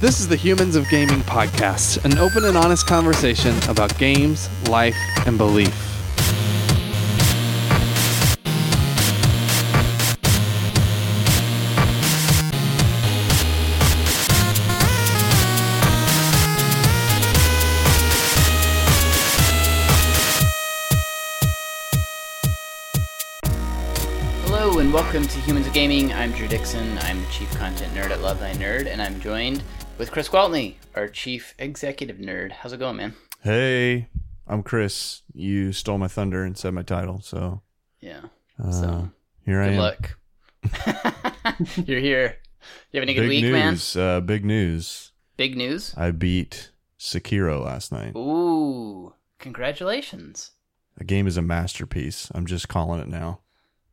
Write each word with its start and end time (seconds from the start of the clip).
This 0.00 0.20
is 0.20 0.28
the 0.28 0.36
Humans 0.36 0.76
of 0.76 0.88
Gaming 0.90 1.22
podcast, 1.22 2.04
an 2.04 2.18
open 2.18 2.44
and 2.44 2.56
honest 2.56 2.86
conversation 2.86 3.56
about 3.68 3.98
games, 3.98 4.48
life, 4.68 4.94
and 5.26 5.36
belief. 5.36 5.74
Hello 24.44 24.78
and 24.78 24.92
welcome 24.92 25.26
to 25.26 25.40
Humans 25.40 25.66
of 25.66 25.72
Gaming. 25.72 26.12
I'm 26.12 26.30
Drew 26.30 26.46
Dixon. 26.46 26.96
I'm 26.98 27.28
Chief 27.30 27.50
Content 27.58 27.92
Nerd 27.94 28.10
at 28.10 28.20
Love 28.22 28.38
Thy 28.38 28.52
Nerd, 28.52 28.86
and 28.86 29.02
I'm 29.02 29.20
joined 29.20 29.64
with 29.98 30.10
Chris 30.12 30.28
Gwaltney, 30.28 30.74
our 30.94 31.08
Chief 31.08 31.54
Executive 31.58 32.16
Nerd. 32.18 32.52
How's 32.52 32.72
it 32.72 32.78
going, 32.78 32.96
man? 32.96 33.14
Hey, 33.42 34.08
I'm 34.46 34.62
Chris. 34.62 35.22
You 35.32 35.72
stole 35.72 35.98
my 35.98 36.08
thunder 36.08 36.44
and 36.44 36.56
said 36.56 36.74
my 36.74 36.82
title, 36.82 37.20
so 37.20 37.62
Yeah. 38.00 38.22
uh, 38.62 38.70
So, 38.70 39.10
here 39.44 39.60
I 39.60 39.66
Good 39.66 39.74
am. 39.74 39.78
luck. 39.78 40.18
You're 41.86 42.00
here. 42.00 42.36
You 42.92 43.00
having 43.00 43.08
a 43.10 43.14
good 43.14 43.28
big 43.28 43.42
week, 43.42 43.52
man? 43.52 43.72
news. 43.72 43.96
Uh, 43.96 44.20
big 44.20 44.44
news. 44.44 45.12
Big 45.36 45.56
news. 45.56 45.94
I 45.96 46.10
beat 46.10 46.70
Sekiro 46.98 47.64
last 47.64 47.92
night. 47.92 48.14
Ooh, 48.16 49.14
congratulations, 49.38 50.52
The 50.96 51.04
game 51.04 51.26
is 51.26 51.36
a 51.36 51.42
masterpiece. 51.42 52.30
I'm 52.34 52.46
just 52.46 52.68
calling 52.68 53.00
it 53.00 53.08
now. 53.08 53.40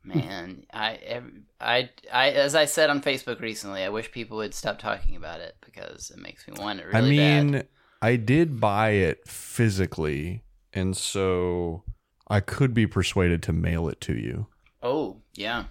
Man. 0.06 0.66
I, 0.74 1.22
I, 1.60 1.90
I, 2.12 2.30
as 2.32 2.56
I 2.56 2.66
said 2.66 2.90
on 2.90 3.02
Facebook 3.02 3.40
recently, 3.42 3.84
I 3.84 3.90
wish 3.90 4.12
people 4.12 4.38
would 4.38 4.54
stop 4.54 4.80
talking 4.80 5.16
about 5.16 5.40
it 5.40 5.56
because 5.66 6.12
it 6.12 6.18
makes 6.22 6.48
me 6.48 6.54
want 6.58 6.80
it 6.80 6.86
really 6.86 6.98
I 6.98 7.42
mean, 7.42 7.52
bad. 7.52 7.68
I 8.02 8.16
did 8.16 8.60
buy 8.60 8.92
it 8.92 9.28
physically, 9.28 10.44
and 10.74 10.96
so 10.96 11.84
I 12.28 12.40
could 12.40 12.74
be 12.74 12.88
persuaded 12.88 13.42
to 13.44 13.54
mail 13.54 13.88
it 13.90 14.00
to 14.02 14.14
you, 14.14 14.48
Oh, 14.84 15.18
yeah. 15.34 15.66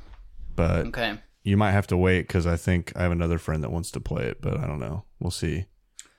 but 0.57 0.87
Okay. 0.89 1.19
you 1.43 1.57
might 1.57 1.73
have 1.73 1.87
to 1.89 1.97
wait 1.97 2.23
because 2.27 2.47
I 2.47 2.57
think 2.57 2.93
I 2.97 3.03
have 3.03 3.13
another 3.13 3.39
friend 3.39 3.63
that 3.63 3.71
wants 3.71 3.91
to 3.93 4.01
play 4.01 4.25
it, 4.25 4.41
but 4.41 4.59
I 4.59 4.67
don't 4.67 4.81
know. 4.81 5.05
We'll 5.21 5.31
see. 5.31 5.67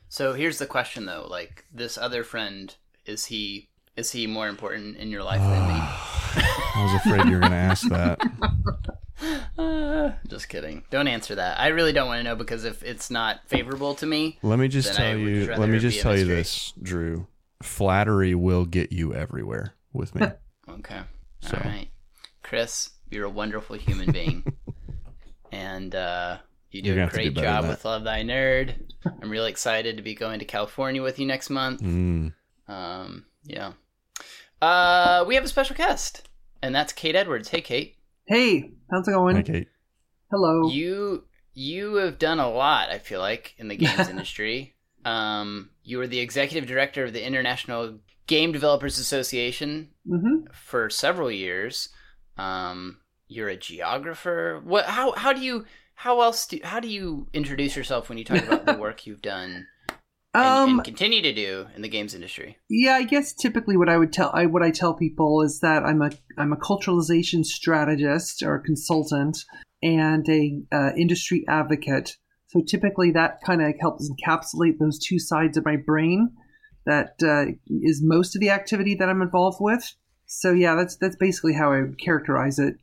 So 0.07 0.33
here's 0.33 0.59
the 0.59 0.65
question 0.67 1.05
though, 1.05 1.27
like 1.29 1.65
this 1.73 1.97
other 1.97 2.23
friend, 2.23 2.73
is 3.05 3.25
he 3.25 3.69
is 3.97 4.11
he 4.11 4.27
more 4.27 4.47
important 4.47 4.97
in 4.97 5.09
your 5.09 5.23
life 5.23 5.41
than 5.41 5.67
me? 5.67 6.51
I 6.75 6.83
was 6.83 6.93
afraid 6.93 7.25
you 7.25 7.33
were 7.33 7.39
going 7.39 7.51
to 7.51 7.57
ask 7.57 7.87
that. 7.89 8.19
Uh, 9.57 10.11
just 10.27 10.49
kidding. 10.49 10.83
Don't 10.89 11.07
answer 11.07 11.35
that. 11.35 11.59
I 11.59 11.67
really 11.67 11.93
don't 11.93 12.07
want 12.07 12.19
to 12.19 12.23
know 12.23 12.35
because 12.35 12.65
if 12.65 12.83
it's 12.83 13.09
not 13.09 13.39
favorable 13.47 13.95
to 13.95 14.05
me, 14.05 14.37
Let 14.43 14.59
me 14.59 14.67
just 14.67 14.93
tell 14.93 15.17
you. 15.17 15.45
just 15.45 15.59
Let 15.59 15.69
me 15.69 15.79
just 15.79 16.01
tell 16.01 16.17
you 16.17 16.25
this, 16.25 16.73
Drew. 16.81 17.27
Flattery 17.63 18.35
will 18.35 18.65
get 18.65 18.91
you 18.91 19.13
everywhere 19.13 19.73
with 19.93 20.13
me. 20.15 20.27
okay. 20.69 21.01
So. 21.41 21.57
All 21.57 21.69
right. 21.69 21.87
Chris, 22.43 22.89
you're 23.09 23.25
a 23.25 23.29
wonderful 23.29 23.77
human 23.77 24.11
being. 24.11 24.43
and 25.51 25.95
uh 25.95 26.37
you 26.71 26.81
do 26.81 26.89
You're 26.89 26.95
a 26.95 26.97
gonna 26.97 27.05
have 27.05 27.13
to 27.13 27.23
do 27.23 27.31
great 27.31 27.43
job 27.43 27.67
with 27.67 27.85
Love 27.85 28.03
Thy 28.03 28.21
Nerd. 28.23 28.75
I'm 29.21 29.29
really 29.29 29.49
excited 29.49 29.95
to 29.95 30.03
be 30.03 30.13
going 30.13 30.39
to 30.39 30.45
California 30.45 31.01
with 31.01 31.19
you 31.19 31.25
next 31.25 31.49
month. 31.49 31.81
Mm. 31.81 32.33
Um, 32.67 33.25
yeah. 33.45 33.73
Uh, 34.61 35.23
we 35.27 35.35
have 35.35 35.45
a 35.45 35.47
special 35.47 35.75
guest, 35.75 36.24
and 36.65 36.73
that's 36.73 36.93
Kate 36.93 37.15
Edwards. 37.15 37.49
Hey, 37.49 37.61
Kate. 37.61 37.95
Hey, 38.25 38.71
how's 38.89 39.07
it 39.07 39.11
going? 39.11 39.35
Hi, 39.35 39.43
Kate. 39.43 39.67
Hello. 40.31 40.69
You 40.69 41.25
you 41.53 41.95
have 41.95 42.17
done 42.17 42.39
a 42.39 42.49
lot. 42.49 42.89
I 42.89 42.97
feel 42.97 43.19
like 43.19 43.53
in 43.57 43.67
the 43.67 43.77
games 43.77 44.09
industry. 44.09 44.73
Um, 45.05 45.69
you 45.83 45.99
were 45.99 46.07
the 46.07 46.19
executive 46.19 46.67
director 46.67 47.03
of 47.03 47.13
the 47.13 47.25
International 47.25 47.99
Game 48.25 48.51
Developers 48.51 48.97
Association 48.97 49.89
hmm 50.07 50.45
for 50.53 50.89
several 50.89 51.29
years. 51.29 51.89
Um, 52.37 52.97
you're 53.27 53.49
a 53.49 53.57
geographer. 53.57 54.59
What? 54.63 54.85
How? 54.85 55.11
How 55.13 55.33
do 55.33 55.41
you? 55.41 55.65
How 55.93 56.21
else 56.21 56.47
do? 56.47 56.59
How 56.63 56.79
do 56.79 56.87
you 56.87 57.27
introduce 57.31 57.75
yourself 57.75 58.09
when 58.09 58.17
you 58.17 58.25
talk 58.25 58.43
about 58.43 58.65
the 58.65 58.73
work 58.79 59.05
you've 59.05 59.21
done 59.21 59.67
and, 60.35 60.69
Um, 60.69 60.69
and 60.79 60.83
continue 60.83 61.21
to 61.21 61.33
do 61.33 61.67
in 61.75 61.81
the 61.81 61.87
games 61.89 62.13
industry? 62.13 62.57
yeah, 62.69 62.93
I 62.93 63.03
guess 63.03 63.33
typically 63.33 63.77
what 63.77 63.89
I 63.89 63.97
would 63.97 64.13
tell, 64.13 64.31
I 64.33 64.45
what 64.45 64.63
I 64.63 64.71
tell 64.71 64.93
people 64.93 65.41
is 65.41 65.59
that 65.61 65.83
I'm 65.83 66.01
a 66.01 66.11
I'm 66.37 66.53
a 66.53 66.57
culturalization 66.57 67.43
strategist 67.43 68.43
or 68.43 68.59
consultant 68.59 69.37
and 69.81 70.27
a 70.29 70.61
uh, 70.71 70.91
industry 70.97 71.45
advocate. 71.47 72.17
So 72.47 72.61
typically 72.61 73.11
that 73.11 73.41
kind 73.45 73.61
of 73.61 73.73
helps 73.79 74.09
encapsulate 74.09 74.77
those 74.79 74.99
two 74.99 75.19
sides 75.19 75.57
of 75.57 75.65
my 75.65 75.77
brain. 75.77 76.31
That 76.85 77.15
uh, 77.23 77.53
is 77.67 78.01
most 78.03 78.35
of 78.35 78.41
the 78.41 78.51
activity 78.51 78.95
that 78.95 79.09
I'm 79.09 79.21
involved 79.21 79.57
with. 79.59 79.95
So 80.27 80.51
yeah, 80.51 80.75
that's 80.75 80.95
that's 80.97 81.15
basically 81.15 81.53
how 81.53 81.71
I 81.71 81.81
would 81.81 81.99
characterize 81.99 82.59
it. 82.59 82.75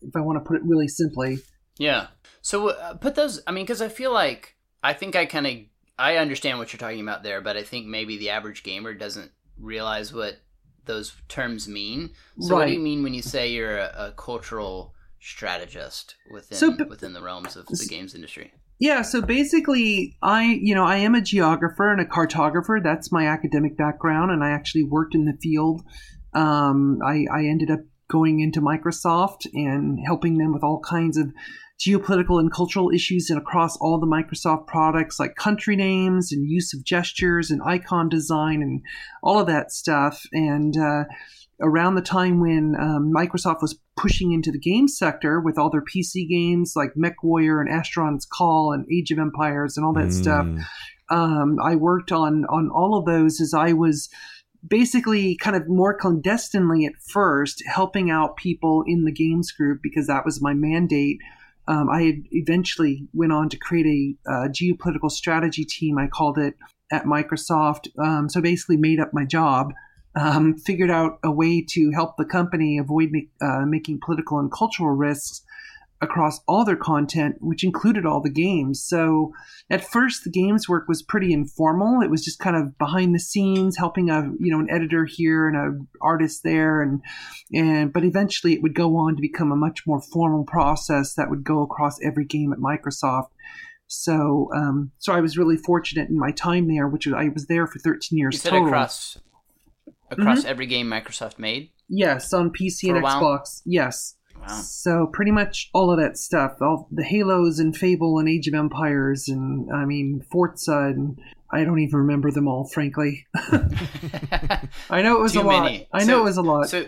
If 0.00 0.14
I 0.14 0.20
want 0.20 0.38
to 0.38 0.46
put 0.46 0.56
it 0.56 0.62
really 0.64 0.86
simply. 0.88 1.40
Yeah. 1.76 2.06
So 2.40 2.68
uh, 2.70 2.94
put 2.94 3.16
those. 3.16 3.42
I 3.46 3.50
mean, 3.50 3.64
because 3.64 3.82
I 3.82 3.88
feel 3.88 4.12
like 4.12 4.56
I 4.82 4.92
think 4.92 5.16
I 5.16 5.26
kind 5.26 5.46
of 5.46 5.54
I 5.98 6.16
understand 6.16 6.58
what 6.58 6.72
you're 6.72 6.78
talking 6.78 7.00
about 7.00 7.22
there, 7.22 7.40
but 7.40 7.56
I 7.56 7.62
think 7.62 7.86
maybe 7.86 8.16
the 8.18 8.30
average 8.30 8.62
gamer 8.62 8.94
doesn't 8.94 9.32
realize 9.58 10.12
what 10.12 10.36
those 10.84 11.14
terms 11.28 11.68
mean. 11.68 12.10
So 12.40 12.54
what 12.54 12.66
do 12.66 12.72
you 12.72 12.78
mean 12.78 13.02
when 13.02 13.14
you 13.14 13.22
say 13.22 13.48
you're 13.48 13.78
a, 13.78 13.94
a 13.96 14.14
cultural 14.16 14.94
strategist 15.20 16.14
within 16.30 16.58
So, 16.58 16.76
b- 16.76 16.84
within 16.84 17.12
the 17.12 17.22
realms 17.22 17.56
of 17.56 17.66
the 17.66 17.86
games 17.88 18.14
industry? 18.14 18.52
Yeah, 18.78 19.02
so 19.02 19.20
basically, 19.20 20.16
I 20.22 20.44
you 20.44 20.74
know 20.74 20.84
I 20.84 20.96
am 20.96 21.14
a 21.14 21.20
geographer 21.20 21.92
and 21.92 22.00
a 22.00 22.04
cartographer. 22.04 22.82
That's 22.82 23.10
my 23.10 23.26
academic 23.26 23.76
background, 23.76 24.30
and 24.30 24.44
I 24.44 24.50
actually 24.50 24.84
worked 24.84 25.14
in 25.14 25.24
the 25.24 25.36
field. 25.42 25.82
Um, 26.32 27.00
I, 27.04 27.26
I 27.32 27.44
ended 27.46 27.70
up 27.70 27.80
going 28.08 28.40
into 28.40 28.60
Microsoft 28.60 29.46
and 29.52 29.98
helping 30.04 30.38
them 30.38 30.52
with 30.52 30.62
all 30.62 30.80
kinds 30.80 31.16
of 31.16 31.32
geopolitical 31.80 32.40
and 32.40 32.52
cultural 32.52 32.90
issues 32.90 33.30
and 33.30 33.38
across 33.38 33.76
all 33.76 34.00
the 34.00 34.06
Microsoft 34.06 34.66
products, 34.66 35.20
like 35.20 35.36
country 35.36 35.76
names 35.76 36.32
and 36.32 36.48
use 36.48 36.74
of 36.74 36.84
gestures 36.84 37.50
and 37.50 37.62
icon 37.64 38.08
design 38.08 38.62
and 38.62 38.82
all 39.22 39.38
of 39.38 39.46
that 39.46 39.70
stuff. 39.70 40.24
And 40.32 40.76
uh, 40.76 41.04
around 41.60 41.94
the 41.94 42.02
time 42.02 42.40
when 42.40 42.74
um, 42.78 43.12
Microsoft 43.14 43.62
was 43.62 43.78
pushing 43.96 44.32
into 44.32 44.50
the 44.50 44.58
game 44.58 44.88
sector 44.88 45.40
with 45.40 45.56
all 45.58 45.70
their 45.70 45.82
PC 45.84 46.28
games 46.28 46.72
like 46.74 46.90
MechWarrior 46.96 47.60
and 47.60 47.70
Asheron's 47.70 48.26
Call 48.26 48.72
and 48.72 48.84
Age 48.92 49.10
of 49.12 49.18
Empires 49.18 49.76
and 49.76 49.86
all 49.86 49.92
that 49.94 50.12
stuff, 50.12 50.46
Mm. 50.46 50.64
um, 51.10 51.56
I 51.64 51.76
worked 51.76 52.12
on 52.12 52.44
on 52.46 52.70
all 52.70 52.98
of 52.98 53.06
those 53.06 53.40
as 53.40 53.54
I 53.54 53.72
was 53.72 54.08
basically 54.66 55.36
kind 55.36 55.54
of 55.54 55.68
more 55.68 55.96
clandestinely 55.96 56.84
at 56.84 56.92
first 57.08 57.62
helping 57.72 58.10
out 58.10 58.36
people 58.36 58.82
in 58.86 59.04
the 59.04 59.12
games 59.12 59.52
group 59.52 59.78
because 59.82 60.08
that 60.08 60.24
was 60.24 60.42
my 60.42 60.52
mandate. 60.54 61.18
Um, 61.68 61.88
I 61.90 62.22
eventually 62.32 63.06
went 63.12 63.32
on 63.32 63.48
to 63.50 63.58
create 63.58 63.86
a 63.86 64.30
uh, 64.30 64.48
geopolitical 64.48 65.10
strategy 65.10 65.64
team. 65.64 65.98
I 65.98 66.06
called 66.06 66.38
it 66.38 66.54
at 66.90 67.04
Microsoft. 67.04 67.88
Um, 67.98 68.28
so 68.28 68.40
basically, 68.40 68.78
made 68.78 69.00
up 69.00 69.10
my 69.12 69.24
job. 69.24 69.72
Um, 70.18 70.56
figured 70.56 70.90
out 70.90 71.18
a 71.22 71.30
way 71.30 71.64
to 71.68 71.90
help 71.90 72.16
the 72.16 72.24
company 72.24 72.78
avoid 72.78 73.10
ma- 73.12 73.46
uh, 73.46 73.66
making 73.66 74.00
political 74.00 74.38
and 74.38 74.50
cultural 74.50 74.90
risks 74.90 75.42
across 76.00 76.40
all 76.46 76.64
their 76.64 76.76
content, 76.76 77.36
which 77.40 77.64
included 77.64 78.06
all 78.06 78.20
the 78.20 78.30
games. 78.30 78.82
So 78.82 79.32
at 79.70 79.84
first 79.84 80.24
the 80.24 80.30
games 80.30 80.68
work 80.68 80.88
was 80.88 81.02
pretty 81.02 81.32
informal 81.32 82.00
it 82.00 82.10
was 82.10 82.24
just 82.24 82.38
kind 82.38 82.56
of 82.56 82.76
behind 82.78 83.14
the 83.14 83.18
scenes 83.18 83.76
helping 83.76 84.10
a 84.10 84.22
you 84.38 84.50
know 84.50 84.60
an 84.60 84.70
editor 84.70 85.04
here 85.04 85.48
and 85.48 85.56
a 85.56 86.04
artist 86.04 86.42
there 86.42 86.80
and 86.80 87.00
and 87.52 87.92
but 87.92 88.04
eventually 88.04 88.54
it 88.54 88.62
would 88.62 88.74
go 88.74 88.96
on 88.96 89.14
to 89.14 89.20
become 89.22 89.52
a 89.52 89.56
much 89.56 89.86
more 89.86 90.00
formal 90.00 90.44
process 90.44 91.14
that 91.14 91.30
would 91.30 91.44
go 91.44 91.62
across 91.62 91.98
every 92.02 92.24
game 92.24 92.52
at 92.52 92.58
microsoft 92.58 93.28
so 93.86 94.48
um, 94.54 94.90
so 94.98 95.12
i 95.12 95.20
was 95.20 95.38
really 95.38 95.56
fortunate 95.56 96.08
in 96.08 96.18
my 96.18 96.30
time 96.30 96.68
there 96.68 96.88
which 96.88 97.06
was, 97.06 97.14
i 97.14 97.28
was 97.28 97.46
there 97.46 97.66
for 97.66 97.78
13 97.78 98.18
years 98.18 98.34
You 98.34 98.38
said 98.40 98.50
total 98.50 98.68
across 98.68 99.18
across 100.10 100.44
every 100.44 100.66
game 100.66 100.88
Microsoft 100.88 101.38
made. 101.38 101.70
yes 101.88 102.32
on 102.32 102.50
pc 102.50 102.88
and 102.90 103.02
while? 103.02 103.20
xbox 103.20 103.62
yes 103.66 104.14
Wow. 104.40 104.60
So 104.62 105.06
pretty 105.12 105.30
much 105.30 105.70
all 105.72 105.90
of 105.90 105.98
that 105.98 106.16
stuff, 106.16 106.56
all 106.60 106.88
the 106.90 107.04
Halos 107.04 107.58
and 107.58 107.76
Fable 107.76 108.18
and 108.18 108.28
Age 108.28 108.48
of 108.48 108.54
Empires 108.54 109.28
and 109.28 109.70
I 109.72 109.84
mean 109.84 110.24
Forza 110.30 110.92
and 110.94 111.18
I 111.50 111.64
don't 111.64 111.78
even 111.78 112.00
remember 112.00 112.30
them 112.30 112.46
all, 112.46 112.66
frankly. 112.66 113.26
I 114.90 115.02
know 115.02 115.16
it 115.16 115.22
was 115.22 115.32
Too 115.32 115.40
a 115.40 115.42
lot. 115.42 115.64
many. 115.64 115.88
I 115.92 116.04
know 116.04 116.20
it 116.20 116.24
was 116.24 116.36
a 116.36 116.42
lot. 116.42 116.68
So, 116.68 116.86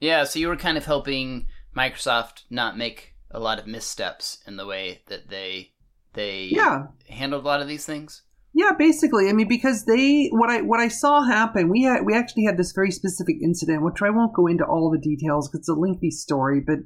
yeah, 0.00 0.24
so 0.24 0.38
you 0.38 0.48
were 0.48 0.56
kind 0.56 0.76
of 0.76 0.84
helping 0.84 1.46
Microsoft 1.76 2.42
not 2.50 2.76
make 2.76 3.14
a 3.30 3.38
lot 3.38 3.58
of 3.58 3.66
missteps 3.66 4.38
in 4.46 4.56
the 4.56 4.66
way 4.66 5.02
that 5.06 5.28
they 5.28 5.72
they 6.14 6.48
yeah, 6.50 6.86
handled 7.08 7.44
a 7.44 7.46
lot 7.46 7.60
of 7.60 7.68
these 7.68 7.86
things. 7.86 8.22
Yeah. 8.52 8.72
Basically, 8.78 9.28
I 9.28 9.32
mean, 9.32 9.48
because 9.48 9.84
they 9.84 10.28
what 10.32 10.50
I 10.50 10.60
what 10.62 10.80
I 10.80 10.88
saw 10.88 11.22
happen, 11.22 11.68
we 11.68 11.82
had 11.82 12.04
we 12.04 12.14
actually 12.14 12.44
had 12.44 12.56
this 12.56 12.72
very 12.72 12.90
specific 12.90 13.36
incident, 13.42 13.82
which 13.82 14.02
I 14.02 14.10
won't 14.10 14.34
go 14.34 14.46
into 14.46 14.64
all 14.64 14.90
the 14.90 14.98
details 14.98 15.48
because 15.48 15.60
it's 15.60 15.68
a 15.68 15.74
lengthy 15.74 16.10
story, 16.10 16.60
but 16.60 16.78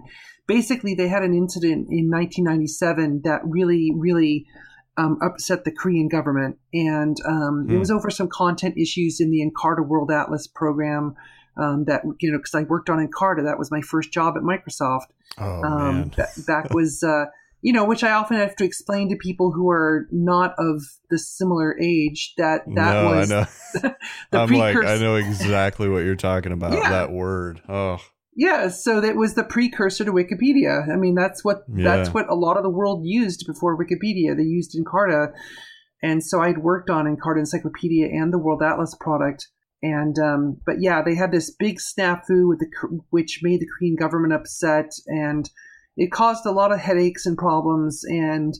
basically 0.46 0.94
they 0.94 1.08
had 1.08 1.22
an 1.22 1.34
incident 1.34 1.88
in 1.90 2.10
1997 2.10 3.22
that 3.24 3.40
really 3.44 3.92
really 3.96 4.46
um, 4.96 5.18
upset 5.22 5.64
the 5.64 5.72
Korean 5.72 6.08
government, 6.08 6.56
and 6.72 7.16
um, 7.26 7.66
it 7.68 7.72
Hmm. 7.72 7.78
was 7.80 7.90
over 7.90 8.10
some 8.10 8.28
content 8.28 8.76
issues 8.78 9.18
in 9.20 9.30
the 9.30 9.42
Encarta 9.44 9.86
World 9.86 10.10
Atlas 10.10 10.46
program. 10.46 11.14
Um, 11.56 11.84
that 11.84 12.02
you 12.20 12.32
know, 12.32 12.38
because 12.38 12.54
I 12.56 12.64
worked 12.64 12.90
on 12.90 12.98
Encarta, 12.98 13.44
that 13.44 13.58
was 13.60 13.70
my 13.70 13.80
first 13.80 14.12
job 14.12 14.34
at 14.36 14.42
Microsoft. 14.42 15.06
Oh 15.38 15.62
um, 15.62 15.94
man. 15.96 16.12
that, 16.16 16.28
that 16.48 16.70
was 16.74 17.02
uh, 17.04 17.26
you 17.64 17.72
know, 17.72 17.86
which 17.86 18.04
I 18.04 18.12
often 18.12 18.36
have 18.36 18.54
to 18.56 18.64
explain 18.64 19.08
to 19.08 19.16
people 19.16 19.50
who 19.50 19.70
are 19.70 20.06
not 20.12 20.54
of 20.58 20.82
the 21.08 21.18
similar 21.18 21.80
age 21.80 22.34
that 22.36 22.60
that 22.74 23.02
no, 23.02 23.04
was 23.06 23.32
I 23.32 23.34
know. 23.34 23.46
the 24.30 24.38
I'm 24.38 24.50
like, 24.50 24.74
precursor. 24.74 24.94
I 24.94 24.98
know 24.98 25.16
exactly 25.16 25.88
what 25.88 26.04
you're 26.04 26.14
talking 26.14 26.52
about. 26.52 26.74
Yeah. 26.84 26.90
That 26.90 27.12
word. 27.12 27.62
Oh, 27.68 27.98
Yeah, 28.36 28.68
so 28.68 29.00
that 29.00 29.16
was 29.16 29.34
the 29.34 29.44
precursor 29.44 30.04
to 30.04 30.12
Wikipedia. 30.12 30.92
I 30.92 30.96
mean, 30.96 31.14
that's 31.14 31.42
what 31.42 31.62
that's 31.68 32.12
what 32.12 32.28
a 32.28 32.34
lot 32.34 32.58
of 32.58 32.64
the 32.64 32.70
world 32.70 33.02
used 33.04 33.44
before 33.46 33.78
Wikipedia. 33.78 34.36
They 34.36 34.42
used 34.42 34.76
Encarta, 34.76 35.28
and 36.02 36.22
so 36.22 36.42
I'd 36.42 36.58
worked 36.58 36.90
on 36.90 37.06
Encarta 37.06 37.38
Encyclopedia 37.38 38.08
and 38.08 38.32
the 38.32 38.38
World 38.38 38.62
Atlas 38.62 38.94
product. 39.00 39.48
And 39.82 40.18
um, 40.18 40.60
but 40.66 40.76
yeah, 40.80 41.00
they 41.02 41.14
had 41.14 41.32
this 41.32 41.54
big 41.58 41.78
snafu 41.78 42.48
with 42.48 42.58
the 42.58 43.00
which 43.10 43.40
made 43.42 43.60
the 43.60 43.68
Korean 43.78 43.96
government 43.96 44.34
upset, 44.34 44.90
and 45.06 45.48
it 45.96 46.12
caused 46.12 46.46
a 46.46 46.50
lot 46.50 46.72
of 46.72 46.80
headaches 46.80 47.26
and 47.26 47.36
problems. 47.38 48.04
And 48.04 48.54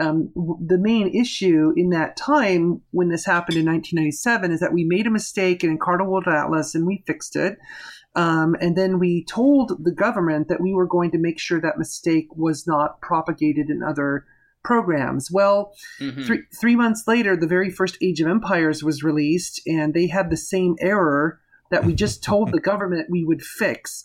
um, 0.00 0.32
the 0.34 0.78
main 0.78 1.08
issue 1.14 1.72
in 1.76 1.90
that 1.90 2.16
time 2.16 2.80
when 2.90 3.10
this 3.10 3.26
happened 3.26 3.58
in 3.58 3.66
1997 3.66 4.50
is 4.50 4.60
that 4.60 4.72
we 4.72 4.84
made 4.84 5.06
a 5.06 5.10
mistake 5.10 5.62
in 5.62 5.76
Encarta 5.76 6.06
World 6.06 6.26
Atlas 6.26 6.74
and 6.74 6.86
we 6.86 7.04
fixed 7.06 7.36
it. 7.36 7.58
Um, 8.16 8.56
and 8.60 8.76
then 8.76 8.98
we 8.98 9.24
told 9.24 9.84
the 9.84 9.92
government 9.92 10.48
that 10.48 10.60
we 10.60 10.74
were 10.74 10.86
going 10.86 11.10
to 11.12 11.18
make 11.18 11.38
sure 11.38 11.60
that 11.60 11.78
mistake 11.78 12.26
was 12.34 12.66
not 12.66 13.00
propagated 13.00 13.70
in 13.70 13.82
other 13.82 14.24
programs. 14.64 15.30
Well, 15.30 15.72
Mhm. 16.00 16.26
three, 16.26 16.42
three 16.60 16.76
months 16.76 17.04
later, 17.06 17.36
the 17.36 17.46
very 17.46 17.70
first 17.70 17.96
Age 18.02 18.20
of 18.20 18.26
Empires 18.28 18.82
was 18.82 19.02
released, 19.02 19.60
and 19.66 19.94
they 19.94 20.06
had 20.08 20.28
the 20.28 20.36
same 20.36 20.74
error 20.80 21.40
that 21.70 21.84
we 21.84 21.94
just 21.94 22.22
told 22.22 22.50
the 22.50 22.60
government 22.60 23.06
we 23.10 23.24
would 23.24 23.42
fix. 23.42 24.04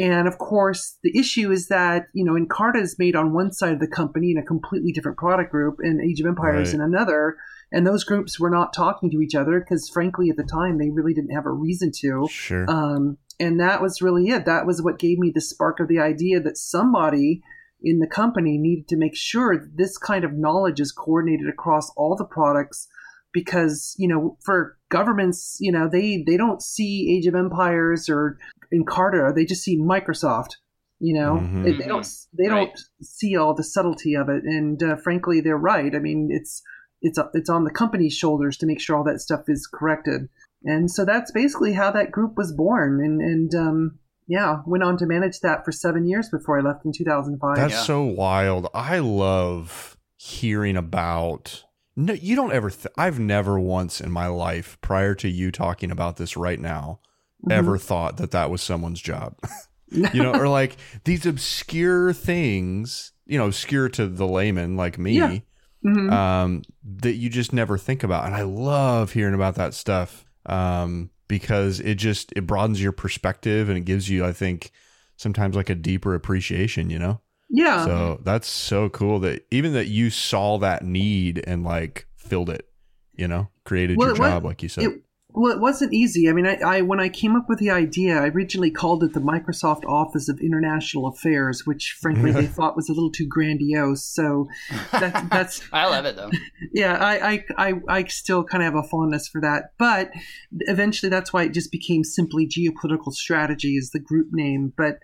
And 0.00 0.26
of 0.26 0.38
course, 0.38 0.96
the 1.02 1.16
issue 1.18 1.50
is 1.52 1.68
that, 1.68 2.06
you 2.14 2.24
know, 2.24 2.32
Encarta 2.32 2.80
is 2.80 2.96
made 2.98 3.14
on 3.14 3.34
one 3.34 3.52
side 3.52 3.74
of 3.74 3.80
the 3.80 3.86
company 3.86 4.30
in 4.30 4.38
a 4.38 4.42
completely 4.42 4.92
different 4.92 5.18
product 5.18 5.50
group, 5.50 5.76
and 5.80 6.00
Age 6.00 6.20
of 6.20 6.26
Empires 6.26 6.68
Right. 6.68 6.74
in 6.76 6.80
another. 6.80 7.36
And 7.70 7.86
those 7.86 8.02
groups 8.02 8.40
were 8.40 8.50
not 8.50 8.72
talking 8.72 9.10
to 9.10 9.20
each 9.20 9.34
other 9.34 9.60
because, 9.60 9.88
frankly, 9.88 10.30
at 10.30 10.36
the 10.36 10.42
time, 10.42 10.78
they 10.78 10.90
really 10.90 11.12
didn't 11.14 11.34
have 11.34 11.46
a 11.46 11.52
reason 11.52 11.92
to. 12.00 12.26
sure. 12.28 12.68
Um, 12.68 13.18
and 13.38 13.60
that 13.60 13.80
was 13.80 14.02
really 14.02 14.28
it. 14.28 14.44
That 14.46 14.66
was 14.66 14.82
what 14.82 14.98
gave 14.98 15.18
me 15.18 15.30
the 15.34 15.40
spark 15.40 15.80
of 15.80 15.88
the 15.88 15.98
idea 15.98 16.40
that 16.40 16.56
somebody 16.58 17.42
in 17.82 17.98
the 17.98 18.06
company 18.06 18.58
needed 18.58 18.88
to 18.88 18.96
make 18.96 19.16
sure 19.16 19.56
that 19.56 19.76
this 19.76 19.96
kind 19.96 20.24
of 20.24 20.32
knowledge 20.34 20.80
is 20.80 20.92
coordinated 20.92 21.48
across 21.48 21.90
all 21.96 22.14
the 22.16 22.24
products 22.26 22.86
because 23.32 23.94
you 23.96 24.08
know 24.08 24.36
for 24.44 24.76
governments 24.90 25.56
you 25.60 25.70
know 25.72 25.88
they 25.88 26.22
they 26.26 26.36
don't 26.36 26.60
see 26.60 27.16
age 27.16 27.26
of 27.26 27.34
empires 27.34 28.08
or 28.08 28.36
encarta 28.72 29.34
they 29.34 29.44
just 29.44 29.62
see 29.62 29.78
microsoft 29.78 30.56
you 30.98 31.14
know 31.14 31.36
Mhm. 31.42 31.64
they, 31.64 31.72
they 31.72 31.86
don't 31.88 32.06
they 32.36 32.46
don't 32.48 32.78
see 33.02 33.36
all 33.36 33.54
the 33.54 33.64
subtlety 33.64 34.14
of 34.14 34.28
it 34.28 34.44
and 34.44 34.82
uh, 34.82 34.96
frankly 34.96 35.40
they're 35.40 35.56
right 35.56 35.94
i 35.94 35.98
mean 35.98 36.28
it's 36.30 36.62
it's 37.02 37.18
it's 37.34 37.48
on 37.50 37.64
the 37.64 37.70
company's 37.70 38.12
shoulders 38.14 38.56
to 38.58 38.66
make 38.66 38.80
sure 38.80 38.96
all 38.96 39.04
that 39.04 39.20
stuff 39.20 39.42
is 39.48 39.66
corrected 39.66 40.28
and 40.64 40.90
so 40.90 41.04
that's 41.04 41.32
basically 41.32 41.72
how 41.72 41.90
that 41.90 42.10
group 42.10 42.36
was 42.36 42.52
born 42.52 43.00
and 43.02 43.20
and 43.20 43.54
um 43.54 43.98
yeah 44.26 44.58
went 44.66 44.84
on 44.84 44.96
to 44.98 45.06
manage 45.06 45.40
that 45.40 45.64
for 45.64 45.72
seven 45.72 46.06
years 46.06 46.28
before 46.28 46.58
i 46.58 46.62
left 46.62 46.84
in 46.84 46.92
2005 46.92 47.56
That's 47.56 47.72
Yeah. 47.72 47.80
so 47.82 48.02
wild. 48.02 48.68
I 48.74 48.98
love 48.98 49.96
hearing 50.18 50.76
about. 50.76 51.64
No, 51.96 52.12
you 52.12 52.36
don't 52.36 52.52
ever. 52.52 52.70
Th- 52.70 52.92
I've 52.96 53.18
never 53.18 53.58
once 53.58 54.00
in 54.00 54.12
my 54.12 54.26
life, 54.26 54.78
prior 54.82 55.14
to 55.16 55.28
you 55.28 55.50
talking 55.50 55.90
about 55.90 56.16
this 56.18 56.36
right 56.36 56.60
now, 56.60 57.00
Mhm. 57.46 57.52
ever 57.52 57.78
thought 57.78 58.16
that 58.18 58.30
that 58.32 58.50
was 58.50 58.62
someone's 58.62 59.00
job. 59.00 59.36
you 59.90 60.22
know, 60.22 60.32
or 60.32 60.46
like 60.48 60.76
these 61.04 61.26
obscure 61.26 62.12
things. 62.12 63.12
You 63.26 63.38
know, 63.38 63.46
obscure 63.46 63.88
to 63.90 64.06
the 64.08 64.26
layman 64.26 64.76
like 64.76 64.98
me. 64.98 65.12
Yeah. 65.18 65.38
Mhm. 65.84 66.12
um, 66.12 66.62
that 66.84 67.14
you 67.14 67.30
just 67.30 67.52
never 67.54 67.78
think 67.78 68.02
about. 68.04 68.26
And 68.26 68.34
I 68.34 68.42
love 68.42 69.12
hearing 69.12 69.32
about 69.34 69.54
that 69.54 69.72
stuff 69.72 70.26
um, 70.44 71.08
because 71.26 71.80
it 71.80 71.94
just 71.94 72.32
it 72.36 72.46
broadens 72.46 72.82
your 72.82 72.92
perspective 72.92 73.68
and 73.70 73.78
it 73.78 73.84
gives 73.86 74.08
you, 74.10 74.24
I 74.24 74.32
think, 74.32 74.72
sometimes 75.16 75.56
like 75.56 75.70
a 75.70 75.74
deeper 75.74 76.14
appreciation. 76.14 76.90
You 76.90 76.98
know, 76.98 77.20
yeah 77.48 77.84
so 77.86 78.20
that's 78.22 78.46
so 78.48 78.88
cool 78.90 79.20
that 79.20 79.46
even 79.50 79.72
that 79.72 79.86
you 79.86 80.10
saw 80.10 80.58
that 80.58 80.84
need 80.84 81.42
and 81.46 81.64
like 81.64 82.06
filled 82.16 82.50
it. 82.50 82.68
You 83.16 83.26
know, 83.28 83.48
created 83.64 83.96
Well, 83.96 84.08
your 84.08 84.16
job, 84.16 84.44
like 84.44 84.62
you 84.62 84.68
said. 84.68 84.84
It, 84.84 85.02
well, 85.32 85.52
it 85.52 85.60
wasn't 85.60 85.92
easy. 85.94 86.28
I 86.28 86.32
mean, 86.32 86.46
I, 86.46 86.56
I 86.56 86.80
when 86.82 87.00
I 87.00 87.08
came 87.08 87.36
up 87.36 87.48
with 87.48 87.58
the 87.58 87.70
idea, 87.70 88.18
I 88.18 88.28
originally 88.28 88.70
called 88.70 89.04
it 89.04 89.12
the 89.12 89.20
Microsoft 89.20 89.84
Office 89.84 90.28
of 90.28 90.40
International 90.40 91.06
Affairs, 91.06 91.66
which 91.66 91.96
frankly 92.00 92.32
they 92.32 92.46
thought 92.56 92.76
was 92.76 92.88
a 92.88 92.92
little 92.92 93.10
too 93.10 93.26
grandiose. 93.26 94.04
So 94.04 94.48
that's 94.92 95.28
that's 95.28 95.62
I 95.72 95.86
love 95.86 96.04
it 96.04 96.16
though. 96.16 96.30
yeah, 96.72 96.94
I, 96.94 97.32
I, 97.32 97.44
I, 97.56 97.72
I 97.88 98.04
still 98.04 98.44
kind 98.44 98.62
of 98.64 98.74
have 98.74 98.84
a 98.84 98.88
fondness 98.88 99.28
for 99.28 99.40
that. 99.40 99.72
But 99.78 100.10
eventually, 100.52 101.10
that's 101.10 101.32
why 101.32 101.44
it 101.44 101.54
just 101.54 101.70
became 101.72 102.04
simply 102.04 102.46
geopolitical 102.46 103.12
strategy 103.12 103.76
is 103.76 103.90
the 103.90 104.00
group 104.00 104.28
name. 104.32 104.72
But 104.76 104.98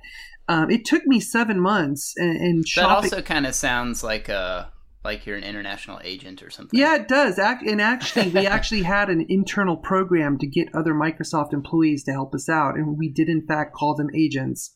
um, 0.49 0.70
it 0.70 0.84
took 0.84 1.06
me 1.06 1.20
seven 1.20 1.61
months 1.61 2.14
and, 2.17 2.37
and 2.37 2.62
That 2.62 2.69
shopping. 2.69 3.05
also 3.11 3.22
kind 3.22 3.46
of 3.46 3.55
sounds 3.55 4.05
like 4.05 4.29
a 4.29 4.70
like 5.06 5.25
you're 5.26 5.37
an 5.37 5.44
international 5.44 5.99
agent 6.05 6.43
or 6.43 6.50
something. 6.50 6.79
Yeah, 6.79 6.97
it 6.97 7.08
does. 7.08 7.38
Ac- 7.38 7.67
And 7.70 7.81
actually, 7.81 8.29
we 8.29 8.47
actually 8.56 8.82
had 8.82 9.08
an 9.08 9.25
internal 9.29 9.76
program 9.76 10.37
to 10.38 10.47
get 10.47 10.75
other 10.75 10.93
Microsoft 10.94 11.53
employees 11.55 12.05
to 12.05 12.12
help 12.12 12.35
us 12.35 12.49
out. 12.49 12.76
And 12.76 12.99
we 12.99 13.08
did, 13.08 13.29
in 13.29 13.47
fact, 13.47 13.73
call 13.75 13.94
them 13.94 14.11
agents 14.14 14.75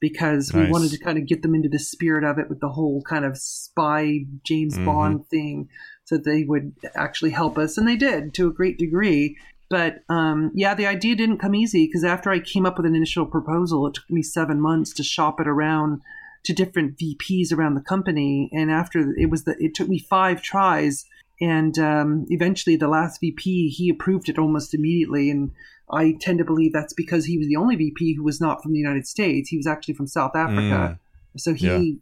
because 0.00 0.52
we 0.54 0.66
wanted 0.70 0.90
to 0.92 0.98
kind 0.98 1.18
of 1.18 1.26
get 1.26 1.42
them 1.42 1.54
into 1.54 1.68
the 1.68 1.78
spirit 1.78 2.24
of 2.24 2.38
it 2.38 2.48
with 2.48 2.60
the 2.60 2.70
whole 2.70 3.02
kind 3.02 3.24
of 3.24 3.36
spy 3.36 4.20
James 4.44 4.78
Mhm. 4.78 4.84
Bond 4.86 5.26
thing 5.28 5.68
so 6.04 6.16
that 6.16 6.24
they 6.24 6.44
would 6.44 6.72
actually 6.94 7.30
help 7.30 7.58
us. 7.58 7.76
And 7.76 7.86
they 7.86 7.96
did 7.96 8.32
to 8.34 8.46
a 8.48 8.52
great 8.52 8.78
degree. 8.78 9.36
But 9.68 9.96
um, 10.08 10.50
yeah, 10.54 10.74
the 10.74 10.86
idea 10.86 11.14
didn't 11.14 11.38
come 11.38 11.54
easy 11.54 11.86
because 11.86 12.02
after 12.02 12.30
I 12.30 12.40
came 12.40 12.66
up 12.66 12.76
with 12.76 12.86
an 12.86 12.96
initial 12.96 13.26
proposal, 13.26 13.86
it 13.86 13.94
took 13.94 14.10
me 14.10 14.22
seven 14.22 14.60
months 14.60 14.92
to 14.94 15.02
shop 15.04 15.38
it 15.40 15.46
around 15.46 16.00
to 16.44 16.52
different 16.52 16.98
VPs 16.98 17.52
around 17.52 17.74
the 17.74 17.80
company. 17.80 18.50
And 18.52 18.70
after 18.70 19.12
it 19.16 19.30
was 19.30 19.44
the, 19.44 19.56
it 19.58 19.74
took 19.74 19.88
me 19.88 19.98
five 19.98 20.42
tries. 20.42 21.04
And 21.40 21.78
um, 21.78 22.26
eventually, 22.28 22.76
the 22.76 22.88
last 22.88 23.20
VP 23.20 23.68
he 23.70 23.88
approved 23.88 24.28
it 24.28 24.38
almost 24.38 24.74
immediately. 24.74 25.30
And 25.30 25.52
I 25.90 26.16
tend 26.20 26.38
to 26.38 26.44
believe 26.44 26.72
that's 26.72 26.92
because 26.92 27.24
he 27.24 27.38
was 27.38 27.48
the 27.48 27.56
only 27.56 27.76
VP 27.76 28.14
who 28.14 28.22
was 28.22 28.40
not 28.40 28.62
from 28.62 28.72
the 28.72 28.78
United 28.78 29.06
States. 29.06 29.48
He 29.48 29.56
was 29.56 29.66
actually 29.66 29.94
from 29.94 30.06
South 30.06 30.36
Africa, 30.36 30.98
so 31.36 31.54
he 31.54 31.98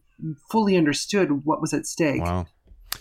fully 0.51 0.77
understood 0.77 1.45
what 1.45 1.61
was 1.61 1.73
at 1.73 1.87
stake. 1.87 2.23
Wow. 2.23 2.47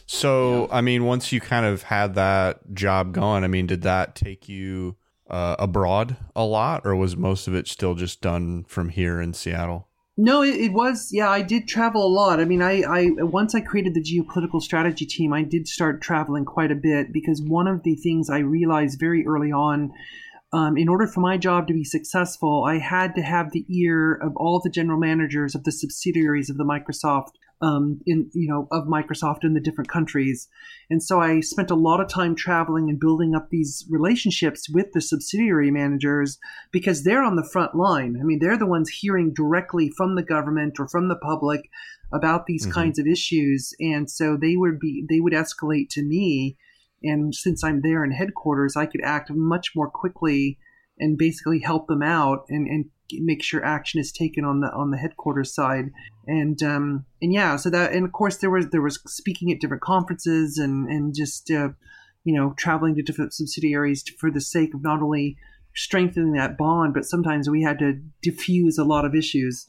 So, 0.06 0.68
I 0.72 0.82
mean, 0.82 1.06
once 1.06 1.32
you 1.32 1.42
kind 1.42 1.66
of 1.66 1.84
had 1.84 2.16
that 2.16 2.74
job 2.74 3.14
going, 3.14 3.44
I 3.44 3.48
mean, 3.48 3.68
did 3.68 3.82
that 3.84 4.16
take 4.16 4.48
you 4.48 4.96
uh, 5.30 5.56
abroad 5.60 6.18
a 6.36 6.46
lot, 6.46 6.86
or 6.86 6.96
was 6.96 7.18
most 7.18 7.48
of 7.48 7.56
it 7.56 7.68
still 7.68 7.96
just 7.96 8.22
done 8.22 8.64
from 8.68 8.90
here 8.90 9.22
in 9.22 9.34
Seattle? 9.34 9.87
No, 10.20 10.42
it, 10.42 10.56
it 10.56 10.74
was. 10.74 11.10
Yeah, 11.12 11.30
I 11.30 11.44
did 11.44 11.68
travel 11.68 12.04
a 12.04 12.10
lot. 12.10 12.40
I 12.40 12.46
mean, 12.46 12.62
I, 12.64 12.82
I 12.82 13.10
once 13.20 13.54
I 13.54 13.62
created 13.62 13.94
the 13.94 14.02
geopolitical 14.02 14.62
strategy 14.62 15.06
team, 15.06 15.32
I 15.32 15.44
did 15.44 15.68
start 15.68 16.02
traveling 16.02 16.44
quite 16.44 16.72
a 16.72 16.76
bit 16.76 17.14
because 17.14 17.40
one 17.42 17.68
of 17.68 17.84
the 17.84 17.96
things 17.96 18.28
I 18.28 18.40
realized 18.40 19.00
very 19.00 19.28
early 19.28 19.52
on, 19.52 19.94
um, 20.52 20.76
in 20.76 20.90
order 20.90 21.06
for 21.06 21.20
my 21.20 21.38
job 21.38 21.68
to 21.68 21.74
be 21.74 21.84
successful, 21.84 22.64
I 22.68 22.80
had 22.80 23.14
to 23.14 23.22
have 23.22 23.52
the 23.52 23.66
ear 23.70 24.16
of 24.16 24.36
all 24.38 24.60
the 24.60 24.72
general 24.72 25.00
managers 25.00 25.54
of 25.54 25.66
the 25.66 25.72
subsidiaries 25.72 26.50
of 26.50 26.58
the 26.58 26.66
Microsoft. 26.66 27.34
Um, 27.60 28.02
in 28.06 28.30
you 28.34 28.48
know 28.48 28.68
of 28.72 28.86
Microsoft 28.86 29.44
in 29.44 29.56
the 29.56 29.60
different 29.60 29.90
countries, 29.90 30.48
and 30.92 31.02
so 31.02 31.20
I 31.20 31.40
spent 31.40 31.72
a 31.72 31.76
lot 31.76 32.00
of 32.00 32.08
time 32.08 32.36
traveling 32.36 32.88
and 32.88 33.00
building 33.00 33.34
up 33.34 33.50
these 33.50 33.84
relationships 33.90 34.70
with 34.70 34.92
the 34.94 35.02
subsidiary 35.02 35.72
managers 35.72 36.38
because 36.72 37.04
they're 37.04 37.24
on 37.24 37.36
the 37.36 37.50
front 37.52 37.74
line. 37.74 38.16
I 38.22 38.24
mean, 38.24 38.38
they're 38.40 38.60
the 38.60 38.68
ones 38.68 38.90
hearing 38.90 39.34
directly 39.34 39.90
from 39.98 40.14
the 40.14 40.22
government 40.22 40.80
or 40.80 40.88
from 40.88 41.08
the 41.08 41.16
public 41.16 41.62
about 42.14 42.46
these 42.46 42.68
Mhm. 42.68 42.72
kinds 42.74 43.00
of 43.00 43.08
issues, 43.08 43.74
and 43.80 44.08
so 44.08 44.38
they 44.38 44.56
would 44.56 44.78
be 44.80 45.04
they 45.10 45.20
would 45.20 45.34
escalate 45.34 45.90
to 45.90 46.04
me. 46.04 46.58
And 47.04 47.34
since 47.34 47.64
I'm 47.64 47.82
there 47.82 48.04
in 48.04 48.12
headquarters, 48.12 48.76
I 48.76 48.86
could 48.86 49.02
act 49.04 49.32
much 49.32 49.76
more 49.76 49.90
quickly 49.90 50.60
and 51.00 51.18
basically 51.18 51.60
help 51.60 51.88
them 51.88 52.02
out 52.02 52.46
and, 52.50 52.68
and 52.68 52.86
make 53.12 53.44
sure 53.44 53.64
action 53.64 54.00
is 54.00 54.12
taken 54.12 54.46
on 54.46 54.62
the 54.62 54.72
on 54.72 54.92
the 54.92 54.98
headquarters 54.98 55.54
side. 55.54 55.92
And 56.26 56.62
um, 56.64 57.06
and 57.22 57.34
yeah, 57.34 57.56
so 57.56 57.70
that 57.70 57.94
and 57.94 58.06
of 58.06 58.12
course 58.12 58.38
there 58.38 58.50
was 58.50 58.70
there 58.70 58.82
was 58.82 59.00
speaking 59.08 59.52
at 59.52 59.60
different 59.60 59.84
conferences 59.84 60.58
and 60.58 60.88
and 60.88 61.16
just 61.16 61.50
uh, 61.52 61.70
you 62.24 62.36
know 62.36 62.54
traveling 62.58 62.96
to 62.96 63.02
different 63.02 63.34
subsidiaries 63.34 64.04
for 64.20 64.32
the 64.32 64.42
sake 64.42 64.74
of 64.74 64.84
not 64.84 65.02
only 65.02 65.38
strengthening 65.76 66.34
that 66.34 66.58
bond, 66.58 66.94
but 66.94 67.06
sometimes 67.06 67.50
we 67.50 67.62
had 67.62 67.80
to 67.80 68.02
diffuse 68.22 68.78
a 68.78 68.84
lot 68.84 69.06
of 69.06 69.14
issues. 69.14 69.68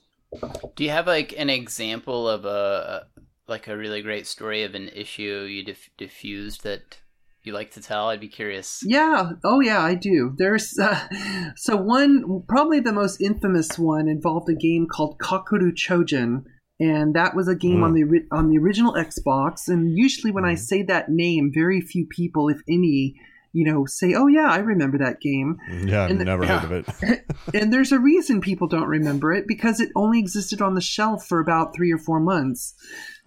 Do 0.75 0.85
you 0.85 0.91
have 0.91 1.07
like 1.07 1.35
an 1.37 1.51
example 1.51 2.29
of 2.29 2.45
a 2.45 3.07
like 3.47 3.69
a 3.69 3.77
really 3.77 4.03
great 4.03 4.27
story 4.27 4.63
of 4.63 4.75
an 4.75 4.89
issue 4.89 5.47
you 5.49 5.65
diff- 5.65 5.91
diffused 5.97 6.65
that 6.65 6.99
you 7.45 7.53
like 7.53 7.71
to 7.73 7.81
tell? 7.81 8.09
I'd 8.09 8.21
be 8.21 8.29
curious. 8.29 8.83
Yeah. 8.85 9.31
Oh, 9.45 9.61
yeah. 9.61 9.81
I 9.81 9.95
do. 9.95 10.35
There's 10.37 10.79
uh, 10.83 11.09
so 11.57 11.77
one 11.77 12.43
probably 12.49 12.81
the 12.81 12.93
most 12.93 13.21
infamous 13.21 13.79
one 13.79 14.09
involved 14.09 14.49
a 14.51 14.55
game 14.55 14.87
called 14.87 15.19
Kakuto 15.19 15.71
Chojin, 15.73 16.45
and 16.81 17.15
that 17.15 17.35
was 17.35 17.49
a 17.49 17.55
game 17.57 17.79
Mm. 17.81 17.85
on 17.85 17.93
the 17.95 18.05
on 18.33 18.49
the 18.51 18.59
original 18.59 18.95
Xbox. 18.95 19.69
And 19.69 19.97
usually, 19.97 20.33
when 20.33 20.45
I 20.45 20.55
Mhm. 20.55 20.59
say 20.59 20.83
that 20.85 21.09
name, 21.11 21.51
very 21.55 21.81
few 21.81 22.07
people, 22.07 22.49
if 22.49 22.61
any, 22.69 23.15
you 23.53 23.65
know, 23.71 23.85
say, 23.87 24.15
"Oh, 24.15 24.27
yeah, 24.27 24.51
I 24.51 24.59
remember 24.59 24.99
that 24.99 25.21
game." 25.21 25.57
Yeah, 25.85 26.05
I've 26.05 26.11
And 26.11 26.21
the- 26.21 26.25
never 26.25 26.45
yeah. 26.45 26.61
heard 26.61 26.85
of 26.85 26.89
it. 27.09 27.25
And 27.55 27.73
there's 27.73 27.93
a 27.93 27.99
reason 27.99 28.41
people 28.43 28.69
don't 28.69 28.89
remember 28.89 29.33
it 29.33 29.47
because 29.49 29.81
it 29.81 29.91
only 29.97 30.19
existed 30.19 30.61
on 30.61 30.75
the 30.75 30.81
shelf 30.83 31.27
for 31.27 31.41
about 31.41 31.75
three 31.75 31.91
or 31.93 31.99
four 31.99 32.21
months. 32.21 32.75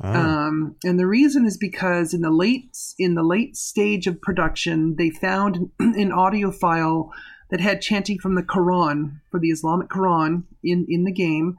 Oh. 0.04 0.12
Um, 0.14 0.76
and 0.84 1.00
the 1.00 1.08
reason 1.08 1.46
is 1.46 1.58
because 1.58 2.14
in 2.14 2.22
the 2.22 2.30
late 2.30 2.78
in 3.00 3.16
the 3.16 3.24
late 3.24 3.56
stage 3.58 4.06
of 4.08 4.22
production, 4.22 4.96
they 4.98 5.10
found 5.10 5.72
an 5.80 6.12
audio 6.26 6.52
file 6.52 7.12
that 7.50 7.60
had 7.62 7.82
chanting 7.82 8.20
from 8.20 8.36
the 8.36 8.44
Quran 8.44 9.20
for 9.32 9.40
the 9.40 9.50
Islamic 9.50 9.90
Quran 9.90 10.44
in 10.64 10.86
in 10.88 11.04
the 11.04 11.12
game. 11.12 11.58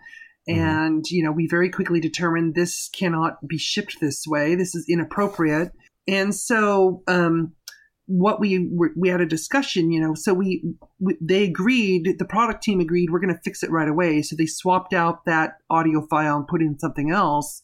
Mhm. 0.49 0.57
And 0.59 1.05
you 1.11 1.25
know, 1.25 1.33
we 1.33 1.47
very 1.49 1.69
quickly 1.71 2.01
determined 2.01 2.55
this 2.55 2.89
cannot 2.93 3.47
be 3.47 3.59
shipped 3.59 3.99
this 4.01 4.25
way. 4.27 4.55
This 4.55 4.75
is 4.75 4.87
inappropriate. 4.89 5.73
And 6.09 6.35
so, 6.35 7.03
um, 7.07 7.53
what 8.07 8.41
we 8.41 8.69
we 8.97 9.09
had 9.09 9.21
a 9.21 9.27
discussion. 9.27 9.91
You 9.93 10.01
know, 10.01 10.15
so 10.15 10.35
we, 10.35 10.63
we 11.01 11.17
they 11.21 11.45
agreed. 11.45 12.17
The 12.19 12.25
product 12.25 12.63
team 12.63 12.81
agreed 12.81 13.11
we're 13.11 13.21
going 13.21 13.35
to 13.35 13.41
fix 13.43 13.63
it 13.63 13.71
right 13.71 13.89
away. 13.89 14.23
So 14.23 14.37
they 14.37 14.47
swapped 14.47 14.93
out 14.93 15.25
that 15.27 15.59
audio 15.71 16.07
file 16.07 16.37
and 16.39 16.47
put 16.47 16.63
in 16.63 16.79
something 16.79 17.11
else. 17.11 17.63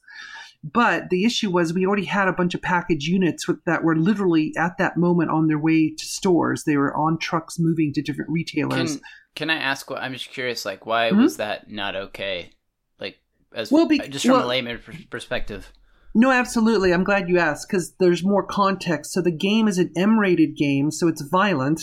But 0.64 1.10
the 1.10 1.24
issue 1.24 1.50
was 1.50 1.72
we 1.72 1.86
already 1.86 2.04
had 2.04 2.26
a 2.26 2.32
bunch 2.32 2.52
of 2.52 2.60
package 2.60 3.06
units 3.06 3.46
with, 3.46 3.64
that 3.64 3.84
were 3.84 3.94
literally 3.96 4.52
at 4.58 4.76
that 4.78 4.96
moment 4.96 5.30
on 5.30 5.46
their 5.46 5.58
way 5.58 5.94
to 5.96 6.04
stores. 6.04 6.64
They 6.64 6.76
were 6.76 6.92
on 6.96 7.16
trucks 7.18 7.60
moving 7.60 7.92
to 7.92 8.02
different 8.02 8.30
retailers. 8.30 8.96
Can 8.96 9.00
Can 9.36 9.50
I 9.50 9.56
ask? 9.56 9.88
What 9.88 10.02
I'm 10.02 10.12
just 10.12 10.30
curious. 10.30 10.64
Like, 10.64 10.84
why 10.84 11.10
Mhm. 11.10 11.18
was 11.22 11.36
that 11.36 11.70
not 11.70 11.94
okay? 11.94 12.50
Like, 12.98 13.18
as 13.54 13.70
Well, 13.70 13.86
be- 13.86 14.00
just 14.00 14.26
from 14.26 14.40
a 14.42 14.46
layman 14.46 14.78
pers- 14.78 15.04
perspective. 15.08 15.72
No, 16.14 16.30
absolutely. 16.30 16.92
I'm 16.92 17.04
glad 17.04 17.28
you 17.28 17.38
asked 17.38 17.68
because 17.68 17.94
there's 18.00 18.24
more 18.24 18.44
context. 18.46 19.12
So 19.12 19.20
the 19.20 19.30
game 19.30 19.68
is 19.68 19.78
an 19.78 19.92
M-rated 19.96 20.56
game, 20.56 20.90
so 20.90 21.06
it's 21.08 21.22
violent. 21.30 21.82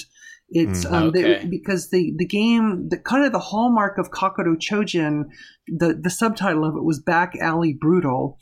It's 0.49 0.85
Mm. 0.85 0.91
um, 0.91 1.11
they- 1.11 1.45
because 1.49 1.89
the 1.89 2.13
the 2.17 2.25
game, 2.25 2.89
the 2.89 2.97
kind 2.97 3.25
of 3.25 3.31
the 3.31 3.39
hallmark 3.39 3.97
of 3.97 4.11
Kakuto 4.11 4.55
Chojin, 4.57 5.23
the 5.67 5.93
the 5.99 6.09
subtitle 6.09 6.63
of 6.65 6.75
it 6.75 6.83
was 6.83 6.99
Back 6.99 7.33
Alley 7.41 7.73
Brutal, 7.79 8.37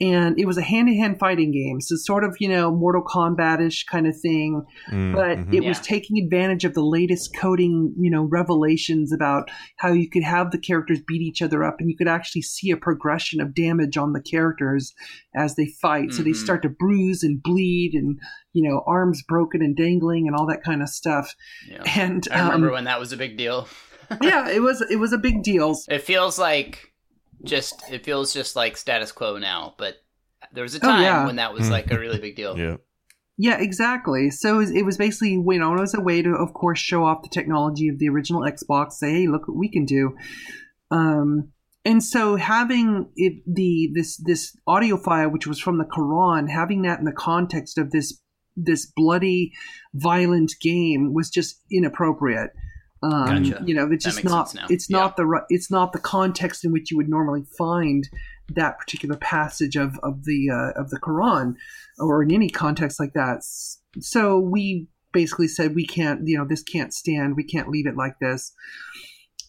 and 0.00 0.38
it 0.38 0.46
was 0.46 0.58
a 0.58 0.62
hand 0.62 0.88
to 0.88 0.94
hand 0.94 1.18
fighting 1.18 1.52
game. 1.52 1.80
So 1.80 1.96
sort 1.96 2.24
of 2.24 2.36
you 2.40 2.48
know 2.48 2.70
Mortal 2.70 3.02
Kombat 3.02 3.64
ish 3.64 3.84
kind 3.84 4.06
of 4.06 4.18
thing. 4.20 4.64
Mm, 4.90 5.14
but 5.14 5.38
mhm. 5.38 5.54
it 5.54 5.64
was 5.64 5.80
taking 5.80 6.22
advantage 6.22 6.64
of 6.64 6.74
the 6.74 6.84
latest 6.84 7.36
coding, 7.36 7.94
you 7.98 8.10
know, 8.10 8.24
revelations 8.24 9.12
about 9.12 9.50
how 9.78 9.92
you 9.92 10.08
could 10.10 10.24
have 10.24 10.50
the 10.50 10.58
characters 10.58 11.00
beat 11.06 11.22
each 11.22 11.42
other 11.42 11.62
up, 11.62 11.76
and 11.78 11.88
you 11.88 11.96
could 11.96 12.08
actually 12.08 12.42
see 12.42 12.70
a 12.70 12.76
progression 12.76 13.40
of 13.40 13.54
damage 13.54 13.96
on 13.96 14.12
the 14.12 14.22
characters 14.22 14.92
as 15.34 15.54
they 15.56 15.66
fight. 15.80 16.12
So 16.12 16.22
they 16.22 16.30
Mhm. 16.30 16.36
start 16.36 16.62
to 16.62 16.68
bruise 16.68 17.22
and 17.22 17.42
bleed, 17.42 17.92
and 17.94 18.18
you 18.52 18.68
know, 18.68 18.82
arms 18.86 19.22
broken 19.22 19.62
and 19.62 19.76
dangling, 19.76 20.26
and 20.26 20.36
all 20.36 20.46
that 20.46 20.64
kind 20.64 20.82
of 20.82 20.88
stuff. 20.88 21.34
Yeah. 21.68 21.82
And 21.96 22.26
I 22.32 22.44
remember 22.44 22.68
um, 22.68 22.74
when 22.74 22.84
that 22.84 23.00
was 23.00 23.12
a 23.12 23.16
big 23.16 23.36
deal. 23.36 23.68
yeah, 24.22 24.48
it 24.48 24.60
was 24.60 24.80
it 24.82 24.96
was 24.96 25.12
a 25.12 25.18
big 25.18 25.42
deal. 25.42 25.76
It 25.88 26.02
feels 26.02 26.38
like 26.38 26.92
just 27.44 27.90
it 27.90 28.04
feels 28.04 28.32
just 28.32 28.56
like 28.56 28.76
status 28.76 29.12
quo 29.12 29.38
now, 29.38 29.74
but 29.78 29.96
there 30.52 30.62
was 30.62 30.74
a 30.74 30.78
Oh, 30.78 30.88
time 30.88 31.02
yeah. 31.02 31.26
when 31.26 31.36
that 31.36 31.52
was 31.54 31.70
like 31.70 31.90
a 31.90 31.98
really 31.98 32.18
big 32.18 32.36
deal. 32.36 32.58
yeah. 32.58 32.76
Yeah, 33.36 33.60
exactly. 33.60 34.30
So 34.30 34.54
it 34.54 34.58
was, 34.58 34.70
it 34.70 34.84
was 34.84 34.96
basically, 34.96 35.32
you 35.32 35.58
know, 35.58 35.74
it 35.74 35.80
was 35.80 35.94
a 35.94 36.00
way 36.00 36.22
to, 36.22 36.30
of 36.30 36.54
course, 36.54 36.78
show 36.78 37.04
off 37.04 37.22
the 37.22 37.28
technology 37.28 37.88
of 37.88 37.98
the 37.98 38.08
original 38.08 38.42
Xbox. 38.42 38.92
Say, 38.92 39.10
hey, 39.12 39.26
look 39.26 39.48
what 39.48 39.56
we 39.56 39.68
can 39.68 39.84
do. 39.84 40.14
Um, 40.92 41.50
and 41.84 42.02
so 42.02 42.36
having 42.36 43.10
it, 43.16 43.42
the 43.46 43.90
this 43.92 44.16
this 44.18 44.56
audio 44.66 44.96
file, 44.96 45.30
which 45.30 45.46
was 45.46 45.58
from 45.58 45.78
the 45.78 45.84
Quran, 45.84 46.48
having 46.48 46.82
that 46.82 47.00
in 47.00 47.04
the 47.04 47.12
context 47.12 47.76
of 47.76 47.90
this 47.90 48.20
this 48.56 48.86
bloody, 48.86 49.52
violent 49.92 50.52
game 50.60 51.12
was 51.12 51.28
just 51.28 51.60
inappropriate. 51.72 52.50
Um, 53.04 53.42
Gotcha. 53.42 53.62
You 53.66 53.74
know, 53.74 53.90
it's 53.90 54.04
just 54.04 54.24
not. 54.24 54.54
It's 54.70 54.88
not 54.88 55.16
the 55.16 55.44
it's 55.50 55.70
not 55.70 55.92
the 55.92 55.98
context 55.98 56.64
in 56.64 56.72
which 56.72 56.90
you 56.90 56.96
would 56.96 57.08
normally 57.08 57.44
find 57.58 58.08
that 58.54 58.78
particular 58.78 59.16
passage 59.16 59.76
of 59.76 59.98
of 60.02 60.24
the 60.24 60.48
uh, 60.50 60.80
of 60.80 60.88
the 60.90 60.98
Quran 60.98 61.54
or 61.98 62.22
in 62.22 62.32
any 62.32 62.48
context 62.48 62.98
like 62.98 63.12
that. 63.12 63.42
So 64.00 64.38
we 64.38 64.88
basically 65.12 65.48
said 65.48 65.74
we 65.74 65.86
can't, 65.86 66.26
you 66.26 66.38
know, 66.38 66.46
this 66.46 66.62
can't 66.62 66.94
stand. 66.94 67.36
We 67.36 67.44
can't 67.44 67.68
leave 67.68 67.86
it 67.86 67.96
like 67.96 68.18
this. 68.20 68.52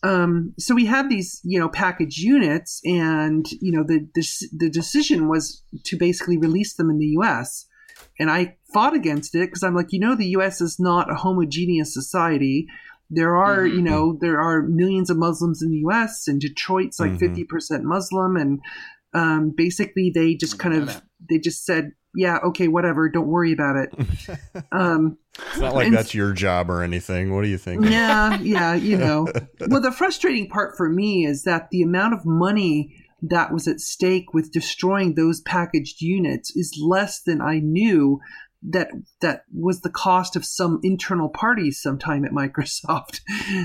Um, 0.04 0.54
so 0.60 0.76
we 0.76 0.86
had 0.86 1.10
these, 1.10 1.42
you 1.44 1.60
know, 1.60 1.70
package 1.70 2.18
units, 2.18 2.80
and 2.86 3.46
you 3.62 3.72
know, 3.72 3.84
the 3.84 4.08
this, 4.14 4.48
the 4.56 4.70
decision 4.70 5.28
was 5.28 5.64
to 5.86 5.98
basically 5.98 6.38
release 6.38 6.76
them 6.76 6.90
in 6.90 7.00
the 7.00 7.08
U.S. 7.20 7.66
And 8.20 8.30
I 8.30 8.58
fought 8.74 8.94
against 8.94 9.34
it 9.34 9.48
because 9.48 9.64
I'm 9.64 9.76
like, 9.76 9.92
you 9.92 10.00
know, 10.00 10.16
the 10.16 10.28
U.S. 10.28 10.62
is 10.62 10.78
not 10.80 11.12
a 11.12 11.16
homogeneous 11.16 11.94
society. 11.94 12.68
There 13.10 13.36
are, 13.38 13.60
Mhm. 13.60 13.76
you 13.76 13.82
know, 13.82 14.18
there 14.20 14.40
are 14.40 14.64
millions 14.64 15.10
of 15.10 15.18
Muslims 15.18 15.62
in 15.62 15.70
the 15.72 15.78
U.S. 15.80 16.28
and 16.28 16.42
Detroit's 16.42 17.00
like 17.00 17.12
Mhm. 17.14 17.20
50 17.20 17.44
percent 17.46 17.84
Muslim, 17.84 18.36
and 18.36 18.60
um, 19.14 19.54
basically 19.56 20.12
they 20.14 20.36
just 20.36 20.60
kind 20.60 20.76
of 20.76 20.88
that. 20.88 21.04
they 21.30 21.38
just 21.40 21.66
said, 21.66 21.92
yeah, 22.18 22.38
okay, 22.46 22.68
whatever, 22.68 23.10
don't 23.10 23.28
worry 23.28 23.52
about 23.54 23.76
it. 23.78 23.94
Um, 24.72 25.18
It's 25.38 25.60
not 25.60 25.74
like 25.76 25.88
And- 25.88 25.96
that's 25.96 26.14
your 26.14 26.32
job 26.34 26.70
or 26.70 26.82
anything. 26.82 27.34
What 27.36 27.44
do 27.44 27.50
you 27.50 27.58
think? 27.58 27.86
yeah, 27.86 28.40
yeah, 28.42 28.74
you 28.74 28.98
know. 28.98 29.28
Well, 29.70 29.82
the 29.82 29.92
frustrating 29.92 30.48
part 30.50 30.76
for 30.78 30.90
me 30.90 31.26
is 31.26 31.44
that 31.44 31.70
the 31.72 31.82
amount 31.82 32.14
of 32.14 32.26
money 32.26 32.96
that 33.22 33.52
was 33.54 33.68
at 33.68 33.80
stake 33.80 34.34
with 34.34 34.52
destroying 34.52 35.16
those 35.16 35.42
packaged 35.42 36.02
units 36.02 36.56
is 36.56 36.78
less 36.82 37.22
than 37.22 37.42
I 37.42 37.60
knew 37.60 38.20
that 38.70 38.90
that 39.22 39.44
was 39.54 39.82
the 39.82 39.90
cost 39.90 40.36
of 40.36 40.46
some 40.46 40.80
internal 40.84 41.30
parties 41.30 41.82
sometime 41.82 42.26
at 42.26 42.32
Microsoft. 42.42 43.22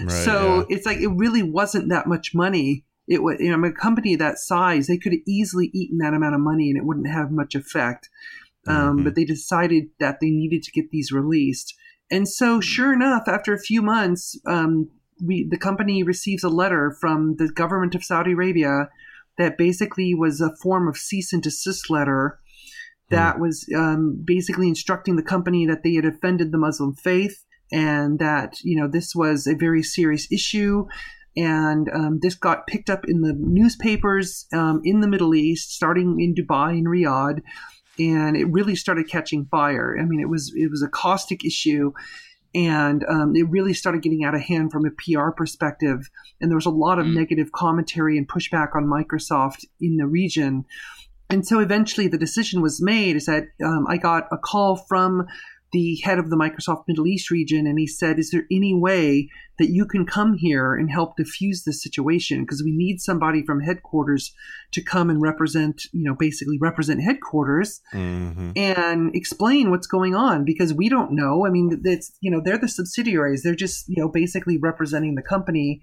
so 0.09 0.59
yeah. 0.59 0.65
it's 0.77 0.87
like 0.87 0.99
it 0.99 1.09
really 1.09 1.43
wasn't 1.43 1.89
that 1.91 2.07
much 2.07 2.35
money. 2.35 2.85
It 3.09 3.23
was 3.23 3.37
you 3.41 3.55
know 3.55 3.69
a 3.69 3.73
company 3.73 4.17
that 4.17 4.39
size 4.39 4.87
they 4.87 4.99
could 4.99 5.13
have 5.13 5.23
easily 5.27 5.71
eaten 5.75 5.99
that 5.99 6.15
amount 6.15 6.35
of 6.35 6.41
money 6.41 6.69
and 6.71 6.77
it 6.77 6.85
wouldn't 6.85 7.09
have 7.09 7.31
much 7.31 7.55
effect. 7.55 8.09
Um, 8.67 8.99
Mhm. 8.99 9.05
But 9.05 9.15
they 9.15 9.25
decided 9.25 9.85
that 10.01 10.19
they 10.21 10.31
needed 10.31 10.63
to 10.65 10.73
get 10.73 10.91
these 10.91 11.11
released. 11.11 11.75
And 12.11 12.29
so, 12.29 12.61
sure 12.61 12.93
enough, 12.93 13.23
after 13.27 13.55
a 13.55 13.59
few 13.59 13.81
months, 13.83 14.39
um, 14.47 14.91
we 15.25 15.47
the 15.49 15.57
company 15.59 16.03
receives 16.03 16.45
a 16.45 16.49
letter 16.49 16.95
from 17.01 17.37
the 17.37 17.49
government 17.51 17.95
of 17.95 18.05
Saudi 18.05 18.33
Arabia 18.33 18.89
that 19.39 19.57
basically 19.57 20.15
was 20.15 20.41
a 20.41 20.55
form 20.63 20.89
of 20.89 20.97
cease 20.99 21.33
and 21.33 21.43
desist 21.43 21.89
letter 21.89 22.40
that 23.11 23.41
was 23.41 23.67
um, 23.77 24.21
basically 24.25 24.69
instructing 24.69 25.17
the 25.17 25.23
company 25.23 25.67
that 25.67 25.83
they 25.83 25.95
had 25.95 26.05
offended 26.05 26.53
the 26.53 26.59
Muslim 26.59 26.95
faith 26.95 27.45
and 27.73 28.19
that 28.19 28.55
you 28.63 28.81
know 28.81 28.89
this 28.89 29.15
was 29.15 29.47
a 29.47 29.55
very 29.55 29.83
serious 29.83 30.31
issue. 30.33 30.87
And 31.37 31.89
um, 31.95 32.19
this 32.21 32.35
got 32.35 32.67
picked 32.67 32.91
up 32.91 33.05
in 33.07 33.21
the 33.21 33.35
newspapers 33.39 34.47
um, 34.53 34.81
in 34.85 35.01
the 35.01 35.07
Middle 35.07 35.35
East, 35.35 35.73
starting 35.73 36.21
in 36.21 36.35
Dubai 36.35 36.71
and 36.71 36.87
Riyadh 36.89 37.41
and 37.99 38.37
it 38.37 38.47
really 38.51 38.75
started 38.75 39.09
catching 39.09 39.47
fire. 39.47 39.97
I 40.01 40.05
mean, 40.05 40.21
it 40.21 40.29
was 40.29 40.53
it 40.57 40.71
was 40.71 40.83
a 40.83 40.89
caustic 40.89 41.45
issue, 41.45 41.93
and 42.55 43.05
um, 43.09 43.37
it 43.37 43.49
really 43.51 43.75
started 43.75 44.03
getting 44.03 44.25
out 44.25 44.35
of 44.35 44.41
hand 44.41 44.73
from 44.73 44.87
a 44.87 44.91
PR 44.91 45.31
perspective. 45.31 46.11
And 46.41 46.51
there 46.51 46.57
was 46.57 46.67
a 46.67 46.71
lot 46.71 46.99
of 46.99 47.07
Mm. 47.07 47.15
negative 47.15 47.53
commentary 47.53 48.17
and 48.17 48.29
pushback 48.29 48.75
on 48.75 48.87
Microsoft 48.87 49.65
in 49.81 49.97
the 49.97 50.07
region. 50.07 50.65
And 51.31 51.47
so 51.47 51.61
eventually, 51.61 52.09
the 52.09 52.19
decision 52.19 52.61
was 52.61 52.83
made. 52.83 53.17
Is 53.17 53.27
that 53.27 53.45
um, 53.65 53.87
I 53.89 53.97
got 53.97 54.25
a 54.33 54.39
call 54.39 54.77
from 54.89 55.27
the 55.73 56.01
head 56.03 56.19
of 56.19 56.31
the 56.31 56.37
Microsoft 56.37 56.83
Middle 56.89 57.07
East 57.07 57.31
region, 57.31 57.67
and 57.67 57.79
he 57.79 57.87
said, 57.87 58.19
"Is 58.19 58.31
there 58.33 58.47
any 58.51 58.75
way 58.75 59.29
that 59.61 59.71
you 59.71 59.85
can 59.87 60.05
come 60.07 60.35
here 60.35 60.75
and 60.75 60.91
help 60.91 61.17
diffuse 61.17 61.63
this 61.63 61.81
situation? 61.83 62.41
Because 62.41 62.63
we 62.65 62.73
need 62.73 63.01
somebody 63.01 63.45
from 63.45 63.61
headquarters 63.61 64.35
to 64.73 64.83
come 64.83 65.11
and 65.11 65.23
represent, 65.23 65.83
you 65.93 66.03
know, 66.03 66.15
basically 66.15 66.59
represent 66.61 67.03
headquarters 67.03 67.81
Mhm. 67.93 68.53
and 68.57 69.15
explain 69.15 69.71
what's 69.71 69.87
going 69.87 70.15
on 70.17 70.45
because 70.45 70.75
we 70.75 70.89
don't 70.89 71.13
know. 71.13 71.47
I 71.47 71.51
mean, 71.51 71.81
it's 71.85 72.11
you 72.21 72.31
know 72.33 72.41
they're 72.45 72.59
the 72.59 72.67
subsidiaries; 72.69 73.43
they're 73.45 73.55
just 73.55 73.89
you 73.89 74.03
know 74.03 74.09
basically 74.09 74.59
representing 74.59 75.15
the 75.15 75.23
company. 75.23 75.83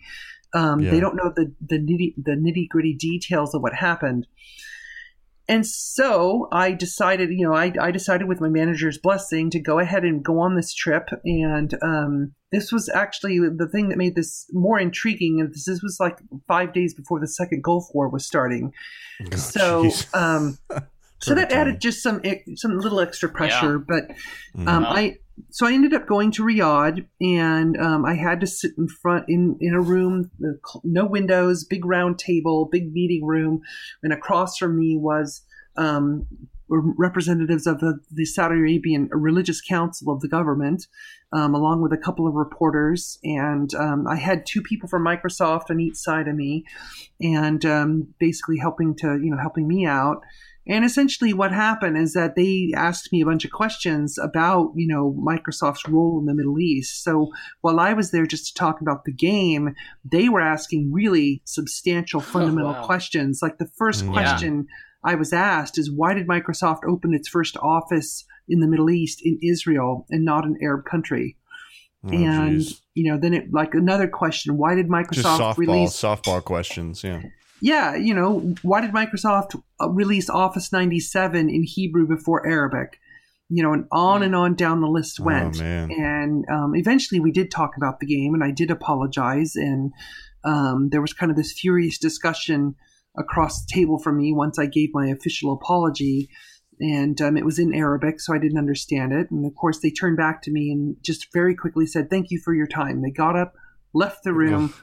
Um, 0.54 0.80
Yeah. 0.82 0.92
They 0.92 1.00
don't 1.00 1.16
know 1.16 1.32
the 1.34 1.54
the 1.66 1.78
nitty 1.80 2.16
the 2.18 2.32
nitty 2.32 2.68
gritty 2.68 2.94
details 2.94 3.54
of 3.56 3.62
what 3.62 3.74
happened. 3.74 4.28
And 5.50 5.66
so 5.66 6.50
I 6.52 6.74
decided, 6.74 7.30
you 7.32 7.48
know, 7.48 7.54
I, 7.54 7.72
I 7.80 7.92
decided 7.92 8.28
with 8.28 8.42
my 8.42 8.50
manager's 8.50 8.98
blessing 8.98 9.50
to 9.52 9.60
go 9.60 9.80
ahead 9.80 10.04
and 10.04 10.24
go 10.24 10.40
on 10.40 10.56
this 10.56 10.74
trip. 10.74 11.08
And 11.24 11.74
um, 11.82 12.34
this 12.52 12.72
was 12.72 12.90
actually 12.90 13.40
the 13.40 13.70
thing 13.72 13.88
that 13.90 13.98
made 13.98 14.16
this 14.16 14.46
more 14.52 14.78
intriguing. 14.78 15.40
And 15.40 15.54
this, 15.54 15.66
this 15.66 15.82
was 15.82 15.98
like 16.00 16.18
five 16.48 16.74
days 16.74 16.94
before 16.94 17.20
the 17.22 17.28
second 17.28 17.64
Gulf 17.64 17.88
War 17.94 18.10
was 18.10 18.26
starting. 18.26 18.74
Oh, 19.34 19.36
so 19.38 19.90
um, 20.14 20.58
so 21.20 21.34
that 21.34 21.52
added 21.52 21.80
just 21.80 22.04
some 22.04 22.22
some 22.56 22.78
little 22.78 23.00
extra 23.00 23.30
pressure. 23.30 23.80
But 23.80 24.10
Mhm. 24.56 24.68
um, 24.68 24.84
Wow. 24.84 24.92
I 24.94 25.18
so 25.50 25.66
I 25.66 25.74
ended 25.74 25.94
up 25.94 26.08
going 26.08 26.32
to 26.32 26.44
Riyadh, 26.44 27.06
and 27.22 27.78
um, 27.78 28.06
I 28.06 28.16
had 28.16 28.40
to 28.42 28.48
sit 28.48 28.72
in 28.78 28.88
front 28.88 29.26
in 29.28 29.58
in 29.60 29.74
a 29.74 29.82
room, 29.82 30.32
no 30.84 31.06
windows, 31.06 31.64
big 31.64 31.86
round 31.86 32.20
table, 32.20 32.66
big 32.72 32.92
meeting 32.94 33.26
room, 33.26 33.62
and 34.04 34.14
across 34.14 34.58
from 34.58 34.78
me 34.78 34.98
was. 34.98 35.44
Um, 35.78 36.26
representatives 36.70 37.66
of 37.66 37.80
the, 37.80 37.98
the 38.12 38.26
Saudi 38.26 38.56
Arabian 38.56 39.08
Religious 39.14 39.62
Council 39.62 40.12
of 40.12 40.20
the 40.20 40.28
government, 40.28 40.86
um, 41.32 41.56
along 41.56 41.82
with 41.82 41.94
a 41.94 41.98
couple 41.98 42.28
of 42.28 42.34
reporters. 42.34 43.20
And 43.24 43.74
um, 43.76 44.06
I 44.06 44.16
had 44.16 44.46
two 44.46 44.62
people 44.62 44.90
from 44.90 45.06
Microsoft 45.06 45.70
on 45.70 45.80
each 45.80 45.96
side 45.96 46.28
of 46.28 46.36
me, 46.36 46.66
and 47.22 47.64
um, 47.66 48.14
basically 48.20 48.58
helping 48.58 48.96
to 48.98 49.18
you 49.18 49.32
know 49.32 49.38
helping 49.38 49.66
me 49.66 49.86
out. 49.86 50.22
And 50.70 50.84
essentially, 50.84 51.34
what 51.34 51.52
happened 51.52 51.98
is 51.98 52.14
that 52.14 52.36
they 52.36 52.72
asked 52.76 53.12
me 53.12 53.22
a 53.22 53.26
bunch 53.26 53.46
of 53.46 53.52
questions 53.52 54.18
about, 54.18 54.74
you 54.76 54.88
know, 54.88 55.16
Microsoft's 55.18 55.88
role 55.88 56.20
in 56.20 56.26
the 56.26 56.34
Middle 56.34 56.60
East. 56.60 57.04
So 57.04 57.32
while 57.62 57.80
I 57.80 57.94
was 57.94 58.12
there 58.12 58.26
just 58.26 58.48
to 58.48 58.54
talk 58.54 58.82
about 58.82 59.06
the 59.06 59.14
game, 59.14 59.74
they 60.04 60.28
were 60.28 60.42
asking 60.42 60.92
really 60.92 61.42
substantial, 61.46 62.20
fundamental 62.22 62.74
wow. 62.74 62.86
questions. 62.86 63.40
Like 63.42 63.58
the 63.60 63.70
first 63.78 64.04
mm, 64.04 64.08
Yeah. 64.08 64.14
question 64.14 64.68
I 65.04 65.16
was 65.16 65.32
asked 65.32 65.78
is, 65.78 65.92
why 65.92 66.14
did 66.14 66.28
Microsoft 66.28 66.82
open 66.86 67.14
its 67.14 67.30
first 67.30 67.56
office 67.58 68.26
in 68.50 68.60
the 68.60 68.68
Middle 68.68 68.90
East 68.90 69.22
in 69.24 69.40
Israel 69.42 70.06
and 70.10 70.26
not 70.26 70.46
an 70.46 70.58
Arab 70.62 70.86
country? 70.86 71.38
Oh, 72.06 72.10
and 72.10 72.60
geez. 72.60 72.82
you 72.94 73.10
know, 73.10 73.18
then 73.18 73.34
it 73.34 73.52
like 73.52 73.74
another 73.74 74.08
question: 74.08 74.58
Why 74.58 74.76
did 74.76 74.88
just 74.88 75.26
Microsoft 75.26 75.40
softball, 75.40 75.58
release 75.58 75.92
softball 75.92 76.44
questions. 76.44 77.04
Yeah. 77.04 77.22
Yeah, 77.62 77.96
you 77.96 78.14
know, 78.14 78.56
why 78.62 78.82
did 78.82 78.92
Microsoft 78.92 79.62
uh, 79.82 79.90
release 79.90 80.30
Office 80.30 80.72
97 80.72 81.50
in 81.50 81.64
Hebrew 81.64 82.08
before 82.08 82.48
Arabic? 82.48 83.00
You 83.50 83.64
know, 83.64 83.74
and 83.74 83.86
on 83.92 84.24
and 84.24 84.36
on 84.36 84.56
down 84.56 84.82
the 84.82 84.88
list 84.88 85.20
went. 85.20 85.62
Oh. 85.62 85.64
And 85.64 86.46
um, 86.52 86.74
eventually 86.76 87.20
we 87.20 87.32
did 87.32 87.50
talk 87.50 87.78
about 87.78 88.00
the 88.00 88.06
game, 88.06 88.34
and 88.34 88.44
I 88.44 88.52
did 88.52 88.70
apologize. 88.70 89.56
And 89.56 89.94
um, 90.44 90.90
there 90.90 91.02
was 91.02 91.14
kind 91.14 91.32
of 91.32 91.38
this 91.38 91.54
furious 91.54 91.98
discussion 91.98 92.76
across 93.18 93.66
the 93.66 93.74
table 93.74 94.00
from 94.00 94.18
me 94.18 94.34
once 94.34 94.60
I 94.60 94.66
gave 94.66 94.90
my 94.94 95.08
official 95.08 95.54
apology. 95.54 96.30
And 96.80 97.20
um, 97.22 97.38
it 97.38 97.46
was 97.46 97.58
in 97.58 97.74
Arabic, 97.74 98.20
so 98.20 98.36
I 98.36 98.38
didn't 98.38 98.60
understand 98.60 99.14
it. 99.14 99.32
And 99.32 99.46
of 99.46 99.56
course, 99.56 99.80
they 99.80 99.90
turned 99.90 100.18
back 100.18 100.44
to 100.44 100.52
me 100.52 100.70
and 100.70 100.96
just 101.02 101.32
very 101.34 101.56
quickly 101.56 101.88
said, 101.88 102.10
Thank 102.10 102.30
you 102.30 102.40
for 102.40 102.54
your 102.54 102.68
time. 102.68 103.02
They 103.02 103.10
got 103.10 103.36
up, 103.36 103.56
left 103.94 104.24
the 104.24 104.34
room. 104.34 104.74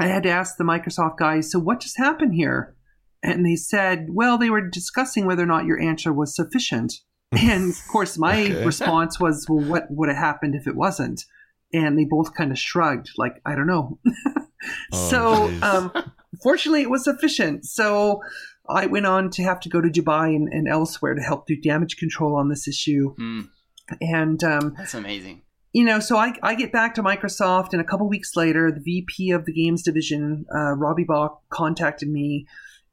I 0.00 0.06
had 0.06 0.22
to 0.24 0.30
ask 0.30 0.56
the 0.56 0.64
Microsoft 0.64 1.16
guys, 1.18 1.50
So 1.50 1.58
what 1.58 1.80
just 1.80 1.98
happened 1.98 2.34
here? 2.34 2.74
And 3.22 3.44
they 3.44 3.56
said, 3.56 4.08
Well, 4.10 4.38
they 4.38 4.50
were 4.50 4.68
discussing 4.68 5.26
whether 5.26 5.42
or 5.42 5.46
not 5.54 5.66
your 5.66 5.80
answer 5.80 6.12
was 6.12 6.34
sufficient. 6.34 6.92
And 7.32 7.70
of 7.70 7.86
course, 7.92 8.18
my 8.18 8.40
Okay. 8.44 8.64
response 8.64 9.20
was, 9.20 9.46
Well, 9.48 9.60
what 9.64 9.84
would 9.90 10.08
have 10.08 10.18
happened 10.18 10.54
if 10.54 10.66
it 10.66 10.76
wasn't? 10.76 11.24
And 11.72 11.96
they 11.98 12.04
both 12.04 12.34
kind 12.34 12.50
of 12.50 12.58
shrugged, 12.58 13.10
like, 13.16 13.40
I 13.44 13.54
don't 13.54 13.66
know. 13.68 13.98
Oh, 14.92 15.08
so, 15.08 15.50
um, 15.62 15.90
fortunately, 16.42 16.82
it 16.82 16.90
was 16.90 17.04
sufficient. 17.04 17.64
So 17.64 18.20
I 18.68 18.84
went 18.86 19.06
on 19.06 19.30
to 19.30 19.42
have 19.42 19.58
to 19.60 19.70
go 19.70 19.80
to 19.80 19.88
Dubai 19.88 20.36
and, 20.36 20.48
and 20.52 20.68
elsewhere 20.68 21.14
to 21.14 21.22
help 21.22 21.46
do 21.46 21.56
damage 21.56 21.96
control 21.96 22.36
on 22.36 22.50
this 22.50 22.68
issue. 22.68 23.14
Hmm, 23.16 23.40
And, 24.02 24.44
um, 24.44 24.74
that's 24.76 24.92
amazing. 24.92 25.40
You 25.72 25.84
know, 25.84 26.00
so 26.00 26.16
I, 26.16 26.34
I 26.42 26.54
get 26.54 26.72
back 26.72 26.94
to 26.94 27.02
Microsoft, 27.02 27.72
and 27.72 27.80
a 27.80 27.84
couple 27.84 28.08
weeks 28.08 28.34
later, 28.36 28.72
the 28.72 28.80
VP 28.80 29.30
of 29.30 29.44
the 29.44 29.52
games 29.52 29.82
division, 29.82 30.44
uh, 30.54 30.72
Robbie 30.74 31.04
Bach, 31.04 31.42
contacted 31.50 32.08
me. 32.08 32.46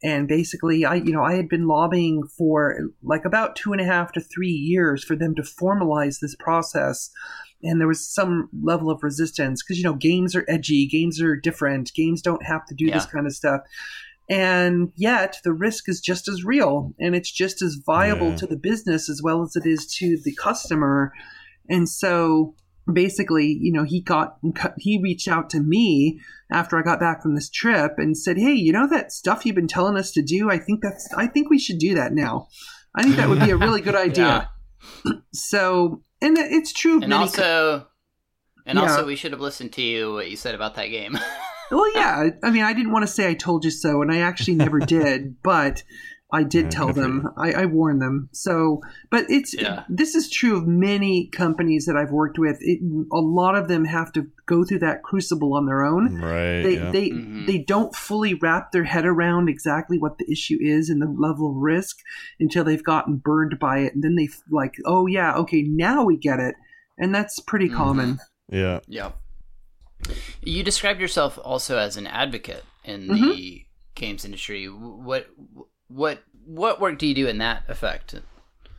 And 0.04 0.28
basically, 0.28 0.86
I, 0.86 0.96
you 0.96 1.12
know, 1.12 1.24
I 1.24 1.34
had 1.34 1.50
been 1.50 1.66
lobbying 1.68 2.22
for 2.38 2.78
like 3.02 3.26
about 3.26 3.56
two 3.56 3.72
and 3.72 3.82
a 3.82 3.86
half 3.86 4.12
to 4.12 4.22
three 4.22 4.52
years 4.52 5.04
for 5.04 5.16
them 5.16 5.34
to 5.36 5.42
formalize 5.42 6.20
this 6.22 6.36
process. 6.36 7.10
And 7.64 7.82
there 7.82 7.88
was 7.88 8.08
some 8.08 8.48
level 8.62 8.92
of 8.92 9.02
resistance 9.02 9.64
because, 9.64 9.80
you 9.80 9.84
know, 9.84 9.96
games 9.96 10.36
are 10.36 10.46
edgy, 10.48 10.88
games 10.88 11.20
are 11.20 11.36
different, 11.36 11.92
games 11.96 12.22
don't 12.22 12.46
have 12.46 12.64
to 12.68 12.76
do 12.76 12.92
this 12.92 13.08
kind 13.08 13.26
of 13.26 13.34
stuff. 13.34 13.62
And 14.30 14.92
yet, 14.96 15.38
the 15.44 15.54
risk 15.54 15.90
is 15.90 16.00
just 16.00 16.28
as 16.28 16.44
real 16.44 16.94
and 17.00 17.16
it's 17.16 17.32
just 17.32 17.64
as 17.64 17.80
viable 17.84 18.30
Yeah. 18.30 18.36
to 18.36 18.46
the 18.48 18.58
business 18.58 19.10
as 19.10 19.22
well 19.24 19.42
as 19.42 19.56
it 19.56 19.66
is 19.66 19.88
to 19.96 20.20
the 20.24 20.36
customer. 20.36 21.12
And 21.70 21.90
so 21.90 22.54
basically, 22.92 23.58
you 23.60 23.72
know, 23.74 23.84
he 23.84 24.02
got 24.02 24.38
he 24.78 25.00
reached 25.02 25.28
out 25.28 25.50
to 25.52 25.60
me 25.60 26.20
after 26.52 26.78
I 26.78 26.82
got 26.82 27.00
back 27.00 27.22
from 27.22 27.36
this 27.36 27.50
trip 27.50 27.94
and 27.98 28.18
said, 28.18 28.38
"Hey, 28.38 28.54
you 28.54 28.72
know 28.72 28.88
that 28.88 29.12
stuff 29.12 29.46
you've 29.46 29.56
been 29.56 29.68
telling 29.68 29.98
us 29.98 30.12
to 30.12 30.22
do? 30.22 30.50
I 30.50 30.58
think 30.58 30.82
that's 30.82 31.08
I 31.16 31.28
think 31.28 31.50
we 31.50 31.60
should 31.60 31.80
do 31.80 31.96
that 31.96 32.14
now. 32.14 32.48
I 32.96 33.04
think 33.04 33.18
that 33.18 33.30
would 33.30 33.40
be 33.40 33.52
a 33.52 33.58
really 33.58 33.82
good 33.82 33.96
idea." 34.08 34.50
So, 35.34 36.04
and 36.22 36.38
it's 36.38 36.74
true. 36.74 36.94
And 37.02 37.10
many 37.10 37.16
also, 37.16 37.88
and 38.66 38.78
Yeah. 38.78 38.84
also, 38.84 39.06
we 39.06 39.16
should 39.16 39.32
have 39.32 39.42
listened 39.42 39.74
to 39.74 39.82
you 39.82 40.14
what 40.14 40.30
you 40.30 40.36
said 40.36 40.56
about 40.56 40.76
that 40.76 40.88
game. 40.88 41.18
Well, 41.70 41.94
yeah. 41.96 42.30
I 42.46 42.50
mean, 42.50 42.64
I 42.64 42.72
didn't 42.72 42.94
want 42.94 43.04
to 43.04 43.12
say 43.12 43.28
I 43.28 43.34
told 43.34 43.66
you 43.66 43.72
so, 43.72 44.02
and 44.02 44.10
I 44.10 44.20
actually 44.20 44.56
never 44.56 44.80
did, 44.98 45.44
but 45.44 45.84
I 46.30 46.44
did 46.44 46.66
Yeah, 46.66 46.70
tell 46.72 46.92
them. 46.94 47.30
I, 47.38 47.54
I 47.54 47.66
warned 47.68 48.02
them. 48.02 48.28
So, 48.34 48.82
but 49.10 49.26
it's 49.30 49.54
Yeah. 49.54 49.84
this 49.88 50.14
is 50.14 50.30
true 50.30 50.58
of 50.58 50.68
many 50.68 51.28
companies 51.28 51.86
that 51.86 51.96
I've 51.96 52.12
worked 52.12 52.38
with. 52.38 52.58
It, 52.60 52.82
a 53.14 53.20
lot 53.20 53.56
of 53.56 53.70
them 53.70 53.86
have 53.86 54.12
to 54.12 54.28
go 54.46 54.66
through 54.66 54.80
that 54.80 55.04
crucible 55.04 55.54
on 55.54 55.66
their 55.68 55.86
own. 55.86 56.16
right. 56.20 56.64
They 56.64 56.76
yeah. 56.76 56.92
they 56.92 57.10
Mhm. 57.12 57.48
they 57.48 57.58
don't 57.60 57.96
fully 57.96 58.34
wrap 58.34 58.74
their 58.74 58.84
head 58.84 59.06
around 59.06 59.48
exactly 59.48 59.98
what 59.98 60.18
the 60.18 60.30
issue 60.30 60.58
is 60.60 60.90
and 60.90 61.02
the 61.02 61.08
level 61.08 61.52
of 61.52 61.56
risk 61.58 62.00
until 62.42 62.66
they've 62.66 62.84
gotten 62.84 63.16
burned 63.18 63.58
by 63.58 63.80
it, 63.80 63.96
and 63.96 64.04
then 64.04 64.16
they 64.16 64.28
like, 64.52 64.76
oh 64.86 65.08
yeah, 65.08 65.34
okay, 65.36 65.62
now 65.62 66.04
we 66.04 66.18
get 66.18 66.40
it, 66.40 66.56
and 66.98 67.16
that's 67.16 67.40
pretty 67.40 67.70
Mhm. 67.70 67.74
common. 67.76 68.20
yeah. 68.52 68.80
yeah. 68.88 69.12
You 70.42 70.64
described 70.64 71.00
yourself 71.02 71.40
also 71.44 71.78
as 71.78 71.98
an 71.98 72.08
advocate 72.08 72.64
in 72.84 73.08
the 73.08 73.14
Mm-hmm. 73.14 73.58
games 73.96 74.24
industry. 74.26 74.66
What 74.68 75.28
what 75.88 76.24
what 76.46 76.80
work 76.80 76.98
do 76.98 77.08
you 77.08 77.14
do 77.16 77.28
in 77.28 77.38
that 77.40 77.64
effect? 77.68 78.16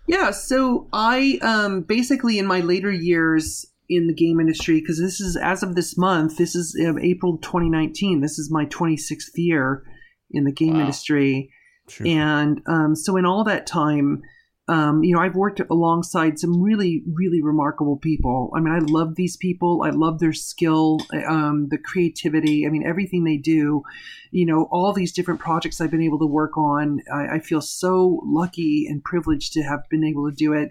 Yeah, 0.07 0.31
so 0.31 0.89
I 0.93 1.39
um, 1.43 1.83
basically 1.83 2.39
in 2.39 2.47
my 2.47 2.61
later 2.61 2.91
years 2.91 3.67
in 3.91 4.07
the 4.07 4.15
game 4.15 4.41
industry, 4.41 4.81
because 4.81 4.99
this 4.99 5.21
is 5.21 5.37
as 5.37 5.63
of 5.63 5.75
this 5.75 5.97
month, 5.99 6.37
this 6.39 6.55
is 6.55 6.79
uh, 6.83 6.99
April 7.01 7.39
2019. 7.39 8.21
This 8.21 8.39
is 8.39 8.51
my 8.51 8.65
26th 8.67 9.33
year 9.37 9.85
in 10.31 10.45
the 10.45 10.53
game 10.53 10.75
Wow. 10.75 10.81
industry, 10.81 11.51
Sure. 11.89 12.07
and 12.07 12.61
um, 12.67 12.95
so 12.95 13.17
in 13.17 13.25
all 13.27 13.45
that 13.45 13.67
time, 13.67 14.23
um, 14.69 15.03
you 15.03 15.15
know, 15.15 15.21
I've 15.23 15.35
worked 15.35 15.61
alongside 15.71 16.39
some 16.39 16.63
really, 16.63 17.03
really 17.11 17.41
remarkable 17.41 17.97
people. 17.97 18.53
I 18.55 18.61
mean, 18.61 18.75
I 18.75 18.81
love 18.81 19.15
these 19.15 19.37
people. 19.37 19.83
I 19.83 19.91
love 19.91 20.19
their 20.19 20.35
skill, 20.35 20.99
um, 21.27 21.69
the 21.71 21.79
creativity. 21.79 22.67
I 22.67 22.71
mean, 22.71 22.87
everything 22.87 23.25
they 23.25 23.39
do. 23.39 23.83
You 24.31 24.45
know, 24.45 24.69
all 24.71 24.93
these 24.93 25.13
different 25.13 25.41
projects 25.41 25.81
I've 25.81 25.91
been 25.91 26.03
able 26.03 26.19
to 26.19 26.27
work 26.27 26.59
on. 26.59 27.01
I, 27.13 27.37
I 27.37 27.39
feel 27.39 27.63
so 27.63 28.21
lucky 28.27 28.87
and 28.87 29.03
privileged 29.03 29.55
to 29.55 29.63
have 29.63 29.89
been 29.89 30.05
able 30.05 30.29
to 30.29 30.37
do 30.37 30.53
it. 30.53 30.71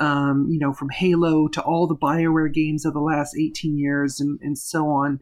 Um, 0.00 0.46
you 0.48 0.58
know, 0.58 0.72
from 0.72 0.90
Halo 0.90 1.48
to 1.48 1.62
all 1.62 1.86
the 1.86 1.96
Bioware 1.96 2.52
games 2.52 2.84
of 2.84 2.92
the 2.92 3.00
last 3.00 3.36
18 3.36 3.78
years 3.78 4.20
and, 4.20 4.38
and 4.42 4.56
so 4.56 4.86
on. 4.86 5.20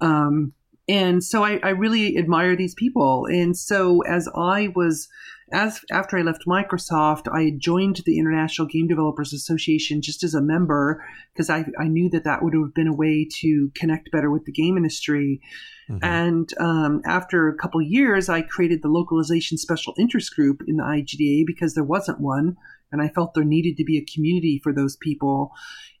Um, 0.00 0.52
and 0.88 1.22
so 1.22 1.44
I, 1.44 1.58
I 1.62 1.70
really 1.70 2.16
admire 2.16 2.56
these 2.56 2.74
people. 2.74 3.26
And 3.26 3.56
so 3.56 4.02
as 4.02 4.28
I 4.34 4.72
was 4.74 5.08
as 5.52 5.80
after 5.92 6.18
I 6.18 6.22
left 6.22 6.44
Microsoft, 6.46 7.28
I 7.32 7.52
joined 7.56 8.02
the 8.04 8.18
International 8.18 8.66
Game 8.66 8.88
Developers 8.88 9.32
Association 9.32 10.02
just 10.02 10.24
as 10.24 10.34
a 10.34 10.40
member 10.42 11.04
because 11.32 11.48
I, 11.50 11.64
I 11.78 11.84
knew 11.88 12.08
that 12.10 12.24
that 12.24 12.42
would 12.42 12.54
have 12.54 12.74
been 12.74 12.88
a 12.88 12.94
way 12.94 13.26
to 13.40 13.70
connect 13.74 14.10
better 14.10 14.30
with 14.30 14.44
the 14.44 14.52
game 14.52 14.76
industry. 14.76 15.40
Mhm. 15.88 15.98
And 16.02 16.52
um, 16.58 17.00
after 17.06 17.48
a 17.48 17.56
couple 17.56 17.80
of 17.80 17.86
years, 17.86 18.28
I 18.28 18.42
created 18.42 18.82
the 18.82 18.88
Localization 18.88 19.56
Special 19.56 19.94
Interest 19.98 20.34
Group 20.34 20.62
in 20.66 20.76
the 20.78 20.82
IGDA 20.82 21.44
because 21.46 21.74
there 21.74 21.84
wasn't 21.84 22.20
one, 22.20 22.56
and 22.90 23.00
I 23.00 23.08
felt 23.08 23.34
there 23.34 23.44
needed 23.44 23.76
to 23.76 23.84
be 23.84 23.98
a 23.98 24.04
community 24.12 24.60
for 24.62 24.72
those 24.72 24.96
people. 24.96 25.52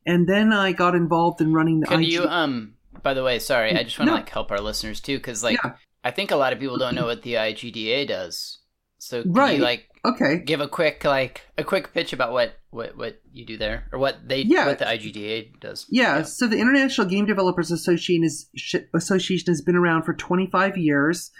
And 0.04 0.28
then 0.28 0.52
I 0.52 0.72
got 0.72 0.94
involved 0.96 1.40
in 1.40 1.52
running 1.52 1.80
the 1.80 1.86
Could 1.86 2.00
IG. 2.00 2.08
you 2.12 2.24
um 2.26 2.72
by 3.02 3.12
the 3.14 3.22
way, 3.22 3.38
sorry, 3.38 3.72
I 3.78 3.82
just 3.84 3.98
want 3.98 4.08
to 4.08 4.12
No. 4.12 4.16
like 4.16 4.28
help 4.30 4.50
our 4.50 4.60
listeners 4.60 5.00
too 5.00 5.20
cuz 5.20 5.42
like 5.44 5.58
Yeah. 5.62 5.74
I 6.02 6.10
think 6.10 6.30
a 6.30 6.36
lot 6.36 6.52
of 6.52 6.58
people 6.60 6.78
don't 6.78 6.94
know 6.94 7.06
what 7.06 7.22
the 7.22 7.34
IGDA 7.34 8.06
does. 8.08 8.58
So 8.98 9.22
could 9.22 9.36
Right. 9.36 9.56
you 9.58 9.62
like 9.62 9.88
okay. 10.04 10.38
give 10.44 10.60
a 10.60 10.68
quick 10.68 11.04
like 11.04 11.42
a 11.58 11.64
quick 11.64 11.92
pitch 11.92 12.12
about 12.12 12.32
what 12.32 12.56
what 12.70 12.96
what 12.96 13.20
you 13.32 13.44
do 13.44 13.56
there 13.56 13.84
or 13.92 13.98
what 13.98 14.28
they 14.28 14.42
Yeah. 14.42 14.66
what 14.66 14.78
the 14.78 14.84
IGDA 14.86 15.60
does? 15.60 15.86
Yeah, 15.90 16.22
so 16.22 16.46
the 16.46 16.58
International 16.58 17.06
Game 17.06 17.26
Developers 17.26 17.70
Association 17.70 18.24
is 18.24 18.48
Association 18.94 19.46
has 19.52 19.60
been 19.62 19.76
around 19.76 20.04
for 20.04 20.14
25 20.14 20.76
years, 20.76 21.30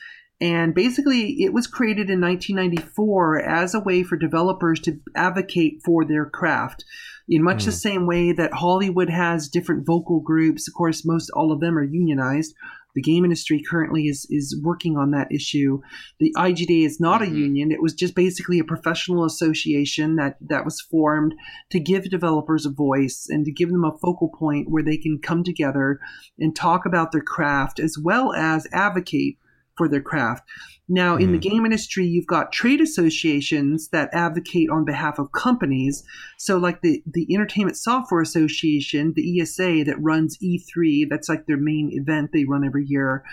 and 0.40 0.74
basically 0.74 1.42
it 1.42 1.52
was 1.52 1.66
created 1.66 2.10
in 2.10 2.20
1994 2.20 3.40
as 3.40 3.74
a 3.74 3.80
way 3.80 4.02
for 4.02 4.16
developers 4.16 4.80
to 4.80 4.98
advocate 5.14 5.80
for 5.84 6.04
their 6.04 6.26
craft. 6.26 6.84
In 7.28 7.42
much 7.42 7.64
the 7.64 7.70
Hmm. 7.72 7.76
same 7.76 8.06
way 8.06 8.32
that 8.32 8.52
Hollywood 8.52 9.10
has 9.10 9.48
different 9.48 9.84
vocal 9.84 10.20
groups, 10.20 10.68
of 10.68 10.74
course, 10.74 11.04
most 11.04 11.30
all 11.30 11.50
of 11.52 11.60
them 11.60 11.76
are 11.76 11.82
unionized. 11.82 12.54
The 12.96 13.02
game 13.02 13.24
industry 13.24 13.62
currently 13.62 14.06
is 14.06 14.26
is 14.30 14.59
working 14.64 14.96
on 14.96 15.11
that 15.11 15.30
issue. 15.30 15.80
The 16.18 16.32
IGDA 16.37 16.87
is 16.87 16.98
not 16.98 17.20
a 17.20 17.26
mm-hmm. 17.26 17.37
union; 17.37 17.70
it 17.70 17.82
was 17.82 17.92
just 17.92 18.14
basically 18.14 18.59
a 18.59 18.64
professional 18.64 19.24
association 19.24 20.16
that 20.16 20.38
that 20.40 20.64
was 20.64 20.80
formed 20.80 21.35
to 21.70 21.78
give 21.78 22.11
developers 22.11 22.64
a 22.64 22.70
voice 22.70 23.26
and 23.28 23.44
to 23.44 23.52
give 23.52 23.68
them 23.68 23.85
a 23.85 23.96
focal 23.98 24.30
point 24.30 24.70
where 24.70 24.82
they 24.82 24.96
can 24.96 25.18
come 25.22 25.44
together 25.44 26.00
and 26.38 26.56
talk 26.56 26.87
about 26.87 27.12
their 27.12 27.20
craft 27.20 27.78
as 27.78 27.98
well 28.02 28.32
as 28.32 28.66
advocate 28.72 29.37
for 29.76 29.88
their 29.88 30.00
craft. 30.00 30.48
Now, 30.88 31.16
in 31.16 31.32
the 31.32 31.38
game 31.38 31.64
industry, 31.64 32.06
you've 32.06 32.28
got 32.28 32.52
trade 32.52 32.80
associations 32.80 33.88
that 33.88 34.08
advocate 34.12 34.70
on 34.70 34.84
behalf 34.84 35.18
of 35.18 35.32
companies. 35.32 36.04
So, 36.38 36.58
like 36.58 36.80
the, 36.82 37.02
the 37.12 37.26
Entertainment 37.34 37.76
Software 37.76 38.20
Association, 38.20 39.12
the 39.16 39.40
ESA, 39.40 39.82
that 39.86 39.96
runs 39.98 40.38
E3, 40.38 41.08
that's 41.10 41.28
like 41.28 41.46
their 41.46 41.56
main 41.56 41.90
event 41.92 42.30
they 42.32 42.44
run 42.44 42.64
every 42.64 42.84
year. 42.86 43.24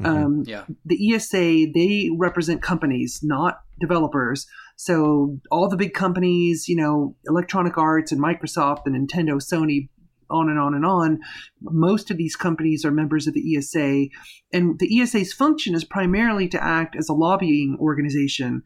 Mhm. 0.00 0.06
Um, 0.06 0.42
Yeah. 0.46 0.64
the 0.86 1.12
ESA, 1.12 1.66
they 1.74 2.08
represent 2.16 2.62
companies, 2.62 3.20
not 3.22 3.60
developers. 3.78 4.46
So 4.76 5.38
all 5.50 5.68
the 5.68 5.76
big 5.76 5.92
companies, 5.92 6.66
you 6.66 6.76
know, 6.76 7.14
Electronic 7.28 7.76
Arts 7.76 8.10
and 8.10 8.20
Microsoft 8.22 8.82
and 8.86 8.96
Nintendo, 8.96 9.34
Sony, 9.34 9.88
on 10.32 10.48
and 10.48 10.58
on 10.58 10.74
and 10.74 10.84
on. 10.86 11.20
Most 11.60 12.10
of 12.10 12.16
these 12.16 12.34
companies 12.36 12.84
are 12.84 12.90
members 12.90 13.26
of 13.26 13.34
the 13.34 13.56
ESA, 13.56 14.06
and 14.52 14.78
the 14.78 15.00
ESA's 15.00 15.32
function 15.32 15.74
is 15.74 15.84
primarily 15.84 16.48
to 16.48 16.62
act 16.62 16.96
as 16.96 17.08
a 17.08 17.12
lobbying 17.14 17.76
organization. 17.80 18.62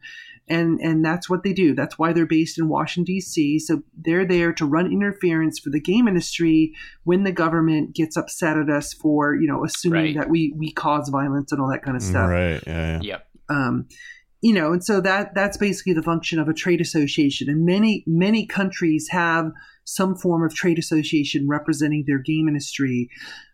And, 0.49 0.79
and 0.79 1.03
that's 1.03 1.29
what 1.29 1.43
they 1.43 1.51
do. 1.51 1.75
That's 1.75 1.99
why 1.99 2.13
they're 2.13 2.25
based 2.25 2.57
in 2.57 2.69
Washington, 2.69 3.13
D.C. 3.15 3.59
So 3.59 3.81
they're 3.97 4.25
there 4.25 4.53
to 4.53 4.65
run 4.65 4.89
interference 4.89 5.59
for 5.59 5.69
the 5.71 5.81
game 5.81 6.07
industry 6.07 6.71
when 7.03 7.23
the 7.25 7.33
government 7.33 7.93
gets 7.93 8.15
upset 8.15 8.55
at 8.57 8.69
us 8.69 8.93
for, 8.93 9.35
you 9.35 9.45
know, 9.45 9.65
assuming 9.65 9.97
Right. 10.05 10.15
that 10.15 10.29
we, 10.29 10.53
we 10.57 10.71
cause 10.71 11.09
violence 11.09 11.51
and 11.51 11.59
all 11.59 11.69
that 11.69 11.83
kind 11.83 11.97
of 11.97 12.01
stuff 12.03 12.29
Right. 12.29 12.63
Yeah. 12.65 12.91
yeah. 12.93 12.99
Yep. 13.01 13.27
um, 13.49 13.87
you 14.41 14.53
know, 14.53 14.71
and 14.71 14.81
so 14.85 15.01
that 15.01 15.33
that's 15.35 15.57
basically 15.57 15.93
the 15.93 16.03
function 16.03 16.39
of 16.39 16.47
a 16.47 16.53
trade 16.53 16.79
association. 16.79 17.49
And 17.49 17.65
many 17.65 18.03
many 18.07 18.45
countries 18.45 19.07
have 19.09 19.51
some 19.87 20.15
form 20.15 20.43
of 20.43 20.53
trade 20.53 20.77
association 20.77 21.47
representing 21.47 22.03
their 22.05 22.19
game 22.19 22.47
industry. 22.47 23.09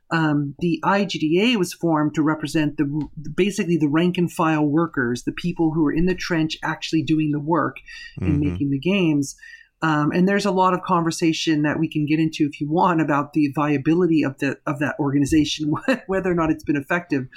Um, 0.10 0.56
the 0.60 0.80
IGDA 0.84 1.56
was 1.58 1.74
formed 1.74 2.16
to 2.16 2.24
represent 2.24 2.78
the 2.78 3.08
basically 3.36 3.78
the 3.78 3.88
rank 3.88 4.18
and 4.18 4.32
file 4.32 4.66
workers, 4.66 5.24
the 5.24 5.32
people 5.32 5.72
who 5.74 5.86
are 5.86 5.94
in 5.94 6.08
the 6.08 6.16
trench 6.16 6.58
actually 6.64 7.04
doing 7.04 7.32
the 7.32 7.40
work 7.40 7.78
and 8.20 8.36
Mhm. 8.42 8.52
making 8.52 8.70
the 8.72 8.80
games. 8.80 9.36
Um, 9.82 10.12
and 10.12 10.28
there's 10.28 10.46
a 10.46 10.52
lot 10.52 10.74
of 10.74 10.82
conversation 10.82 11.64
that 11.64 11.80
we 11.80 11.88
can 11.88 12.06
get 12.06 12.20
into 12.20 12.46
if 12.46 12.60
you 12.60 12.70
want 12.70 13.02
about 13.02 13.34
the 13.34 13.52
viability 13.54 14.24
of 14.24 14.38
the 14.40 14.58
of 14.66 14.80
that 14.80 14.96
organization, 15.00 15.72
whether 16.08 16.32
or 16.32 16.36
not 16.36 16.50
it's 16.50 16.64
been 16.64 16.78
effective. 16.78 17.28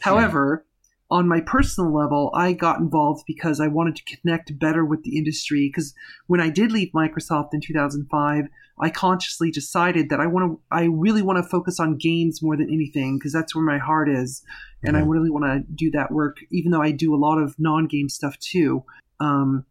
However, 0.00 0.64
on 1.10 1.26
my 1.26 1.40
personal 1.40 1.92
level, 1.92 2.30
I 2.34 2.52
got 2.52 2.78
involved 2.78 3.24
because 3.26 3.60
I 3.60 3.66
wanted 3.66 3.96
to 3.96 4.16
connect 4.16 4.58
better 4.58 4.84
with 4.84 5.02
the 5.02 5.18
industry. 5.18 5.68
Because 5.68 5.92
when 6.28 6.40
I 6.40 6.50
did 6.50 6.70
leave 6.70 6.92
Microsoft 6.94 7.48
in 7.52 7.60
2005, 7.60 8.44
I 8.82 8.90
consciously 8.90 9.50
decided 9.50 10.08
that 10.08 10.20
I 10.20 10.26
want 10.26 10.52
to, 10.52 10.60
I 10.70 10.84
really 10.84 11.22
want 11.22 11.42
to 11.42 11.48
focus 11.48 11.80
on 11.80 11.98
games 11.98 12.42
more 12.42 12.56
than 12.56 12.72
anything 12.72 13.18
because 13.18 13.32
that's 13.32 13.54
where 13.54 13.64
my 13.64 13.78
heart 13.78 14.08
is, 14.08 14.42
and 14.82 14.96
I 14.96 15.02
Mhm. 15.02 15.10
really 15.10 15.30
want 15.30 15.44
to 15.44 15.72
do 15.74 15.90
that 15.90 16.12
work. 16.12 16.38
Even 16.50 16.70
though 16.70 16.80
I 16.82 16.92
do 16.92 17.14
a 17.14 17.18
lot 17.18 17.38
of 17.38 17.58
non-game 17.58 18.08
stuff 18.08 18.38
too. 18.38 18.84
Um, 19.18 19.64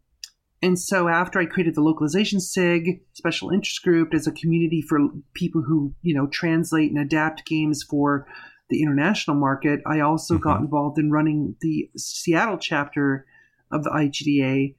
and 0.62 0.78
so 0.78 1.08
after 1.08 1.40
I 1.40 1.46
created 1.46 1.74
the 1.74 1.82
localization 1.82 2.40
SIG 2.42 3.02
special 3.14 3.50
interest 3.50 3.82
group 3.82 4.14
as 4.14 4.28
a 4.28 4.32
community 4.32 4.82
for 4.82 5.00
people 5.34 5.62
who 5.62 5.94
you 6.02 6.14
know 6.14 6.28
translate 6.28 6.92
and 6.92 7.00
adapt 7.00 7.46
games 7.46 7.82
for 7.82 8.28
the 8.70 8.82
international 8.82 9.38
market, 9.38 9.82
I 9.86 10.00
also 10.00 10.38
got 10.38 10.60
Mhm. 10.60 10.66
involved 10.66 11.00
in 11.00 11.12
running 11.12 11.56
the 11.62 11.90
Seattle 11.98 12.58
chapter 12.58 13.26
of 13.72 13.84
the 13.84 13.90
IGDA. 13.92 14.76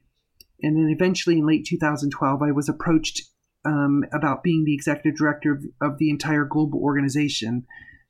And 0.63 0.77
then 0.77 0.89
eventually 0.89 1.37
in 1.37 1.45
late 1.45 1.65
2012, 1.65 2.41
I 2.41 2.51
was 2.51 2.69
approached 2.69 3.23
um, 3.63 4.03
about 4.11 4.41
being 4.41 4.63
the 4.65 4.73
executive 4.73 5.15
director 5.15 5.51
of, 5.51 5.65
of 5.81 5.97
the 5.99 6.09
entire 6.09 6.45
global 6.45 6.79
organization, 6.79 7.65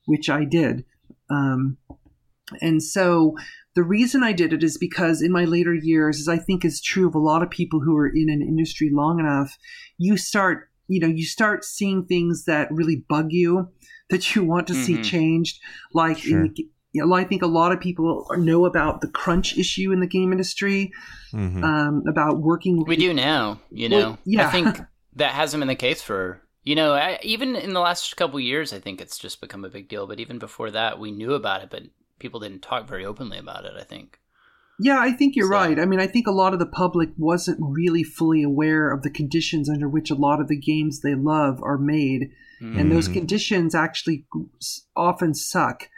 which 0.06 0.30
I 0.30 0.44
did. 0.46 0.84
Um, 1.28 1.76
and 2.60 2.82
so 2.82 3.36
the 3.74 3.82
reason 3.82 4.22
I 4.22 4.32
did 4.32 4.52
it 4.52 4.62
is 4.62 4.78
because 4.78 5.22
in 5.22 5.32
my 5.32 5.44
later 5.44 5.74
years, 5.74 6.20
as 6.20 6.28
I 6.28 6.38
think 6.38 6.64
is 6.64 6.80
true 6.80 7.06
of 7.06 7.14
a 7.14 7.18
lot 7.18 7.42
of 7.42 7.50
people 7.50 7.80
who 7.80 7.96
are 7.96 8.08
in 8.08 8.28
an 8.30 8.42
industry 8.42 8.90
long 8.92 9.18
enough, 9.18 9.58
you 9.98 10.16
start, 10.16 10.70
you 10.88 11.00
know, 11.00 11.06
you 11.06 11.24
start 11.24 11.64
seeing 11.64 12.04
things 12.04 12.44
that 12.44 12.70
really 12.70 13.04
bug 13.08 13.26
you 13.30 13.68
that 14.12 14.34
you 14.36 14.44
want 14.44 14.68
to 14.68 14.74
see 14.74 14.94
Mhm. 14.98 15.04
changed. 15.04 15.60
Like, 15.92 16.18
Sure. 16.18 16.44
in, 16.44 16.54
you 16.92 17.04
know, 17.04 17.12
I 17.14 17.24
think 17.24 17.42
a 17.42 17.46
lot 17.48 17.72
of 17.72 17.80
people 17.80 18.26
know 18.36 18.64
about 18.66 19.00
the 19.00 19.08
crunch 19.08 19.58
issue 19.58 19.90
in 19.92 19.98
the 20.00 20.06
game 20.06 20.30
industry, 20.30 20.92
Mhm. 21.32 21.64
um, 21.64 22.02
about 22.06 22.38
working. 22.40 22.84
We 22.86 22.96
do 22.96 23.12
now, 23.12 23.60
you 23.70 23.88
know. 23.88 23.98
Well, 23.98 24.18
yeah. 24.24 24.46
I 24.48 24.50
think 24.52 24.76
that 25.16 25.32
hasn't 25.32 25.60
been 25.60 25.68
the 25.68 25.74
case 25.74 26.00
for 26.02 26.40
you 26.64 26.76
know 26.76 26.92
I, 26.92 27.18
even 27.22 27.56
in 27.56 27.72
the 27.72 27.80
last 27.80 28.16
couple 28.16 28.38
years. 28.38 28.72
I 28.72 28.78
think 28.78 29.00
it's 29.00 29.18
just 29.18 29.40
become 29.40 29.64
a 29.64 29.68
big 29.70 29.88
deal. 29.88 30.06
But 30.06 30.20
even 30.20 30.38
before 30.38 30.70
that, 30.70 31.00
we 31.00 31.10
knew 31.10 31.32
about 31.34 31.62
it, 31.64 31.70
but 31.70 31.82
people 32.20 32.38
didn't 32.40 32.62
talk 32.62 32.86
very 32.88 33.04
openly 33.04 33.38
about 33.38 33.64
it. 33.64 33.72
I 33.76 33.82
think. 33.84 34.18
Yeah, 34.78 34.98
I 35.00 35.12
think 35.12 35.34
you're 35.36 35.48
So- 35.48 35.52
right. 35.54 35.78
I 35.78 35.84
mean, 35.86 36.00
I 36.00 36.06
think 36.06 36.26
a 36.26 36.32
lot 36.32 36.52
of 36.52 36.58
the 36.58 36.66
public 36.66 37.10
wasn't 37.16 37.58
really 37.60 38.02
fully 38.02 38.42
aware 38.42 38.90
of 38.90 39.02
the 39.02 39.10
conditions 39.10 39.68
under 39.68 39.88
which 39.88 40.10
a 40.10 40.14
lot 40.14 40.40
of 40.40 40.48
the 40.48 40.56
games 40.58 41.00
they 41.00 41.14
love 41.14 41.60
are 41.62 41.78
made. 41.78 42.30
And 42.62 42.90
those 42.90 43.08
Mhm. 43.08 43.14
conditions 43.14 43.74
actually 43.74 44.24
often 44.96 45.34
suck. 45.34 45.88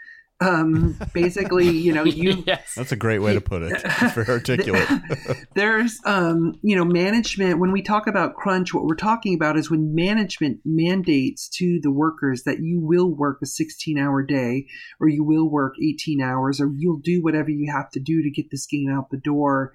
Um, 0.40 0.98
basically, 1.14 1.70
you 1.70 1.92
know, 1.92 2.04
you 2.04 2.42
yes. 2.46 2.74
That's 2.74 2.90
a 2.90 2.96
great 2.96 3.20
way 3.20 3.34
to 3.34 3.40
put 3.40 3.62
it. 3.62 3.80
It's 3.84 4.14
very 4.14 4.26
articulate. 4.28 4.88
there's 5.54 6.00
um, 6.04 6.58
you 6.60 6.74
know 6.74 6.84
management 6.84 7.60
when 7.60 7.70
we 7.70 7.80
talk 7.80 8.06
about 8.08 8.34
crunch 8.34 8.74
what 8.74 8.84
we're 8.84 8.96
talking 8.96 9.34
about 9.34 9.56
is 9.56 9.70
when 9.70 9.94
management 9.94 10.58
mandates 10.64 11.48
to 11.50 11.78
the 11.82 11.90
workers 11.90 12.42
that 12.42 12.58
you 12.60 12.80
will 12.80 13.14
work 13.14 13.38
a 13.42 13.46
16 13.46 13.96
hour 13.96 14.22
day 14.22 14.66
or 15.00 15.08
you 15.08 15.22
will 15.22 15.48
work 15.48 15.76
18 15.80 16.20
hours 16.20 16.60
or 16.60 16.70
you'll 16.76 16.98
do 16.98 17.22
whatever 17.22 17.50
you 17.50 17.70
have 17.72 17.88
to 17.92 18.00
do 18.00 18.20
to 18.22 18.30
get 18.30 18.50
this 18.50 18.66
game 18.66 18.90
out 18.90 19.10
the 19.10 19.16
door 19.16 19.72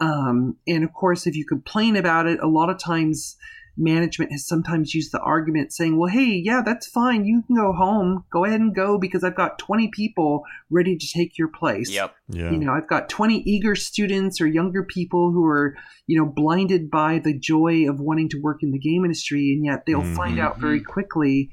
um, 0.00 0.56
and 0.66 0.82
of 0.82 0.92
course 0.92 1.26
if 1.28 1.36
you 1.36 1.46
complain 1.46 1.94
about 1.96 2.26
it 2.26 2.40
a 2.40 2.48
lot 2.48 2.68
of 2.68 2.76
times 2.78 3.36
management 3.76 4.30
has 4.30 4.46
sometimes 4.46 4.94
used 4.94 5.12
the 5.12 5.20
argument 5.20 5.72
saying 5.72 5.96
well 5.96 6.10
hey 6.10 6.40
yeah 6.44 6.60
that's 6.64 6.86
fine 6.86 7.24
you 7.24 7.42
can 7.46 7.56
go 7.56 7.72
home 7.72 8.22
go 8.30 8.44
ahead 8.44 8.60
and 8.60 8.74
go 8.74 8.98
because 8.98 9.24
i've 9.24 9.34
got 9.34 9.58
20 9.58 9.88
people 9.88 10.44
ready 10.70 10.96
to 10.96 11.06
take 11.08 11.38
your 11.38 11.48
place 11.48 11.90
Yep. 11.90 12.14
Yeah. 12.28 12.50
you 12.50 12.58
know 12.58 12.72
i've 12.72 12.88
got 12.88 13.08
20 13.08 13.38
eager 13.42 13.74
students 13.74 14.40
or 14.40 14.46
younger 14.46 14.82
people 14.82 15.32
who 15.32 15.46
are 15.46 15.74
you 16.06 16.18
know 16.18 16.26
blinded 16.26 16.90
by 16.90 17.18
the 17.18 17.36
joy 17.38 17.88
of 17.88 17.98
wanting 17.98 18.28
to 18.30 18.40
work 18.40 18.62
in 18.62 18.72
the 18.72 18.78
game 18.78 19.04
industry 19.04 19.52
and 19.54 19.64
yet 19.64 19.86
they'll 19.86 20.02
find 20.14 20.38
out 20.38 20.58
very 20.60 20.80
quickly 20.80 21.50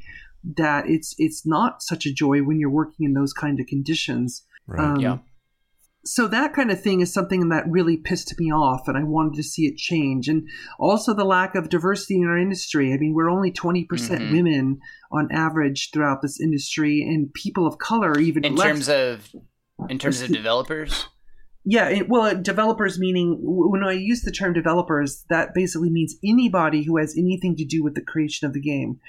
that 0.57 0.89
it's 0.89 1.15
it's 1.17 1.45
not 1.45 1.81
such 1.81 2.05
a 2.05 2.13
joy 2.13 2.41
when 2.41 2.59
you're 2.59 2.69
working 2.69 3.05
in 3.05 3.13
those 3.13 3.33
kind 3.33 3.59
of 3.59 3.65
conditions 3.67 4.43
right. 4.67 4.79
Um, 4.79 4.99
Yeah. 4.99 5.17
So 6.05 6.27
that 6.27 6.53
kind 6.53 6.71
of 6.71 6.81
thing 6.81 7.01
is 7.01 7.13
something 7.13 7.49
that 7.49 7.63
really 7.69 7.97
pissed 7.97 8.33
me 8.39 8.51
off 8.51 8.87
and 8.87 8.97
i 8.97 9.03
wanted 9.03 9.33
to 9.35 9.43
see 9.43 9.63
it 9.67 9.75
change 9.77 10.27
and 10.27 10.47
also 10.79 11.13
the 11.13 11.25
lack 11.25 11.55
of 11.55 11.69
diversity 11.69 12.15
in 12.15 12.25
our 12.27 12.37
industry 12.37 12.93
i 12.93 12.97
mean 12.97 13.13
we're 13.13 13.29
only 13.29 13.51
20% 13.51 13.85
Mhm. 13.87 14.31
women 14.31 14.79
on 15.11 15.27
average 15.31 15.89
throughout 15.91 16.21
this 16.21 16.39
industry 16.39 17.01
and 17.01 17.33
people 17.33 17.67
of 17.67 17.77
color 17.79 18.17
even 18.19 18.45
In 18.45 18.55
less 18.55 18.67
terms 18.67 18.89
of 18.89 19.35
in 19.89 19.97
terms 19.99 20.21
of 20.21 20.29
developers. 20.31 21.07
Yeah, 21.65 21.89
it, 21.89 22.09
well, 22.09 22.23
uh, 22.23 22.33
developers 22.33 22.97
meaning 22.97 23.37
when 23.41 23.83
I 23.83 23.91
use 23.93 24.21
the 24.21 24.31
term 24.31 24.53
developers, 24.53 25.25
that 25.29 25.53
basically 25.53 25.89
means 25.89 26.15
anybody 26.23 26.83
who 26.83 26.97
has 26.97 27.15
anything 27.17 27.55
to 27.57 27.65
do 27.65 27.83
with 27.83 27.95
the 27.95 28.01
creation 28.01 28.47
of 28.47 28.53
the 28.53 28.61
game. 28.61 28.99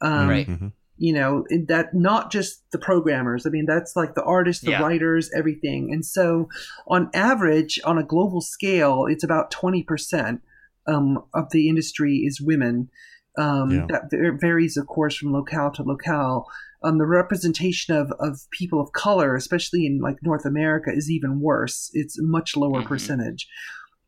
Um, 0.00 0.28
Right. 0.28 0.46
Mhm. 0.46 0.72
You 0.96 1.12
know, 1.12 1.44
that 1.66 1.92
not 1.92 2.30
just 2.30 2.62
the 2.70 2.78
programmers. 2.78 3.46
I 3.46 3.50
mean, 3.50 3.66
that's 3.66 3.96
like 3.96 4.14
the 4.14 4.22
artists, 4.22 4.62
the 4.64 4.70
Yeah. 4.70 4.82
writers, 4.82 5.28
everything. 5.36 5.92
And 5.92 6.06
so, 6.06 6.48
on 6.86 7.10
average, 7.12 7.80
on 7.84 7.98
a 7.98 8.04
global 8.04 8.40
scale, 8.40 9.06
it's 9.08 9.24
about 9.24 9.50
twenty 9.50 9.82
percent 9.82 10.40
um, 10.86 11.18
of 11.34 11.50
the 11.50 11.68
industry 11.68 12.18
is 12.26 12.40
women. 12.40 12.90
Um, 13.36 13.70
Yeah. 13.72 13.86
That 13.88 14.38
varies, 14.40 14.76
of 14.76 14.86
course, 14.86 15.16
from 15.16 15.32
locale 15.32 15.72
to 15.72 15.82
locale. 15.82 16.46
Um, 16.84 16.98
the 16.98 17.06
representation 17.06 17.96
of, 17.96 18.12
of 18.20 18.38
people 18.52 18.80
of 18.80 18.92
color, 18.92 19.34
especially 19.34 19.86
in 19.86 19.98
like 20.00 20.18
North 20.22 20.44
America, 20.44 20.90
is 20.94 21.10
even 21.10 21.40
worse. 21.40 21.90
It's 21.94 22.18
a 22.18 22.22
much 22.22 22.56
lower 22.56 22.82
Mhm. 22.82 22.86
percentage, 22.86 23.48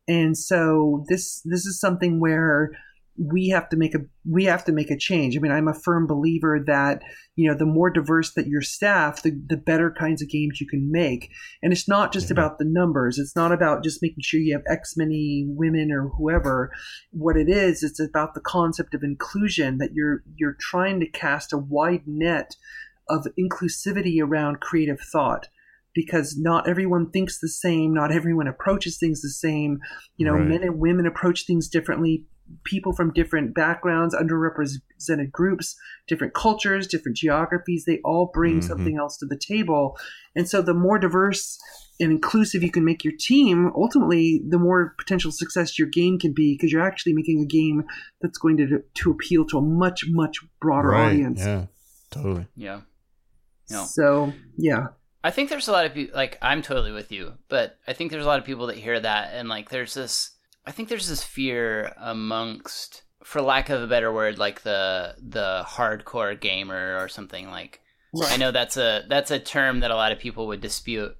and 0.06 0.38
so 0.38 1.04
this 1.08 1.40
this 1.44 1.66
is 1.66 1.80
something 1.80 2.20
where 2.20 2.70
we 3.18 3.48
have 3.48 3.68
to 3.70 3.76
make 3.76 3.94
a 3.94 4.00
we 4.28 4.44
have 4.44 4.64
to 4.64 4.72
make 4.72 4.90
a 4.90 4.96
change. 4.98 5.36
I 5.36 5.40
mean, 5.40 5.52
I'm 5.52 5.68
a 5.68 5.74
firm 5.74 6.06
believer 6.06 6.58
that 6.66 7.02
you 7.34 7.48
know 7.50 7.56
the 7.56 7.66
more 7.66 7.90
diverse 7.90 8.34
that 8.34 8.46
your 8.46 8.62
staff, 8.62 9.22
the 9.22 9.30
the 9.48 9.56
better 9.56 9.90
kinds 9.90 10.22
of 10.22 10.28
games 10.28 10.60
you 10.60 10.66
can 10.66 10.90
make. 10.90 11.30
And 11.62 11.72
it's 11.72 11.88
not 11.88 12.12
just 12.12 12.28
Mhm. 12.28 12.32
about 12.32 12.58
the 12.58 12.64
numbers. 12.66 13.18
It's 13.18 13.36
not 13.36 13.52
about 13.52 13.84
just 13.84 14.02
making 14.02 14.22
sure 14.22 14.40
you 14.40 14.54
have 14.54 14.64
X 14.68 14.94
many 14.96 15.46
women 15.48 15.90
or 15.92 16.08
whoever. 16.16 16.70
What 17.10 17.36
it 17.36 17.48
is, 17.48 17.82
it's 17.82 18.00
about 18.00 18.34
the 18.34 18.40
concept 18.40 18.94
of 18.94 19.02
inclusion 19.02 19.78
that 19.78 19.94
you're 19.94 20.22
you're 20.36 20.56
trying 20.60 21.00
to 21.00 21.06
cast 21.08 21.52
a 21.52 21.58
wide 21.58 22.02
net 22.06 22.56
of 23.08 23.26
inclusivity 23.38 24.20
around 24.20 24.60
creative 24.60 25.00
thought 25.00 25.48
because 25.94 26.36
not 26.38 26.68
everyone 26.68 27.10
thinks 27.10 27.38
the 27.40 27.48
same, 27.48 27.94
not 27.94 28.12
everyone 28.12 28.46
approaches 28.46 28.98
things 28.98 29.22
the 29.22 29.30
same. 29.30 29.78
You 30.18 30.26
know, 30.26 30.34
Right. 30.34 30.46
men 30.48 30.62
and 30.62 30.78
women 30.78 31.06
approach 31.06 31.46
things 31.46 31.68
differently. 31.68 32.26
People 32.64 32.92
from 32.92 33.12
different 33.12 33.54
backgrounds, 33.54 34.14
underrepresented 34.14 35.30
groups, 35.30 35.76
different 36.08 36.34
cultures, 36.34 36.86
different 36.86 37.16
geographies, 37.16 37.84
they 37.84 38.00
all 38.04 38.30
bring 38.32 38.60
Mhm. 38.60 38.64
something 38.64 38.96
else 38.96 39.16
to 39.18 39.26
the 39.26 39.36
table. 39.38 39.96
And 40.34 40.48
so 40.48 40.62
the 40.62 40.74
more 40.74 40.98
diverse 40.98 41.58
and 41.98 42.12
inclusive 42.12 42.62
you 42.62 42.70
can 42.70 42.84
make 42.84 43.04
your 43.04 43.14
team, 43.18 43.72
ultimately, 43.74 44.42
the 44.46 44.58
more 44.58 44.94
potential 44.98 45.32
success 45.32 45.78
your 45.78 45.88
game 45.88 46.18
can 46.18 46.32
be 46.34 46.54
because 46.54 46.70
you're 46.70 46.82
actually 46.82 47.14
making 47.14 47.40
a 47.40 47.46
game 47.46 47.84
that's 48.20 48.38
going 48.38 48.56
to 48.58 48.82
to 48.94 49.10
appeal 49.10 49.46
to 49.46 49.58
a 49.58 49.62
much 49.62 50.04
much 50.08 50.38
broader 50.60 50.88
right. 50.88 51.12
audience. 51.12 51.40
Yeah, 51.40 51.66
totally. 52.10 52.46
Yeah. 52.54 52.82
No. 53.70 53.84
So 53.84 54.32
yeah, 54.56 54.88
I 55.24 55.30
think 55.30 55.48
there's 55.48 55.68
a 55.68 55.72
lot 55.72 55.86
of 55.86 55.94
people 55.94 56.14
like 56.14 56.38
I'm 56.42 56.62
totally 56.62 56.92
with 56.92 57.10
you, 57.10 57.32
but 57.48 57.78
I 57.88 57.94
think 57.94 58.10
there's 58.10 58.24
a 58.24 58.28
lot 58.28 58.38
of 58.38 58.44
people 58.44 58.66
that 58.66 58.76
hear 58.76 59.00
that 59.00 59.32
and 59.32 59.48
like 59.48 59.70
there's 59.70 59.94
this 59.94 60.32
I 60.66 60.72
think 60.72 60.88
there's 60.88 61.08
this 61.08 61.22
fear 61.22 61.92
amongst 61.98 63.02
for 63.22 63.40
lack 63.40 63.70
of 63.70 63.82
a 63.82 63.86
better 63.86 64.12
word 64.12 64.38
like 64.38 64.62
the 64.62 65.14
the 65.18 65.64
hardcore 65.66 66.38
gamer 66.40 66.96
or 66.98 67.08
something 67.08 67.48
like 67.50 67.80
I 68.30 68.36
know 68.36 68.50
that's 68.50 68.76
a 68.76 69.04
that's 69.08 69.30
a 69.30 69.38
term 69.38 69.80
that 69.80 69.90
a 69.90 69.96
lot 69.96 70.12
of 70.12 70.18
people 70.18 70.46
would 70.46 70.60
dispute 70.60 71.16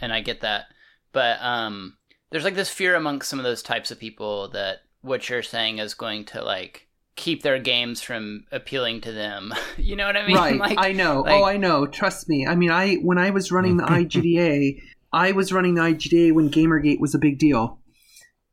and 0.00 0.12
I 0.12 0.20
get 0.20 0.42
that. 0.42 0.66
But 1.12 1.38
um 1.42 1.96
there's 2.30 2.44
like 2.44 2.54
this 2.54 2.68
fear 2.70 2.94
amongst 2.94 3.28
some 3.28 3.38
of 3.38 3.44
those 3.44 3.62
types 3.62 3.90
of 3.90 3.98
people 3.98 4.48
that 4.50 4.78
what 5.00 5.28
you're 5.28 5.42
saying 5.42 5.78
is 5.78 5.94
going 5.94 6.24
to 6.26 6.42
like 6.44 6.86
keep 7.16 7.42
their 7.42 7.58
games 7.58 8.00
from 8.02 8.44
appealing 8.52 9.00
to 9.02 9.12
them. 9.12 9.52
you 9.76 9.96
know 9.96 10.06
what 10.06 10.16
I 10.16 10.26
mean? 10.26 10.36
right. 10.36 10.56
Like 10.58 10.78
I 10.78 10.92
know. 10.92 11.22
like- 11.22 11.32
oh, 11.32 11.44
I 11.44 11.56
know. 11.56 11.86
Trust 11.86 12.28
me. 12.28 12.46
I 12.46 12.54
mean, 12.54 12.70
I 12.70 12.96
when 12.96 13.18
I 13.18 13.30
was 13.30 13.50
running 13.50 13.76
the 13.76 13.84
IGDA, 13.98 14.80
I 15.12 15.32
was 15.32 15.52
running 15.52 15.74
the 15.74 15.82
IGDA 15.82 16.32
when 16.32 16.50
GamerGate 16.50 17.00
was 17.00 17.14
a 17.14 17.18
big 17.18 17.38
deal, 17.38 17.78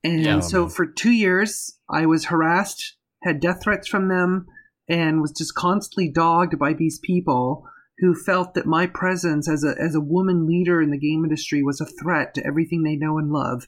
and 0.05 0.23
Yeah. 0.23 0.39
so 0.39 0.61
man. 0.61 0.69
for 0.69 0.85
two 0.85 1.11
years, 1.11 1.77
I 1.89 2.05
was 2.05 2.25
harassed, 2.25 2.97
had 3.23 3.39
death 3.39 3.63
threats 3.63 3.87
from 3.87 4.07
them, 4.07 4.45
and 4.87 5.21
was 5.21 5.31
just 5.31 5.55
constantly 5.55 6.11
dogged 6.11 6.59
by 6.59 6.73
these 6.73 6.99
people 6.99 7.63
who 7.99 8.13
felt 8.13 8.53
that 8.53 8.65
my 8.65 8.85
presence 8.85 9.49
as 9.49 9.63
a 9.63 9.73
as 9.81 9.95
a 9.95 10.01
woman 10.01 10.45
leader 10.45 10.81
in 10.81 10.91
the 10.91 10.99
game 10.99 11.23
industry 11.23 11.63
was 11.63 11.81
a 11.81 11.85
threat 11.85 12.33
to 12.35 12.45
everything 12.45 12.83
they 12.83 12.95
know 12.95 13.17
and 13.17 13.31
love. 13.31 13.65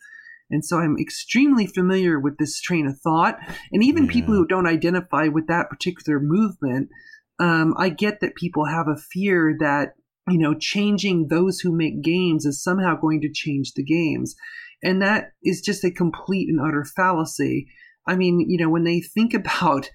And 0.50 0.64
so 0.64 0.78
I'm 0.78 0.98
extremely 0.98 1.68
familiar 1.68 2.20
with 2.20 2.38
this 2.38 2.62
train 2.62 2.88
of 2.88 3.00
thought. 3.00 3.38
And 3.72 3.84
even 3.84 4.08
people 4.08 4.34
who 4.34 4.48
don't 4.48 4.68
identify 4.68 5.28
with 5.28 5.48
that 5.48 5.70
particular 5.70 6.22
movement, 6.22 6.90
um, 7.40 7.74
I 7.78 7.90
get 7.90 8.22
that 8.22 8.36
people 8.36 8.66
have 8.66 8.88
a 8.88 8.96
fear 8.96 9.58
that, 9.60 9.96
you 10.30 10.38
know, 10.38 10.54
changing 10.58 11.28
those 11.28 11.60
who 11.60 11.76
make 11.76 12.02
games 12.02 12.46
is 12.46 12.64
somehow 12.64 12.96
going 12.96 13.22
to 13.22 13.32
change 13.32 13.74
the 13.74 13.84
games. 13.84 14.36
And 14.84 15.02
that 15.02 15.32
is 15.44 15.62
just 15.62 15.84
a 15.84 15.92
complete 15.92 16.50
and 16.50 16.60
utter 16.60 16.86
fallacy. 16.86 17.68
I 18.08 18.16
mean, 18.16 18.46
you 18.48 18.58
know, 18.58 18.70
when 18.70 18.84
they 18.84 19.02
think 19.02 19.34
about 19.34 19.90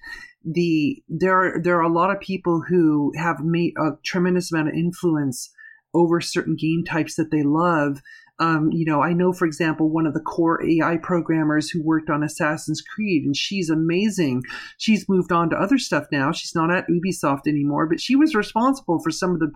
the 0.45 1.01
there 1.07 1.33
are 1.33 1.61
there 1.63 1.77
are 1.77 1.89
a 1.89 1.93
lot 1.93 2.11
of 2.11 2.19
people 2.19 2.63
who 2.67 3.13
have 3.17 3.37
made 3.39 3.73
a 3.77 3.91
tremendous 4.03 4.51
amount 4.51 4.69
of 4.69 4.75
influence 4.75 5.49
over 5.93 6.19
certain 6.19 6.55
game 6.59 6.83
types 6.83 7.15
that 7.15 7.31
they 7.31 7.43
love. 7.43 8.01
Um, 8.39 8.71
you 8.71 8.83
know, 8.85 9.01
I 9.01 9.13
know, 9.13 9.31
for 9.31 9.45
example, 9.45 9.91
one 9.91 10.07
of 10.07 10.15
the 10.15 10.19
core 10.19 10.63
AI 10.65 10.97
programmers 10.97 11.69
who 11.69 11.83
worked 11.83 12.09
on 12.09 12.23
Assassin's 12.23 12.81
Creed, 12.81 13.23
and 13.23 13.35
she's 13.35 13.69
amazing. 13.69 14.41
She's 14.77 15.07
moved 15.07 15.31
on 15.31 15.49
to 15.51 15.55
other 15.55 15.77
stuff 15.77 16.05
now. 16.11 16.31
She's 16.31 16.55
not 16.55 16.71
at 16.71 16.87
Ubisoft 16.87 17.47
anymore, 17.47 17.87
but 17.87 18.01
she 18.01 18.15
was 18.15 18.33
responsible 18.33 18.99
for 18.99 19.11
some 19.11 19.31
of 19.31 19.39
the, 19.39 19.51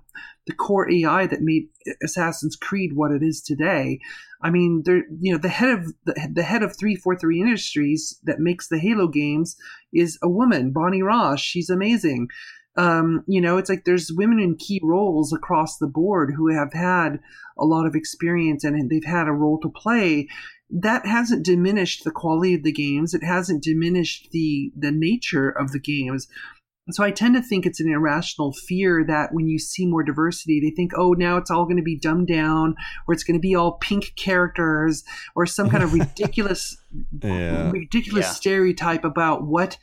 the 0.45 0.53
core 0.53 0.91
AI 0.91 1.25
that 1.25 1.41
made 1.41 1.69
Assassin's 2.03 2.55
Creed 2.55 2.91
what 2.93 3.11
it 3.11 3.23
is 3.23 3.41
today. 3.41 3.99
I 4.43 4.51
mean, 4.51 4.83
you 5.19 5.31
know, 5.31 5.39
the 5.39 5.49
head 5.49 5.69
of 5.69 5.85
the, 6.05 6.29
the 6.31 6.43
head 6.43 6.61
of 6.61 6.77
343 6.77 7.41
Industries 7.41 8.19
that 8.23 8.39
makes 8.39 8.67
the 8.67 8.77
Halo 8.77 9.07
games 9.07 9.57
is 9.91 10.19
a 10.21 10.29
woman, 10.29 10.71
Bonnie 10.71 11.01
Ross. 11.01 11.39
She's 11.39 11.71
amazing. 11.71 12.27
Um, 12.77 13.23
you 13.27 13.41
know, 13.41 13.57
it's 13.57 13.69
like 13.69 13.85
there's 13.85 14.11
women 14.13 14.39
in 14.39 14.55
key 14.55 14.79
roles 14.83 15.33
across 15.33 15.77
the 15.77 15.87
board 15.87 16.33
who 16.37 16.53
have 16.53 16.73
had 16.73 17.19
a 17.57 17.65
lot 17.65 17.87
of 17.87 17.95
experience 17.95 18.63
and 18.63 18.89
they've 18.89 19.03
had 19.03 19.27
a 19.27 19.31
role 19.31 19.59
to 19.61 19.69
play. 19.69 20.27
That 20.69 21.05
hasn't 21.07 21.45
diminished 21.45 22.03
the 22.03 22.11
quality 22.11 22.53
of 22.53 22.63
the 22.63 22.71
games. 22.71 23.13
It 23.13 23.23
hasn't 23.23 23.63
diminished 23.63 24.29
the 24.31 24.71
the 24.77 24.91
nature 24.91 25.49
of 25.49 25.71
the 25.71 25.79
games. 25.79 26.27
So 26.89 27.03
I 27.03 27.11
tend 27.11 27.35
to 27.35 27.41
think 27.41 27.65
it's 27.65 27.81
an 27.81 27.91
irrational 27.91 28.53
fear 28.53 29.03
that 29.07 29.33
when 29.33 29.47
you 29.47 29.59
see 29.59 29.85
more 29.85 30.03
diversity, 30.03 30.61
they 30.61 30.73
think, 30.73 30.91
oh, 30.95 31.11
now 31.13 31.35
it's 31.35 31.51
all 31.51 31.65
going 31.65 31.75
to 31.77 31.83
be 31.83 31.97
dumbed 31.99 32.27
down, 32.27 32.75
or 33.07 33.13
it's 33.13 33.23
going 33.25 33.37
to 33.37 33.41
be 33.41 33.55
all 33.55 33.73
pink 33.73 34.13
characters, 34.15 35.03
or 35.35 35.45
some 35.45 35.69
kind 35.69 35.83
of 35.83 35.93
ridiculous, 36.01 36.77
Yeah. 37.21 37.71
ridiculous 37.71 38.25
Yeah. 38.27 38.31
stereotype 38.31 39.03
about 39.03 39.45
what 39.45 39.77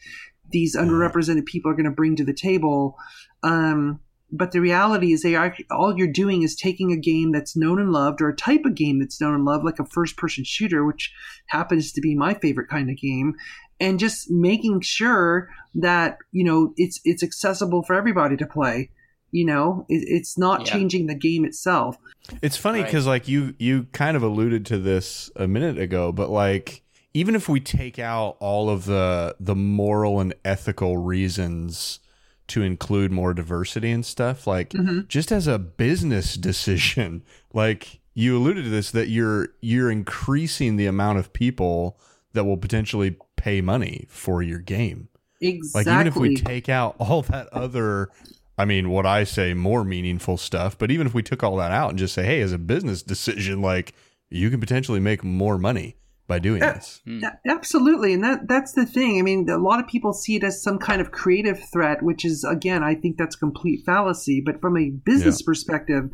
these 0.51 0.77
underrepresented 0.77 1.47
people 1.47 1.71
are 1.71 1.75
going 1.75 1.85
to 1.85 1.91
bring 1.91 2.17
to 2.17 2.25
the 2.25 2.35
table. 2.35 2.97
Um, 3.43 4.01
but 4.33 4.53
the 4.53 4.61
reality 4.61 5.13
is, 5.13 5.23
they 5.23 5.37
are 5.37 5.55
all 5.71 5.97
you're 5.97 6.09
doing 6.09 6.43
is 6.43 6.57
taking 6.57 6.93
a 6.93 6.97
game 6.97 7.31
that's 7.33 7.57
known 7.57 7.81
and 7.81 7.93
loved, 7.93 8.21
or 8.21 8.29
a 8.29 8.37
type 8.37 8.65
of 8.65 8.75
game 8.75 8.99
that's 8.99 9.21
known 9.21 9.35
and 9.35 9.45
loved, 9.45 9.65
like 9.65 9.79
a 9.79 9.85
first-person 9.87 10.45
shooter, 10.45 10.85
which 10.85 11.13
happens 11.47 11.93
to 11.93 12.01
be 12.01 12.17
my 12.17 12.35
favorite 12.35 12.69
kind 12.69 12.91
of 12.91 12.97
game, 12.97 13.35
and 13.79 14.01
just 14.01 14.31
making 14.31 14.81
sure 14.81 15.49
that 15.75 16.19
you 16.33 16.43
know 16.45 16.73
it's 16.77 17.01
it's 17.05 17.23
accessible 17.23 17.83
for 17.85 17.95
everybody 17.95 18.37
to 18.37 18.47
play. 18.47 18.91
You 19.31 19.45
know, 19.47 19.85
it, 19.89 20.05
it's 20.07 20.39
not 20.39 20.61
Yeah. 20.67 20.73
changing 20.75 21.07
the 21.07 21.15
game 21.15 21.45
itself. 21.45 21.97
It's 22.41 22.57
funny 22.57 22.81
Right. 22.81 22.87
because 22.87 23.07
like 23.07 23.29
you 23.29 23.55
you 23.59 23.89
kind 23.93 24.17
of 24.17 24.23
alluded 24.23 24.65
to 24.67 24.79
this 24.79 25.31
a 25.37 25.47
minute 25.47 25.79
ago, 25.79 26.13
but 26.13 26.31
like 26.31 26.83
even 27.15 27.35
if 27.37 27.49
we 27.49 27.61
take 27.61 27.99
out 27.99 28.37
all 28.41 28.69
of 28.69 28.85
the 28.85 29.37
the 29.41 29.55
moral 29.55 30.21
and 30.21 30.35
ethical 30.45 30.97
reasons 30.99 32.01
to 32.49 32.63
include 32.63 33.11
more 33.11 33.33
diversity 33.33 33.91
and 33.91 34.05
stuff, 34.05 34.47
like 34.47 34.71
Mhm. 34.71 35.09
just 35.09 35.33
as 35.33 35.47
a 35.47 35.59
business 35.59 36.35
decision, 36.51 37.23
like 37.55 38.01
you 38.15 38.37
alluded 38.37 38.65
to 38.65 38.71
this 38.71 38.91
that 38.91 39.09
you're 39.09 39.49
you're 39.61 39.91
increasing 39.91 40.77
the 40.77 40.87
amount 40.87 41.19
of 41.19 41.33
people 41.33 41.99
that 42.35 42.45
will 42.45 42.57
potentially 42.59 43.17
pay 43.37 43.61
money 43.61 44.07
for 44.09 44.43
your 44.43 44.59
game. 44.59 45.09
Exactly. 45.41 45.93
Like 45.93 46.01
even 46.01 46.07
if 46.07 46.17
we 46.17 46.35
take 46.37 46.69
out 46.69 46.97
all 46.99 47.23
that 47.23 47.49
other 47.53 48.11
I 48.57 48.65
mean, 48.67 48.91
what 48.91 49.05
I 49.05 49.25
say 49.25 49.53
more 49.53 49.83
meaningful 49.85 50.37
stuff, 50.37 50.79
but 50.79 50.93
even 50.93 51.09
if 51.09 51.15
we 51.15 51.25
took 51.25 51.43
all 51.43 51.57
that 51.57 51.73
out 51.73 51.91
and 51.91 51.99
just 51.99 52.15
say, 52.15 52.25
hey, 52.25 52.41
as 52.41 52.53
a 52.53 52.59
business 52.59 53.03
decision, 53.03 53.61
like 53.61 53.95
you 54.31 54.49
can 54.49 54.61
potentially 54.61 55.01
make 55.01 55.25
more 55.25 55.59
money 55.59 55.97
by 56.27 56.39
doing 56.39 56.63
Yeah. 56.63 56.73
this. 56.75 57.03
Hmm. 57.07 57.21
Absolutely, 57.47 58.15
and 58.15 58.25
that 58.25 58.49
that's 58.49 58.73
the 58.73 58.87
thing. 58.87 59.19
I 59.19 59.23
mean, 59.23 59.49
a 59.51 59.59
lot 59.59 59.81
of 59.81 59.87
people 59.87 60.13
see 60.13 60.37
it 60.37 60.45
as 60.45 60.63
some 60.63 60.79
kind 60.79 61.01
of 61.01 61.11
creative 61.11 61.61
threat, 61.73 62.03
which 62.03 62.25
is 62.25 62.45
again, 62.45 62.83
I 62.83 62.95
think 62.95 63.19
that's 63.19 63.37
complete 63.37 63.85
fallacy. 63.85 64.43
But 64.45 64.61
from 64.61 64.77
a 64.79 64.91
business 64.91 65.43
perspective, 65.43 66.09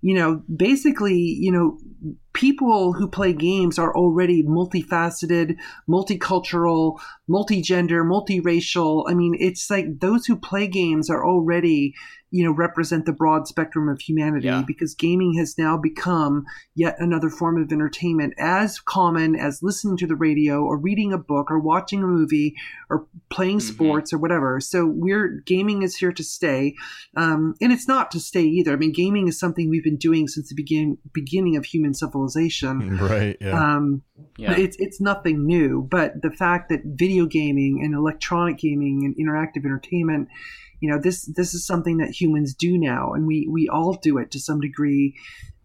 you 0.00 0.14
know, 0.14 0.42
basically, 0.54 1.16
you 1.16 1.52
know, 1.52 1.78
people 2.32 2.92
who 2.94 3.06
play 3.08 3.32
games 3.32 3.78
are 3.78 3.94
already 3.94 4.42
multifaceted, 4.42 5.56
multicultural, 5.88 6.98
multigender, 7.30 8.02
multiracial. 8.04 9.04
I 9.08 9.14
mean, 9.14 9.36
it's 9.38 9.70
like 9.70 10.00
those 10.00 10.26
who 10.26 10.36
play 10.36 10.66
games 10.66 11.08
are 11.10 11.24
already, 11.24 11.94
you 12.32 12.42
know, 12.44 12.50
represent 12.50 13.04
the 13.06 13.12
broad 13.12 13.46
spectrum 13.46 13.88
of 13.88 14.00
humanity 14.00 14.46
Yeah. 14.46 14.64
because 14.66 14.94
gaming 14.94 15.34
has 15.34 15.56
now 15.58 15.76
become 15.76 16.44
yet 16.74 16.96
another 16.98 17.28
form 17.28 17.62
of 17.62 17.70
entertainment 17.70 18.32
as 18.38 18.80
common 18.80 19.36
as 19.36 19.62
listening 19.62 19.96
to 19.98 20.06
the 20.06 20.16
radio 20.16 20.64
or 20.64 20.78
reading 20.78 21.12
a 21.12 21.18
book 21.18 21.50
or 21.50 21.58
watching 21.60 22.02
a 22.02 22.06
movie 22.06 22.54
or 22.90 23.06
playing 23.30 23.58
Mhm. 23.58 23.62
sports 23.74 24.12
or 24.12 24.18
whatever. 24.18 24.60
So 24.60 24.86
we're 24.86 25.42
gaming 25.46 25.82
is 25.82 25.94
here 25.96 26.12
to 26.12 26.24
stay, 26.24 26.74
um, 27.16 27.54
and 27.60 27.70
it's 27.72 27.86
not 27.86 28.10
to 28.12 28.18
stay 28.20 28.42
either. 28.44 28.72
I 28.72 28.76
mean, 28.76 28.92
gaming 28.92 29.28
is 29.28 29.38
something 29.38 29.68
we've 29.68 29.84
been 29.84 29.96
doing 29.98 30.26
since 30.26 30.48
the 30.48 30.54
begin 30.54 30.96
beginning 31.12 31.56
of 31.56 31.64
human 31.66 31.94
civilization. 31.94 32.98
Right. 33.12 33.36
Yeah. 33.40 33.76
Um, 33.76 34.02
Yeah. 34.38 34.52
it's 34.56 34.76
it's 34.78 35.00
nothing 35.00 35.44
new, 35.46 35.86
but 35.90 36.22
the 36.22 36.30
fact 36.30 36.70
that 36.70 36.80
video 36.84 37.26
gaming 37.26 37.82
and 37.84 37.94
electronic 37.94 38.56
gaming 38.58 39.04
and 39.04 39.14
interactive 39.16 39.64
entertainment, 39.64 40.28
you 40.82 40.90
know, 40.90 40.98
this 41.00 41.30
this 41.36 41.54
is 41.54 41.64
something 41.64 41.98
that 41.98 42.20
humans 42.20 42.54
do 42.54 42.76
now, 42.76 43.12
and 43.12 43.24
we 43.24 43.48
we 43.48 43.68
all 43.68 44.00
do 44.02 44.18
it 44.18 44.32
to 44.32 44.40
some 44.40 44.60
degree, 44.60 45.14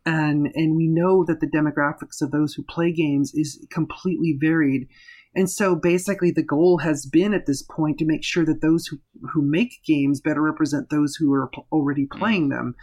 and 0.06 0.48
and 0.54 0.78
we 0.78 0.88
know 0.88 1.26
that 1.26 1.40
the 1.40 1.48
demographics 1.48 2.22
of 2.22 2.30
those 2.30 2.54
who 2.54 2.62
play 2.64 2.92
games 2.92 3.34
is 3.34 3.66
completely 3.72 4.38
varied. 4.40 4.88
And 5.34 5.50
so 5.50 5.76
basically 5.76 6.30
the 6.30 6.44
goal 6.44 6.80
has 6.80 7.08
been 7.08 7.34
at 7.34 7.48
this 7.48 7.64
point 7.64 7.98
to 7.98 8.06
make 8.06 8.24
sure 8.24 8.46
that 8.46 8.62
those 8.62 8.88
who, 8.88 8.98
who 9.34 9.44
make 9.44 9.84
games 9.86 10.20
better 10.20 10.42
represent 10.42 10.90
those 10.90 11.16
who 11.16 11.32
are 11.34 11.52
already 11.72 12.08
mm. 12.08 12.18
playing 12.18 12.50
them. 12.50 12.76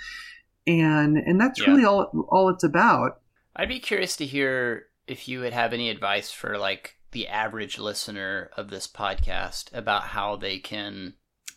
And 0.66 1.16
and 1.16 1.40
that's 1.40 1.60
Yeah. 1.60 1.70
really 1.70 1.84
all 1.84 2.26
all 2.30 2.48
it's 2.48 2.64
about. 2.64 3.20
I'd 3.54 3.68
be 3.68 3.78
curious 3.78 4.16
to 4.16 4.26
hear 4.26 4.86
if 5.06 5.28
you 5.28 5.38
would 5.40 5.52
have 5.52 5.72
any 5.72 5.88
advice 5.88 6.32
for 6.32 6.58
like 6.58 6.96
the 7.12 7.28
average 7.28 7.78
listener 7.78 8.50
of 8.56 8.70
this 8.70 8.88
podcast 8.88 9.72
about 9.72 10.02
how 10.02 10.34
they 10.34 10.58
can 10.58 11.14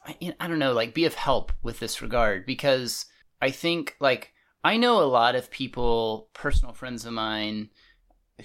I, 0.07 0.47
don't 0.47 0.59
know, 0.59 0.73
like 0.73 0.93
be 0.93 1.05
of 1.05 1.15
help 1.15 1.51
with 1.61 1.79
this 1.79 2.01
regard 2.01 2.45
because 2.45 3.05
I 3.41 3.51
think 3.51 3.95
like 3.99 4.31
I 4.63 4.77
know 4.77 5.01
a 5.01 5.05
lot 5.05 5.35
of 5.35 5.51
people, 5.51 6.29
personal 6.33 6.73
friends 6.73 7.05
of 7.05 7.13
mine, 7.13 7.69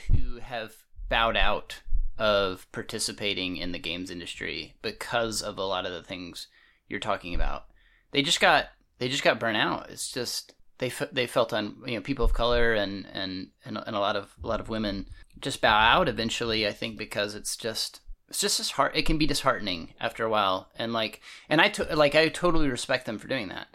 who 0.08 0.38
have 0.38 0.74
bowed 1.08 1.36
out 1.36 1.82
of 2.18 2.70
participating 2.72 3.56
in 3.56 3.72
the 3.72 3.78
games 3.78 4.10
industry 4.10 4.74
because 4.82 5.42
of 5.42 5.58
a 5.58 5.64
lot 5.64 5.86
of 5.86 5.92
the 5.92 6.02
things 6.02 6.48
you're 6.88 7.00
talking 7.00 7.34
about. 7.34 7.64
They 8.10 8.22
just 8.22 8.40
got 8.40 8.66
they 8.98 9.08
just 9.08 9.24
got 9.24 9.40
burnt 9.40 9.56
out. 9.56 9.90
It's 9.90 10.12
just 10.12 10.54
they 10.78 10.92
they 11.10 11.26
felt 11.26 11.52
on 11.52 11.76
you 11.86 11.94
know 11.94 12.02
people 12.02 12.24
of 12.24 12.34
color 12.34 12.74
and 12.74 13.06
and 13.12 13.48
and, 13.64 13.78
and 13.86 13.96
a 13.96 14.00
lot 14.00 14.16
of 14.16 14.34
a 14.42 14.46
lot 14.46 14.60
of 14.60 14.68
women 14.68 15.06
just 15.40 15.60
bow 15.60 15.78
out 15.78 16.08
eventually. 16.08 16.66
I 16.66 16.72
think 16.72 16.98
because 16.98 17.34
it's 17.34 17.56
just 17.56 18.00
it's 18.32 18.40
just 18.40 18.60
as 18.60 18.70
hard. 18.70 18.92
It 18.94 19.04
can 19.04 19.18
be 19.18 19.26
disheartening 19.26 19.92
after 20.00 20.24
a 20.24 20.30
while, 20.30 20.70
and 20.74 20.94
like 20.94 21.20
and 21.50 21.60
I 21.60 21.68
to, 21.68 21.94
like 21.94 22.14
I 22.14 22.28
totally 22.28 22.70
respect 22.70 23.04
them 23.04 23.18
for 23.18 23.28
doing 23.28 23.48
that. 23.48 23.66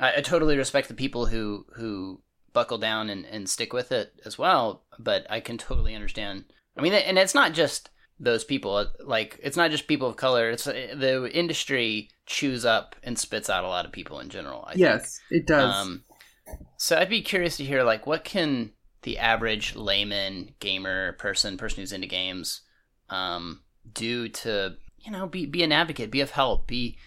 I, 0.00 0.14
I 0.16 0.20
totally 0.22 0.56
respect 0.56 0.88
the 0.88 0.94
people 0.94 1.26
who 1.26 1.66
who 1.74 2.22
buckle 2.54 2.78
down 2.78 3.10
and, 3.10 3.26
and 3.26 3.46
stick 3.46 3.74
with 3.74 3.92
it 3.92 4.14
as 4.24 4.38
well. 4.38 4.84
But 4.98 5.26
I 5.28 5.40
can 5.40 5.58
totally 5.58 5.94
understand. 5.94 6.46
I 6.78 6.80
mean, 6.80 6.94
and 6.94 7.18
it's 7.18 7.34
not 7.34 7.52
just 7.52 7.90
those 8.18 8.42
people. 8.42 8.86
Like, 9.04 9.38
it's 9.42 9.58
not 9.58 9.70
just 9.70 9.86
people 9.86 10.08
of 10.08 10.16
color. 10.16 10.48
It's 10.48 10.64
the 10.64 11.30
industry 11.30 12.08
chews 12.24 12.64
up 12.64 12.96
and 13.02 13.18
spits 13.18 13.50
out 13.50 13.64
a 13.64 13.68
lot 13.68 13.84
of 13.84 13.92
people 13.92 14.18
in 14.20 14.30
general. 14.30 14.64
I 14.66 14.76
yes, 14.76 15.20
think. 15.28 15.42
it 15.42 15.46
does. 15.46 15.74
Um, 15.74 16.04
so 16.78 16.96
I'd 16.96 17.10
be 17.10 17.20
curious 17.20 17.58
to 17.58 17.64
hear, 17.66 17.82
like, 17.82 18.06
what 18.06 18.24
can 18.24 18.72
the 19.02 19.18
average 19.18 19.76
layman, 19.76 20.54
gamer, 20.58 21.12
person, 21.12 21.58
person 21.58 21.82
who's 21.82 21.92
into 21.92 22.06
games, 22.06 22.62
um, 23.10 23.60
do 23.92 24.28
to, 24.28 24.76
you 25.00 25.10
know, 25.10 25.26
be 25.26 25.46
be 25.46 25.62
an 25.62 25.72
advocate, 25.72 26.10
be 26.10 26.20
of 26.20 26.30
help, 26.30 26.66
be, 26.66 26.98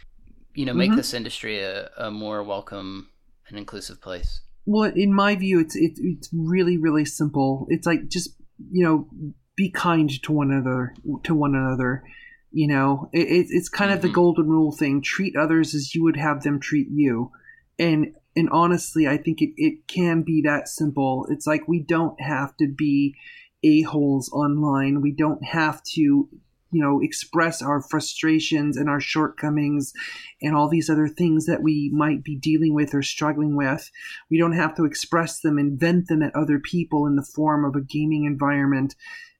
you 0.53 0.65
know, 0.65 0.73
make 0.73 0.89
mm-hmm. 0.89 0.97
this 0.97 1.13
industry 1.13 1.59
a, 1.59 1.89
a 1.97 2.11
more 2.11 2.43
welcome 2.43 3.09
and 3.47 3.57
inclusive 3.57 4.01
place. 4.01 4.41
Well, 4.65 4.91
in 4.95 5.13
my 5.13 5.35
view, 5.35 5.59
it's 5.59 5.75
it, 5.75 5.93
it's 5.97 6.29
really 6.33 6.77
really 6.77 7.05
simple. 7.05 7.65
It's 7.69 7.87
like 7.87 8.07
just 8.07 8.35
you 8.71 8.83
know 8.83 9.07
be 9.55 9.71
kind 9.71 10.09
to 10.23 10.31
one 10.31 10.51
another 10.51 10.93
to 11.23 11.35
one 11.35 11.55
another. 11.55 12.03
You 12.51 12.67
know, 12.67 13.09
it, 13.13 13.47
it's 13.49 13.69
kind 13.69 13.91
of 13.91 14.01
the 14.01 14.07
mm-hmm. 14.07 14.15
golden 14.15 14.47
rule 14.47 14.71
thing: 14.71 15.01
treat 15.01 15.35
others 15.35 15.73
as 15.75 15.93
you 15.93 16.03
would 16.03 16.17
have 16.17 16.43
them 16.43 16.59
treat 16.59 16.87
you. 16.91 17.31
And 17.77 18.13
and 18.35 18.49
honestly, 18.51 19.07
I 19.07 19.17
think 19.17 19.41
it, 19.41 19.53
it 19.57 19.87
can 19.87 20.21
be 20.21 20.43
that 20.45 20.67
simple. 20.67 21.25
It's 21.29 21.47
like 21.47 21.67
we 21.67 21.81
don't 21.81 22.19
have 22.21 22.55
to 22.57 22.67
be 22.67 23.15
a 23.63 23.81
holes 23.81 24.29
online. 24.31 25.01
We 25.01 25.11
don't 25.11 25.43
have 25.43 25.81
to 25.95 26.29
you 26.71 26.81
know 26.81 27.01
express 27.01 27.61
our 27.61 27.81
frustrations 27.81 28.77
and 28.77 28.89
our 28.89 29.01
shortcomings 29.01 29.93
and 30.41 30.55
all 30.55 30.69
these 30.69 30.89
other 30.89 31.07
things 31.07 31.45
that 31.45 31.63
we 31.63 31.89
might 31.93 32.23
be 32.23 32.35
dealing 32.35 32.73
with 32.73 32.93
or 32.93 33.01
struggling 33.01 33.55
with. 33.55 33.91
We 34.29 34.37
don't 34.37 34.53
have 34.53 34.75
to 34.75 34.85
express 34.85 35.39
them 35.39 35.57
and 35.57 35.79
vent 35.79 36.07
them 36.07 36.21
at 36.21 36.35
other 36.35 36.59
people 36.59 37.05
in 37.05 37.15
the 37.15 37.23
form 37.23 37.65
of 37.65 37.75
a 37.75 37.81
gaming 37.81 38.25
environment 38.25 38.95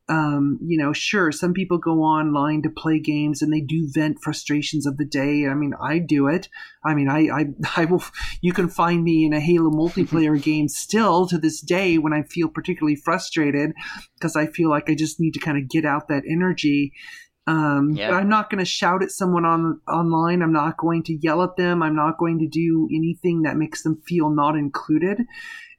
um, 0.10 0.58
you 0.66 0.78
know, 0.78 0.92
sure, 0.92 1.32
some 1.32 1.54
people 1.54 1.78
go 1.78 2.02
online 2.02 2.64
to 2.64 2.70
play 2.70 3.00
games 3.00 3.44
and 3.44 3.54
they 3.54 3.62
do 3.62 3.88
vent 3.94 4.18
frustrations 4.24 4.88
of 4.88 4.98
the 4.98 5.06
day. 5.06 5.46
I 5.46 5.54
mean, 5.54 5.74
I 5.80 6.00
do 6.00 6.28
it. 6.28 6.50
I 6.84 6.96
mean, 6.96 7.08
I, 7.08 7.28
I, 7.32 7.46
I 7.82 7.86
will, 7.86 8.04
you 8.42 8.52
can 8.52 8.70
find 8.70 9.04
me 9.04 9.24
in 9.24 9.34
a 9.34 9.40
Halo 9.40 9.70
multiplayer 9.70 10.42
game 10.44 10.68
still 10.68 11.28
to 11.28 11.38
this 11.38 11.62
day 11.62 12.00
when 12.00 12.12
I 12.12 12.24
feel 12.24 12.50
particularly 12.50 12.96
frustrated 12.96 13.72
because 14.16 14.36
I 14.36 14.48
feel 14.48 14.70
like 14.70 14.90
I 14.90 14.96
just 14.96 15.20
need 15.20 15.36
to 15.36 15.40
kind 15.40 15.58
of 15.58 15.70
get 15.70 15.86
out 15.86 16.08
that 16.08 16.24
energy. 16.30 16.92
Um, 17.46 17.92
yeah. 17.92 18.10
But 18.10 18.18
I'm 18.18 18.30
not 18.30 18.50
going 18.50 18.60
to 18.60 18.66
shout 18.66 19.04
at 19.04 19.12
someone 19.12 19.46
on 19.46 19.80
online. 19.88 20.42
I'm 20.42 20.54
not 20.54 20.78
going 20.78 21.04
to 21.04 21.18
yell 21.22 21.44
at 21.44 21.56
them. 21.56 21.84
I'm 21.84 21.96
not 21.96 22.18
going 22.18 22.40
to 22.40 22.48
do 22.48 22.88
anything 22.92 23.44
that 23.44 23.58
makes 23.58 23.84
them 23.84 24.02
feel 24.08 24.30
not 24.30 24.56
included. 24.56 25.22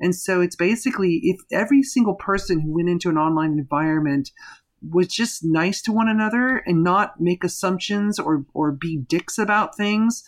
And 0.01 0.15
so 0.15 0.41
it's 0.41 0.57
basically 0.57 1.21
if 1.23 1.41
every 1.53 1.83
single 1.83 2.15
person 2.15 2.61
who 2.61 2.75
went 2.75 2.89
into 2.89 3.09
an 3.09 3.19
online 3.19 3.53
environment 3.53 4.31
was 4.89 5.09
just 5.09 5.45
nice 5.45 5.83
to 5.83 5.93
one 5.93 6.09
another 6.09 6.63
and 6.67 6.83
not 6.83 7.21
make 7.21 7.45
assumptions 7.45 8.19
or 8.19 8.47
or 8.55 8.73
be 8.73 8.97
dicks 8.97 9.39
about 9.39 9.77
things, 9.77 10.25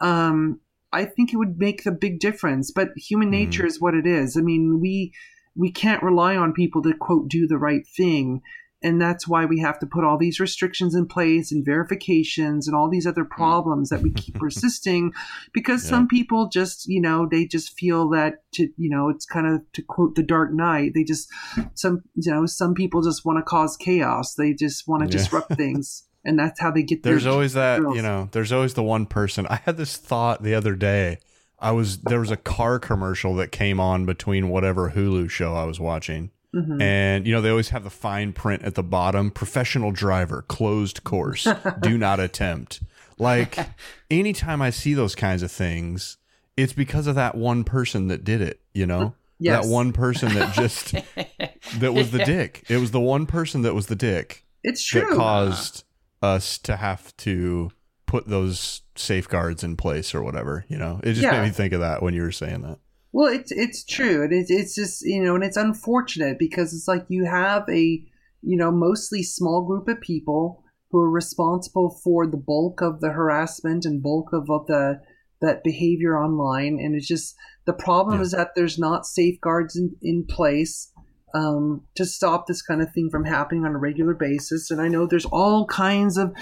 um, 0.00 0.60
I 0.92 1.06
think 1.06 1.32
it 1.32 1.36
would 1.36 1.58
make 1.58 1.84
the 1.84 1.90
big 1.90 2.20
difference. 2.20 2.70
But 2.70 2.90
human 2.96 3.28
mm-hmm. 3.28 3.44
nature 3.44 3.62
mm. 3.64 3.66
is 3.66 3.80
what 3.80 3.94
it 3.94 4.06
is. 4.06 4.36
I 4.36 4.42
mean, 4.42 4.78
we 4.80 5.12
we 5.56 5.72
can't 5.72 6.02
rely 6.02 6.36
on 6.36 6.52
people 6.52 6.82
to 6.82 6.94
quote 6.94 7.28
do 7.28 7.46
the 7.46 7.58
right 7.58 7.86
thing 7.96 8.42
and 8.84 9.00
that's 9.00 9.26
why 9.26 9.46
we 9.46 9.58
have 9.58 9.78
to 9.78 9.86
put 9.86 10.04
all 10.04 10.18
these 10.18 10.38
restrictions 10.38 10.94
in 10.94 11.06
place 11.06 11.50
and 11.50 11.64
verifications 11.64 12.68
and 12.68 12.76
all 12.76 12.88
these 12.88 13.06
other 13.06 13.24
hmm. 13.24 13.34
problems 13.34 13.88
that 13.88 14.02
we 14.02 14.10
keep 14.14 14.34
persisting 14.36 15.12
because 15.52 15.82
yeah. 15.84 15.90
some 15.90 16.06
people 16.06 16.48
just 16.48 16.86
you 16.86 17.00
know 17.00 17.26
they 17.28 17.46
just 17.46 17.76
feel 17.76 18.08
that 18.10 18.44
to 18.52 18.68
you 18.76 18.90
know 18.90 19.08
it's 19.08 19.26
kind 19.26 19.46
of 19.46 19.60
to 19.72 19.82
quote 19.82 20.14
the 20.14 20.22
dark 20.22 20.52
knight 20.52 20.92
they 20.94 21.02
just 21.02 21.28
some 21.74 22.02
you 22.14 22.30
know 22.30 22.46
some 22.46 22.74
people 22.74 23.02
just 23.02 23.24
want 23.24 23.38
to 23.38 23.42
cause 23.42 23.76
chaos 23.76 24.34
they 24.34 24.52
just 24.52 24.86
want 24.86 25.02
to 25.02 25.06
yeah. 25.06 25.12
disrupt 25.12 25.54
things 25.56 26.04
and 26.24 26.38
that's 26.38 26.60
how 26.60 26.70
they 26.70 26.82
get 26.82 27.02
there's 27.02 27.26
always 27.26 27.54
that 27.54 27.80
you 27.80 28.02
know 28.02 28.28
there's 28.32 28.52
always 28.52 28.74
the 28.74 28.82
one 28.82 29.06
person 29.06 29.46
i 29.48 29.56
had 29.64 29.76
this 29.76 29.96
thought 29.96 30.42
the 30.42 30.54
other 30.54 30.76
day 30.76 31.18
i 31.58 31.70
was 31.70 31.98
there 32.02 32.20
was 32.20 32.30
a 32.30 32.36
car 32.36 32.78
commercial 32.78 33.34
that 33.34 33.50
came 33.50 33.80
on 33.80 34.04
between 34.04 34.48
whatever 34.48 34.90
hulu 34.90 35.28
show 35.28 35.54
i 35.54 35.64
was 35.64 35.80
watching 35.80 36.30
Mm-hmm. 36.54 36.80
And, 36.80 37.26
you 37.26 37.32
know, 37.32 37.40
they 37.40 37.50
always 37.50 37.70
have 37.70 37.84
the 37.84 37.90
fine 37.90 38.32
print 38.32 38.62
at 38.62 38.74
the 38.74 38.82
bottom 38.82 39.30
professional 39.30 39.90
driver, 39.90 40.42
closed 40.42 41.02
course, 41.04 41.48
do 41.80 41.98
not 41.98 42.20
attempt. 42.20 42.80
Like, 43.18 43.58
anytime 44.10 44.62
I 44.62 44.70
see 44.70 44.94
those 44.94 45.14
kinds 45.14 45.42
of 45.42 45.50
things, 45.50 46.16
it's 46.56 46.72
because 46.72 47.06
of 47.06 47.16
that 47.16 47.34
one 47.34 47.64
person 47.64 48.08
that 48.08 48.24
did 48.24 48.40
it, 48.40 48.60
you 48.72 48.86
know? 48.86 49.14
Yes. 49.40 49.64
That 49.64 49.70
one 49.70 49.92
person 49.92 50.34
that 50.34 50.54
just, 50.54 50.92
that 51.78 51.92
was 51.92 52.12
the 52.12 52.24
dick. 52.24 52.64
It 52.68 52.78
was 52.78 52.92
the 52.92 53.00
one 53.00 53.26
person 53.26 53.62
that 53.62 53.74
was 53.74 53.86
the 53.86 53.96
dick. 53.96 54.44
It's 54.62 54.84
true. 54.84 55.00
That 55.00 55.16
caused 55.16 55.84
us 56.22 56.56
to 56.58 56.76
have 56.76 57.16
to 57.18 57.70
put 58.06 58.28
those 58.28 58.82
safeguards 58.94 59.64
in 59.64 59.76
place 59.76 60.14
or 60.14 60.22
whatever, 60.22 60.64
you 60.68 60.78
know? 60.78 61.00
It 61.02 61.14
just 61.14 61.22
yeah. 61.22 61.32
made 61.32 61.48
me 61.48 61.50
think 61.50 61.72
of 61.72 61.80
that 61.80 62.00
when 62.00 62.14
you 62.14 62.22
were 62.22 62.32
saying 62.32 62.62
that. 62.62 62.78
Well, 63.14 63.32
it's 63.32 63.52
it's 63.52 63.84
true, 63.84 64.24
and 64.24 64.32
it's 64.32 64.50
it's 64.50 64.74
just 64.74 65.02
you 65.02 65.22
know, 65.22 65.36
and 65.36 65.44
it's 65.44 65.56
unfortunate 65.56 66.36
because 66.36 66.74
it's 66.74 66.88
like 66.88 67.04
you 67.06 67.26
have 67.26 67.62
a 67.68 68.04
you 68.42 68.56
know 68.56 68.72
mostly 68.72 69.22
small 69.22 69.62
group 69.62 69.86
of 69.86 70.00
people 70.00 70.64
who 70.90 70.98
are 70.98 71.08
responsible 71.08 71.96
for 72.02 72.26
the 72.26 72.36
bulk 72.36 72.80
of 72.82 73.00
the 73.00 73.10
harassment 73.10 73.84
and 73.84 74.02
bulk 74.02 74.32
of, 74.32 74.50
of 74.50 74.66
the 74.66 75.00
that 75.40 75.62
behavior 75.62 76.18
online, 76.18 76.80
and 76.80 76.96
it's 76.96 77.06
just 77.06 77.36
the 77.66 77.72
problem 77.72 78.16
yeah. 78.16 78.22
is 78.22 78.32
that 78.32 78.50
there's 78.56 78.80
not 78.80 79.06
safeguards 79.06 79.76
in, 79.76 79.94
in 80.02 80.26
place 80.28 80.90
um, 81.34 81.82
to 81.96 82.06
stop 82.06 82.46
this 82.46 82.62
kind 82.62 82.80
of 82.80 82.92
thing 82.92 83.10
from 83.10 83.24
happening 83.24 83.64
on 83.64 83.74
a 83.74 83.78
regular 83.78 84.14
basis. 84.14 84.70
And 84.70 84.80
I 84.80 84.86
know 84.86 85.04
there's 85.04 85.24
all 85.26 85.66
kinds 85.66 86.16
of, 86.16 86.32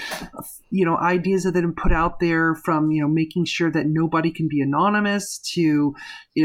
you 0.70 0.84
know, 0.84 0.96
ideas 0.98 1.44
that 1.44 1.54
have 1.54 1.62
been 1.64 1.74
put 1.74 1.92
out 1.92 2.20
there 2.20 2.54
from, 2.54 2.90
you 2.90 3.00
know, 3.00 3.08
making 3.08 3.46
sure 3.46 3.70
that 3.70 3.86
nobody 3.86 4.30
can 4.30 4.48
be 4.48 4.60
anonymous 4.60 5.38
to, 5.54 5.94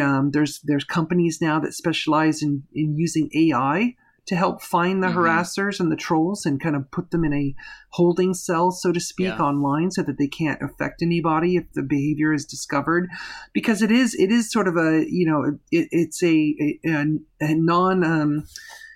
um, 0.02 0.32
there's, 0.32 0.62
there's 0.64 0.86
companies 0.86 1.40
now 1.42 1.60
that 1.60 1.74
specialize 1.74 2.42
in, 2.42 2.64
in 2.74 2.96
using 2.96 3.30
AI 3.36 3.96
to 4.28 4.36
help 4.36 4.62
find 4.62 5.02
the 5.02 5.08
mm-hmm. 5.08 5.20
harassers 5.20 5.80
and 5.80 5.92
the 5.92 5.96
trolls 5.96 6.46
and 6.46 6.62
kind 6.62 6.76
of 6.76 6.90
put 6.92 7.12
them 7.12 7.24
in 7.24 7.34
a 7.34 7.56
holding 7.92 8.34
cell, 8.34 8.72
so 8.72 8.92
to 8.92 9.00
speak, 9.00 9.28
yeah. 9.28 9.38
online 9.38 9.90
so 9.90 10.04
that 10.04 10.18
they 10.18 10.28
can't 10.28 10.62
affect 10.62 11.02
anybody 11.02 11.56
if 11.56 11.64
the 11.74 11.82
behavior 11.82 12.34
is 12.34 12.46
discovered. 12.46 13.08
Because 13.54 13.82
it 13.82 13.92
is, 13.92 14.14
it 14.16 14.32
is 14.32 14.52
sort 14.52 14.68
of 14.68 14.76
a, 14.76 15.06
you 15.10 15.26
know, 15.26 15.58
it, 15.72 15.88
it's 15.92 16.22
a, 16.22 16.80
a, 16.86 17.06
a 17.40 17.56
non, 17.56 18.04
um, 18.04 18.44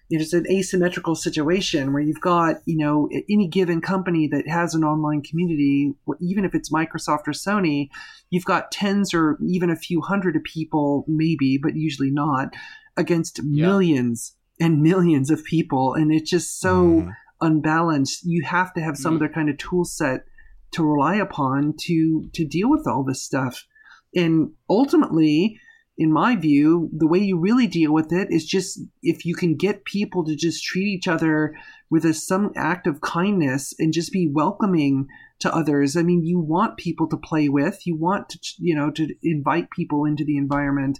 it's 0.09 0.33
an 0.33 0.45
asymmetrical 0.51 1.15
situation 1.15 1.93
where 1.93 2.03
you've 2.03 2.19
got, 2.19 2.57
you 2.65 2.77
know, 2.77 3.07
any 3.29 3.47
given 3.47 3.79
company 3.79 4.27
that 4.27 4.45
has 4.49 4.75
an 4.75 4.83
online 4.83 5.21
community, 5.21 5.93
even 6.19 6.43
if 6.43 6.53
it's 6.53 6.69
Microsoft 6.69 7.27
or 7.27 7.31
Sony, 7.31 7.87
you've 8.29 8.43
got 8.43 8.73
tens 8.73 9.13
or 9.13 9.37
even 9.47 9.69
a 9.69 9.77
few 9.77 10.01
hundred 10.01 10.35
of 10.35 10.43
people, 10.43 11.05
maybe, 11.07 11.57
but 11.57 11.77
usually 11.77 12.11
not, 12.11 12.53
against 12.97 13.39
yeah. 13.39 13.67
millions 13.67 14.35
and 14.61 14.81
millions 14.81 15.31
of 15.31 15.43
people 15.43 15.95
and 15.95 16.13
it's 16.13 16.29
just 16.29 16.61
so 16.61 16.85
mm. 16.85 17.11
unbalanced. 17.41 18.23
You 18.23 18.43
have 18.45 18.71
to 18.75 18.81
have 18.81 18.95
some 18.95 19.13
mm. 19.13 19.17
other 19.17 19.29
kind 19.29 19.49
of 19.49 19.57
tool 19.57 19.83
set 19.83 20.23
to 20.73 20.83
rely 20.83 21.15
upon 21.15 21.73
to 21.81 22.29
to 22.33 22.45
deal 22.45 22.69
with 22.69 22.87
all 22.87 23.03
this 23.03 23.23
stuff. 23.23 23.65
And 24.15 24.51
ultimately 24.69 25.59
in 25.97 26.13
my 26.13 26.35
view 26.35 26.89
the 26.95 27.07
way 27.07 27.19
you 27.19 27.37
really 27.37 27.67
deal 27.67 27.91
with 27.91 28.13
it 28.13 28.27
is 28.29 28.45
just 28.45 28.79
if 29.01 29.25
you 29.25 29.35
can 29.35 29.57
get 29.57 29.83
people 29.83 30.23
to 30.25 30.35
just 30.35 30.63
treat 30.63 30.87
each 30.87 31.07
other 31.07 31.53
with 31.89 32.05
a, 32.05 32.13
some 32.13 32.51
act 32.55 32.87
of 32.87 33.01
kindness 33.01 33.73
and 33.77 33.91
just 33.91 34.11
be 34.13 34.29
welcoming 34.31 35.07
to 35.39 35.53
others. 35.53 35.97
I 35.97 36.03
mean 36.03 36.23
you 36.23 36.39
want 36.39 36.77
people 36.77 37.09
to 37.09 37.17
play 37.17 37.49
with. 37.49 37.79
You 37.87 37.97
want 37.97 38.29
to 38.29 38.39
you 38.59 38.75
know 38.75 38.91
to 38.91 39.07
invite 39.23 39.71
people 39.71 40.05
into 40.05 40.23
the 40.23 40.37
environment. 40.37 40.99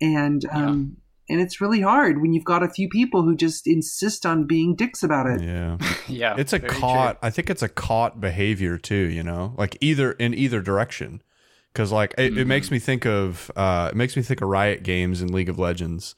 And 0.00 0.44
um, 0.52 0.96
and 1.32 1.40
it's 1.40 1.62
really 1.62 1.80
hard 1.80 2.20
when 2.20 2.34
you've 2.34 2.44
got 2.44 2.62
a 2.62 2.68
few 2.68 2.90
people 2.90 3.22
who 3.22 3.34
just 3.34 3.66
insist 3.66 4.26
on 4.26 4.44
being 4.44 4.74
dicks 4.74 5.02
about 5.02 5.26
it. 5.26 5.40
Yeah. 5.40 5.78
yeah, 6.06 6.34
it's 6.36 6.52
a 6.52 6.58
very 6.58 6.74
caught 6.74 7.18
i 7.22 7.30
think 7.30 7.48
it's 7.48 7.62
a 7.62 7.70
caught 7.70 8.20
behavior 8.20 8.76
too 8.76 8.94
you 8.94 9.22
know? 9.22 9.54
Like 9.56 9.78
either 9.80 10.12
in 10.12 10.34
either 10.34 10.60
direction. 10.60 11.22
Because 11.72 11.90
like 11.90 12.14
it, 12.18 12.36
it 12.36 12.46
makes 12.46 12.70
me 12.70 12.78
think 12.78 13.06
of 13.06 13.50
uh 13.56 13.88
it 13.90 13.96
makes 13.96 14.14
me 14.14 14.22
think 14.22 14.42
of 14.42 14.48
riot 14.48 14.82
games 14.82 15.22
and 15.22 15.32
league 15.32 15.48
of 15.48 15.58
legends. 15.58 16.14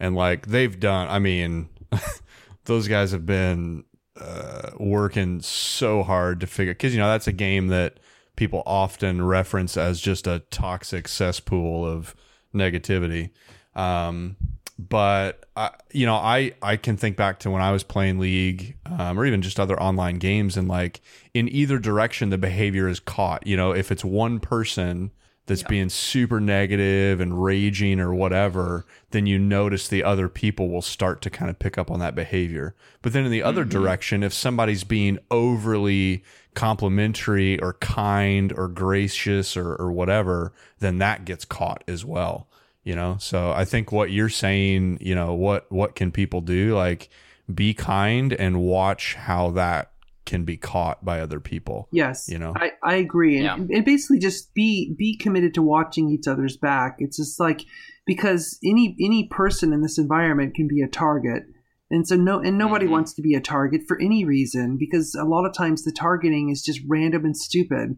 And 0.00 0.16
like 0.16 0.48
they've 0.48 0.78
done 0.78 1.08
i 1.08 1.20
mean 1.20 1.68
those 2.64 2.88
guys 2.88 3.12
have 3.12 3.24
been 3.24 3.84
uh 4.20 4.70
working 4.78 5.40
so 5.42 6.02
hard 6.02 6.40
to 6.40 6.46
figure 6.48 6.74
because 6.74 6.92
you 6.92 7.00
know 7.00 7.08
that's 7.08 7.28
a 7.28 7.32
game 7.32 7.68
that 7.68 8.00
people 8.34 8.64
often 8.66 9.24
reference 9.24 9.76
as 9.76 10.00
just 10.00 10.26
a 10.26 10.40
toxic 10.50 11.06
cesspool 11.06 11.86
of 11.86 12.16
negativity. 12.52 13.30
Um 13.76 14.36
but 14.78 15.44
I, 15.56 15.70
you 15.92 16.06
know, 16.06 16.16
I 16.16 16.52
I 16.60 16.76
can 16.76 16.96
think 16.96 17.16
back 17.16 17.38
to 17.40 17.50
when 17.50 17.62
I 17.62 17.72
was 17.72 17.82
playing 17.82 18.18
League, 18.18 18.76
um, 18.86 19.18
or 19.18 19.24
even 19.24 19.42
just 19.42 19.58
other 19.58 19.80
online 19.80 20.16
games, 20.16 20.56
and 20.56 20.68
like 20.68 21.00
in 21.32 21.48
either 21.48 21.78
direction, 21.78 22.30
the 22.30 22.38
behavior 22.38 22.88
is 22.88 23.00
caught. 23.00 23.46
You 23.46 23.56
know, 23.56 23.72
if 23.72 23.90
it's 23.90 24.04
one 24.04 24.38
person 24.38 25.12
that's 25.46 25.62
being 25.62 25.88
super 25.88 26.40
negative 26.40 27.20
and 27.20 27.42
raging 27.42 28.00
or 28.00 28.12
whatever, 28.12 28.84
then 29.12 29.26
you 29.26 29.38
notice 29.38 29.86
the 29.86 30.02
other 30.02 30.28
people 30.28 30.68
will 30.68 30.82
start 30.82 31.22
to 31.22 31.30
kind 31.30 31.48
of 31.48 31.58
pick 31.58 31.78
up 31.78 31.88
on 31.88 32.00
that 32.00 32.16
behavior. 32.16 32.74
But 33.00 33.12
then 33.12 33.24
in 33.24 33.30
the 33.30 33.44
other 33.44 33.64
direction, 33.64 34.24
if 34.24 34.34
somebody's 34.34 34.82
being 34.82 35.20
overly 35.30 36.24
complimentary 36.54 37.60
or 37.60 37.74
kind 37.74 38.52
or 38.56 38.66
gracious 38.66 39.56
or, 39.56 39.76
or 39.76 39.92
whatever, 39.92 40.52
then 40.80 40.98
that 40.98 41.24
gets 41.24 41.44
caught 41.44 41.84
as 41.86 42.04
well 42.04 42.48
you 42.86 42.94
know 42.94 43.16
so 43.18 43.50
i 43.52 43.64
think 43.64 43.90
what 43.92 44.10
you're 44.10 44.28
saying 44.30 44.96
you 45.00 45.14
know 45.14 45.34
what 45.34 45.70
what 45.70 45.94
can 45.94 46.10
people 46.10 46.40
do 46.40 46.74
like 46.74 47.08
be 47.54 47.74
kind 47.74 48.32
and 48.32 48.60
watch 48.60 49.14
how 49.16 49.50
that 49.50 49.90
can 50.24 50.44
be 50.44 50.56
caught 50.56 51.04
by 51.04 51.20
other 51.20 51.38
people 51.38 51.88
Yes, 51.92 52.28
You 52.28 52.38
know? 52.40 52.52
I, 52.56 52.72
I 52.82 52.94
agree, 52.96 53.36
and, 53.36 53.44
Yeah. 53.44 53.76
and 53.76 53.84
basically 53.84 54.18
just 54.18 54.52
be 54.54 54.92
be 54.98 55.16
committed 55.16 55.54
to 55.54 55.62
watching 55.62 56.10
each 56.10 56.26
other's 56.26 56.56
back. 56.56 56.96
It's 56.98 57.16
just 57.16 57.38
like 57.38 57.60
because 58.06 58.58
any 58.64 58.96
any 59.00 59.28
person 59.28 59.72
in 59.72 59.82
this 59.82 59.98
environment 59.98 60.54
can 60.56 60.66
be 60.66 60.80
a 60.82 60.88
target, 60.88 61.44
and 61.92 62.08
so 62.08 62.16
no 62.16 62.40
and 62.40 62.58
nobody 62.58 62.86
Mhm. 62.86 62.90
wants 62.90 63.14
to 63.14 63.22
be 63.22 63.34
a 63.34 63.40
target 63.40 63.82
for 63.86 64.00
any 64.00 64.24
reason 64.24 64.76
because 64.76 65.14
a 65.14 65.24
lot 65.24 65.46
of 65.46 65.54
times 65.54 65.84
the 65.84 65.92
targeting 65.92 66.50
is 66.50 66.60
just 66.60 66.80
random 66.88 67.24
and 67.24 67.36
stupid. 67.36 67.96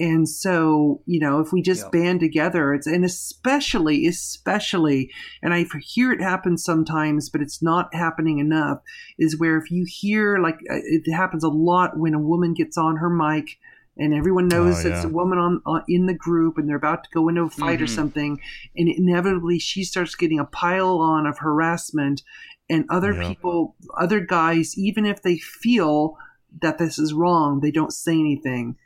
And 0.00 0.28
so, 0.28 1.02
you 1.06 1.20
know, 1.20 1.38
if 1.38 1.52
we 1.52 1.62
just 1.62 1.84
Yeah. 1.84 1.90
band 1.90 2.20
together, 2.20 2.74
it's 2.74 2.86
and 2.86 3.04
especially, 3.04 4.06
especially, 4.06 5.10
and 5.40 5.54
I 5.54 5.66
hear 5.80 6.10
it 6.12 6.20
happen 6.20 6.58
sometimes, 6.58 7.30
but 7.30 7.40
it's 7.40 7.62
not 7.62 7.94
happening 7.94 8.38
enough. 8.40 8.78
Is 9.18 9.38
where 9.38 9.56
if 9.56 9.70
you 9.70 9.84
hear 9.86 10.38
like 10.38 10.56
uh, 10.68 10.82
it 10.82 11.10
happens 11.12 11.44
a 11.44 11.48
lot 11.48 11.96
when 11.96 12.14
a 12.14 12.18
woman 12.18 12.54
gets 12.54 12.76
on 12.76 12.96
her 12.96 13.10
mic 13.10 13.56
and 13.96 14.12
everyone 14.12 14.48
knows 14.48 14.84
Oh, 14.84 14.88
it's 14.88 15.04
yeah. 15.04 15.10
a 15.10 15.12
woman 15.12 15.38
on, 15.38 15.62
on 15.64 15.84
in 15.88 16.06
the 16.06 16.14
group 16.14 16.58
and 16.58 16.68
they're 16.68 16.76
about 16.76 17.04
to 17.04 17.10
go 17.14 17.28
into 17.28 17.42
a 17.42 17.50
fight 17.50 17.80
or 17.80 17.84
Mhm. 17.84 17.90
something, 17.90 18.40
and 18.76 18.88
inevitably 18.88 19.60
she 19.60 19.84
starts 19.84 20.16
getting 20.16 20.40
a 20.40 20.44
pile 20.44 20.98
on 20.98 21.24
of 21.24 21.38
harassment, 21.38 22.22
and 22.68 22.84
other 22.90 23.14
Yeah. 23.14 23.28
people, 23.28 23.76
other 23.96 24.18
guys, 24.18 24.76
even 24.76 25.06
if 25.06 25.22
they 25.22 25.36
feel 25.38 26.18
that 26.62 26.78
this 26.78 26.98
is 26.98 27.12
wrong, 27.12 27.60
they 27.60 27.70
don't 27.70 27.92
say 27.92 28.14
anything 28.14 28.76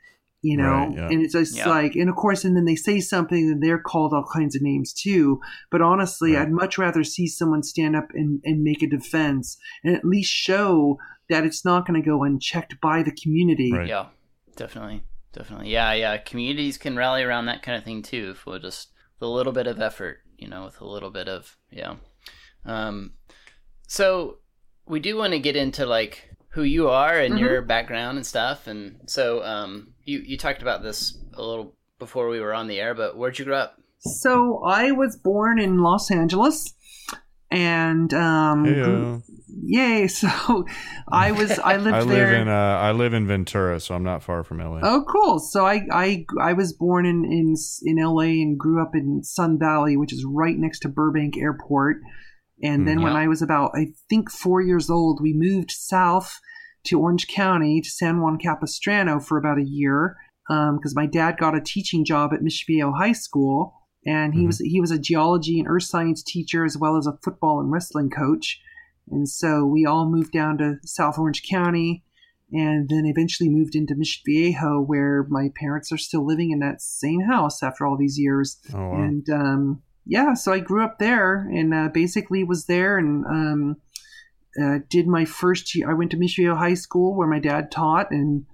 you 0.42 0.56
know 0.56 0.70
Right, 0.70 0.92
yeah. 0.94 1.08
and 1.08 1.22
it's 1.22 1.32
just 1.34 1.56
Yeah. 1.56 1.68
like 1.68 1.94
and 1.96 2.08
of 2.08 2.14
course 2.16 2.44
and 2.44 2.56
then 2.56 2.64
they 2.64 2.76
say 2.76 3.00
something 3.00 3.50
and 3.50 3.62
they're 3.62 3.80
called 3.80 4.12
all 4.12 4.24
kinds 4.32 4.54
of 4.54 4.62
names 4.62 4.92
too 4.92 5.40
but 5.70 5.82
honestly 5.82 6.34
Right. 6.34 6.42
i'd 6.42 6.52
much 6.52 6.78
rather 6.78 7.02
see 7.02 7.26
someone 7.26 7.62
stand 7.64 7.96
up 7.96 8.08
and, 8.14 8.40
and 8.44 8.62
make 8.62 8.82
a 8.82 8.88
defense 8.88 9.56
and 9.82 9.96
at 9.96 10.04
least 10.04 10.30
show 10.30 10.96
that 11.28 11.44
it's 11.44 11.64
not 11.64 11.86
going 11.86 12.00
to 12.00 12.08
go 12.08 12.22
unchecked 12.22 12.80
by 12.80 13.02
the 13.02 13.10
community 13.12 13.72
Right. 13.72 13.88
Yeah, 13.88 14.06
definitely, 14.56 15.02
definitely. 15.32 15.70
Yeah, 15.70 15.92
yeah. 15.92 16.16
Communities 16.18 16.78
can 16.78 16.96
rally 16.96 17.22
around 17.22 17.46
that 17.46 17.62
kind 17.62 17.76
of 17.76 17.84
thing 17.84 18.02
too, 18.02 18.30
if 18.36 18.46
with 18.46 18.62
just 18.62 18.92
a 19.20 19.26
little 19.26 19.52
bit 19.52 19.66
of 19.66 19.80
effort, 19.80 20.18
you 20.38 20.48
know, 20.48 20.64
with 20.66 20.80
a 20.80 20.86
little 20.86 21.10
bit 21.10 21.28
of 21.28 21.56
yeah. 21.70 21.96
Um, 22.64 23.12
so 23.86 24.38
we 24.86 25.00
do 25.00 25.16
want 25.16 25.32
to 25.32 25.38
get 25.38 25.56
into 25.56 25.84
like 25.84 26.30
who 26.58 26.64
you 26.64 26.88
are 26.88 27.16
and 27.20 27.34
Mhm. 27.34 27.40
your 27.40 27.62
background 27.62 28.16
and 28.18 28.26
stuff, 28.26 28.66
and 28.66 28.96
so 29.06 29.44
um, 29.44 29.94
you 30.04 30.18
you 30.30 30.36
talked 30.36 30.60
about 30.62 30.82
this 30.82 31.16
a 31.34 31.42
little 31.42 31.74
before 32.00 32.28
we 32.28 32.40
were 32.40 32.52
on 32.52 32.66
the 32.66 32.80
air, 32.80 32.94
but 32.94 33.16
where'd 33.16 33.38
you 33.38 33.44
grow 33.44 33.58
up? 33.58 33.74
so 34.00 34.62
i 34.64 34.92
was 34.92 35.16
born 35.16 35.58
in 35.58 35.78
los 35.82 36.08
angeles 36.08 36.72
and 37.50 38.14
um 38.14 38.62
grew- 38.62 38.74
Heyo. 38.74 39.22
yay 39.64 40.06
so 40.20 40.64
i 41.10 41.32
was 41.32 41.58
i 41.58 41.76
lived 41.84 41.96
i 41.96 42.00
live 42.02 42.08
there 42.28 42.34
in 42.42 42.46
uh 42.48 42.52
i 42.88 42.92
live 42.92 43.12
in 43.12 43.26
ventura 43.26 43.80
so 43.80 43.96
i'm 43.96 44.04
not 44.04 44.22
far 44.22 44.44
from 44.44 44.58
la 44.58 44.78
Oh, 44.84 45.04
cool. 45.08 45.40
So 45.40 45.66
I, 45.66 45.80
I, 45.92 46.24
I 46.40 46.52
was 46.52 46.72
born 46.72 47.06
in, 47.06 47.24
in, 47.24 47.54
in 47.82 47.96
LA 48.04 48.30
and 48.44 48.56
grew 48.58 48.80
up 48.80 48.94
in 48.94 49.22
Sun 49.24 49.58
Valley, 49.58 49.96
which 49.96 50.12
is 50.12 50.24
right 50.24 50.56
next 50.56 50.78
to 50.80 50.88
Burbank 50.88 51.36
Airport. 51.36 51.96
And 52.62 52.86
then 52.86 52.98
Hmm. 52.98 53.02
when 53.04 53.12
I 53.16 53.26
was 53.26 53.42
about, 53.42 53.72
I 53.74 53.88
think, 54.08 54.30
four 54.30 54.60
years 54.60 54.88
old, 54.90 55.20
we 55.20 55.32
moved 55.32 55.70
south 55.72 56.38
to 56.88 57.00
Orange 57.00 57.26
County 57.28 57.80
to 57.80 57.88
San 57.90 58.20
Juan 58.20 58.38
Capistrano 58.38 59.20
for 59.20 59.38
about 59.38 59.58
a 59.58 59.64
year 59.64 60.16
because 60.48 60.94
my 60.96 61.06
dad 61.06 61.36
got 61.38 61.56
a 61.56 61.60
teaching 61.60 62.04
job 62.04 62.32
at 62.32 62.42
Mission 62.42 62.64
Viejo 62.66 62.92
High 62.92 63.12
School. 63.12 63.74
And 64.06 64.32
he 64.34 64.42
Mhm. 64.42 64.46
was 64.46 64.58
he 64.60 64.80
was 64.80 64.90
a 64.90 64.98
geology 64.98 65.58
and 65.58 65.68
earth 65.68 65.82
science 65.82 66.22
teacher 66.22 66.64
as 66.64 66.78
well 66.78 66.96
as 66.96 67.06
a 67.06 67.18
football 67.22 67.60
and 67.60 67.70
wrestling 67.70 68.08
coach. 68.10 68.60
And 69.10 69.28
so 69.28 69.66
we 69.66 69.84
all 69.84 70.08
moved 70.08 70.32
down 70.32 70.56
to 70.58 70.76
South 70.84 71.18
Orange 71.18 71.42
County 71.48 72.04
and 72.50 72.88
then 72.88 73.04
eventually 73.04 73.50
moved 73.50 73.74
into 73.74 73.94
Mission 73.94 74.22
Viejo, 74.24 74.80
where 74.80 75.26
my 75.28 75.50
parents 75.60 75.92
are 75.92 75.98
still 75.98 76.24
living 76.24 76.50
in 76.50 76.60
that 76.60 76.80
same 76.80 77.20
house 77.22 77.62
after 77.62 77.84
all 77.86 77.96
these 77.98 78.18
years. 78.18 78.56
oh 78.72 78.78
wow. 78.78 79.02
And 79.02 79.28
um, 79.30 79.82
yeah, 80.06 80.32
so 80.32 80.52
I 80.52 80.60
grew 80.60 80.82
up 80.82 80.98
there 80.98 81.46
and 81.52 81.74
uh, 81.74 81.88
basically 81.92 82.42
was 82.44 82.64
there 82.64 82.96
and 82.96 83.26
um, 83.26 83.76
uh, 84.62 84.78
did 84.88 85.06
my 85.06 85.24
first 85.24 85.74
year. 85.74 85.90
I 85.90 85.94
went 85.94 86.10
to 86.12 86.16
Mission 86.16 86.44
Viejo 86.44 86.56
High 86.56 86.74
School 86.74 87.16
where 87.16 87.28
my 87.28 87.38
dad 87.38 87.70
taught, 87.70 88.10
and 88.10 88.44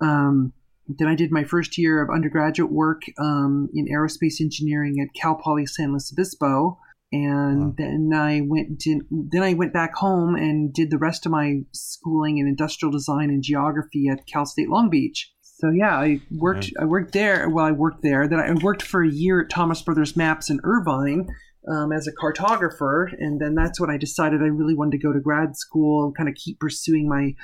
um, 0.00 0.52
then 0.88 1.08
I 1.08 1.14
did 1.14 1.30
my 1.30 1.44
first 1.44 1.78
year 1.78 2.02
of 2.02 2.10
undergraduate 2.10 2.72
work 2.72 3.02
um, 3.18 3.68
in 3.74 3.86
aerospace 3.86 4.40
engineering 4.40 4.96
at 5.00 5.14
Cal 5.20 5.34
Poly 5.36 5.66
San 5.66 5.90
Luis 5.90 6.12
Obispo. 6.12 6.78
And 7.12 7.60
Wow. 7.60 7.74
then 7.76 8.10
I 8.14 8.40
went 8.40 8.80
to, 8.82 9.00
then 9.10 9.42
I 9.42 9.54
went 9.54 9.72
back 9.72 9.94
home 9.96 10.36
and 10.36 10.72
did 10.72 10.90
the 10.90 10.98
rest 10.98 11.26
of 11.26 11.32
my 11.32 11.62
schooling 11.72 12.38
in 12.38 12.46
industrial 12.46 12.92
design 12.92 13.30
and 13.30 13.42
geography 13.42 14.06
at 14.08 14.26
Cal 14.26 14.46
State 14.46 14.68
Long 14.68 14.90
Beach. 14.90 15.32
So 15.42 15.70
yeah, 15.70 15.94
I 15.96 16.20
worked. 16.30 16.72
I 16.80 16.84
worked 16.86 17.12
there. 17.12 17.48
Well, 17.50 17.66
I 17.66 17.72
worked 17.72 18.02
there. 18.02 18.28
Then 18.28 18.40
I 18.40 18.52
worked 18.62 18.82
for 18.82 19.02
a 19.02 19.10
year 19.10 19.42
at 19.42 19.50
Thomas 19.50 19.82
Brothers 19.82 20.16
Maps 20.16 20.48
in 20.50 20.60
Irvine 20.64 21.26
um, 21.70 21.92
as 21.92 22.06
a 22.06 22.12
cartographer, 22.12 23.12
and 23.18 23.40
then 23.40 23.54
that's 23.54 23.80
when 23.80 23.90
I 23.90 23.96
decided 23.96 24.42
I 24.42 24.46
really 24.46 24.74
wanted 24.74 24.92
to 24.92 24.98
go 24.98 25.12
to 25.12 25.20
grad 25.20 25.56
school 25.56 26.04
and 26.04 26.16
kind 26.16 26.28
of 26.28 26.34
keep 26.34 26.58
pursuing 26.58 27.08
my, 27.08 27.34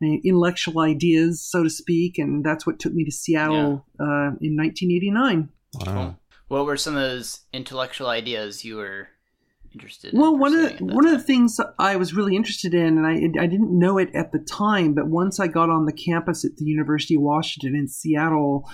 my 0.00 0.18
intellectual 0.24 0.80
ideas, 0.80 1.44
so 1.44 1.62
to 1.62 1.70
speak. 1.70 2.18
And 2.18 2.44
that's 2.44 2.66
what 2.66 2.78
took 2.78 2.94
me 2.94 3.04
to 3.04 3.12
Seattle 3.12 3.84
uh, 4.00 4.32
in 4.40 4.56
1989. 4.56 5.48
wow. 5.86 6.16
What 6.48 6.64
were 6.64 6.76
some 6.76 6.94
of 6.94 7.02
those 7.02 7.40
intellectual 7.52 8.06
ideas 8.06 8.64
you 8.64 8.76
were 8.76 9.08
interested 9.72 10.14
in? 10.14 10.20
Well, 10.20 10.36
one 10.36 10.54
of 10.54 10.60
the 10.60 10.72
at 10.74 10.78
that 10.78 10.94
one 10.94 11.04
of 11.04 11.10
the 11.10 11.22
things 11.22 11.58
I 11.78 11.96
was 11.96 12.14
really 12.14 12.36
interested 12.36 12.72
in, 12.72 12.98
and 12.98 13.04
I 13.04 13.42
I 13.42 13.46
didn't 13.46 13.76
know 13.76 13.98
it 13.98 14.10
at 14.14 14.30
the 14.30 14.38
time, 14.38 14.94
but 14.94 15.08
once 15.08 15.40
I 15.40 15.48
got 15.48 15.70
on 15.70 15.86
the 15.86 15.92
campus 15.92 16.44
at 16.44 16.56
the 16.56 16.64
University 16.64 17.16
of 17.16 17.22
Washington 17.22 17.74
in 17.74 17.88
Seattle, 17.88 18.68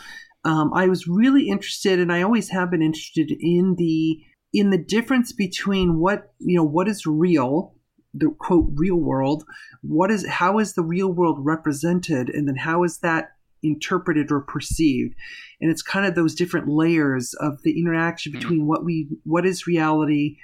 um, 0.44 0.72
I 0.74 0.88
was 0.88 1.08
really 1.08 1.48
interested, 1.48 1.98
and 1.98 2.12
I 2.12 2.20
always 2.20 2.50
have 2.50 2.70
been 2.70 2.82
interested 2.82 3.32
in 3.40 3.76
the 3.76 4.22
in 4.52 4.70
the 4.70 4.78
difference 4.78 5.32
between 5.32 5.98
what 5.98 6.32
you 6.38 6.56
know 6.56 6.64
what 6.64 6.88
is 6.88 7.06
real 7.06 7.74
the 8.14 8.28
quote 8.38 8.68
real 8.74 8.96
world 8.96 9.44
what 9.82 10.10
is 10.10 10.26
how 10.26 10.58
is 10.58 10.74
the 10.74 10.82
real 10.82 11.10
world 11.10 11.38
represented 11.40 12.28
and 12.28 12.46
then 12.46 12.56
how 12.56 12.84
is 12.84 12.98
that 12.98 13.30
interpreted 13.62 14.30
or 14.30 14.40
perceived 14.40 15.14
and 15.60 15.70
it's 15.70 15.82
kind 15.82 16.04
of 16.04 16.14
those 16.14 16.34
different 16.34 16.68
layers 16.68 17.32
of 17.34 17.62
the 17.62 17.78
interaction 17.78 18.32
Mhm. 18.32 18.38
between 18.40 18.66
what 18.66 18.84
we 18.84 19.08
what 19.24 19.46
is 19.46 19.66
reality 19.66 20.36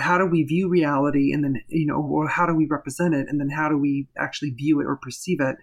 how 0.00 0.18
do 0.18 0.26
we 0.26 0.42
view 0.42 0.68
reality 0.68 1.32
and 1.32 1.44
then 1.44 1.56
you 1.68 1.86
know 1.86 2.00
or 2.00 2.26
how 2.28 2.46
do 2.46 2.54
we 2.54 2.66
represent 2.66 3.14
it 3.14 3.26
and 3.28 3.38
then 3.40 3.48
how 3.50 3.68
do 3.68 3.78
we 3.78 4.08
actually 4.18 4.50
view 4.50 4.80
it 4.80 4.86
or 4.86 4.96
perceive 4.96 5.40
it 5.40 5.56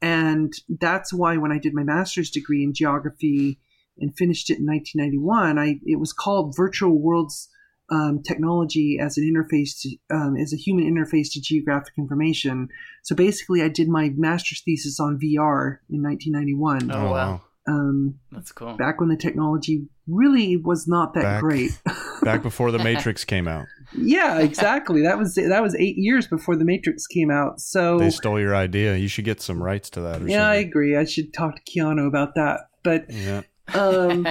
and 0.00 0.54
that's 0.80 1.12
why 1.12 1.36
when 1.36 1.52
i 1.52 1.58
did 1.58 1.74
my 1.74 1.82
master's 1.84 2.30
degree 2.30 2.64
in 2.64 2.72
geography 2.72 3.58
and 3.98 4.16
finished 4.16 4.50
it 4.50 4.58
in 4.58 4.66
1991 4.66 5.58
i 5.58 5.78
it 5.84 5.98
was 6.00 6.12
called 6.12 6.54
virtual 6.56 7.00
worlds 7.00 7.48
um, 7.90 8.22
technology 8.26 8.96
as 8.98 9.18
an 9.18 9.24
interface 9.30 9.78
to, 9.82 9.96
um, 10.16 10.34
as 10.36 10.54
a 10.54 10.56
human 10.56 10.84
interface 10.86 11.28
to 11.32 11.40
geographic 11.42 11.92
information 11.98 12.68
so 13.02 13.14
basically 13.14 13.60
i 13.62 13.68
did 13.68 13.88
my 13.88 14.10
master's 14.16 14.62
thesis 14.64 14.98
on 14.98 15.18
vr 15.22 15.76
in 15.90 16.02
1991 16.02 16.90
Oh, 16.90 17.10
wow. 17.10 17.40
um, 17.68 18.14
That's 18.30 18.50
cool. 18.52 18.76
back 18.76 18.98
when 18.98 19.10
the 19.10 19.16
technology 19.16 19.86
really 20.08 20.56
was 20.56 20.88
not 20.88 21.12
that 21.14 21.22
Back- 21.22 21.40
great 21.42 21.70
Back 22.22 22.42
before 22.44 22.70
the 22.70 22.78
Matrix 22.78 23.24
came 23.24 23.48
out. 23.48 23.66
yeah, 23.96 24.38
exactly. 24.38 25.02
That 25.02 25.18
was 25.18 25.34
that 25.34 25.60
was 25.60 25.74
eight 25.74 25.96
years 25.98 26.28
before 26.28 26.54
the 26.54 26.64
Matrix 26.64 27.04
came 27.08 27.32
out. 27.32 27.58
So 27.58 27.98
They 27.98 28.10
stole 28.10 28.38
your 28.38 28.54
idea. 28.54 28.94
You 28.96 29.08
should 29.08 29.24
get 29.24 29.40
some 29.40 29.60
rights 29.60 29.90
to 29.90 30.00
that 30.02 30.22
or 30.22 30.28
yeah, 30.28 30.46
I 30.48 30.54
agree. 30.54 30.96
I 30.96 31.04
should 31.04 31.34
talk 31.34 31.56
to 31.56 31.62
Keanu 31.64 32.06
about 32.06 32.36
that. 32.36 32.60
But 32.84 33.06
Yeah. 33.10 33.42
Um, 33.74 34.26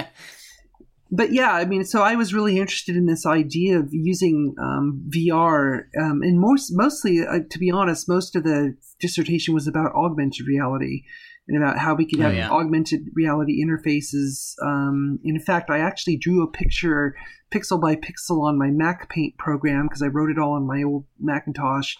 but 1.10 1.32
yeah, 1.32 1.52
I 1.52 1.64
mean, 1.64 1.84
so 1.84 2.02
I 2.02 2.14
was 2.14 2.32
really 2.34 2.58
interested 2.58 2.96
in 2.96 3.06
this 3.06 3.26
idea 3.26 3.78
of 3.78 3.88
using 3.92 4.54
um, 4.60 5.04
VR, 5.14 5.84
um, 6.00 6.22
and 6.22 6.40
most 6.40 6.70
mostly, 6.72 7.20
uh, 7.26 7.40
to 7.50 7.58
be 7.58 7.70
honest, 7.70 8.08
most 8.08 8.36
of 8.36 8.44
the 8.44 8.76
dissertation 9.00 9.54
was 9.54 9.66
about 9.66 9.94
augmented 9.94 10.46
reality 10.46 11.02
and 11.48 11.60
about 11.62 11.76
how 11.76 11.94
we 11.94 12.06
could 12.06 12.20
Oh, 12.20 12.24
have 12.24 12.34
yeah. 12.34 12.50
augmented 12.50 13.08
reality 13.14 13.62
interfaces. 13.64 14.52
Um, 14.62 15.18
in 15.24 15.40
fact, 15.40 15.70
I 15.70 15.78
actually 15.78 16.16
drew 16.16 16.42
a 16.44 16.50
picture, 16.50 17.16
pixel 17.52 17.80
by 17.80 17.96
pixel, 17.96 18.42
on 18.42 18.56
my 18.56 18.70
Mac 18.70 19.08
Paint 19.10 19.36
program 19.38 19.86
because 19.88 20.02
I 20.02 20.06
wrote 20.06 20.30
it 20.30 20.38
all 20.38 20.52
on 20.52 20.66
my 20.66 20.84
old 20.84 21.04
Macintosh 21.20 21.94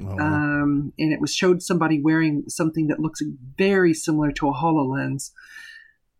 Oh, 0.00 0.18
um, 0.18 0.92
and 0.98 1.12
it 1.12 1.20
was 1.20 1.34
showed 1.34 1.60
somebody 1.60 2.00
wearing 2.00 2.44
something 2.48 2.86
that 2.86 3.00
looks 3.00 3.20
very 3.58 3.94
similar 3.94 4.30
to 4.32 4.48
a 4.48 4.52
Hololens. 4.54 5.30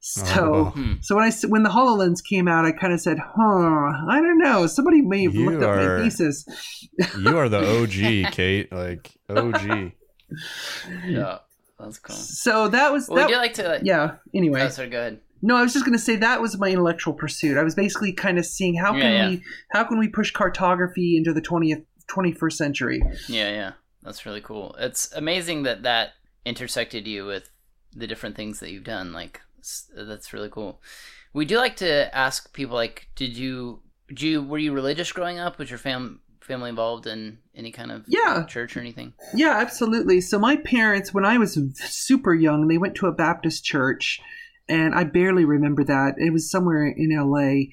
So, 0.06 0.24
Oh, 0.38 0.62
wow. 0.64 0.70
Hmm. 0.72 0.92
so 1.00 1.14
when 1.14 1.24
I 1.24 1.28
s- 1.28 1.46
when 1.46 1.62
the 1.62 1.70
Hololens 1.70 2.22
came 2.22 2.46
out, 2.46 2.66
I 2.66 2.72
kind 2.72 2.92
of 2.92 3.00
said, 3.00 3.16
"Huh, 3.18 3.92
I 4.10 4.20
don't 4.20 4.36
know. 4.38 4.66
Somebody 4.66 5.00
may 5.00 5.22
have 5.24 5.34
You 5.34 5.48
looked 5.50 5.62
up 5.62 5.76
my 5.76 6.02
thesis." 6.02 6.44
you 7.18 7.38
are 7.38 7.48
the 7.48 7.60
OG, 7.82 8.24
Kate. 8.32 8.70
Like 8.70 9.12
OG. 9.30 9.92
yeah, 11.06 11.38
that's 11.78 11.98
cool. 11.98 12.16
So 12.16 12.68
that 12.68 12.92
was 12.92 13.08
Well, 13.08 13.16
that. 13.16 13.24
would 13.26 13.30
you 13.32 13.38
like 13.38 13.54
to? 13.54 13.68
Like, 13.68 13.80
yeah. 13.82 14.16
Anyway, 14.34 14.60
Oh, 14.60 14.68
sorry, 14.68 14.90
go 14.90 14.98
ahead. 15.00 15.20
no, 15.42 15.56
I 15.56 15.62
was 15.62 15.72
just 15.72 15.84
going 15.84 15.96
to 15.96 16.04
say 16.04 16.16
that 16.16 16.40
was 16.40 16.58
my 16.58 16.68
intellectual 16.68 17.14
pursuit. 17.14 17.56
I 17.56 17.62
was 17.62 17.74
basically 17.74 18.12
kind 18.12 18.38
of 18.38 18.44
seeing 18.46 18.74
how 18.74 18.92
can 18.92 19.00
Yeah, 19.00 19.10
yeah. 19.10 19.28
we 19.30 19.42
how 19.72 19.84
can 19.84 19.98
we 19.98 20.08
push 20.08 20.30
cartography 20.32 21.16
into 21.16 21.32
the 21.32 21.40
twentieth 21.40 21.82
twenty 22.08 22.32
first 22.32 22.58
century. 22.58 23.00
Yeah, 23.28 23.50
yeah, 23.50 23.72
that's 24.02 24.26
really 24.26 24.40
cool. 24.42 24.74
It's 24.78 25.10
amazing 25.12 25.62
that 25.62 25.82
that 25.84 26.10
intersected 26.44 27.06
you 27.06 27.24
with 27.24 27.48
the 27.96 28.06
different 28.06 28.36
things 28.36 28.60
that 28.60 28.70
you've 28.70 28.84
done. 28.84 29.12
Like 29.12 29.40
s- 29.40 29.53
that's 29.96 30.32
really 30.32 30.50
cool. 30.50 30.80
We 31.32 31.44
do 31.44 31.56
like 31.56 31.76
to 31.76 32.14
ask 32.16 32.52
people 32.52 32.74
like, 32.74 33.08
did 33.16 33.36
you, 33.36 33.80
did 34.08 34.22
you, 34.22 34.42
were 34.42 34.58
you 34.58 34.72
religious 34.72 35.10
growing 35.12 35.38
up? 35.38 35.58
Was 35.58 35.70
your 35.70 35.78
fam 35.78 36.20
family 36.40 36.68
involved 36.68 37.06
in 37.06 37.38
any 37.54 37.72
kind 37.72 37.90
of 37.90 38.04
Yeah. 38.06 38.44
church 38.44 38.76
or 38.76 38.80
anything? 38.80 39.14
Yeah, 39.34 39.56
absolutely. 39.58 40.20
So 40.20 40.38
my 40.38 40.56
parents, 40.56 41.12
when 41.14 41.24
I 41.24 41.38
was 41.38 41.58
super 41.80 42.34
young, 42.34 42.68
they 42.68 42.78
went 42.78 42.94
to 42.96 43.06
a 43.06 43.12
Baptist 43.12 43.64
church, 43.64 44.20
and 44.68 44.94
I 44.94 45.04
barely 45.04 45.44
remember 45.44 45.82
that. 45.84 46.14
It 46.18 46.32
was 46.32 46.50
somewhere 46.50 46.86
in 46.86 47.10
LA. 47.10 47.70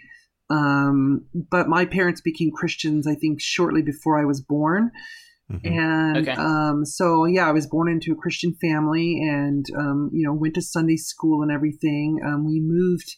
Um, 0.49 1.25
but 1.33 1.67
my 1.69 1.85
parents 1.85 2.21
became 2.21 2.51
Christians, 2.51 3.07
I 3.07 3.15
think, 3.15 3.41
shortly 3.41 3.81
before 3.81 4.19
I 4.19 4.25
was 4.25 4.41
born. 4.41 4.91
Mhm. 5.51 5.65
And 5.65 6.17
Okay. 6.17 6.31
um, 6.37 6.85
so, 6.85 7.25
yeah, 7.25 7.47
I 7.47 7.51
was 7.51 7.67
born 7.67 7.89
into 7.89 8.11
a 8.11 8.15
Christian 8.15 8.53
family 8.61 9.19
and, 9.21 9.65
um, 9.77 10.09
you 10.13 10.25
know, 10.25 10.33
went 10.33 10.55
to 10.55 10.61
Sunday 10.61 10.97
school 10.97 11.41
and 11.41 11.51
everything. 11.51 12.19
Um, 12.25 12.45
we 12.45 12.59
moved, 12.59 13.15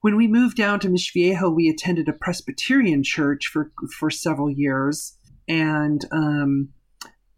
when 0.00 0.16
we 0.16 0.26
moved 0.28 0.56
down 0.56 0.80
to 0.80 0.88
Mission 0.88 1.12
Viejo, 1.14 1.50
we 1.50 1.68
attended 1.68 2.08
a 2.08 2.12
Presbyterian 2.12 3.02
church 3.02 3.46
for, 3.52 3.72
for 3.98 4.10
several 4.10 4.50
years. 4.50 5.16
And, 5.48 6.04
um, 6.10 6.70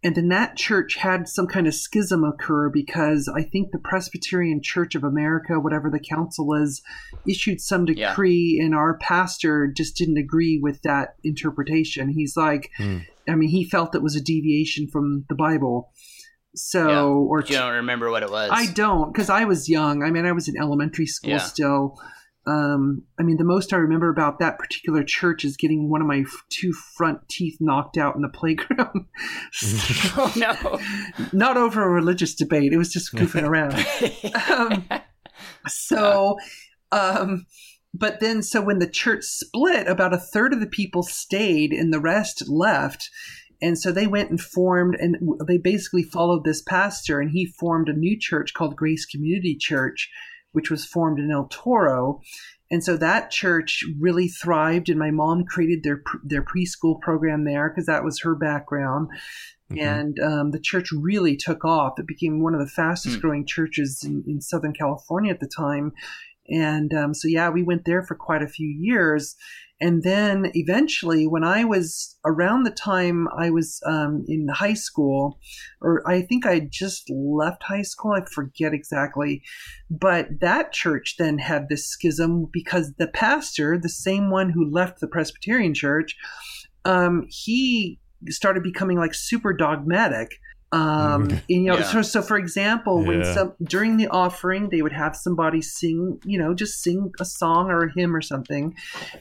and 0.06 0.14
then 0.14 0.28
that 0.28 0.56
church 0.56 0.94
had 0.94 1.26
some 1.26 1.48
kind 1.48 1.66
of 1.66 1.74
schism 1.74 2.22
occur 2.22 2.70
because 2.70 3.28
I 3.34 3.42
think 3.42 3.72
the 3.72 3.80
Presbyterian 3.80 4.60
Church 4.62 4.94
of 4.94 5.02
America, 5.02 5.58
whatever 5.58 5.90
the 5.90 5.98
council 5.98 6.54
is, 6.54 6.80
issued 7.28 7.60
some 7.60 7.86
Yeah. 7.88 8.10
decree, 8.10 8.60
and 8.62 8.72
our 8.72 8.96
pastor 8.98 9.66
just 9.76 9.96
didn't 9.96 10.16
agree 10.16 10.60
with 10.62 10.80
that 10.82 11.16
interpretation. 11.24 12.08
He's 12.08 12.36
like, 12.36 12.70
Hmm. 12.76 12.98
I 13.28 13.34
mean, 13.34 13.48
he 13.48 13.64
felt 13.64 13.96
it 13.96 14.02
was 14.02 14.14
a 14.14 14.22
deviation 14.22 14.86
from 14.86 15.24
the 15.28 15.34
Bible. 15.34 15.90
So, 16.54 16.88
Yeah. 16.88 17.02
or 17.02 17.40
you 17.40 17.56
don't 17.56 17.74
remember 17.74 18.08
what 18.08 18.22
it 18.22 18.30
was. 18.30 18.50
I 18.52 18.66
don't, 18.66 19.12
because 19.12 19.28
I 19.28 19.44
was 19.44 19.68
young. 19.68 20.04
I 20.04 20.12
mean, 20.12 20.24
I 20.24 20.30
was 20.32 20.46
in 20.46 20.56
elementary 20.56 21.06
school 21.06 21.30
Yeah. 21.30 21.38
still. 21.38 21.98
Um, 22.46 23.02
I 23.18 23.24
mean, 23.24 23.38
the 23.38 23.44
most 23.44 23.72
I 23.72 23.76
remember 23.76 24.08
about 24.08 24.38
that 24.38 24.58
particular 24.58 25.02
church 25.02 25.44
is 25.44 25.56
getting 25.56 25.90
one 25.90 26.00
of 26.00 26.06
my 26.06 26.20
f- 26.20 26.44
two 26.48 26.72
front 26.72 27.28
teeth 27.28 27.56
knocked 27.60 27.96
out 27.96 28.14
in 28.14 28.22
the 28.22 28.28
playground. 28.32 29.06
oh 30.16 30.32
no. 30.36 30.78
Not 31.32 31.56
over 31.56 31.82
a 31.82 31.88
religious 31.88 32.34
debate. 32.34 32.72
It 32.72 32.78
was 32.78 32.92
just 32.92 33.12
goofing 33.16 33.42
around. 33.42 33.74
Um, 34.50 34.84
So, 35.66 36.36
um, 36.92 37.46
but 37.92 38.20
then, 38.20 38.42
so 38.42 38.60
when 38.62 38.78
the 38.78 38.88
church 38.88 39.24
split, 39.24 39.88
about 39.88 40.14
a 40.14 40.18
third 40.18 40.52
of 40.52 40.60
the 40.60 40.66
people 40.66 41.02
stayed 41.02 41.72
and 41.72 41.92
the 41.92 42.00
rest 42.00 42.48
left. 42.48 43.10
And 43.62 43.78
so 43.78 43.90
they 43.90 44.06
went 44.06 44.28
and 44.30 44.40
formed, 44.40 44.96
and 45.00 45.16
they 45.48 45.56
basically 45.56 46.02
followed 46.02 46.44
this 46.44 46.60
pastor, 46.62 47.20
and 47.20 47.30
he 47.30 47.46
formed 47.46 47.88
a 47.88 47.94
new 47.94 48.18
church 48.18 48.52
called 48.52 48.76
Grace 48.76 49.06
Community 49.06 49.56
Church, 49.58 50.10
which 50.56 50.70
was 50.70 50.86
formed 50.86 51.18
in 51.20 51.30
El 51.30 51.48
Toro. 51.50 52.22
And 52.70 52.82
so 52.82 52.96
that 52.96 53.30
church 53.30 53.84
really 54.00 54.26
thrived, 54.26 54.88
and 54.88 54.98
my 54.98 55.10
mom 55.12 55.44
created 55.44 55.84
their 55.84 56.02
their 56.24 56.42
preschool 56.42 56.98
program 57.00 57.44
there 57.44 57.68
because 57.68 57.86
that 57.86 58.02
was 58.02 58.20
her 58.22 58.34
background. 58.34 59.08
Mhm. 59.70 59.80
And 59.82 60.18
um, 60.20 60.50
the 60.52 60.58
church 60.60 60.88
really 60.92 61.36
took 61.36 61.64
off. 61.64 61.98
It 61.98 62.06
became 62.06 62.42
one 62.42 62.54
of 62.54 62.60
the 62.60 62.66
fastest 62.80 63.16
Hmm. 63.16 63.20
growing 63.20 63.46
churches 63.46 64.02
in, 64.02 64.24
in 64.26 64.40
Southern 64.40 64.72
California 64.72 65.30
at 65.32 65.40
the 65.40 65.50
time. 65.64 65.92
And 66.48 66.94
um, 66.94 67.12
so, 67.12 67.28
yeah, 67.28 67.50
we 67.50 67.62
went 67.62 67.84
there 67.84 68.02
for 68.02 68.14
quite 68.14 68.42
a 68.42 68.48
few 68.48 68.68
years. 68.68 69.36
And 69.80 70.02
then 70.02 70.50
eventually, 70.54 71.26
when 71.26 71.44
I 71.44 71.64
was 71.64 72.16
around 72.24 72.62
the 72.62 72.70
time 72.70 73.28
I 73.36 73.50
was 73.50 73.80
um, 73.84 74.24
in 74.26 74.48
high 74.48 74.74
school, 74.74 75.38
or 75.82 76.02
I 76.08 76.22
think 76.22 76.46
I 76.46 76.60
just 76.60 77.10
left 77.10 77.62
high 77.62 77.82
school, 77.82 78.12
I 78.12 78.24
forget 78.32 78.72
exactly. 78.72 79.42
But 79.90 80.40
that 80.40 80.72
church 80.72 81.16
then 81.18 81.38
had 81.38 81.68
this 81.68 81.86
schism 81.86 82.48
because 82.50 82.94
the 82.98 83.08
pastor, 83.08 83.78
the 83.78 83.90
same 83.90 84.30
one 84.30 84.50
who 84.50 84.70
left 84.70 85.00
the 85.00 85.08
Presbyterian 85.08 85.74
church, 85.74 86.16
um, 86.86 87.26
he 87.28 88.00
started 88.28 88.62
becoming 88.62 88.96
like 88.98 89.14
super 89.14 89.52
dogmatic. 89.52 90.38
Um, 90.76 91.22
and, 91.30 91.42
you 91.48 91.62
know, 91.62 91.78
Yeah. 91.78 91.84
so, 91.84 92.02
so 92.02 92.22
for 92.22 92.36
example, 92.36 93.04
when 93.04 93.24
some 93.34 93.54
during 93.62 93.96
the 93.96 94.08
offering, 94.08 94.68
they 94.70 94.82
would 94.82 94.92
have 94.92 95.16
somebody 95.16 95.62
sing, 95.62 96.20
you 96.24 96.38
know, 96.38 96.54
just 96.54 96.82
sing 96.82 97.12
a 97.20 97.24
song 97.24 97.70
or 97.70 97.84
a 97.84 97.92
hymn 97.92 98.14
or 98.14 98.20
something, 98.20 98.74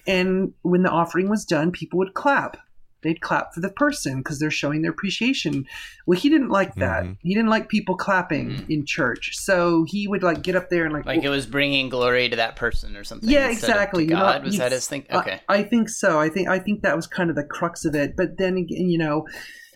and 0.06 0.54
when 0.64 0.84
the 0.84 0.90
offering 0.90 1.30
was 1.30 1.46
done, 1.46 1.72
people 1.72 2.00
would 2.00 2.14
clap. 2.14 2.58
They'd 3.06 3.22
clap 3.22 3.54
for 3.54 3.62
the 3.62 3.70
person 3.70 4.18
because 4.18 4.40
they're 4.40 4.52
showing 4.52 4.82
their 4.82 4.92
appreciation. 4.92 5.66
Well, 6.06 6.20
he 6.20 6.28
didn't 6.28 6.50
like 6.50 6.76
that. 6.76 7.04
Mhm. 7.06 7.18
He 7.22 7.34
didn't 7.34 7.50
like 7.50 7.70
people 7.70 7.96
clapping 7.96 8.50
Mhm. 8.50 8.70
in 8.70 8.86
church, 8.86 9.38
so 9.38 9.86
he 9.88 10.08
would 10.08 10.24
like 10.24 10.42
get 10.42 10.56
up 10.56 10.70
there 10.70 10.84
and 10.86 10.94
like, 10.94 11.06
like 11.06 11.24
it 11.24 11.30
was 11.30 11.46
bringing 11.46 11.88
glory 11.88 12.28
to 12.28 12.36
that 12.36 12.56
person 12.58 12.98
or 12.98 13.04
something. 13.06 13.30
yeah, 13.30 13.48
instead 13.50 13.70
of 13.70 13.76
exactly. 13.76 14.04
To 14.06 14.10
You're 14.10 14.20
God 14.20 14.34
not- 14.42 14.44
was 14.44 14.58
that 14.58 14.72
his 14.74 14.88
thing? 14.88 15.06
I- 15.10 15.18
Okay. 15.20 15.40
I, 15.48 15.64
think 15.64 15.88
so. 15.88 16.20
I 16.20 16.28
think 16.30 16.50
I 16.50 16.60
think 16.60 16.82
that 16.82 16.96
was 16.96 17.08
kind 17.08 17.30
of 17.30 17.36
the 17.38 17.44
crux 17.46 17.86
of 17.86 17.96
it. 17.96 18.18
But 18.18 18.38
then 18.38 18.58
again, 18.58 18.90
you 18.90 18.98
know, 18.98 19.26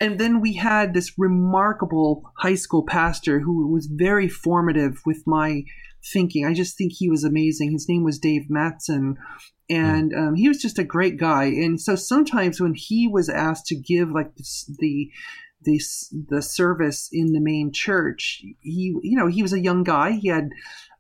and 0.02 0.18
then 0.20 0.42
we 0.42 0.54
had 0.54 0.94
this 0.94 1.18
remarkable 1.20 2.32
high 2.38 2.56
school 2.56 2.84
pastor 2.84 3.40
who 3.42 3.68
was 3.68 3.88
very 3.88 4.28
formative 4.28 5.02
with 5.06 5.24
my 5.28 5.64
thinking. 6.04 6.46
I 6.46 6.54
just 6.54 6.78
think 6.78 6.94
he 6.94 7.10
was 7.10 7.24
amazing. 7.24 7.72
His 7.72 7.88
name 7.90 8.04
was 8.04 8.20
Dave 8.20 8.50
Matson. 8.50 9.18
And 9.70 10.14
um, 10.16 10.36
he 10.36 10.48
was 10.48 10.62
just 10.62 10.80
a 10.80 10.84
great 10.84 11.18
guy. 11.18 11.46
And 11.46 11.80
so 11.80 11.96
sometimes 11.96 12.60
when 12.60 12.74
he 12.76 13.08
was 13.08 13.30
asked 13.30 13.68
to 13.68 13.76
give 13.76 14.10
like 14.12 14.36
this, 14.36 14.66
the 14.80 15.10
the 15.64 15.80
the 16.30 16.42
service 16.42 17.10
in 17.12 17.34
the 17.34 17.40
main 17.42 17.72
church, 17.74 18.42
he 18.62 18.96
you 19.04 19.18
know 19.18 19.28
he 19.28 19.44
was 19.44 19.54
a 19.54 19.60
young 19.60 19.84
guy. 19.84 20.12
He 20.14 20.30
had 20.30 20.50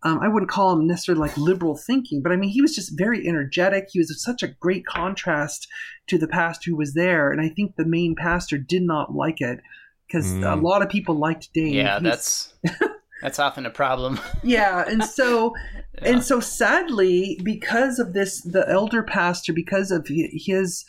um, 0.03 0.19
I 0.21 0.27
wouldn't 0.27 0.51
call 0.51 0.73
him 0.73 0.85
necessarily 0.85 1.21
like 1.27 1.37
liberal 1.37 1.75
thinking, 1.77 2.21
but 2.21 2.31
I 2.31 2.35
mean, 2.35 2.49
he 2.51 2.61
was 2.61 2.75
just 2.75 2.97
very 2.97 3.27
energetic. 3.27 3.87
He 3.91 3.99
was 3.99 4.21
such 4.23 4.43
a 4.43 4.47
great 4.49 4.85
contrast 4.85 5.67
to 6.07 6.17
the 6.17 6.27
pastor 6.27 6.71
who 6.71 6.77
was 6.77 6.93
there. 6.93 7.31
And 7.31 7.41
I 7.41 7.49
think 7.49 7.75
the 7.75 7.85
main 7.85 8.15
pastor 8.15 8.57
did 8.57 8.83
not 8.83 9.13
like 9.15 9.41
it 9.41 9.61
because 10.07 10.31
a 10.33 10.35
Mm. 10.39 10.61
lot 10.63 10.81
of 10.81 10.89
people 10.89 11.15
liked 11.15 11.49
Dave. 11.53 11.73
Yeah, 11.73 11.99
He's- 11.99 12.53
that's 12.63 12.83
that's 13.21 13.39
often 13.39 13.65
a 13.65 13.69
problem. 13.69 14.19
yeah. 14.43 14.83
And 14.87 15.03
so, 15.03 15.53
Yeah. 16.01 16.13
and 16.13 16.23
so 16.23 16.39
sadly, 16.39 17.39
because 17.43 17.99
of 17.99 18.13
this, 18.13 18.41
the 18.41 18.65
elder 18.69 19.03
pastor, 19.03 19.51
because 19.53 19.91
of 19.91 20.07
his 20.07 20.85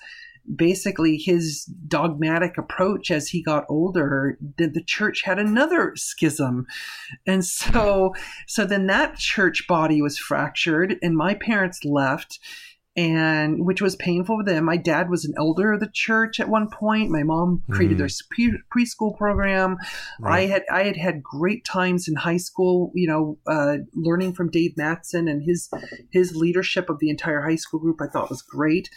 basically 0.57 1.17
his 1.17 1.65
dogmatic 1.87 2.57
approach 2.59 3.11
as 3.11 3.29
he 3.29 3.43
got 3.43 3.65
older 3.69 4.39
the, 4.57 4.67
the 4.67 4.83
church 4.83 5.23
had 5.23 5.39
another 5.39 5.93
schism 5.97 6.67
and 7.27 7.45
so 7.45 8.15
so 8.47 8.65
then 8.65 8.87
that 8.87 9.17
church 9.17 9.67
body 9.69 10.01
was 10.01 10.19
fractured 10.19 10.97
and 11.03 11.17
my 11.17 11.35
parents 11.35 11.85
left 11.85 12.41
and 13.01 13.65
which 13.65 13.81
was 13.81 13.97
painful 13.97 14.37
for 14.39 14.45
them 14.45 14.65
my 14.65 14.77
dad 14.77 15.09
was 15.09 15.25
an 15.25 15.33
elder 15.39 15.73
of 15.73 15.81
the 15.81 15.91
church 15.93 16.39
at 16.39 16.49
one 16.49 16.69
point 16.69 17.11
my 17.11 17.23
mom 17.23 17.63
created 17.71 17.97
Mhm. 17.97 17.99
their 17.99 18.09
pre- 18.31 18.63
preschool 18.75 19.17
program 19.17 19.77
I 20.23 20.43
had 20.43 20.65
I 20.71 20.83
had 20.85 20.97
had 20.97 21.23
great 21.23 21.65
times 21.65 22.07
in 22.09 22.15
high 22.17 22.37
school, 22.37 22.93
you 22.95 23.09
know, 23.09 23.39
uh, 23.47 23.79
learning 23.95 24.35
from 24.35 24.51
Dave 24.51 24.73
Matson 24.77 25.29
and 25.29 25.43
his 25.43 25.69
his 26.11 26.35
leadership 26.37 26.91
of 26.91 26.99
the 27.01 27.09
entire 27.11 27.43
high 27.43 27.57
school 27.57 27.81
group. 27.81 27.99
I 28.03 28.09
thought 28.09 28.29
was 28.29 28.43
great. 28.43 28.89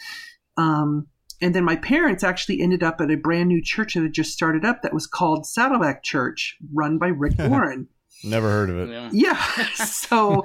Um, 0.56 1.06
and 1.40 1.54
then 1.54 1.64
my 1.64 1.76
parents 1.76 2.22
actually 2.22 2.60
ended 2.60 2.82
up 2.82 3.00
at 3.00 3.10
a 3.10 3.16
brand 3.16 3.48
new 3.48 3.60
church 3.62 3.94
that 3.94 4.02
had 4.02 4.12
just 4.12 4.32
started 4.32 4.64
up 4.64 4.82
that 4.82 4.94
was 4.94 5.06
called 5.06 5.46
Saddleback 5.46 6.02
Church, 6.02 6.56
run 6.72 6.98
by 6.98 7.08
Rick 7.08 7.34
Warren. 7.38 7.88
Never 8.24 8.50
heard 8.50 8.70
of 8.70 8.78
it. 8.78 8.88
Yeah. 8.90 9.10
Yeah. 9.12 9.66
So, 9.74 10.44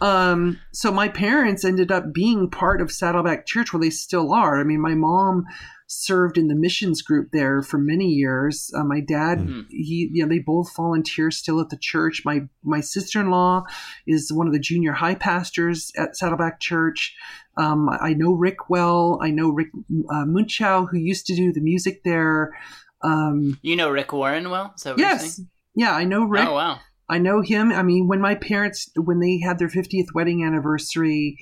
um, 0.00 0.58
so 0.72 0.90
my 0.92 1.08
parents 1.08 1.64
ended 1.64 1.90
up 1.92 2.12
being 2.12 2.50
part 2.50 2.80
of 2.80 2.90
Saddleback 2.92 3.46
Church, 3.46 3.72
where 3.72 3.80
they 3.80 3.90
still 3.90 4.32
are. 4.32 4.58
I 4.60 4.64
mean, 4.64 4.80
my 4.80 4.94
mom 4.94 5.44
served 5.86 6.38
in 6.38 6.48
the 6.48 6.54
missions 6.54 7.02
group 7.02 7.28
there 7.32 7.62
for 7.62 7.78
many 7.78 8.06
years. 8.08 8.70
Uh, 8.74 8.82
my 8.84 9.00
dad, 9.00 9.38
Mhm. 9.38 9.66
he, 9.68 10.10
you 10.12 10.22
know, 10.24 10.28
they 10.28 10.38
both 10.40 10.74
volunteer 10.74 11.30
still 11.30 11.60
at 11.60 11.68
the 11.68 11.76
church. 11.78 12.22
My 12.24 12.48
my 12.64 12.80
sister 12.80 13.20
in 13.20 13.30
law 13.30 13.64
is 14.06 14.32
one 14.32 14.46
of 14.46 14.52
the 14.52 14.58
junior 14.58 14.92
high 14.92 15.14
pastors 15.14 15.92
at 15.96 16.16
Saddleback 16.16 16.58
Church. 16.60 17.14
Um, 17.56 17.88
I 17.88 18.14
know 18.14 18.32
Rick 18.32 18.68
well. 18.70 19.18
I 19.22 19.30
know 19.30 19.50
Rick 19.50 19.68
uh, 20.10 20.24
Muchow, 20.24 20.88
who 20.90 20.98
used 20.98 21.26
to 21.26 21.36
do 21.36 21.52
the 21.52 21.60
music 21.60 22.02
there. 22.04 22.56
Um, 23.02 23.58
You 23.62 23.76
know 23.76 23.90
Rick 23.90 24.12
Warren 24.12 24.50
well? 24.50 24.72
Is 24.76 24.82
that 24.84 24.90
what 24.92 24.98
you're 24.98 25.08
yes, 25.08 25.36
saying? 25.36 25.48
yeah, 25.76 25.94
I 25.94 26.04
know 26.04 26.24
Rick. 26.24 26.48
Oh 26.48 26.54
wow. 26.54 26.80
I 27.08 27.18
know 27.18 27.40
him. 27.42 27.70
I 27.72 27.82
mean, 27.82 28.08
when 28.08 28.20
my 28.20 28.34
parents, 28.34 28.90
when 28.96 29.20
they 29.20 29.38
had 29.40 29.58
their 29.58 29.68
50th 29.68 30.06
wedding 30.14 30.44
anniversary, 30.44 31.36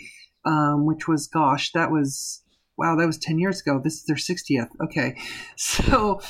um, 0.45 0.87
which 0.87 1.07
was, 1.07 1.27
gosh, 1.29 1.71
that 1.73 1.91
was, 1.91 2.43
wow, 2.77 2.97
that 2.97 3.07
was 3.07 3.19
10 3.19 3.39
years 3.39 3.61
ago. 3.61 3.81
This 3.83 3.95
is 3.95 4.05
their 4.07 4.17
60th. 4.17 4.69
Okay. 4.85 5.17
So 5.57 6.21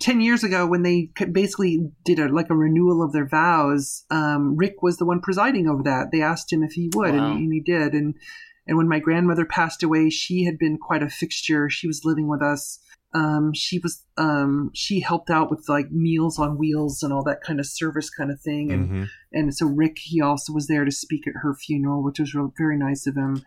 10 0.00 0.20
years 0.20 0.44
ago, 0.44 0.66
when 0.66 0.82
they 0.82 1.10
basically 1.32 1.90
did 2.04 2.18
a, 2.18 2.28
like 2.28 2.50
a 2.50 2.54
renewal 2.54 3.02
of 3.02 3.12
their 3.12 3.26
vows, 3.26 4.04
um, 4.10 4.56
Rick 4.56 4.82
was 4.82 4.98
the 4.98 5.06
one 5.06 5.20
presiding 5.20 5.66
over 5.68 5.82
that. 5.84 6.08
They 6.12 6.20
asked 6.20 6.52
him 6.52 6.62
if 6.62 6.72
he 6.72 6.90
would, 6.94 7.14
Wow. 7.14 7.32
and, 7.32 7.38
and 7.44 7.52
he 7.52 7.60
did. 7.60 7.94
And, 7.94 8.14
and 8.66 8.76
when 8.76 8.88
my 8.88 8.98
grandmother 8.98 9.46
passed 9.46 9.82
away, 9.82 10.10
she 10.10 10.44
had 10.44 10.58
been 10.58 10.76
quite 10.78 11.02
a 11.02 11.08
fixture. 11.08 11.70
She 11.70 11.86
was 11.86 12.02
living 12.04 12.28
with 12.28 12.42
us. 12.42 12.78
Um, 13.14 13.52
she 13.54 13.78
was 13.78 14.04
um, 14.18 14.70
she 14.74 15.00
helped 15.00 15.30
out 15.30 15.48
with 15.50 15.64
like 15.68 15.90
meals 15.92 16.38
on 16.38 16.58
wheels 16.58 17.02
and 17.02 17.12
all 17.12 17.22
that 17.24 17.42
kind 17.42 17.60
of 17.60 17.66
service 17.66 18.10
kind 18.10 18.30
of 18.30 18.40
thing 18.40 18.72
and 18.72 18.90
Mhm. 18.90 19.08
and 19.32 19.54
so 19.54 19.66
Rick 19.66 19.98
he 20.02 20.20
also 20.20 20.52
was 20.52 20.66
there 20.66 20.84
to 20.84 20.90
speak 20.90 21.26
at 21.28 21.34
her 21.42 21.54
funeral, 21.54 22.02
which 22.02 22.18
was 22.18 22.34
real, 22.34 22.52
very 22.58 22.76
nice 22.76 23.06
of 23.06 23.14
him. 23.16 23.42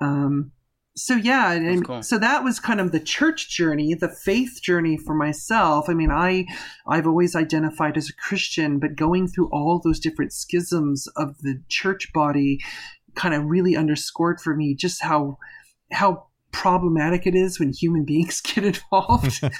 Um, 0.00 0.52
so 0.94 1.14
yeah, 1.14 1.52
and, 1.52 1.66
and 1.66 1.86
cool. 1.86 2.02
so 2.02 2.18
that 2.18 2.44
was 2.44 2.60
kind 2.60 2.78
of 2.80 2.92
the 2.92 3.00
church 3.00 3.48
journey, 3.48 3.94
the 3.94 4.08
faith 4.10 4.60
journey 4.62 4.96
for 4.98 5.14
myself. 5.14 5.88
I 5.88 5.94
mean, 5.94 6.10
I 6.10 6.46
I've 6.86 7.06
always 7.06 7.34
identified 7.34 7.96
as 7.96 8.08
a 8.10 8.14
Christian, 8.28 8.78
but 8.78 8.94
going 8.94 9.26
through 9.26 9.48
all 9.52 9.80
those 9.82 9.98
different 9.98 10.32
schisms 10.32 11.06
of 11.16 11.38
the 11.38 11.62
church 11.68 12.12
body 12.12 12.60
kind 13.14 13.34
of 13.34 13.44
really 13.46 13.74
underscored 13.76 14.40
for 14.40 14.54
me 14.54 14.74
just 14.74 15.02
how 15.02 15.38
how 15.90 16.26
problematic 16.52 17.26
it 17.26 17.34
is 17.34 17.58
when 17.58 17.72
human 17.72 18.04
beings 18.04 18.40
get 18.54 18.64
involved. 18.64 19.40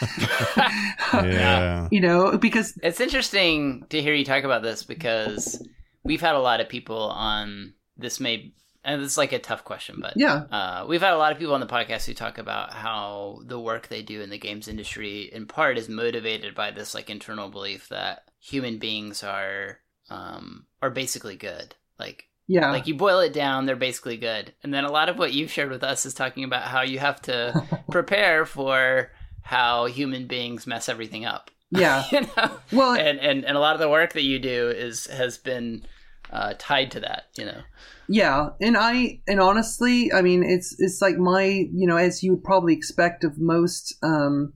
Yeah. 1.12 1.88
you 1.90 2.00
know, 2.00 2.38
because 2.38 2.78
It's 2.82 3.00
interesting 3.00 3.84
to 3.90 4.00
hear 4.00 4.14
you 4.14 4.24
talk 4.24 4.44
about 4.44 4.62
this 4.62 4.82
because 4.82 5.62
we've 6.02 6.20
had 6.20 6.34
a 6.34 6.40
lot 6.40 6.60
of 6.60 6.68
people 6.68 7.10
on 7.10 7.74
this 7.96 8.18
may 8.18 8.52
and 8.84 9.00
this 9.00 9.12
is 9.12 9.18
like 9.18 9.32
a 9.32 9.38
tough 9.38 9.64
question, 9.64 9.98
but 10.00 10.14
yeah, 10.16 10.34
uh, 10.50 10.84
we've 10.88 11.00
had 11.02 11.12
a 11.12 11.18
lot 11.18 11.30
of 11.32 11.38
people 11.38 11.54
on 11.54 11.60
the 11.60 11.66
podcast 11.66 12.04
who 12.06 12.14
talk 12.14 12.38
about 12.38 12.72
how 12.72 13.40
the 13.46 13.60
work 13.60 13.86
they 13.86 14.02
do 14.02 14.20
in 14.22 14.30
the 14.30 14.38
games 14.38 14.66
industry, 14.66 15.30
in 15.32 15.46
part, 15.46 15.78
is 15.78 15.88
motivated 15.88 16.54
by 16.54 16.72
this 16.72 16.94
like 16.94 17.08
internal 17.08 17.48
belief 17.48 17.88
that 17.90 18.24
human 18.40 18.78
beings 18.78 19.22
are 19.22 19.78
um, 20.10 20.66
are 20.80 20.90
basically 20.90 21.36
good. 21.36 21.76
Like 21.98 22.24
yeah, 22.46 22.70
like 22.70 22.86
you 22.86 22.94
boil 22.94 23.20
it 23.20 23.32
down, 23.32 23.66
they're 23.66 23.76
basically 23.76 24.16
good. 24.16 24.52
And 24.62 24.72
then 24.72 24.84
a 24.84 24.92
lot 24.92 25.08
of 25.08 25.18
what 25.18 25.32
you've 25.32 25.50
shared 25.50 25.70
with 25.70 25.82
us 25.84 26.04
is 26.06 26.14
talking 26.14 26.44
about 26.44 26.62
how 26.64 26.82
you 26.82 26.98
have 26.98 27.20
to 27.22 27.66
prepare 27.90 28.44
for 28.46 29.10
how 29.42 29.86
human 29.86 30.26
beings 30.26 30.66
mess 30.66 30.88
everything 30.88 31.24
up. 31.24 31.50
yeah. 31.70 32.04
you 32.12 32.22
know, 32.22 32.58
Well, 32.72 32.94
and 32.94 33.18
and 33.20 33.44
and 33.44 33.56
a 33.56 33.60
lot 33.60 33.74
of 33.74 33.80
the 33.80 33.88
work 33.88 34.12
that 34.12 34.22
you 34.22 34.38
do 34.38 34.68
is 34.68 35.06
has 35.06 35.38
been 35.38 35.84
uh, 36.30 36.54
tied 36.58 36.90
to 36.92 37.00
that. 37.00 37.24
You 37.36 37.46
know. 37.46 37.62
Yeah, 38.08 38.50
and 38.60 38.76
I 38.76 39.20
and 39.26 39.40
honestly, 39.40 40.12
I 40.12 40.22
mean, 40.22 40.42
it's 40.42 40.76
it's 40.78 41.00
like 41.00 41.16
my 41.16 41.44
you 41.44 41.86
know, 41.86 41.96
as 41.96 42.22
you 42.22 42.32
would 42.34 42.44
probably 42.44 42.74
expect 42.74 43.24
of 43.24 43.38
most 43.38 43.94
um, 44.02 44.52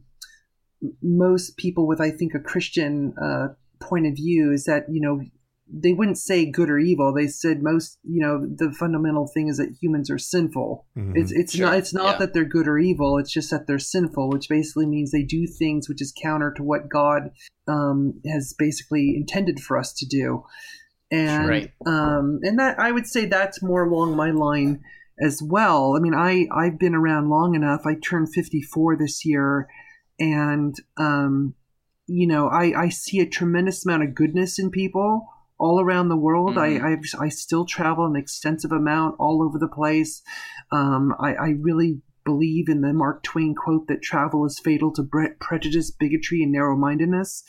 most 1.03 1.57
people 1.57 1.87
with 1.87 2.01
I 2.01 2.11
think 2.11 2.35
a 2.35 2.41
Christian 2.41 3.15
uh, 3.23 3.49
point 3.81 4.07
of 4.07 4.15
view 4.15 4.53
is 4.53 4.65
that 4.65 4.87
you 4.91 5.01
know 5.01 5.21
they 5.69 5.93
wouldn't 5.93 6.19
say 6.19 6.47
good 6.49 6.71
or 6.71 6.79
evil. 6.79 7.13
They 7.13 7.27
said 7.27 7.63
most 7.63 7.99
you 8.05 8.21
know 8.21 8.47
the 8.47 8.73
fundamental 8.73 9.27
thing 9.27 9.49
is 9.49 9.57
that 9.59 9.77
humans 9.83 10.11
are 10.11 10.19
sinful. 10.19 10.87
Mhm. 10.97 11.13
It's 11.17 11.33
it's 11.33 11.55
Sure. 11.55 11.67
not 11.67 11.77
it's 11.79 11.93
not 11.95 12.13
Yeah. 12.13 12.19
that 12.19 12.33
they're 12.35 12.45
good 12.45 12.69
or 12.69 12.79
evil. 12.79 13.19
It's 13.19 13.33
just 13.33 13.51
that 13.51 13.67
they're 13.67 13.79
sinful, 13.79 14.31
which 14.31 14.49
basically 14.49 14.87
means 14.87 15.11
they 15.11 15.23
do 15.25 15.47
things 15.47 15.89
which 15.89 16.01
is 16.01 16.15
counter 16.23 16.53
to 16.57 16.63
what 16.63 16.89
God 16.89 17.31
um, 17.69 18.21
has 18.27 18.55
basically 18.57 19.17
intended 19.17 19.59
for 19.59 19.77
us 19.77 19.93
to 19.95 20.07
do. 20.07 20.45
And 21.11 21.49
Right. 21.49 21.71
um, 21.85 22.39
and 22.43 22.59
that 22.59 22.79
I 22.79 22.93
would 22.93 23.07
say 23.07 23.27
that's 23.27 23.63
more 23.63 23.85
along 23.85 24.17
my 24.17 24.31
line 24.31 24.81
as 25.21 25.43
well. 25.43 25.97
I 25.97 26.01
mean, 26.01 26.15
I 26.15 26.47
I've 26.55 26.79
been 26.79 26.95
around 26.95 27.29
long 27.29 27.55
enough. 27.57 27.83
I 27.87 27.95
turned 27.95 28.33
54 28.33 28.97
this 28.97 29.25
year, 29.25 29.67
and 30.21 30.75
um, 30.97 31.55
you 32.07 32.27
know, 32.29 32.49
I 32.49 32.85
I 32.85 32.89
see 32.89 33.19
a 33.21 33.27
tremendous 33.27 33.85
amount 33.85 34.05
of 34.05 34.15
goodness 34.15 34.59
in 34.61 34.71
people 34.71 35.27
all 35.59 35.81
around 35.81 36.09
the 36.09 36.17
world. 36.17 36.57
Mhm. 36.57 36.83
I 36.83 36.93
I've, 36.93 37.01
I 37.19 37.29
still 37.29 37.65
travel 37.65 38.05
an 38.07 38.17
extensive 38.17 38.73
amount 38.73 39.17
all 39.19 39.43
over 39.43 39.59
the 39.59 39.69
place. 39.69 40.23
Um, 40.71 41.15
I, 41.19 41.35
I 41.35 41.49
really 41.61 42.01
believe 42.25 42.69
in 42.69 42.81
the 42.81 42.93
Mark 42.93 43.23
Twain 43.23 43.55
quote 43.55 43.87
that 43.87 44.03
travel 44.03 44.45
is 44.45 44.59
fatal 44.59 44.93
to 44.95 45.03
bre- 45.05 45.37
prejudice, 45.39 45.93
bigotry, 45.93 46.43
and 46.43 46.51
narrow-mindedness. 46.51 47.45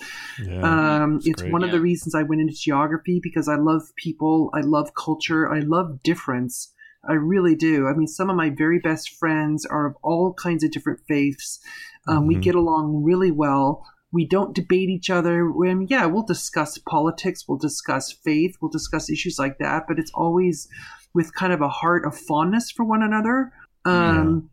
Yeah. 0.46 0.62
Um, 1.04 1.20
it's 1.26 1.42
great. 1.42 1.52
one 1.52 1.64
of 1.64 1.72
the 1.72 1.82
reasons 1.82 2.14
I 2.14 2.22
went 2.24 2.42
into 2.42 2.54
geography 2.54 3.20
because 3.22 3.48
I 3.50 3.56
love 3.56 3.82
people, 3.96 4.52
I 4.54 4.62
love 4.62 4.92
culture, 4.94 5.52
I 5.52 5.60
love 5.62 6.04
difference. 6.04 6.72
I 7.10 7.14
really 7.14 7.56
do. 7.56 7.88
I 7.88 7.94
mean, 7.94 8.08
some 8.08 8.30
of 8.30 8.36
my 8.36 8.50
very 8.52 8.80
best 8.80 9.10
friends 9.16 9.66
are 9.66 9.88
of 9.88 9.96
all 10.04 10.34
kinds 10.34 10.64
of 10.64 10.72
different 10.72 11.00
faiths. 11.08 11.60
Um, 12.08 12.28
We 12.28 12.36
Mhm. 12.36 12.42
get 12.44 12.56
along 12.56 13.04
really 13.04 13.32
well. 13.32 13.84
We 14.12 14.26
don't 14.26 14.56
debate 14.56 14.90
each 14.90 15.10
other. 15.10 15.52
We- 15.52 15.70
I 15.70 15.74
mean, 15.74 15.88
yeah, 15.90 16.06
we'll 16.06 16.24
discuss 16.26 16.78
politics, 16.78 17.44
we'll 17.48 17.58
discuss 17.58 18.12
faith, 18.12 18.56
we'll 18.62 18.72
discuss 18.72 19.10
issues 19.10 19.38
like 19.38 19.58
that, 19.60 19.84
but 19.88 20.00
it's 20.00 20.12
always 20.14 20.68
with 21.14 21.34
kind 21.36 21.52
of 21.54 21.62
a 21.62 21.70
heart 21.70 22.06
of 22.06 22.18
fondness 22.18 22.72
for 22.72 22.86
one 22.86 23.02
another. 23.04 23.52
Um, 23.86 24.50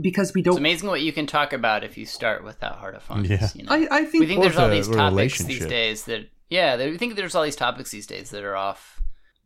Because 0.00 0.32
we 0.34 0.42
don't. 0.42 0.52
It's 0.54 0.58
amazing 0.58 0.88
what 0.88 1.00
you 1.00 1.12
can 1.12 1.26
talk 1.26 1.52
about 1.52 1.82
if 1.82 1.98
you 1.98 2.06
start 2.06 2.44
with 2.44 2.60
that 2.60 2.76
heart 2.76 2.94
of 2.94 3.02
fondness. 3.02 3.54
Yeah. 3.56 3.62
You 3.62 3.64
know? 3.64 3.72
I, 3.90 3.98
I 4.00 4.04
think 4.04 4.20
we 4.20 4.26
think 4.26 4.42
there's 4.42 4.56
all 4.56 4.68
these 4.70 4.88
or 4.88 4.94
topics 4.94 5.38
these 5.42 5.66
days 5.66 6.04
that 6.04 6.28
yeah, 6.48 6.76
we 6.76 6.96
think 6.96 7.16
there's 7.16 7.34
all 7.34 7.42
these 7.42 7.56
topics 7.56 7.90
these 7.90 8.06
days 8.06 8.30
that 8.30 8.44
are 8.44 8.54
off 8.56 9.00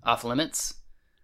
off 0.04 0.22
limits. 0.24 0.74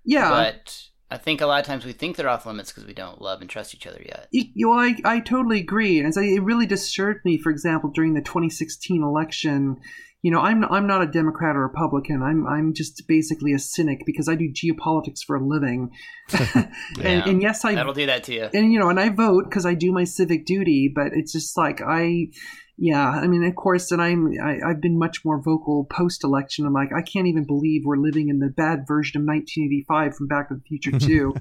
yeah. 0.05 0.31
But 0.31 0.89
I 1.11 1.17
think 1.19 1.41
a 1.41 1.47
lot 1.47 1.61
of 1.61 1.67
times 1.67 1.85
we 1.85 1.93
think 1.93 2.17
they're 2.17 2.29
off 2.29 2.47
limits 2.47 2.71
because 2.71 2.87
we 2.87 2.95
don't 2.95 3.21
love 3.21 3.41
and 3.41 3.51
trust 3.51 3.75
each 3.75 3.87
other 3.87 4.01
yet. 4.05 4.29
You 4.31 4.69
know, 4.69 4.73
I, 4.75 4.95
I 5.05 5.21
totally 5.21 5.59
agree. 5.61 5.99
And 5.99 6.15
so 6.15 6.21
it 6.21 6.43
really 6.43 6.67
disturbed 6.67 7.25
me, 7.25 7.37
for 7.39 7.51
example, 7.51 7.91
during 7.91 8.15
the 8.15 8.21
2016 8.21 9.03
election. 9.03 9.77
You 10.23 10.31
know, 10.31 10.41
I'm 10.41 10.65
I'm 10.67 10.87
not 10.87 11.03
a 11.03 11.07
Democrat 11.07 11.57
or 11.57 11.63
Republican. 11.63 12.23
I'm 12.23 12.47
I'm 12.47 12.75
just 12.75 13.03
basically 13.09 13.53
a 13.55 13.59
cynic 13.59 14.03
because 14.05 14.29
I 14.29 14.35
do 14.35 14.53
geopolitics 14.53 15.21
for 15.27 15.37
a 15.37 15.45
living. 15.45 15.91
and, 16.55 16.69
Yeah. 16.99 17.29
and 17.29 17.41
yes, 17.43 17.65
I 17.65 17.75
That'll 17.75 17.95
do 17.95 18.05
that 18.07 18.25
to 18.25 18.35
you. 18.35 18.49
and 18.53 18.71
you 18.73 18.79
know, 18.79 18.91
and 18.91 19.01
I 19.01 19.09
vote 19.09 19.45
because 19.49 19.65
I 19.65 19.75
do 19.75 19.93
my 19.93 20.05
civic 20.05 20.45
duty. 20.45 20.93
But 20.95 21.09
it's 21.15 21.33
just 21.33 21.57
like 21.57 21.81
I, 21.81 22.27
yeah. 22.83 23.09
I 23.09 23.26
mean, 23.28 23.45
of 23.45 23.55
course, 23.55 23.93
and 23.93 24.01
I'm 24.03 24.33
I, 24.43 24.59
I've 24.70 24.81
been 24.81 24.99
much 24.99 25.24
more 25.24 25.41
vocal 25.41 25.85
post 25.85 26.24
election. 26.24 26.64
I'm 26.66 26.72
like, 26.72 26.91
I 26.97 27.03
can't 27.03 27.26
even 27.28 27.45
believe 27.45 27.83
we're 27.85 27.99
living 27.99 28.28
in 28.31 28.39
the 28.41 28.49
bad 28.49 28.87
version 28.89 29.20
of 29.20 29.26
1985 29.26 30.16
from 30.16 30.26
Back 30.26 30.49
to 30.49 30.55
the 30.57 30.62
Future 30.62 30.99
too. 30.99 31.35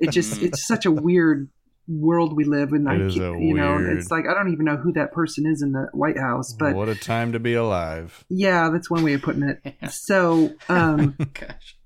it 0.00 0.10
just 0.10 0.40
Mm. 0.40 0.44
it's 0.44 0.66
such 0.66 0.86
a 0.86 0.90
weird 0.90 1.48
world 1.86 2.36
we 2.36 2.44
live 2.44 2.72
in. 2.72 2.86
I 2.86 2.96
It 2.96 3.00
a 3.16 3.38
you 3.38 3.54
know, 3.54 3.76
weird- 3.76 3.96
it's 3.98 4.10
like 4.10 4.24
I 4.28 4.34
don't 4.34 4.52
even 4.52 4.64
know 4.66 4.76
who 4.76 4.92
that 4.94 5.12
person 5.12 5.46
is 5.46 5.62
in 5.62 5.72
the 5.72 5.88
White 5.92 6.18
House, 6.18 6.52
but 6.52 6.74
what 6.74 6.88
a 6.88 6.94
time 6.94 7.32
to 7.32 7.38
be 7.38 7.54
alive. 7.54 8.24
yeah, 8.28 8.68
that's 8.70 8.90
one 8.90 9.04
way 9.04 9.14
of 9.14 9.22
putting 9.22 9.42
it. 9.44 9.74
So, 9.90 10.50
um, 10.68 11.16
Gosh. 11.32 11.76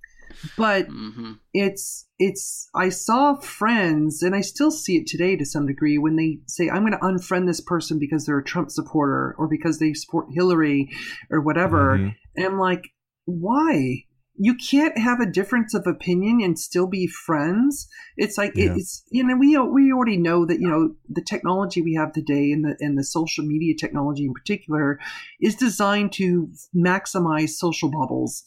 But 0.56 0.86
hmm 0.88 1.32
it's 1.54 2.06
it's 2.18 2.68
I 2.74 2.88
saw 2.88 3.34
friends 3.34 4.22
and 4.22 4.34
I 4.34 4.40
still 4.40 4.70
see 4.70 4.96
it 4.96 5.06
today 5.06 5.36
to 5.36 5.44
some 5.44 5.66
degree 5.66 5.98
when 5.98 6.16
they 6.16 6.38
say 6.46 6.70
I'm 6.70 6.80
going 6.86 6.92
to 6.92 6.98
unfriend 6.98 7.46
this 7.46 7.60
person 7.60 7.98
because 7.98 8.24
they're 8.24 8.38
a 8.38 8.44
Trump 8.44 8.70
supporter 8.70 9.34
or 9.38 9.48
because 9.48 9.78
they 9.78 9.92
support 9.92 10.28
Hillary 10.32 10.90
or 11.30 11.40
whatever. 11.40 11.98
Mhm. 11.98 12.14
And 12.36 12.46
I'm 12.46 12.58
like, 12.58 12.88
why? 13.26 14.04
You 14.34 14.54
can't 14.54 14.96
have 14.96 15.20
a 15.20 15.30
difference 15.30 15.74
of 15.74 15.86
opinion 15.86 16.40
and 16.42 16.58
still 16.58 16.86
be 16.86 17.06
friends. 17.06 17.86
It's 18.16 18.38
like 18.38 18.52
Yeah. 18.56 18.74
it's 18.76 19.04
you 19.10 19.22
know 19.22 19.36
we 19.36 19.58
we 19.58 19.92
already 19.92 20.16
know 20.16 20.46
that 20.46 20.58
you 20.58 20.68
know 20.70 20.94
the 21.10 21.22
technology 21.22 21.82
we 21.82 21.94
have 21.94 22.12
today 22.12 22.50
and 22.50 22.64
the 22.64 22.76
and 22.80 22.96
the 22.96 23.04
social 23.04 23.44
media 23.44 23.74
technology 23.78 24.24
in 24.24 24.32
particular 24.32 24.98
is 25.38 25.54
designed 25.54 26.12
to 26.14 26.48
maximize 26.74 27.50
social 27.50 27.90
bubbles. 27.90 28.42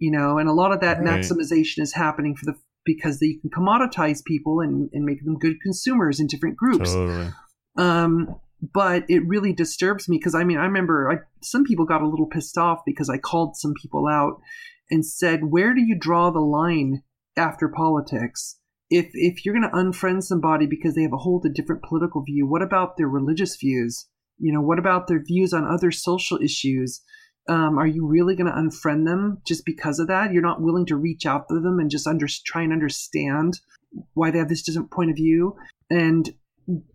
You 0.00 0.10
know, 0.10 0.38
and 0.38 0.48
a 0.48 0.52
lot 0.52 0.72
of 0.72 0.80
that 0.80 0.98
Right. 0.98 1.20
maximization 1.20 1.80
is 1.80 1.94
happening 1.94 2.34
for 2.34 2.46
the 2.46 2.56
because 2.84 3.20
you 3.20 3.38
can 3.38 3.50
commoditize 3.50 4.24
people 4.24 4.60
and, 4.60 4.88
and 4.92 5.04
make 5.04 5.24
them 5.24 5.38
good 5.38 5.60
consumers 5.60 6.18
in 6.18 6.26
different 6.26 6.56
groups. 6.56 6.92
Totally. 6.92 7.28
Um, 7.76 8.34
but 8.74 9.04
it 9.08 9.26
really 9.26 9.52
disturbs 9.52 10.08
me 10.08 10.18
because 10.18 10.34
I 10.34 10.44
mean, 10.44 10.58
I 10.58 10.64
remember 10.64 11.10
I, 11.10 11.16
some 11.42 11.64
people 11.64 11.86
got 11.86 12.02
a 12.02 12.08
little 12.08 12.26
pissed 12.26 12.58
off 12.58 12.80
because 12.84 13.08
I 13.08 13.18
called 13.18 13.56
some 13.56 13.74
people 13.80 14.06
out 14.06 14.40
and 14.90 15.04
said, 15.04 15.50
"Where 15.50 15.74
do 15.74 15.80
you 15.80 15.96
draw 15.98 16.30
the 16.30 16.40
line 16.40 17.02
after 17.36 17.68
politics?" 17.68 18.56
If, 18.92 19.10
if 19.12 19.44
you're 19.44 19.54
going 19.54 19.70
to 19.70 19.76
unfriend 19.76 20.24
somebody 20.24 20.66
because 20.66 20.96
they 20.96 21.02
have 21.02 21.12
a 21.12 21.18
hold 21.18 21.46
a 21.46 21.48
different 21.48 21.84
political 21.84 22.24
view, 22.24 22.44
what 22.44 22.60
about 22.60 22.96
their 22.96 23.06
religious 23.06 23.56
views? 23.56 24.08
You 24.38 24.52
know, 24.52 24.60
what 24.60 24.80
about 24.80 25.06
their 25.06 25.22
views 25.22 25.52
on 25.52 25.64
other 25.64 25.92
social 25.92 26.38
issues? 26.42 27.00
Um, 27.48 27.78
are 27.78 27.86
you 27.86 28.06
really 28.06 28.36
going 28.36 28.46
to 28.46 28.56
unfriend 28.56 29.06
them 29.06 29.40
just 29.46 29.64
because 29.64 29.98
of 29.98 30.08
that? 30.08 30.32
You're 30.32 30.42
not 30.42 30.62
willing 30.62 30.86
to 30.86 30.96
reach 30.96 31.26
out 31.26 31.46
to 31.48 31.60
them 31.60 31.78
and 31.78 31.90
just 31.90 32.06
under, 32.06 32.26
try 32.44 32.62
and 32.62 32.72
understand 32.72 33.58
why 34.14 34.30
they 34.30 34.38
have 34.38 34.48
this 34.48 34.62
different 34.62 34.90
point 34.90 35.10
of 35.10 35.16
view. 35.16 35.56
And 35.88 36.30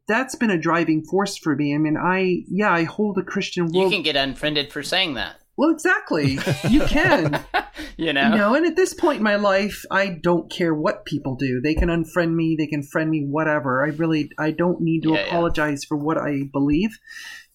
that's 0.08 0.36
been 0.36 0.52
a 0.52 0.58
driving 0.58 1.04
force 1.04 1.38
for 1.38 1.56
me. 1.56 1.76
I 1.76 1.78
mean, 1.78 1.98
I 1.98 2.44
yeah, 2.48 2.72
I 2.72 2.84
hold 2.84 3.18
a 3.18 3.24
Christian 3.24 3.66
world. 3.66 3.92
You 3.92 3.98
can 3.98 4.04
get 4.04 4.16
unfriended 4.16 4.72
for 4.72 4.84
saying 4.84 5.16
that. 5.16 5.38
Well, 5.58 5.70
exactly. 5.70 6.38
You 6.70 6.82
can. 6.82 7.44
you 7.98 8.12
know. 8.12 8.30
You 8.30 8.36
know, 8.36 8.56
and 8.56 8.66
at 8.66 8.76
this 8.76 8.94
point 8.94 9.18
in 9.18 9.24
my 9.24 9.38
life, 9.38 9.84
I 9.90 10.20
don't 10.22 10.52
care 10.52 10.74
what 10.74 11.06
people 11.06 11.36
do. 11.36 11.62
They 11.62 11.76
can 11.76 11.88
unfriend 11.90 12.34
me, 12.34 12.56
they 12.58 12.68
can 12.68 12.84
friend 12.84 13.10
me, 13.10 13.26
whatever. 13.26 13.84
I 13.84 13.90
really 13.90 14.30
I 14.38 14.52
don't 14.52 14.82
need 14.82 15.04
to 15.04 15.12
Yeah, 15.12 15.16
yeah. 15.16 15.28
apologize 15.28 15.84
for 15.86 15.98
what 15.98 16.18
I 16.18 16.44
believe. 16.52 17.00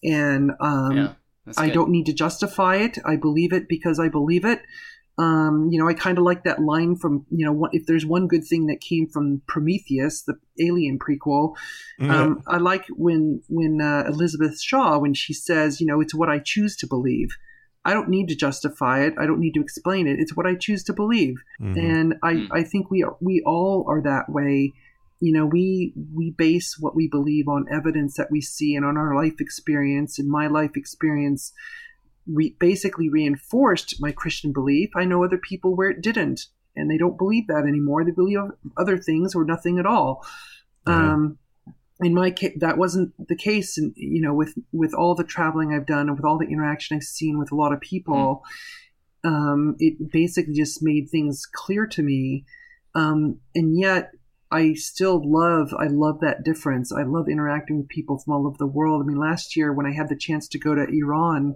And 0.03 0.51
um 0.59 0.97
yeah, 0.97 1.13
that's 1.45 1.57
I 1.57 1.67
good. 1.67 1.73
don't 1.73 1.89
need 1.91 2.05
to 2.07 2.13
justify 2.13 2.77
it. 2.77 2.97
I 3.05 3.15
believe 3.15 3.53
it 3.53 3.67
because 3.67 3.99
I 3.99 4.09
believe 4.09 4.45
it. 4.45 4.61
Um, 5.17 5.67
you 5.71 5.77
know, 5.79 5.87
I 5.87 5.93
kind 5.93 6.17
of 6.17 6.23
like 6.23 6.45
that 6.45 6.61
line 6.61 6.95
from, 6.95 7.25
you 7.29 7.45
know, 7.45 7.67
if 7.73 7.85
there's 7.85 8.05
one 8.05 8.27
good 8.27 8.45
thing 8.45 8.67
that 8.67 8.79
came 8.81 9.07
from 9.07 9.41
Prometheus, 9.45 10.23
the 10.23 10.35
Alien 10.59 10.97
prequel, 10.97 11.55
um, 11.99 12.41
I 12.47 12.57
like 12.57 12.85
when 12.89 13.41
when 13.47 13.81
uh, 13.81 14.05
Elizabeth 14.07 14.59
Shaw 14.61 14.97
when 14.99 15.13
she 15.13 15.33
says, 15.33 15.79
you 15.81 15.85
know, 15.85 16.01
it's 16.01 16.15
what 16.15 16.29
I 16.29 16.39
choose 16.39 16.75
to 16.77 16.87
believe. 16.87 17.29
I 17.83 17.93
don't 17.93 18.09
need 18.09 18.29
to 18.29 18.35
justify 18.35 19.03
it. 19.03 19.13
I 19.19 19.25
don't 19.25 19.39
need 19.39 19.53
to 19.55 19.61
explain 19.61 20.07
it. 20.07 20.19
It's 20.19 20.35
what 20.35 20.45
I 20.47 20.55
choose 20.55 20.83
to 20.85 20.93
believe, 20.93 21.35
Mhm. 21.59 21.77
and 21.77 22.15
I, 22.23 22.33
Mm. 22.33 22.47
I 22.51 22.63
think 22.63 22.89
we 22.89 23.03
are, 23.03 23.15
we 23.19 23.41
all 23.45 23.85
are 23.87 24.01
that 24.01 24.29
way. 24.29 24.73
You 25.21 25.33
know, 25.33 25.45
we 25.45 25.93
we 26.13 26.31
base 26.31 26.77
what 26.79 26.95
we 26.95 27.07
believe 27.07 27.47
on 27.47 27.67
evidence 27.71 28.17
that 28.17 28.31
we 28.31 28.41
see 28.41 28.75
and 28.75 28.83
on 28.83 28.97
our 28.97 29.15
life 29.15 29.39
experience. 29.39 30.19
And 30.19 30.27
my 30.27 30.47
life 30.47 30.71
experience 30.75 31.53
re- 32.27 32.55
basically 32.59 33.09
reinforced 33.09 34.01
my 34.01 34.11
Christian 34.11 34.51
belief. 34.51 34.89
I 34.95 35.05
know 35.05 35.23
other 35.23 35.37
people 35.37 35.75
where 35.75 35.89
it 35.89 36.01
didn't, 36.01 36.47
and 36.75 36.89
they 36.89 36.97
don't 36.97 37.17
believe 37.17 37.47
that 37.47 37.65
anymore. 37.67 38.03
They 38.03 38.11
believe 38.11 38.39
other 38.77 38.97
things 38.97 39.35
or 39.35 39.45
nothing 39.45 39.79
at 39.79 39.85
all. 39.85 40.25
Right. 40.85 40.95
Um, 40.95 41.37
in 42.01 42.15
my 42.15 42.31
case, 42.31 42.57
that 42.59 42.77
wasn't 42.77 43.13
the 43.27 43.35
case. 43.35 43.77
And 43.77 43.93
you 43.95 44.21
know, 44.21 44.33
with 44.33 44.55
with 44.71 44.93
all 44.93 45.15
the 45.15 45.23
traveling 45.23 45.73
I've 45.73 45.85
done 45.85 46.09
and 46.09 46.17
with 46.17 46.25
all 46.25 46.39
the 46.39 46.47
interaction 46.47 46.97
I've 46.97 47.03
seen 47.03 47.37
with 47.37 47.51
a 47.51 47.55
lot 47.55 47.73
of 47.73 47.79
people, 47.79 48.43
um, 49.23 49.75
it 49.79 50.11
basically 50.11 50.53
just 50.53 50.81
made 50.81 51.09
things 51.09 51.45
clear 51.45 51.85
to 51.87 52.01
me. 52.01 52.45
Um, 52.95 53.39
and 53.55 53.79
yet, 53.79 54.11
I 54.51 54.73
still 54.73 55.21
love. 55.23 55.73
I 55.77 55.87
love 55.87 56.19
that 56.21 56.43
difference. 56.43 56.91
I 56.91 57.03
love 57.03 57.29
interacting 57.29 57.77
with 57.77 57.87
people 57.87 58.17
from 58.19 58.33
all 58.33 58.47
over 58.47 58.57
the 58.57 58.67
world. 58.67 59.01
I 59.01 59.05
mean, 59.05 59.17
last 59.19 59.55
year 59.55 59.71
when 59.73 59.85
I 59.85 59.93
had 59.93 60.09
the 60.09 60.15
chance 60.17 60.47
to 60.49 60.59
go 60.59 60.75
to 60.75 60.85
Iran. 60.89 61.55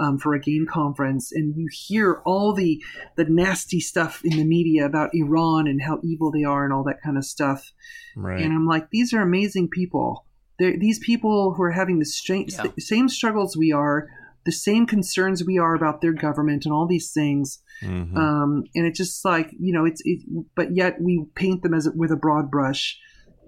Um, 0.00 0.16
for 0.16 0.32
a 0.32 0.38
game 0.40 0.64
conference, 0.64 1.32
and 1.32 1.56
you 1.56 1.66
hear 1.72 2.22
all 2.24 2.52
the 2.52 2.80
the 3.16 3.24
nasty 3.24 3.80
stuff 3.80 4.20
in 4.24 4.36
the 4.36 4.44
media 4.44 4.86
about 4.86 5.10
Iran 5.12 5.66
and 5.66 5.82
how 5.82 5.98
evil 6.04 6.30
they 6.30 6.44
are 6.44 6.62
and 6.62 6.72
all 6.72 6.84
that 6.84 7.02
kind 7.02 7.18
of 7.18 7.24
stuff. 7.24 7.72
right. 8.14 8.40
And 8.40 8.52
I'm 8.52 8.64
like, 8.64 8.90
these 8.90 9.12
are 9.12 9.20
amazing 9.20 9.70
people. 9.70 10.24
They're, 10.60 10.78
these 10.78 11.00
people 11.00 11.54
who 11.54 11.64
are 11.64 11.72
having 11.72 11.98
the 11.98 12.04
stra- 12.04 12.44
Yeah. 12.46 12.66
same 12.78 13.08
struggles 13.08 13.56
we 13.56 13.72
are, 13.72 14.06
the 14.48 14.52
same 14.52 14.86
concerns 14.86 15.44
we 15.44 15.58
are 15.58 15.74
about 15.74 16.00
their 16.00 16.14
government 16.14 16.64
and 16.64 16.72
all 16.72 16.86
these 16.86 17.12
things. 17.12 17.58
Mhm. 17.82 18.16
Um, 18.16 18.64
and 18.74 18.86
it's 18.86 18.96
just 18.96 19.22
like, 19.22 19.50
you 19.60 19.74
know, 19.74 19.84
it's, 19.84 20.00
it, 20.06 20.20
but 20.56 20.74
yet 20.74 20.94
we 21.02 21.26
paint 21.34 21.62
them 21.62 21.74
as 21.74 21.86
with 21.94 22.10
a 22.10 22.16
broad 22.16 22.50
brush. 22.50 22.98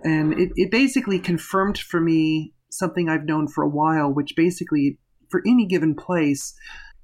And 0.04 0.38
it, 0.38 0.50
it 0.56 0.70
basically 0.70 1.18
confirmed 1.18 1.78
for 1.78 2.02
me 2.02 2.52
something 2.70 3.08
I've 3.08 3.24
known 3.24 3.48
for 3.48 3.64
a 3.64 3.68
while, 3.68 4.12
which 4.12 4.34
basically, 4.36 4.98
for 5.30 5.40
any 5.46 5.64
given 5.64 5.94
place, 5.94 6.52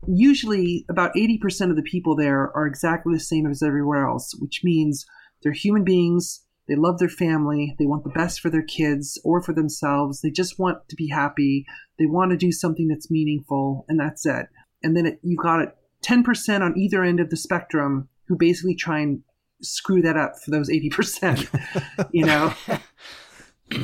usually 0.06 0.84
about 0.90 1.14
80% 1.14 1.70
of 1.70 1.76
the 1.76 1.82
people 1.82 2.14
there 2.14 2.54
are 2.54 2.66
exactly 2.66 3.14
the 3.14 3.20
same 3.20 3.46
as 3.46 3.62
everywhere 3.62 4.06
else, 4.06 4.34
which 4.38 4.60
means 4.62 5.06
they're 5.42 5.52
human 5.52 5.84
beings. 5.84 6.42
They 6.68 6.74
love 6.74 6.98
their 6.98 7.08
family. 7.08 7.74
They 7.78 7.86
want 7.86 8.04
the 8.04 8.10
best 8.10 8.40
for 8.40 8.50
their 8.50 8.62
kids 8.62 9.20
or 9.24 9.40
for 9.42 9.52
themselves. 9.52 10.20
They 10.20 10.30
just 10.30 10.58
want 10.58 10.88
to 10.88 10.96
be 10.96 11.08
happy. 11.08 11.64
They 11.98 12.06
want 12.06 12.32
to 12.32 12.36
do 12.36 12.50
something 12.52 12.88
that's 12.88 13.10
meaningful, 13.10 13.84
and 13.88 13.98
that's 14.00 14.26
it. 14.26 14.46
And 14.82 14.96
then 14.96 15.06
it, 15.06 15.20
you 15.22 15.36
got 15.36 15.60
it 15.60 15.76
10% 16.04 16.60
on 16.62 16.76
either 16.78 17.02
end 17.02 17.20
of 17.20 17.30
the 17.30 17.36
spectrum 17.36 18.08
who 18.28 18.36
basically 18.36 18.74
try 18.74 19.00
and 19.00 19.22
screw 19.62 20.02
that 20.02 20.16
up 20.16 20.34
for 20.44 20.50
those 20.50 20.68
80%, 20.68 22.08
you 22.12 22.26
know? 22.26 22.52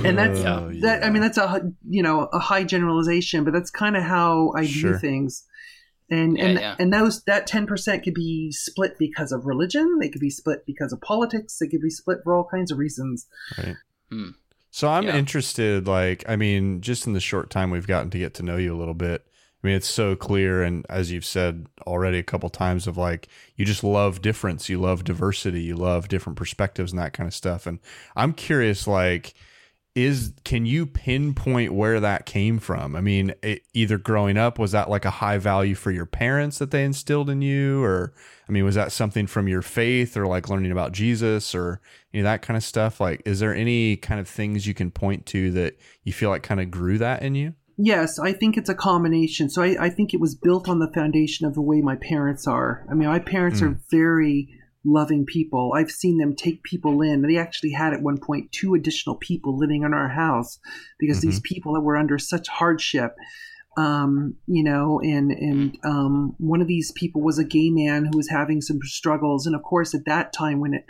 and 0.04 0.16
that's 0.16 0.38
Oh, 0.40 0.70
that 0.82 1.04
i 1.04 1.10
mean 1.10 1.22
that's 1.22 1.38
a 1.38 1.60
you 1.88 2.04
know 2.04 2.28
a 2.32 2.38
high 2.38 2.62
generalization 2.62 3.42
but 3.42 3.52
that's 3.52 3.68
kind 3.70 3.96
of 3.96 4.04
how 4.04 4.52
i 4.56 4.64
Sure. 4.64 4.92
view 4.92 4.98
things 5.00 5.42
and 6.10 6.36
Yeah, 6.36 6.44
and 6.44 6.58
yeah. 6.58 6.76
and 6.78 6.92
those 6.92 7.22
that 7.24 7.48
10% 7.48 8.02
could 8.02 8.14
be 8.14 8.50
split 8.52 8.98
because 8.98 9.32
of 9.32 9.46
religion 9.46 9.98
they 10.00 10.08
could 10.08 10.20
be 10.20 10.30
split 10.30 10.64
because 10.66 10.92
of 10.92 11.00
politics 11.00 11.58
they 11.58 11.68
could 11.68 11.80
be 11.82 11.90
split 11.90 12.18
for 12.24 12.34
all 12.34 12.44
kinds 12.50 12.70
of 12.70 12.78
reasons 12.78 13.26
Right. 13.58 13.76
Hmm. 14.10 14.30
So 14.70 14.88
I'm 14.88 15.04
Yeah. 15.04 15.16
interested, 15.16 15.86
like, 15.86 16.24
I 16.26 16.36
mean, 16.36 16.80
just 16.80 17.06
in 17.06 17.12
the 17.12 17.20
short 17.20 17.50
time 17.50 17.70
we've 17.70 17.86
gotten 17.86 18.08
to 18.10 18.18
get 18.18 18.32
to 18.34 18.42
know 18.42 18.56
you 18.56 18.74
a 18.74 18.78
little 18.78 18.94
bit. 18.94 19.26
I 19.62 19.66
mean, 19.66 19.76
it's 19.76 19.86
so 19.86 20.16
clear, 20.16 20.62
and 20.62 20.84
as 20.88 21.12
you've 21.12 21.24
said 21.26 21.66
already 21.86 22.18
a 22.18 22.22
couple 22.22 22.48
times, 22.48 22.86
of 22.86 22.96
like, 22.96 23.28
you 23.54 23.64
just 23.66 23.84
love 23.84 24.20
difference, 24.22 24.68
you 24.70 24.80
love 24.80 25.04
diversity, 25.04 25.60
you 25.62 25.76
love 25.76 26.08
different 26.08 26.36
perspectives 26.38 26.90
and 26.90 26.98
that 27.00 27.12
kind 27.12 27.28
of 27.28 27.34
stuff. 27.34 27.66
And 27.66 27.78
I'm 28.16 28.32
curious, 28.32 28.86
like, 28.86 29.34
is 29.94 30.32
can 30.44 30.64
you 30.64 30.86
pinpoint 30.86 31.74
where 31.74 32.00
that 32.00 32.24
came 32.24 32.58
from? 32.58 32.96
I 32.96 33.00
mean, 33.00 33.34
it, 33.42 33.62
either 33.74 33.98
growing 33.98 34.38
up, 34.38 34.58
was 34.58 34.72
that 34.72 34.88
like 34.88 35.04
a 35.04 35.10
high 35.10 35.38
value 35.38 35.74
for 35.74 35.90
your 35.90 36.06
parents 36.06 36.58
that 36.58 36.70
they 36.70 36.84
instilled 36.84 37.28
in 37.28 37.42
you, 37.42 37.82
or 37.82 38.14
I 38.48 38.52
mean, 38.52 38.64
was 38.64 38.74
that 38.74 38.92
something 38.92 39.26
from 39.26 39.48
your 39.48 39.62
faith, 39.62 40.16
or 40.16 40.26
like 40.26 40.48
learning 40.48 40.72
about 40.72 40.92
Jesus, 40.92 41.54
or 41.54 41.80
you 42.10 42.22
know 42.22 42.28
that 42.28 42.42
kind 42.42 42.56
of 42.56 42.64
stuff? 42.64 43.00
Like, 43.00 43.22
is 43.26 43.40
there 43.40 43.54
any 43.54 43.96
kind 43.96 44.20
of 44.20 44.28
things 44.28 44.66
you 44.66 44.74
can 44.74 44.90
point 44.90 45.26
to 45.26 45.50
that 45.52 45.76
you 46.04 46.12
feel 46.12 46.30
like 46.30 46.42
kind 46.42 46.60
of 46.60 46.70
grew 46.70 46.98
that 46.98 47.22
in 47.22 47.34
you? 47.34 47.54
yes 47.78 48.18
i 48.18 48.34
think 48.34 48.58
it's 48.58 48.68
a 48.68 48.74
combination 48.74 49.48
so 49.48 49.62
I, 49.62 49.86
I 49.86 49.88
think 49.88 50.12
it 50.12 50.20
was 50.20 50.34
built 50.34 50.68
on 50.68 50.78
the 50.78 50.92
foundation 50.92 51.46
of 51.46 51.54
the 51.54 51.62
way 51.62 51.80
my 51.80 51.96
parents 51.96 52.46
are 52.46 52.86
i 52.90 52.94
mean 52.94 53.08
my 53.08 53.18
parents 53.18 53.62
are 53.62 53.70
mm. 53.70 53.80
very 53.90 54.61
loving 54.84 55.24
people. 55.26 55.72
I've 55.76 55.90
seen 55.90 56.18
them 56.18 56.34
take 56.34 56.62
people 56.62 57.02
in. 57.02 57.22
They 57.22 57.36
actually 57.36 57.72
had 57.72 57.92
at 57.92 58.02
one 58.02 58.18
point 58.18 58.52
two 58.52 58.74
additional 58.74 59.16
people 59.16 59.56
living 59.56 59.82
in 59.82 59.94
our 59.94 60.08
house 60.08 60.58
because 60.98 61.20
these 61.20 61.40
people 61.40 61.74
that 61.74 61.80
were 61.80 61.96
under 61.96 62.18
such 62.18 62.48
hardship 62.48 63.14
um, 63.76 64.36
you 64.46 64.62
know, 64.62 65.00
and 65.00 65.30
and 65.30 65.78
um, 65.84 66.34
one 66.38 66.60
of 66.60 66.66
these 66.66 66.92
people 66.92 67.22
was 67.22 67.38
a 67.38 67.44
gay 67.44 67.70
man 67.70 68.04
who 68.04 68.16
was 68.16 68.28
having 68.28 68.60
some 68.60 68.80
struggles, 68.82 69.46
and 69.46 69.56
of 69.56 69.62
course, 69.62 69.94
at 69.94 70.04
that 70.04 70.32
time 70.32 70.60
when 70.60 70.74
it 70.74 70.84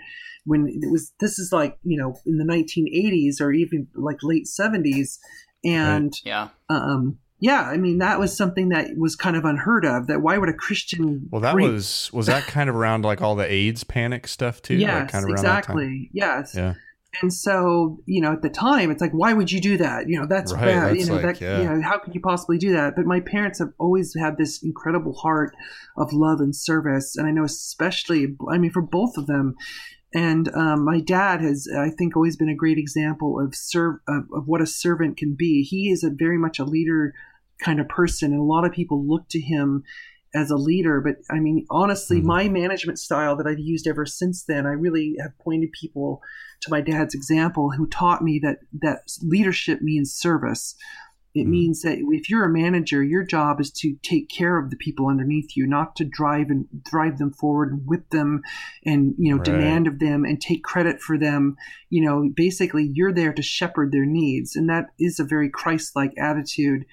when 0.45 0.66
it 0.66 0.90
was 0.90 1.12
this 1.20 1.38
is 1.38 1.53
like 1.53 1.78
you 1.84 1.97
know 1.97 2.16
in 2.26 2.38
the 2.38 2.45
1980s 2.45 3.40
or 3.40 3.53
even 3.53 3.86
like 3.95 4.18
late 4.22 4.47
70s, 4.47 5.18
and 5.64 6.12
Yeah. 6.24 6.49
um, 6.68 7.18
yeah, 7.43 7.62
I 7.62 7.76
mean 7.76 7.99
that 7.99 8.20
was 8.20 8.36
something 8.36 8.68
that 8.68 8.97
was 8.97 9.16
kind 9.16 9.34
of 9.34 9.45
unheard 9.45 9.84
of. 9.84 10.07
That 10.07 10.22
why 10.22 10.38
would 10.38 10.49
a 10.49 10.53
Christian? 10.53 11.28
Well, 11.28 11.40
that 11.40 11.57
was 11.57 12.09
was 12.12 12.26
that 12.26 12.45
kind 12.45 12.70
of 12.70 12.76
around 12.76 13.05
like 13.05 13.20
all 13.20 13.34
the 13.34 13.53
AIDS 13.53 13.82
panic 13.82 14.28
stuff 14.28 14.62
too. 14.62 14.76
yes, 14.76 15.01
like 15.01 15.11
kind 15.11 15.24
of 15.24 15.30
around 15.32 15.45
that 15.45 15.64
time? 15.64 15.78
exactly, 15.78 16.11
yes. 16.12 16.55
Yeah. 16.55 16.74
And 17.20 17.34
so, 17.34 17.99
you 18.07 18.20
know, 18.22 18.32
at 18.32 18.43
the 18.43 18.49
time, 18.49 18.90
it's 18.93 19.03
like, 19.03 19.11
why 19.11 19.32
would 19.34 19.51
you 19.51 19.61
do 19.61 19.76
that? 19.76 20.09
You 20.09 20.20
know, 20.20 20.26
that's 20.26 20.53
Right, 20.53 20.66
bad. 20.66 20.90
that's 20.90 21.01
you 21.01 21.07
know, 21.07 21.20
like, 21.20 21.38
that, 21.38 21.40
yeah. 21.43 21.59
you 21.59 21.64
know, 21.64 21.82
how 21.82 21.99
could 21.99 22.14
you 22.14 22.20
possibly 22.20 22.57
do 22.59 22.72
that? 22.72 22.95
But 22.97 23.05
my 23.07 23.20
parents 23.20 23.59
have 23.59 23.72
always 23.76 24.14
had 24.18 24.38
this 24.38 24.62
incredible 24.62 25.12
heart 25.12 25.55
of 25.99 26.12
love 26.12 26.40
and 26.40 26.57
service, 26.57 27.16
and 27.16 27.26
I 27.26 27.32
know 27.32 27.45
especially, 27.45 28.36
I 28.51 28.57
mean, 28.57 28.70
for 28.70 28.80
both 28.80 29.18
of 29.18 29.26
them. 29.26 29.57
And 30.14 30.49
um, 30.55 30.84
my 30.84 31.01
dad 31.01 31.40
has, 31.43 31.68
I 31.76 31.90
think, 31.90 32.16
always 32.16 32.36
been 32.36 32.49
a 32.49 32.55
great 32.55 32.78
example 32.78 33.40
of 33.40 33.55
serve 33.55 33.97
of, 34.07 34.24
of 34.32 34.47
what 34.47 34.62
a 34.62 34.66
servant 34.66 35.16
can 35.16 35.34
be. 35.34 35.62
He 35.62 35.90
is 35.90 36.05
a 36.05 36.11
very 36.11 36.38
much 36.38 36.59
a 36.59 36.64
leader 36.64 37.12
kind 37.61 37.81
of 37.81 37.89
person, 37.89 38.33
and 38.33 38.41
a 38.41 38.45
lot 38.45 38.65
of 38.65 38.73
people 38.73 39.05
look 39.07 39.29
to 39.31 39.41
him 39.41 39.83
as 40.35 40.51
a 40.51 40.57
leader. 40.57 41.01
But 41.01 41.17
I 41.31 41.41
mean, 41.41 41.67
honestly, 41.71 42.21
Mhm. 42.21 42.25
my 42.25 42.49
management 42.49 42.99
style 42.99 43.37
that 43.37 43.47
I've 43.47 43.59
used 43.59 43.87
ever 43.87 44.07
since 44.07 44.45
then, 44.45 44.67
I 44.67 44.73
really 44.73 45.17
have 45.21 45.37
pointed 45.39 45.73
people 45.73 46.23
to 46.63 46.71
my 46.71 46.81
dad's 46.81 47.15
example, 47.15 47.73
who 47.73 47.87
taught 47.87 48.23
me 48.23 48.39
that 48.43 48.61
that 48.81 49.01
leadership 49.23 49.83
means 49.83 50.13
service. 50.13 50.75
It 51.35 51.47
Mhm. 51.47 51.51
means 51.51 51.83
that 51.83 51.99
if 51.99 52.29
you're 52.29 52.45
a 52.45 52.53
manager, 52.53 53.03
your 53.03 53.25
job 53.25 53.59
is 53.61 53.71
to 53.73 53.97
take 54.03 54.29
care 54.29 54.59
of 54.59 54.69
the 54.71 54.77
people 54.77 55.09
underneath 55.09 55.57
you, 55.57 55.67
not 55.67 55.97
to 55.97 56.05
drive 56.05 56.51
and 56.51 56.67
drive 56.85 57.17
them 57.19 57.33
forward 57.33 57.73
and 57.73 57.87
whip 57.87 58.11
them 58.11 58.43
and, 58.85 59.15
you 59.19 59.31
know, 59.31 59.39
Right. 59.39 59.47
demand 59.47 59.87
of 59.87 59.99
them 59.99 60.25
and 60.25 60.41
take 60.41 60.63
credit 60.63 61.01
for 61.01 61.17
them. 61.19 61.57
You 61.89 62.05
know, 62.05 62.31
basically 62.35 62.85
you're 62.93 63.15
there 63.15 63.33
to 63.33 63.43
shepherd 63.43 63.93
their 63.93 64.05
needs. 64.07 64.57
And 64.57 64.69
that 64.69 64.91
is 64.99 65.19
a 65.19 65.25
very 65.25 65.49
Christ-like 65.49 66.13
attitude. 66.19 66.85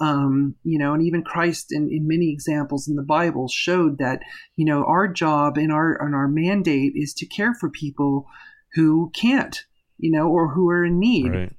Um, 0.00 0.54
you 0.64 0.78
know, 0.78 0.94
and 0.94 1.02
even 1.02 1.22
Christ 1.22 1.72
in, 1.72 1.90
in 1.92 2.08
many 2.08 2.32
examples 2.32 2.88
in 2.88 2.96
the 2.96 3.02
Bible 3.02 3.48
showed 3.48 3.98
that, 3.98 4.20
you 4.56 4.64
know, 4.64 4.82
our 4.84 5.06
job 5.06 5.58
and 5.58 5.70
our 5.70 6.02
and 6.02 6.14
our 6.14 6.26
mandate 6.26 6.92
is 6.94 7.12
to 7.14 7.26
care 7.26 7.54
for 7.54 7.68
people 7.68 8.26
who 8.74 9.10
can't, 9.14 9.62
you 9.98 10.10
know, 10.10 10.28
or 10.28 10.54
who 10.54 10.70
are 10.70 10.84
in 10.84 10.98
need. 10.98 11.28
Right. 11.28 11.52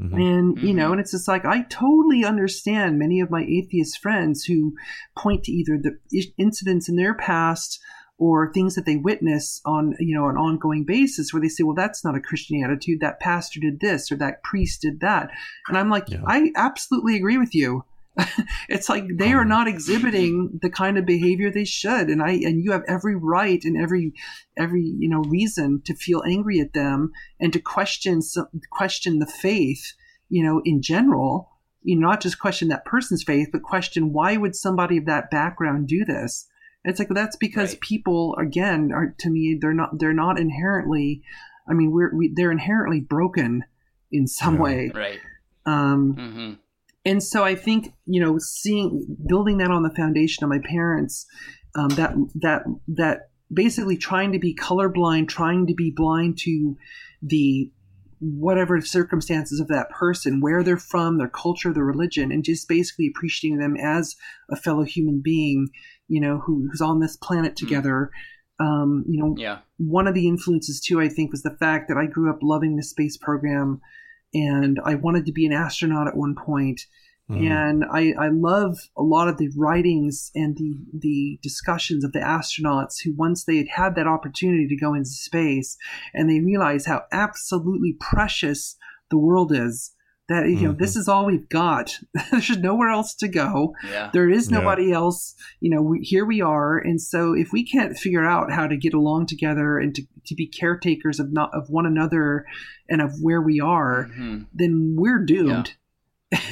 Mhm. 0.00 0.14
And, 0.14 0.62
you 0.62 0.72
know, 0.72 0.88
Mhm. 0.88 0.92
and 0.92 1.00
it's 1.00 1.10
just 1.10 1.28
like, 1.28 1.44
I 1.44 1.62
totally 1.62 2.24
understand 2.24 2.98
many 2.98 3.20
of 3.20 3.30
my 3.30 3.42
atheist 3.42 3.98
friends 3.98 4.44
who 4.44 4.74
point 5.16 5.44
to 5.44 5.52
either 5.52 5.76
the 5.76 5.98
incidents 6.38 6.88
in 6.88 6.96
their 6.96 7.14
past 7.14 7.78
or 8.20 8.52
things 8.52 8.74
that 8.74 8.84
they 8.84 8.98
witness 8.98 9.62
on, 9.64 9.94
you 9.98 10.14
know, 10.14 10.28
an 10.28 10.36
ongoing 10.36 10.84
basis 10.84 11.32
where 11.32 11.40
they 11.40 11.48
say, 11.48 11.64
well, 11.64 11.74
that's 11.74 12.04
not 12.04 12.14
a 12.14 12.20
Christian 12.20 12.62
attitude. 12.62 13.00
That 13.00 13.18
pastor 13.18 13.60
did 13.60 13.80
this 13.80 14.12
or 14.12 14.16
that 14.16 14.42
priest 14.44 14.82
did 14.82 15.00
that. 15.00 15.30
And 15.68 15.78
I'm 15.78 15.88
like, 15.88 16.10
Yeah. 16.10 16.20
I 16.26 16.52
absolutely 16.54 17.16
agree 17.16 17.38
with 17.38 17.54
you. 17.54 17.82
it's 18.68 18.90
like 18.90 19.04
they 19.16 19.32
are 19.32 19.42
Um, 19.42 19.48
not 19.48 19.68
exhibiting 19.68 20.58
the 20.60 20.68
kind 20.68 20.98
of 20.98 21.06
behavior 21.06 21.50
they 21.50 21.64
should 21.64 22.08
and 22.08 22.20
i 22.20 22.32
and 22.32 22.62
you 22.62 22.72
have 22.72 22.82
every 22.88 23.14
right 23.14 23.64
and 23.64 23.80
every 23.80 24.12
every 24.58 24.82
you 24.82 25.08
know 25.08 25.22
reason 25.28 25.80
to 25.84 25.94
feel 25.94 26.20
angry 26.26 26.58
at 26.58 26.72
them 26.72 27.12
and 27.38 27.52
to 27.52 27.60
question 27.60 28.20
some, 28.20 28.48
question 28.72 29.20
the 29.20 29.26
faith 29.26 29.92
you 30.28 30.42
know 30.42 30.60
in 30.64 30.82
general 30.82 31.50
you 31.82 31.94
know 31.96 32.08
not 32.08 32.20
just 32.20 32.40
question 32.40 32.66
that 32.68 32.84
person's 32.84 33.22
faith 33.22 33.48
but 33.52 33.62
question 33.62 34.12
why 34.12 34.36
would 34.36 34.56
somebody 34.56 34.98
of 34.98 35.06
that 35.06 35.30
background 35.30 35.86
do 35.86 36.04
this 36.04 36.49
it's 36.84 36.98
like 36.98 37.08
that's 37.10 37.36
because 37.36 37.72
Right. 37.74 37.80
people 37.80 38.36
again 38.36 38.90
are 38.94 39.14
to 39.18 39.30
me 39.30 39.58
they're 39.60 39.74
not 39.74 39.98
they're 39.98 40.12
not 40.12 40.38
inherently 40.38 41.22
i 41.68 41.74
mean 41.74 41.90
we're 41.92 42.14
we, 42.14 42.32
they're 42.34 42.52
inherently 42.52 43.00
broken 43.00 43.64
in 44.10 44.26
some 44.26 44.54
Yeah. 44.54 44.60
way 44.62 44.92
Right. 44.94 45.20
um 45.66 46.12
hmm 46.14 46.52
and 47.04 47.22
so 47.22 47.42
I 47.44 47.54
think 47.54 47.94
you 48.04 48.20
know, 48.20 48.38
seeing 48.38 49.16
building 49.26 49.56
that 49.58 49.70
on 49.70 49.82
the 49.82 49.94
foundation 49.94 50.44
of 50.44 50.50
my 50.50 50.58
parents, 50.58 51.26
um, 51.74 51.88
that 51.90 52.12
that 52.34 52.62
that 52.88 53.30
basically 53.52 53.96
trying 53.96 54.32
to 54.32 54.38
be 54.38 54.54
colorblind, 54.54 55.28
trying 55.28 55.66
to 55.66 55.74
be 55.74 55.90
blind 55.90 56.38
to 56.40 56.76
the 57.22 57.70
whatever 58.18 58.78
circumstances 58.82 59.60
of 59.60 59.68
that 59.68 59.88
person, 59.88 60.42
where 60.42 60.62
they're 60.62 60.76
from, 60.76 61.16
their 61.16 61.28
culture, 61.28 61.72
their 61.72 61.84
religion, 61.84 62.30
and 62.30 62.44
just 62.44 62.68
basically 62.68 63.06
appreciating 63.08 63.58
them 63.58 63.76
as 63.78 64.14
a 64.50 64.56
fellow 64.56 64.82
human 64.82 65.22
being, 65.24 65.68
you 66.10 66.20
know, 66.20 66.38
who, 66.44 66.68
who's 66.70 66.80
on 66.82 67.00
this 67.00 67.16
planet 67.16 67.54
together. 67.56 68.10
Um, 68.58 69.04
you 69.08 69.18
know, 69.22 69.34
Yeah. 69.38 69.60
one 69.78 70.06
of 70.06 70.12
the 70.14 70.28
influences 70.28 70.80
too, 70.80 71.00
I 71.00 71.08
think, 71.08 71.30
was 71.30 71.42
the 71.42 71.56
fact 71.58 71.88
that 71.88 71.96
I 71.96 72.04
grew 72.06 72.28
up 72.28 72.40
loving 72.42 72.76
the 72.76 72.82
space 72.82 73.16
program, 73.16 73.80
and 74.34 74.78
I 74.84 74.96
wanted 74.96 75.24
to 75.26 75.32
be 75.32 75.46
an 75.46 75.52
astronaut 75.52 76.06
at 76.08 76.16
one 76.16 76.34
point. 76.34 76.82
Mhm. 77.30 77.48
And 77.50 77.84
I, 77.84 78.12
I 78.18 78.28
love 78.28 78.76
a 78.96 79.02
lot 79.02 79.28
of 79.28 79.38
the 79.38 79.50
writings 79.56 80.32
and 80.34 80.56
the 80.56 80.76
the 80.92 81.38
discussions 81.42 82.02
of 82.04 82.10
the 82.12 82.18
astronauts 82.18 82.96
who 83.04 83.14
once 83.14 83.44
they 83.44 83.56
had 83.58 83.68
had 83.68 83.94
that 83.94 84.08
opportunity 84.08 84.66
to 84.66 84.76
go 84.76 84.94
into 84.94 85.10
space 85.10 85.76
and 86.12 86.28
they 86.28 86.40
realize 86.40 86.86
how 86.86 87.02
absolutely 87.12 87.92
precious 88.00 88.76
the 89.10 89.18
world 89.18 89.52
is. 89.54 89.92
That 90.30 90.48
you 90.48 90.60
know, 90.68 90.72
Mhm. 90.74 90.78
this 90.78 90.96
is 90.96 91.08
all 91.08 91.26
we've 91.26 91.48
got. 91.48 91.98
There's 92.30 92.56
nowhere 92.56 92.88
else 92.90 93.14
to 93.16 93.28
go 93.28 93.74
Yeah. 93.90 94.10
there 94.12 94.30
is 94.30 94.48
Yeah. 94.50 94.58
nobody 94.58 94.92
else 94.92 95.34
you 95.60 95.70
know 95.74 95.82
we, 95.82 95.98
here 96.00 96.24
we 96.24 96.40
are 96.40 96.78
and 96.78 97.00
so 97.02 97.34
if 97.34 97.52
we 97.52 97.62
can't 97.64 97.98
figure 97.98 98.24
out 98.24 98.50
how 98.52 98.66
to 98.66 98.76
get 98.76 98.94
along 98.94 99.26
together 99.26 99.78
and 99.78 99.94
to, 99.96 100.02
to 100.26 100.34
be 100.34 100.46
caretakers 100.46 101.18
of 101.20 101.32
not 101.32 101.50
of 101.52 101.68
one 101.68 101.84
another 101.84 102.44
and 102.88 103.02
of 103.02 103.10
where 103.20 103.42
we 103.42 103.60
are 103.60 104.08
Mhm. 104.16 104.46
then 104.54 104.94
we're 104.96 105.24
doomed 105.24 105.74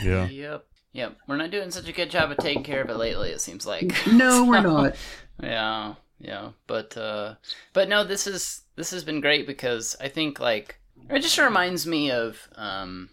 Yeah. 0.03 0.27
Yep. 0.45 0.67
Yep. 0.93 1.17
We're 1.29 1.37
not 1.37 1.51
doing 1.53 1.71
such 1.71 1.89
a 1.89 1.93
good 1.93 2.11
job 2.11 2.31
of 2.33 2.39
taking 2.39 2.65
care 2.65 2.83
of 2.83 2.91
it 2.91 2.97
lately. 2.97 3.31
It 3.31 3.41
seems 3.41 3.65
like. 3.67 3.95
no 4.13 4.45
we're 4.45 4.61
not 4.61 4.97
yeah 5.41 5.95
yeah 6.19 6.49
but 6.67 6.97
uh 6.97 7.37
but 7.73 7.89
no 7.89 8.03
this 8.03 8.27
is 8.27 8.63
this 8.75 8.91
has 8.91 9.05
been 9.05 9.21
great 9.21 9.47
because 9.47 9.95
i 10.01 10.09
think 10.09 10.41
like 10.41 10.81
it 11.11 11.21
just 11.21 11.39
reminds 11.39 11.87
me 11.87 12.11
of 12.11 12.49
um 12.57 13.09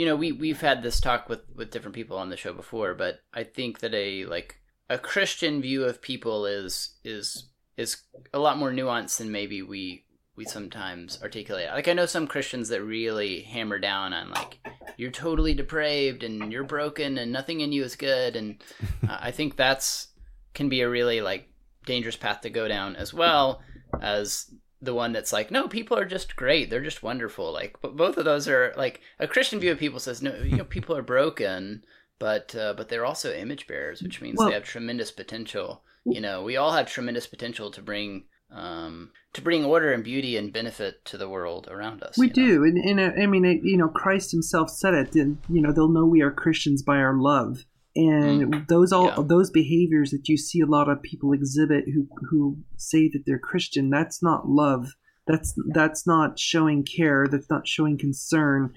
you 0.00 0.06
know 0.06 0.16
we 0.16 0.32
we've 0.32 0.62
had 0.62 0.82
this 0.82 0.98
talk 0.98 1.28
with 1.28 1.40
with 1.54 1.70
different 1.70 1.94
people 1.94 2.16
on 2.16 2.30
the 2.30 2.36
show 2.36 2.54
before 2.54 2.94
but 2.94 3.20
i 3.34 3.44
think 3.44 3.80
that 3.80 3.92
a 3.92 4.24
like 4.24 4.56
a 4.88 4.96
christian 4.96 5.60
view 5.60 5.84
of 5.84 6.00
people 6.00 6.46
is 6.46 6.94
is 7.04 7.50
is 7.76 7.98
a 8.32 8.38
lot 8.38 8.56
more 8.56 8.72
nuanced 8.72 9.18
than 9.18 9.30
maybe 9.30 9.60
we 9.60 10.06
we 10.36 10.46
sometimes 10.46 11.20
articulate. 11.22 11.68
Like 11.68 11.86
i 11.86 11.92
know 11.92 12.06
some 12.06 12.26
christians 12.26 12.70
that 12.70 12.82
really 12.82 13.42
hammer 13.42 13.78
down 13.78 14.14
on 14.14 14.30
like 14.30 14.58
you're 14.96 15.10
totally 15.10 15.52
depraved 15.52 16.22
and 16.22 16.50
you're 16.50 16.64
broken 16.64 17.18
and 17.18 17.30
nothing 17.30 17.60
in 17.60 17.70
you 17.70 17.84
is 17.84 17.94
good 17.94 18.36
and 18.36 18.62
uh, 19.06 19.18
i 19.20 19.30
think 19.30 19.54
that's 19.54 20.06
can 20.54 20.70
be 20.70 20.80
a 20.80 20.88
really 20.88 21.20
like 21.20 21.46
dangerous 21.84 22.16
path 22.16 22.40
to 22.40 22.48
go 22.48 22.66
down 22.68 22.96
as 22.96 23.12
well 23.12 23.60
as 24.00 24.50
the 24.82 24.94
one 24.94 25.12
that's 25.12 25.32
like 25.32 25.50
no 25.50 25.68
people 25.68 25.98
are 25.98 26.04
just 26.04 26.36
great. 26.36 26.70
They're 26.70 26.80
just 26.80 27.02
wonderful. 27.02 27.52
Like 27.52 27.78
but 27.80 27.96
both 27.96 28.16
of 28.16 28.24
those 28.24 28.48
are 28.48 28.72
like 28.76 29.00
a 29.18 29.28
christian 29.28 29.60
view 29.60 29.72
of 29.72 29.78
people 29.78 30.00
says 30.00 30.22
no 30.22 30.34
you 30.36 30.56
know 30.56 30.64
people 30.76 30.96
are 30.96 31.02
broken 31.02 31.84
but 32.18 32.54
uh, 32.54 32.74
but 32.76 32.88
they're 32.88 33.04
also 33.04 33.32
image 33.32 33.66
bearers 33.66 34.02
which 34.02 34.20
means 34.20 34.38
Well- 34.38 34.48
they 34.48 34.54
have 34.54 34.64
tremendous 34.64 35.10
potential. 35.10 35.82
You 36.06 36.22
know 36.22 36.42
we 36.42 36.56
all 36.56 36.72
have 36.72 36.90
tremendous 36.90 37.26
potential 37.26 37.70
to 37.72 37.82
bring 37.82 38.24
um 38.52 39.10
to 39.32 39.42
bring 39.42 39.64
order 39.64 39.92
and 39.92 40.02
beauty 40.02 40.36
and 40.36 40.52
benefit 40.52 41.04
to 41.04 41.16
the 41.16 41.28
world 41.28 41.68
around 41.70 42.02
us 42.02 42.18
we 42.18 42.26
you 42.26 42.30
know? 42.30 42.48
do 42.48 42.64
and, 42.64 42.78
and 42.78 43.00
uh, 43.00 43.22
i 43.22 43.26
mean 43.26 43.44
it, 43.44 43.60
you 43.62 43.76
know 43.76 43.88
christ 43.88 44.32
himself 44.32 44.70
said 44.70 44.92
it 44.94 45.14
and, 45.14 45.38
you 45.48 45.60
know 45.62 45.72
they'll 45.72 45.88
know 45.88 46.04
we 46.04 46.20
are 46.20 46.32
christians 46.32 46.82
by 46.82 46.96
our 46.96 47.14
love 47.14 47.64
and 48.08 48.66
those 48.68 48.92
all 48.92 49.06
Yeah. 49.06 49.22
those 49.34 49.50
behaviors 49.50 50.10
that 50.10 50.28
you 50.30 50.36
see 50.36 50.60
a 50.60 50.66
lot 50.76 50.88
of 50.88 51.02
people 51.02 51.32
exhibit 51.32 51.84
who 51.94 52.06
who 52.30 52.58
say 52.76 53.08
that 53.12 53.22
they're 53.26 53.38
christian 53.50 53.90
that's 53.90 54.22
not 54.22 54.48
love. 54.48 54.84
That's 55.26 55.54
that's 55.72 56.06
not 56.06 56.38
showing 56.38 56.84
care. 56.96 57.26
That's 57.30 57.50
not 57.50 57.68
showing 57.68 57.96
concern. 57.98 58.72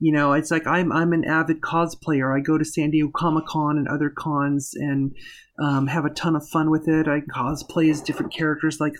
You 0.00 0.12
know 0.12 0.32
it's 0.32 0.50
like 0.50 0.66
i'm 0.66 0.90
i'm 0.92 1.12
an 1.12 1.24
avid 1.24 1.60
cosplayer. 1.60 2.28
I 2.36 2.40
go 2.40 2.56
to 2.56 2.64
san 2.64 2.90
diego 2.92 3.10
comic-con 3.14 3.76
and 3.78 3.88
other 3.88 4.10
cons 4.16 4.72
and 4.74 5.12
um, 5.60 5.88
have 5.88 6.04
a 6.04 6.10
ton 6.10 6.36
of 6.36 6.48
fun 6.48 6.70
with 6.70 6.86
it. 6.88 7.08
I 7.08 7.20
cosplay 7.38 7.90
as 7.90 8.00
different 8.00 8.32
characters 8.32 8.78
like 8.80 8.94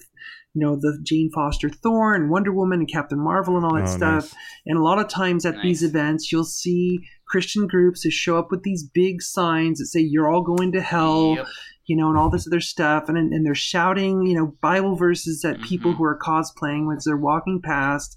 you 0.54 0.60
know 0.64 0.74
the 0.76 0.98
jane 1.04 1.30
foster 1.32 1.68
thor 1.70 2.14
and 2.14 2.30
wonder 2.30 2.52
woman 2.52 2.80
and 2.80 2.92
captain 2.92 3.20
marvel 3.30 3.56
and 3.56 3.64
all 3.64 3.74
that 3.76 3.84
Oh, 3.94 3.96
stuff. 3.96 4.24
nice. 4.24 4.34
and 4.66 4.76
a 4.78 4.82
lot 4.82 4.98
of 4.98 5.06
times 5.08 5.46
at 5.46 5.62
these 5.62 5.82
events 5.84 6.32
you'll 6.32 6.44
see 6.62 6.98
christian 7.28 7.66
groups 7.66 8.02
who 8.02 8.10
show 8.10 8.38
up 8.38 8.50
with 8.50 8.62
these 8.62 8.82
big 8.84 9.22
signs 9.22 9.78
that 9.78 9.86
say 9.86 10.00
you're 10.00 10.28
all 10.28 10.42
going 10.42 10.72
to 10.72 10.80
hell 10.80 11.34
Yep. 11.36 11.46
you 11.86 11.96
know, 11.96 12.08
and 12.10 12.18
all 12.18 12.28
this 12.28 12.46
other 12.46 12.60
stuff, 12.60 13.08
and 13.08 13.16
and 13.16 13.46
they're 13.46 13.54
shouting, 13.54 14.26
you 14.26 14.34
know, 14.36 14.54
Bible 14.60 14.94
verses 14.94 15.42
at 15.44 15.60
people 15.62 15.92
Mhm. 15.92 15.96
who 15.96 16.04
are 16.04 16.18
cosplaying 16.18 16.94
as 16.94 17.04
they're 17.04 17.16
walking 17.16 17.62
past, 17.62 18.16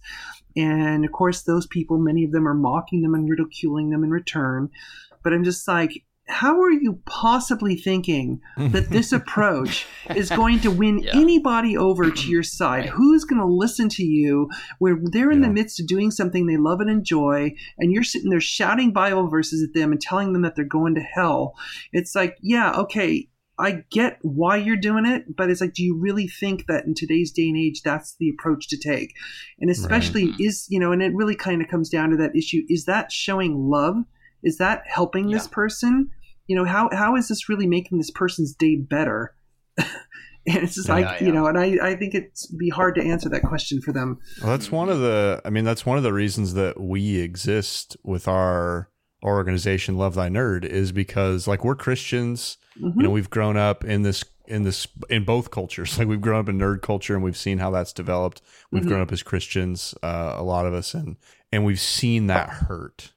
and 0.57 1.05
of 1.05 1.12
course, 1.14 1.43
those 1.43 1.68
people, 1.68 1.97
many 1.97 2.26
of 2.26 2.32
them 2.34 2.45
are 2.47 2.53
mocking 2.53 3.01
them 3.01 3.14
and 3.16 3.30
ridiculing 3.30 3.89
them 3.89 4.03
in 4.03 4.09
return. 4.09 4.70
But 5.24 5.32
I'm 5.34 5.45
just 5.45 5.66
like, 5.70 6.03
how 6.32 6.62
are 6.62 6.72
you 6.72 7.00
possibly 7.06 7.76
thinking 7.76 8.42
that 8.58 8.90
this 8.90 9.12
approach 9.20 9.86
is 10.16 10.30
going 10.30 10.60
to 10.62 10.72
win 10.72 11.00
Yeah. 11.00 11.12
anybody 11.14 11.78
over 11.78 12.10
to 12.10 12.30
your 12.30 12.44
side? 12.60 12.86
Right. 12.86 12.90
Who's 12.90 13.24
going 13.26 13.42
to 13.42 13.46
listen 13.46 13.90
to 13.90 14.04
you 14.04 14.50
where 14.80 14.98
they're 15.02 15.32
in 15.32 15.42
the 15.42 15.50
midst 15.50 15.80
of 15.80 15.88
doing 15.88 16.12
something 16.12 16.46
they 16.48 16.58
love 16.58 16.80
and 16.80 16.90
enjoy, 16.90 17.54
and 17.78 17.92
you're 17.92 18.04
sitting 18.04 18.30
there 18.30 18.40
shouting 18.42 18.92
Bible 18.94 19.28
verses 19.30 19.62
at 19.68 19.74
them 19.78 19.92
and 19.92 20.00
telling 20.02 20.34
them 20.34 20.42
that 20.44 20.56
they're 20.56 20.66
going 20.66 20.96
to 20.96 21.02
hell? 21.02 21.54
It's 21.92 22.16
like, 22.16 22.38
yeah, 22.42 22.72
okay, 22.74 23.28
I 23.60 23.84
get 23.92 24.18
why 24.24 24.56
you're 24.58 24.76
doing 24.78 25.06
it, 25.06 25.36
but 25.36 25.52
it's 25.52 25.62
like, 25.62 25.74
do 25.74 25.84
you 25.84 25.96
really 26.00 26.28
think 26.28 26.66
that 26.68 26.86
in 26.86 26.96
today's 26.96 27.32
day 27.32 27.48
and 27.50 27.58
age, 27.58 27.82
that's 27.84 28.16
the 28.20 28.30
approach 28.30 28.68
to 28.70 28.78
take? 28.78 29.14
And 29.60 29.70
especially 29.70 30.28
Right. 30.28 30.36
is, 30.40 30.66
you 30.70 30.80
know, 30.80 30.92
and 30.92 31.04
it 31.04 31.14
really 31.14 31.36
kind 31.36 31.62
of 31.62 31.68
comes 31.68 31.90
down 31.90 32.10
to 32.10 32.18
that 32.18 32.36
issue 32.36 32.62
is 32.70 32.86
that 32.86 33.12
showing 33.12 33.70
love? 33.70 33.98
Is 34.44 34.58
that 34.58 34.82
helping 34.88 35.30
this 35.30 35.48
person? 35.48 36.10
You 36.52 36.58
know, 36.58 36.66
how, 36.66 36.89
how 36.91 37.16
is 37.16 37.30
this 37.30 37.47
really 37.47 37.66
making 37.66 37.97
this 37.97 38.12
person's 38.12 38.54
day 38.54 38.76
better? 38.76 39.34
and 39.78 39.88
it's 40.45 40.76
just 40.76 40.89
Yeah, 40.89 40.95
like, 40.95 41.22
you 41.22 41.32
know, 41.32 41.47
and 41.47 41.58
I, 41.58 41.78
I 41.82 41.95
think 41.95 42.14
it's 42.14 42.47
be 42.47 42.68
hard 42.68 42.95
to 42.95 43.02
answer 43.02 43.30
that 43.30 43.43
question 43.43 43.80
for 43.82 43.93
them. 43.93 44.20
Well, 44.41 44.52
that's 44.52 44.70
one 44.70 44.89
of 44.89 44.99
the. 44.99 45.41
I 45.45 45.49
mean, 45.49 45.64
that's 45.64 45.86
one 45.86 45.95
of 45.95 46.04
the 46.04 46.12
reasons 46.12 46.54
that 46.56 46.78
we 46.78 47.20
exist 47.20 47.95
with 48.04 48.28
our 48.28 48.89
organization, 49.24 49.97
Love 49.97 50.16
Thy 50.16 50.28
Nerd, 50.28 50.66
is 50.66 50.91
because 50.91 51.47
like 51.47 51.64
we're 51.64 51.76
Christians. 51.76 52.58
Mhm. 52.78 52.95
You 52.97 53.04
know, 53.04 53.10
we've 53.12 53.30
grown 53.30 53.56
up 53.56 53.86
in 53.86 54.02
this 54.02 54.26
in 54.47 54.64
this 54.64 54.88
in 55.10 55.24
both 55.24 55.52
cultures. 55.52 55.97
Like 55.97 56.10
we've 56.10 56.20
grown 56.20 56.41
up 56.41 56.49
in 56.49 56.58
nerd 56.58 56.82
culture, 56.82 57.14
and 57.16 57.24
we've 57.24 57.38
seen 57.38 57.60
how 57.60 57.72
that's 57.72 57.93
developed. 57.93 58.41
We've 58.72 58.84
Mhm. 58.84 58.88
grown 58.88 59.02
up 59.02 59.12
as 59.14 59.24
Christians, 59.24 59.95
uh, 60.04 60.34
a 60.36 60.43
lot 60.43 60.66
of 60.66 60.74
us, 60.74 60.93
and 60.93 61.16
and 61.52 61.64
we've 61.64 61.80
seen 61.80 62.28
that 62.28 62.49
hurt. 62.49 63.14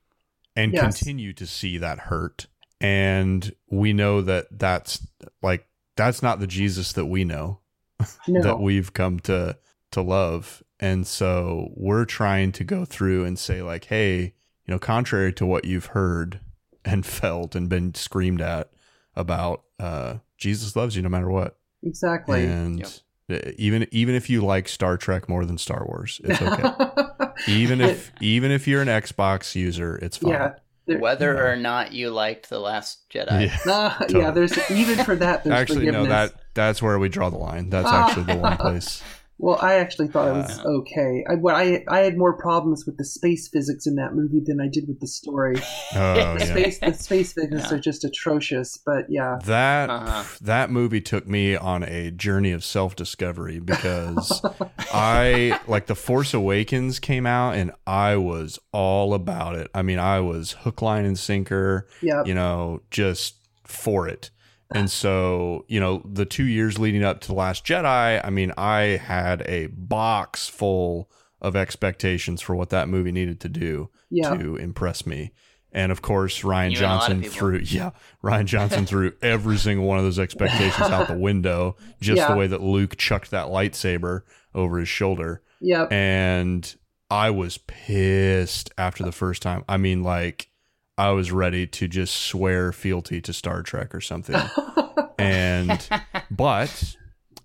and 0.57 0.73
Yes. 0.73 0.99
continue 0.99 1.33
to 1.33 1.49
see 1.49 1.79
that 1.79 1.99
hurt. 1.99 2.47
And 2.85 3.55
we 3.71 3.93
know 3.95 4.21
that 4.21 4.47
that's 4.59 5.07
like 5.43 5.67
that's 5.97 6.23
not 6.23 6.39
the 6.41 6.47
Jesus 6.47 6.93
that 6.93 7.07
we 7.07 7.25
know 7.25 7.61
No. 8.29 8.43
that 8.43 8.61
we've 8.61 8.93
come 8.93 9.21
to 9.21 9.57
to 9.93 10.03
love. 10.03 10.63
And 10.81 11.07
so 11.07 11.69
we're 11.77 12.05
trying 12.05 12.53
to 12.53 12.65
go 12.65 12.85
through 12.85 13.25
and 13.25 13.39
say 13.39 13.63
like, 13.63 13.85
hey, 13.85 14.19
you 14.67 14.73
know, 14.75 14.79
contrary 14.79 15.33
to 15.35 15.47
what 15.47 15.65
you've 15.65 15.87
heard 15.87 16.41
and 16.85 17.07
felt 17.07 17.55
and 17.55 17.69
been 17.69 17.95
screamed 17.95 18.43
at 18.43 18.71
about, 19.17 19.63
uh, 19.79 20.17
Jesus 20.37 20.77
loves 20.77 20.97
you 20.97 21.03
no 21.03 21.09
matter 21.09 21.31
what. 21.31 21.57
exactly. 21.83 22.45
And 22.45 22.85
uh, 23.31 23.39
even 23.57 23.87
even 23.93 24.15
if 24.15 24.29
you 24.29 24.45
like 24.45 24.69
Star 24.69 24.99
Trek 24.99 25.29
more 25.29 25.47
than 25.47 25.57
Star 25.57 25.87
Wars, 25.87 26.21
it's 26.25 26.43
okay. 26.43 27.31
even 27.49 27.81
if 27.81 28.13
even 28.21 28.51
if 28.51 28.69
you're 28.69 28.83
an 28.83 28.89
Xbox 28.89 29.55
user, 29.55 29.97
it's 29.97 30.19
fine. 30.19 30.33
yeah. 30.33 30.55
There- 30.87 30.99
Whether 30.99 31.35
Yeah. 31.35 31.41
or 31.41 31.57
not 31.57 31.93
you 31.93 32.11
liked 32.11 32.49
the 32.51 32.59
Last 32.61 33.09
Jedi. 33.11 33.47
Yeah. 33.47 33.59
Uh, 33.73 33.99
Totally. 33.99 34.21
Yeah, 34.21 34.31
there's 34.33 34.71
even 34.71 35.05
for 35.05 35.17
that. 35.17 35.45
There's 35.45 35.55
Actually, 35.55 35.91
no 35.91 36.07
that 36.07 36.35
that's 36.55 36.83
where 36.83 36.99
we 36.99 37.09
draw 37.09 37.31
the 37.31 37.39
line. 37.39 37.71
That's 37.71 37.89
actually 37.89 38.25
the 38.35 38.37
one 38.37 38.57
place. 38.59 39.03
Well, 39.39 39.59
I 39.61 39.75
actually 39.75 40.09
thought 40.09 40.29
it 40.29 40.33
was 40.33 40.59
Uh, 40.61 40.69
okay. 40.79 41.25
I, 41.29 41.35
what 41.35 41.55
I 41.57 41.85
I 41.89 42.01
had 42.01 42.17
more 42.17 42.37
problems 42.37 42.87
with 42.87 42.97
the 42.99 43.05
space 43.05 43.49
physics 43.49 43.85
in 43.87 43.97
that 43.97 44.15
movie 44.15 44.41
than 44.45 44.61
I 44.61 44.69
did 44.69 44.87
with 44.87 45.01
the 45.01 45.09
story. 45.09 45.57
Oh 45.97 46.35
The 46.35 46.41
yeah. 46.45 46.51
space 46.53 46.79
the 46.81 46.93
space 46.95 47.33
physics 47.37 47.71
Yeah. 47.71 47.77
are 47.77 47.81
just 47.81 48.05
atrocious. 48.05 48.77
But 48.85 49.07
yeah, 49.09 49.39
That 49.45 49.91
Uh-huh. 49.91 50.25
that 50.41 50.71
movie 50.71 51.01
took 51.01 51.27
me 51.27 51.57
on 51.57 51.83
a 51.83 52.11
journey 52.13 52.53
of 52.53 52.65
self 52.65 52.95
discovery 52.97 53.59
because 53.59 54.41
I 54.93 55.59
like 55.67 55.87
the 55.87 55.95
Force 55.95 56.33
Awakens 56.35 56.99
came 57.01 57.27
out 57.27 57.55
and 57.57 57.73
I 57.87 58.17
was 58.17 58.59
all 58.73 59.15
about 59.15 59.57
it. 59.57 59.69
I 59.75 59.83
mean, 59.83 59.99
I 59.99 60.21
was 60.21 60.53
hook, 60.53 60.81
line, 60.83 61.05
and 61.05 61.19
sinker. 61.19 61.87
yeah, 62.03 62.23
You 62.25 62.35
know, 62.35 62.83
just 62.91 63.35
for 63.65 64.07
it. 64.09 64.31
And 64.75 64.91
so, 64.91 65.65
you 65.69 65.81
know, 65.81 66.03
the 66.05 66.25
two 66.25 66.45
years 66.45 66.79
leading 66.79 67.05
up 67.05 67.21
to 67.23 67.29
The 67.29 67.35
Last 67.35 67.65
Jedi, 67.65 68.21
I 68.25 68.31
mean, 68.31 68.53
I 68.59 69.01
had 69.03 69.43
a 69.43 69.67
box 69.69 70.49
full 70.49 71.11
of 71.41 71.57
expectations 71.57 72.41
for 72.41 72.57
what 72.57 72.71
that 72.71 72.89
movie 72.89 73.13
needed 73.13 73.41
to 73.41 73.49
do 73.49 73.91
yeah. 74.11 74.35
to 74.35 74.57
impress 74.57 75.07
me. 75.07 75.33
And 75.73 75.91
of 75.91 76.03
course, 76.03 76.45
Ryan 76.45 76.71
You 76.73 76.79
and 76.79 76.87
a 76.87 76.89
lot 76.89 77.11
of 77.11 77.17
Johnson 77.21 77.31
threw 77.33 77.59
yeah, 77.59 77.91
Rian 78.23 78.45
Johnson 78.45 78.87
threw 78.87 79.13
every 79.23 79.59
single 79.59 79.87
one 79.87 79.99
of 79.99 80.05
those 80.05 80.21
expectations 80.21 80.89
out 80.89 81.09
the 81.09 81.19
window, 81.19 81.77
just 82.01 82.19
Yeah. 82.19 82.29
the 82.33 82.37
way 82.37 82.47
that 82.47 82.63
Luke 82.63 82.97
chucked 82.97 83.33
that 83.33 83.49
lightsaber 83.49 84.23
over 84.55 84.79
his 84.79 84.89
shoulder. 84.89 85.43
Yep. 85.61 85.93
And 85.93 86.77
I 87.11 87.31
was 87.31 87.59
pissed 87.59 88.71
after 88.79 89.03
the 89.05 89.13
first 89.13 89.43
time. 89.43 89.65
I 89.69 89.77
mean, 89.77 90.03
like 90.03 90.49
I 90.97 91.11
was 91.11 91.33
ready 91.33 91.67
to 91.67 91.89
just 91.89 92.15
swear 92.15 92.73
fealty 92.73 93.21
to 93.23 93.33
Star 93.33 93.63
Trek 93.63 93.95
or 93.95 94.01
something. 94.01 94.41
and 95.19 95.87
but 96.31 96.97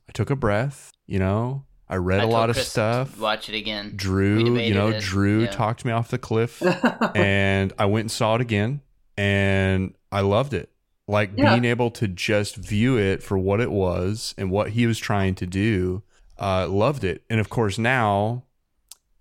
I 0.08 0.12
took 0.14 0.30
a 0.30 0.36
breath, 0.36 0.92
you 1.08 1.20
know. 1.20 1.66
I 1.92 1.96
read 1.96 2.20
I 2.20 2.24
a 2.24 2.28
lot 2.28 2.52
of 2.52 2.56
Chris 2.56 2.68
stuff. 2.70 3.20
Watch 3.20 3.50
it 3.50 3.56
again. 3.56 3.94
Drew, 3.96 4.60
you 4.60 4.76
know, 4.76 4.90
it. 4.90 5.02
Drew 5.02 5.42
Yeah. 5.42 5.50
talked 5.50 5.84
me 5.86 5.92
off 5.92 6.10
the 6.10 6.20
cliff 6.20 6.62
and 7.16 7.74
I 7.80 7.86
went 7.86 8.04
and 8.04 8.12
saw 8.12 8.36
it 8.36 8.42
again 8.42 8.82
and 9.18 9.96
I 10.12 10.22
loved 10.22 10.54
it. 10.54 10.70
Like 11.08 11.32
Yeah. 11.36 11.50
being 11.54 11.66
able 11.66 11.90
to 11.92 12.08
just 12.08 12.56
view 12.56 12.98
it 13.00 13.24
for 13.24 13.40
what 13.40 13.60
it 13.60 13.72
was 13.72 14.36
and 14.38 14.52
what 14.52 14.70
he 14.72 14.86
was 14.86 15.00
trying 15.00 15.34
to 15.36 15.48
do. 15.48 16.04
Uh, 16.38 16.68
loved 16.70 17.04
it. 17.04 17.24
And 17.28 17.40
of 17.40 17.50
course, 17.50 17.80
now, 17.80 18.44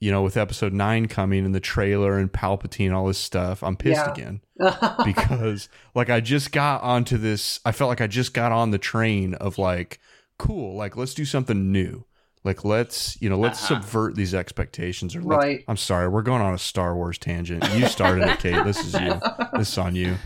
you 0.01 0.11
know, 0.13 0.23
with 0.23 0.37
episode 0.37 0.73
nine 0.73 1.09
coming 1.09 1.45
and 1.45 1.55
the 1.55 1.61
trailer 1.61 2.19
and 2.19 2.33
Palpatine, 2.33 2.93
all 2.95 3.07
this 3.07 3.19
stuff, 3.19 3.63
I'm 3.63 3.77
pissed 3.77 4.07
Yeah. 4.07 4.13
again 4.13 4.41
because 5.05 5.69
like 5.95 6.11
I 6.11 6.21
just 6.21 6.53
got 6.53 6.83
onto 6.83 7.17
this. 7.19 7.61
I 7.65 7.73
felt 7.73 7.89
like 7.89 8.01
I 8.01 8.07
just 8.07 8.35
got 8.35 8.53
on 8.53 8.71
the 8.71 8.79
train 8.79 9.35
of 9.35 9.59
like, 9.59 9.99
cool, 10.39 10.77
like 10.77 10.97
let's 10.97 11.15
do 11.15 11.25
something 11.25 11.73
new. 11.73 12.05
Like 12.45 12.65
let's 12.65 13.21
you 13.21 13.29
know 13.29 13.39
let's 13.39 13.59
Uh-huh. 13.65 13.81
subvert 13.83 14.15
these 14.15 14.35
expectations. 14.35 15.17
Or 15.17 15.21
Right. 15.21 15.65
I'm 15.67 15.77
sorry, 15.77 16.09
we're 16.09 16.23
going 16.23 16.43
on 16.43 16.55
a 16.55 16.59
Star 16.59 16.95
Wars 16.95 17.19
tangent. 17.19 17.69
You 17.75 17.87
started 17.89 18.29
it, 18.29 18.39
Kate. 18.39 18.63
This 18.65 18.79
is 18.79 18.95
you. 18.95 19.21
This 19.59 19.73
is 19.73 19.79
on 19.79 19.97
you. 19.97 20.17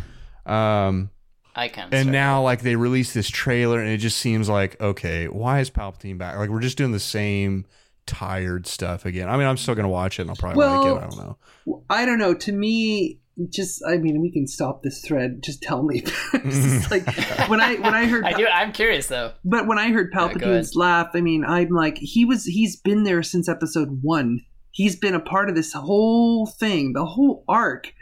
Um, 0.44 1.10
I 1.54 1.68
kind 1.68 1.92
of. 1.92 1.98
and 1.98 2.10
now 2.12 2.42
like 2.42 2.60
they 2.62 2.76
release 2.76 3.12
this 3.14 3.28
trailer 3.28 3.78
and 3.80 3.88
it 3.90 3.98
just 3.98 4.18
seems 4.18 4.48
like 4.48 4.78
okay, 4.80 5.28
why 5.28 5.60
is 5.60 5.70
Palpatine 5.70 6.18
back? 6.18 6.36
Like 6.36 6.50
we're 6.50 6.60
just 6.60 6.76
doing 6.78 6.92
the 6.92 7.00
same 7.00 7.64
tired 8.06 8.66
stuff 8.66 9.04
again. 9.04 9.28
I 9.28 9.36
mean, 9.36 9.46
I'm 9.46 9.56
still 9.56 9.74
gonna 9.74 9.88
watch 9.88 10.18
it 10.18 10.22
and 10.22 10.30
I'll 10.30 10.36
probably 10.36 10.58
Well, 10.58 10.94
like 10.94 11.02
it. 11.02 11.04
I 11.04 11.08
don't 11.08 11.18
know. 11.18 11.82
I 11.90 12.04
don't 12.06 12.18
know. 12.18 12.34
To 12.34 12.52
me, 12.52 13.20
just 13.48 13.82
I 13.88 13.96
mean, 13.96 14.20
we 14.20 14.30
can 14.30 14.46
stop 14.46 14.82
this 14.82 15.00
thread. 15.00 15.42
Just 15.42 15.62
tell 15.62 15.82
me. 15.82 16.00
Just 16.44 16.90
like 16.90 17.06
when 17.48 17.60
I 17.60 17.76
when 17.76 17.94
I 17.94 18.06
heard 18.06 18.24
I 18.24 18.32
do. 18.32 18.46
I'm 18.46 18.72
curious 18.72 19.06
though. 19.06 19.32
But 19.44 19.66
when 19.66 19.78
I 19.78 19.90
heard 19.90 20.10
Yeah. 20.12 20.18
Palpatine's 20.20 20.76
laugh, 20.76 21.10
I 21.14 21.20
mean, 21.20 21.44
I'm 21.44 21.70
like, 21.70 21.96
he 21.98 22.24
was, 22.24 22.44
he's 22.44 22.76
been 22.76 23.04
there 23.04 23.22
since 23.22 23.48
episode 23.48 24.02
one. 24.02 24.40
He's 24.70 24.96
been 24.96 25.14
a 25.14 25.20
part 25.20 25.48
of 25.48 25.54
this 25.54 25.72
whole 25.72 26.46
thing, 26.46 26.92
the 26.92 27.06
whole 27.06 27.44
arc 27.48 27.92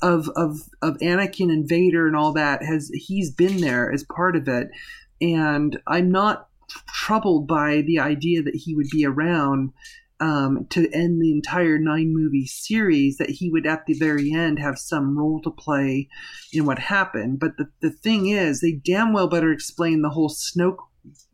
of 0.00 0.28
of 0.36 0.60
of 0.80 0.96
Anakin 0.98 1.50
and 1.50 1.68
Vader 1.68 2.06
and 2.06 2.14
all 2.14 2.32
that 2.34 2.62
has 2.62 2.90
he's 2.94 3.30
been 3.30 3.60
there 3.60 3.90
as 3.92 4.04
part 4.04 4.36
of 4.36 4.46
it, 4.46 4.68
and 5.20 5.78
I'm 5.86 6.10
not 6.10 6.48
troubled 6.86 7.46
by 7.46 7.82
the 7.82 7.98
idea 7.98 8.42
that 8.42 8.54
he 8.54 8.74
would 8.74 8.88
be 8.90 9.06
around 9.06 9.72
um, 10.20 10.66
to 10.70 10.90
end 10.92 11.22
the 11.22 11.32
entire 11.32 11.78
nine 11.78 12.12
movie 12.12 12.46
series. 12.46 13.18
That 13.18 13.30
he 13.30 13.50
would 13.50 13.66
at 13.66 13.86
the 13.86 13.94
very 13.94 14.32
end 14.32 14.58
have 14.58 14.78
some 14.78 15.16
role 15.16 15.40
to 15.42 15.50
play 15.50 16.08
in 16.52 16.66
what 16.66 16.78
happened. 16.78 17.40
But 17.40 17.56
the 17.56 17.68
the 17.80 17.90
thing 17.90 18.26
is, 18.26 18.60
they 18.60 18.72
damn 18.72 19.12
well 19.12 19.28
better 19.28 19.52
explain 19.52 20.02
the 20.02 20.10
whole 20.10 20.30
Snoke 20.30 20.78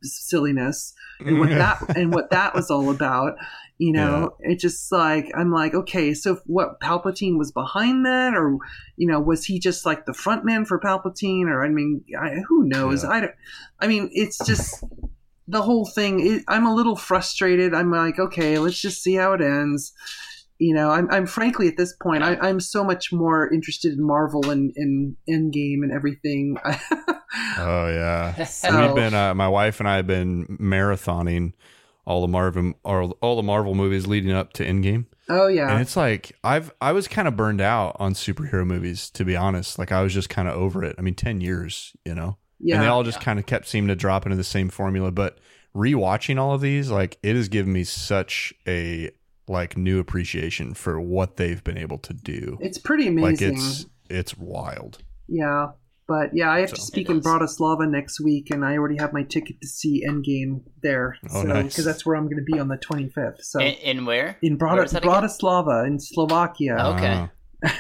silliness 0.03 0.95
and 1.21 1.39
what 1.41 1.49
that 1.51 1.97
and 1.97 2.13
what 2.13 2.31
that 2.31 2.55
was 2.55 2.71
all 2.71 2.91
about. 2.91 3.37
You 3.79 3.93
know, 3.93 4.37
it's 4.39 4.63
just 4.63 4.93
like 4.93 5.33
I'm 5.35 5.51
like, 5.51 5.75
okay, 5.75 6.15
so 6.15 6.39
what 6.47 6.81
Palpatine 6.81 7.39
was 7.39 7.51
behind 7.51 8.07
that, 8.07 8.35
or 8.35 8.59
you 8.97 9.09
know, 9.09 9.21
was 9.21 9.45
he 9.45 9.59
just 9.59 9.85
like 9.85 10.07
the 10.07 10.15
front 10.15 10.45
man 10.45 10.65
for 10.65 10.79
Palpatine, 10.79 11.47
or 11.47 11.65
I 11.65 11.71
mean, 11.71 12.05
I, 12.19 12.37
who 12.47 12.69
knows? 12.69 13.03
Yeah. 13.03 13.11
I 13.11 13.21
don't. 13.21 13.33
I 13.81 13.87
mean, 13.89 14.11
it's 14.13 14.39
just 14.47 14.85
the 15.49 15.63
whole 15.63 15.87
thing. 15.87 16.21
It, 16.27 16.43
I'm 16.49 16.67
a 16.67 16.75
little 16.75 16.97
frustrated. 16.97 17.75
I'm 17.75 17.91
like, 17.91 18.19
okay, 18.19 18.59
let's 18.59 18.81
just 18.81 19.03
see 19.03 19.15
how 19.15 19.33
it 19.33 19.41
ends. 19.41 19.93
You 20.59 20.73
know, 20.75 20.91
I'm, 20.91 21.11
I'm 21.11 21.27
frankly 21.27 21.67
at 21.69 21.77
this 21.77 21.93
point, 22.01 22.23
I, 22.23 22.37
I'm 22.37 22.61
so 22.61 22.85
much 22.85 23.13
more 23.13 23.53
interested 23.53 23.93
in 23.93 24.07
Marvel 24.07 24.51
and, 24.51 24.73
and 24.77 25.17
Endgame 25.29 25.83
and 25.83 25.93
everything. 25.93 26.57
Oh 27.59 27.89
yeah. 27.89 28.45
So- 28.45 28.87
We've 28.87 28.95
been 28.95 29.15
uh, 29.15 29.35
my 29.35 29.49
wife 29.49 29.81
and 29.81 29.89
I 29.89 29.97
have 29.97 30.07
been 30.07 30.47
marathoning 30.61 31.53
all 32.07 32.21
the 32.21 32.29
Marvel 32.29 32.75
all, 32.85 33.17
all 33.21 33.35
the 33.37 33.43
Marvel 33.43 33.75
movies 33.75 34.07
leading 34.07 34.31
up 34.31 34.53
to 34.55 34.65
Endgame. 34.65 35.07
oh 35.29 35.49
yeah 35.49 35.73
And 35.73 35.81
it's 35.81 35.97
like 35.97 36.37
I've 36.45 36.73
I 36.81 36.93
was 36.93 37.09
kind 37.09 37.27
of 37.27 37.37
burned 37.37 37.61
out 37.61 37.97
on 37.99 38.15
superhero 38.15 38.65
movies 38.65 39.11
to 39.11 39.25
be 39.25 39.35
honest. 39.35 39.79
Like 39.81 39.91
I 39.91 40.03
was 40.03 40.15
just 40.15 40.29
kind 40.29 40.47
of 40.47 40.55
over 40.55 40.85
it. 40.85 40.95
I 40.99 41.03
mean 41.03 41.15
10 41.15 41.41
years, 41.41 41.93
you 42.05 42.15
know. 42.15 42.37
Yeah. 42.65 42.75
and 42.77 42.83
they 42.85 42.89
all 42.89 43.03
just 43.05 43.21
kind 43.21 43.39
of 43.39 43.47
kept 43.47 43.69
seeming 43.69 43.89
to 43.89 43.95
drop 43.97 44.25
into 44.27 44.37
the 44.37 44.43
same 44.45 44.69
formula, 44.71 45.11
but 45.13 45.39
rewatching 45.77 46.39
all 46.41 46.55
of 46.55 46.61
these 46.61 46.91
like 46.91 47.19
it 47.23 47.35
has 47.37 47.49
given 47.49 47.73
me 47.73 47.85
such 47.85 48.55
a 48.67 49.11
like 49.49 49.77
new 49.77 49.99
appreciation 49.99 50.73
for 50.73 51.01
what 51.01 51.37
they've 51.37 51.63
been 51.65 51.77
able 51.79 51.99
to 51.99 52.13
do. 52.15 52.57
it's 52.61 52.79
pretty 52.79 53.07
amazing. 53.09 53.25
Like 53.25 53.41
amazing. 53.41 53.57
it's 53.71 53.87
it's 54.09 54.39
wild. 54.39 54.99
Yeah, 55.29 55.69
but 56.07 56.31
yeah, 56.35 56.51
I 56.51 56.61
have 56.61 56.73
to 56.75 56.81
speak 56.81 57.09
in. 57.11 57.21
Bratislava 57.21 57.91
next 57.91 58.21
week, 58.21 58.51
and 58.51 58.65
I 58.65 58.77
already 58.77 58.97
have 58.99 59.13
my 59.13 59.23
ticket 59.23 59.61
to 59.63 59.67
see 59.67 60.05
Endgame 60.07 60.61
there. 60.83 61.17
Oh, 61.31 61.43
so 61.43 61.49
nice. 61.49 61.65
because 61.73 61.85
that's 61.87 62.05
where 62.07 62.15
I'm 62.17 62.25
going 62.25 62.37
to 62.37 62.43
be 62.53 62.59
on 62.59 62.69
the 62.69 62.77
25th. 62.77 63.41
So 63.43 63.61
In, 63.61 63.73
in 63.83 64.05
where? 64.07 64.37
in 64.43 64.59
Where 64.59 64.75
Brat- 64.75 64.85
is 64.87 64.93
that 64.93 65.03
again? 65.05 65.13
Bratislava 65.23 65.87
in 65.87 65.99
Slovakia. 65.99 66.77
Oh, 66.79 66.93
Okay. 66.95 67.13
Uh, 67.15 67.29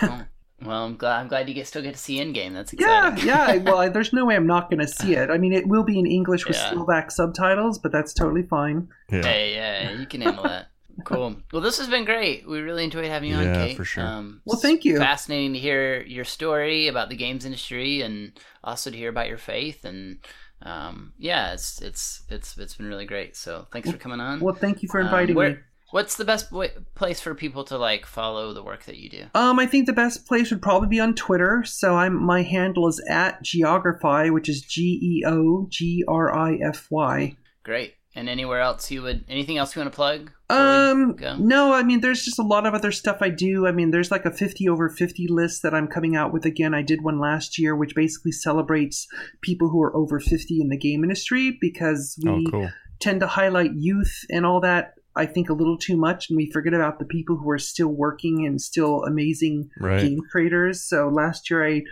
Oh, 0.03 0.23
well, 0.65 0.85
I'm 0.85 0.97
glad. 0.97 1.21
I'm 1.21 1.29
glad 1.29 1.49
you 1.49 1.55
get 1.55 1.67
still 1.67 1.83
get 1.83 1.95
to 1.95 2.01
see 2.01 2.19
Endgame. 2.19 2.53
That's 2.55 2.73
Yeah, 2.77 3.09
exciting. 3.13 3.27
yeah. 3.29 3.53
Yeah. 3.55 3.63
Well, 3.63 3.79
I- 3.79 3.89
there's 3.95 4.13
no 4.13 4.25
way 4.25 4.35
I'm 4.37 4.47
not 4.47 4.71
going 4.71 4.81
to 4.81 4.89
see 4.89 5.15
it. 5.15 5.31
I 5.31 5.39
mean, 5.39 5.53
it 5.53 5.67
will 5.69 5.85
be 5.85 5.99
in 5.99 6.07
English 6.07 6.47
with 6.47 6.57
Yeah. 6.57 6.73
Slovak 6.73 7.11
subtitles, 7.11 7.79
but 7.79 7.93
that's 7.93 8.13
totally 8.15 8.43
fine. 8.43 8.89
yeah. 9.11 9.23
Hey, 9.23 9.55
yeah, 9.55 9.93
you 9.93 10.07
can 10.07 10.21
handle 10.21 10.45
that. 10.45 10.69
Cool. 11.05 11.35
Well, 11.53 11.61
this 11.61 11.79
has 11.79 11.89
been 11.89 12.05
great. 12.05 12.47
We 12.47 12.61
really 12.61 12.85
enjoyed 12.85 13.07
having 13.07 13.31
you 13.31 13.35
on, 13.37 13.43
Yeah, 13.47 13.67
Kate. 13.67 13.77
for 13.77 13.85
sure. 13.85 14.07
Um, 14.07 14.43
Well, 14.45 14.61
thank 14.61 14.85
you. 14.85 14.97
Fascinating 14.97 15.53
to 15.55 15.59
hear 15.59 16.03
your 16.07 16.23
story 16.23 16.87
about 16.87 17.09
the 17.11 17.17
games 17.17 17.45
industry, 17.45 18.01
and 18.01 18.31
also 18.63 18.93
to 18.93 18.97
hear 18.97 19.11
about 19.11 19.27
your 19.27 19.37
faith. 19.43 19.85
And 19.85 20.19
um, 20.63 21.13
yeah, 21.19 21.53
it's 21.53 21.83
it's 21.83 22.23
it's 22.31 22.57
it's 22.57 22.77
been 22.77 22.87
really 22.87 23.07
great. 23.07 23.35
So 23.35 23.67
thanks 23.73 23.91
for 23.91 23.99
coming 23.99 24.21
on. 24.21 24.39
Well, 24.39 24.55
thank 24.55 24.83
you 24.85 24.89
for 24.89 25.01
Um, 25.01 25.07
inviting 25.07 25.35
where- 25.35 25.51
me. 25.51 25.57
What's 25.95 26.17
the 26.17 26.25
best 26.25 26.51
way, 26.51 26.71
place 26.97 27.21
for 27.21 27.37
people 27.37 27.63
to 27.67 27.79
like 27.79 28.05
follow 28.05 28.53
the 28.53 28.65
work 28.65 28.85
that 28.87 28.97
you 28.97 29.09
do? 29.09 29.27
Um, 29.33 29.61
I 29.61 29.67
think 29.67 29.87
the 29.87 29.93
best 29.93 30.27
place 30.27 30.51
would 30.51 30.61
probably 30.61 30.89
be 30.89 30.99
on 30.99 31.15
Twitter. 31.15 31.63
So 31.65 31.95
I'm 31.95 32.21
my 32.21 32.43
handle 32.43 32.89
is 32.89 33.01
at 33.09 33.45
Geogrify, 33.45 34.33
which 34.33 34.49
is 34.49 34.63
G 34.63 34.99
E 35.01 35.25
O 35.25 35.69
G 35.71 36.03
R 36.09 36.35
I 36.37 36.57
F 36.57 36.89
Y. 36.91 37.37
Great. 37.63 37.95
and 38.17 38.29
anywhere 38.29 38.59
else 38.61 38.91
you 38.91 39.03
would 39.03 39.25
anything 39.29 39.57
else 39.57 39.77
you 39.77 39.83
want 39.83 39.93
to 39.93 39.95
plug? 39.95 40.33
Um, 40.51 41.15
no, 41.39 41.73
I 41.73 41.85
mean, 41.85 42.01
there's 42.01 42.25
just 42.25 42.41
a 42.41 42.43
lot 42.43 42.67
of 42.67 42.75
other 42.75 42.91
stuff 42.91 43.19
I 43.21 43.29
do. 43.29 43.69
I 43.69 43.71
mean, 43.71 43.93
there's 43.93 44.11
like 44.11 44.25
a 44.25 44.33
50 44.33 44.69
over 44.69 44.89
50 44.89 45.29
list 45.29 45.63
that 45.63 45.75
I'm 45.75 45.87
coming 45.87 46.17
out 46.17 46.33
with 46.33 46.45
again. 46.45 46.75
I 46.75 46.83
did 46.83 47.03
one 47.03 47.21
last 47.21 47.57
year, 47.57 47.77
which 47.77 47.95
basically 47.95 48.33
celebrates 48.33 49.07
people 49.43 49.69
who 49.71 49.81
are 49.81 49.97
over 49.97 50.19
50 50.19 50.61
in 50.61 50.71
the 50.71 50.77
game 50.77 51.05
industry 51.05 51.57
because 51.61 52.19
we 52.21 52.31
Oh, 52.31 52.51
cool. 52.51 52.71
tend 52.99 53.21
to 53.21 53.29
highlight 53.29 53.71
youth 53.77 54.25
and 54.29 54.45
all 54.45 54.61
that. 54.61 54.95
I 55.17 55.27
think 55.27 55.49
a 55.49 55.55
little 55.55 55.79
too 55.79 55.97
much, 55.97 56.29
and 56.31 56.37
we 56.37 56.51
forget 56.51 56.75
about 56.75 56.99
the 56.99 57.05
people 57.05 57.37
who 57.37 57.49
are 57.51 57.59
still 57.59 57.89
working 57.89 58.45
and 58.47 58.61
still 58.61 59.05
amazing 59.05 59.71
Right. 59.81 60.01
game 60.03 60.21
creators. 60.31 60.83
So 60.83 61.09
last 61.09 61.51
year, 61.51 61.65
I 61.67 61.83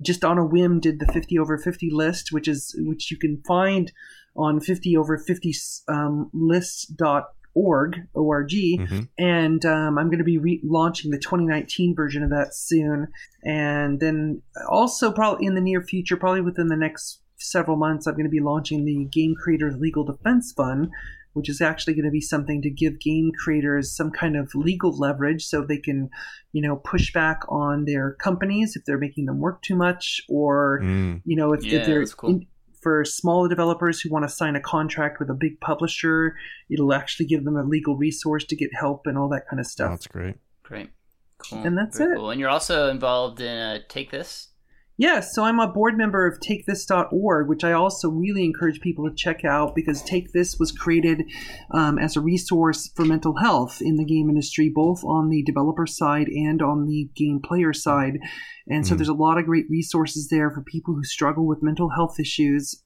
just 0.00 0.24
on 0.24 0.36
a 0.38 0.44
whim 0.44 0.80
did 0.80 0.98
the 0.98 1.06
50 1.12 1.38
over 1.38 1.56
50 1.58 1.90
list, 1.92 2.32
which 2.32 2.48
is 2.48 2.74
which 2.80 3.10
you 3.10 3.16
can 3.16 3.40
find 3.46 3.92
on 4.34 4.58
50 4.60 4.96
over 4.96 5.16
50 5.18 5.54
um, 5.88 6.30
lists.org 6.32 7.24
org 8.14 8.48
Mhm. 8.48 9.08
and 9.18 9.64
um, 9.66 9.98
i'm 9.98 10.06
going 10.08 10.18
to 10.18 10.24
be 10.24 10.38
re- 10.38 10.60
launching 10.64 11.10
the 11.10 11.18
2019 11.18 11.94
version 11.94 12.22
of 12.22 12.30
that 12.30 12.54
soon 12.54 13.08
and 13.44 14.00
then 14.00 14.40
also 14.70 15.12
probably 15.12 15.44
in 15.46 15.54
the 15.54 15.60
near 15.60 15.82
future 15.82 16.16
probably 16.16 16.40
within 16.40 16.68
the 16.68 16.76
next 16.76 17.20
several 17.36 17.76
months 17.76 18.06
i'm 18.06 18.14
going 18.14 18.24
to 18.24 18.30
be 18.30 18.40
launching 18.40 18.86
the 18.86 19.04
game 19.12 19.34
creators 19.34 19.74
legal 19.78 20.02
defense 20.02 20.50
fund 20.56 20.88
which 21.34 21.48
is 21.48 21.60
actually 21.60 21.94
going 21.94 22.04
to 22.04 22.10
be 22.10 22.20
something 22.20 22.60
to 22.62 22.70
give 22.70 23.00
game 23.00 23.30
creators 23.42 23.94
some 23.94 24.10
kind 24.10 24.36
of 24.36 24.54
legal 24.54 24.96
leverage 24.96 25.44
so 25.44 25.62
they 25.62 25.78
can 25.78 26.08
you 26.52 26.60
know 26.62 26.76
push 26.76 27.12
back 27.12 27.40
on 27.48 27.84
their 27.84 28.12
companies 28.14 28.76
if 28.76 28.84
they're 28.84 28.98
making 28.98 29.26
them 29.26 29.38
work 29.40 29.62
too 29.62 29.76
much 29.76 30.20
or 30.28 30.80
Mm. 30.82 31.22
you 31.24 31.36
know 31.36 31.52
if, 31.52 31.64
Yeah, 31.64 31.80
if 31.80 31.86
they're 31.86 32.04
cool. 32.06 32.30
in, 32.30 32.46
for 32.82 33.04
smaller 33.04 33.48
developers 33.48 34.00
who 34.00 34.10
want 34.10 34.24
to 34.24 34.28
sign 34.28 34.56
a 34.56 34.60
contract 34.60 35.18
with 35.20 35.30
a 35.30 35.34
big 35.34 35.60
publisher 35.60 36.34
it'll 36.68 36.92
actually 36.92 37.26
give 37.26 37.44
them 37.44 37.56
a 37.56 37.62
legal 37.62 37.96
resource 37.96 38.44
to 38.46 38.56
get 38.56 38.70
help 38.74 39.06
and 39.06 39.16
all 39.16 39.28
that 39.28 39.46
kind 39.48 39.60
of 39.60 39.66
stuff 39.66 39.90
That's 39.90 40.06
great. 40.06 40.34
Great. 40.64 40.90
Cool. 41.38 41.62
And 41.64 41.76
that's 41.76 41.98
Very 41.98 42.12
it. 42.12 42.16
Cool. 42.18 42.30
And 42.30 42.40
you're 42.40 42.48
also 42.50 42.88
involved 42.88 43.40
in 43.40 43.56
uh, 43.56 43.78
Take 43.88 44.10
This. 44.12 44.48
Yes, 44.98 45.34
so 45.34 45.42
I'm 45.42 45.58
a 45.58 45.66
board 45.66 45.96
member 45.96 46.26
of 46.26 46.38
TakeThis.org, 46.38 47.48
which 47.48 47.64
I 47.64 47.72
also 47.72 48.10
really 48.10 48.44
encourage 48.44 48.80
people 48.80 49.08
to 49.08 49.14
check 49.14 49.44
out 49.44 49.74
because 49.74 50.02
Take 50.02 50.32
This 50.32 50.58
was 50.58 50.70
created 50.70 51.24
um, 51.72 51.98
as 51.98 52.14
a 52.14 52.20
resource 52.20 52.90
for 52.94 53.04
mental 53.04 53.36
health 53.36 53.80
in 53.80 53.96
the 53.96 54.04
game 54.04 54.28
industry, 54.28 54.68
both 54.68 55.02
on 55.02 55.30
the 55.30 55.42
developer 55.42 55.86
side 55.86 56.28
and 56.28 56.60
on 56.60 56.86
the 56.86 57.08
game 57.16 57.40
player 57.42 57.72
side. 57.72 58.18
And 58.68 58.86
so 58.86 58.94
Mm. 58.94 58.98
there's 58.98 59.08
a 59.08 59.14
lot 59.14 59.38
of 59.38 59.46
great 59.46 59.66
resources 59.70 60.28
there 60.28 60.50
for 60.50 60.60
people 60.62 60.94
who 60.94 61.04
struggle 61.04 61.46
with 61.46 61.62
mental 61.62 61.88
health 61.88 62.20
issues. 62.20 62.82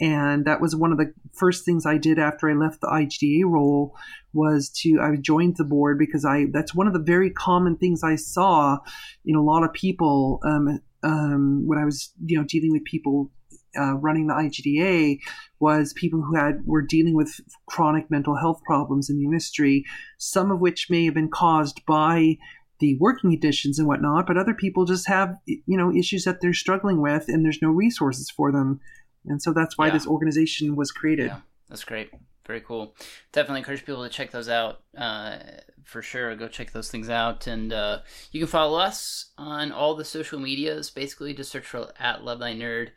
And 0.00 0.46
that 0.46 0.62
was 0.62 0.74
one 0.74 0.92
of 0.92 0.98
the 0.98 1.12
first 1.34 1.66
things 1.66 1.84
I 1.84 1.98
did 1.98 2.18
after 2.18 2.48
I 2.48 2.54
left 2.54 2.80
the 2.80 2.86
IGDA 2.86 3.44
role 3.44 3.94
was 4.32 4.70
to 4.82 4.98
I 4.98 5.16
joined 5.16 5.56
the 5.58 5.64
board 5.64 5.98
because 5.98 6.24
I 6.24 6.46
that's 6.52 6.74
one 6.74 6.86
of 6.86 6.94
the 6.94 7.02
very 7.02 7.28
common 7.28 7.76
things 7.76 8.02
I 8.02 8.14
saw 8.16 8.78
in 9.26 9.34
a 9.36 9.42
lot 9.42 9.62
of 9.62 9.74
people 9.74 10.40
um, 10.42 10.80
um, 11.02 11.66
when 11.66 11.78
I 11.78 11.84
was 11.84 12.12
you 12.24 12.38
know 12.38 12.44
dealing 12.44 12.72
with 12.72 12.84
people 12.84 13.30
uh, 13.78 13.94
running 13.94 14.26
the 14.26 14.34
IGDA 14.34 15.20
was 15.60 15.92
people 15.92 16.22
who 16.22 16.36
had 16.36 16.64
were 16.66 16.82
dealing 16.82 17.14
with 17.14 17.40
chronic 17.66 18.10
mental 18.10 18.36
health 18.36 18.60
problems 18.64 19.08
in 19.08 19.18
the 19.18 19.24
industry, 19.24 19.84
some 20.18 20.50
of 20.50 20.60
which 20.60 20.88
may 20.90 21.04
have 21.04 21.14
been 21.14 21.30
caused 21.30 21.84
by 21.86 22.36
the 22.80 22.96
working 22.98 23.30
conditions 23.30 23.78
and 23.78 23.86
whatnot, 23.86 24.26
but 24.26 24.38
other 24.38 24.54
people 24.54 24.84
just 24.86 25.06
have 25.06 25.36
you 25.46 25.76
know 25.76 25.94
issues 25.94 26.24
that 26.24 26.40
they're 26.40 26.54
struggling 26.54 27.00
with, 27.00 27.26
and 27.28 27.44
there's 27.44 27.62
no 27.62 27.68
resources 27.70 28.30
for 28.30 28.50
them, 28.50 28.80
and 29.26 29.42
so 29.42 29.52
that's 29.52 29.76
why 29.76 29.88
Yeah. 29.88 29.92
this 29.92 30.06
organization 30.06 30.76
was 30.76 30.90
created. 30.90 31.26
Yeah, 31.26 31.40
that's 31.68 31.84
great. 31.84 32.10
Very 32.46 32.62
cool. 32.62 32.96
Definitely 33.32 33.60
encourage 33.60 33.84
people 33.84 34.02
to 34.02 34.08
check 34.08 34.30
those 34.32 34.48
out. 34.48 34.80
Uh, 34.96 35.38
for 35.84 36.02
sure, 36.02 36.34
go 36.36 36.48
check 36.48 36.72
those 36.72 36.90
things 36.90 37.08
out, 37.08 37.46
and 37.46 37.72
uh, 37.72 38.00
you 38.32 38.40
can 38.40 38.48
follow 38.48 38.78
us 38.78 39.30
on 39.38 39.72
all 39.72 39.94
the 39.94 40.04
social 40.04 40.38
medias. 40.38 40.90
Basically, 40.90 41.34
just 41.34 41.50
search 41.50 41.66
for 41.66 41.92
at 41.98 42.24
Love 42.24 42.40
Thy 42.40 42.52
Nerd. 42.52 42.88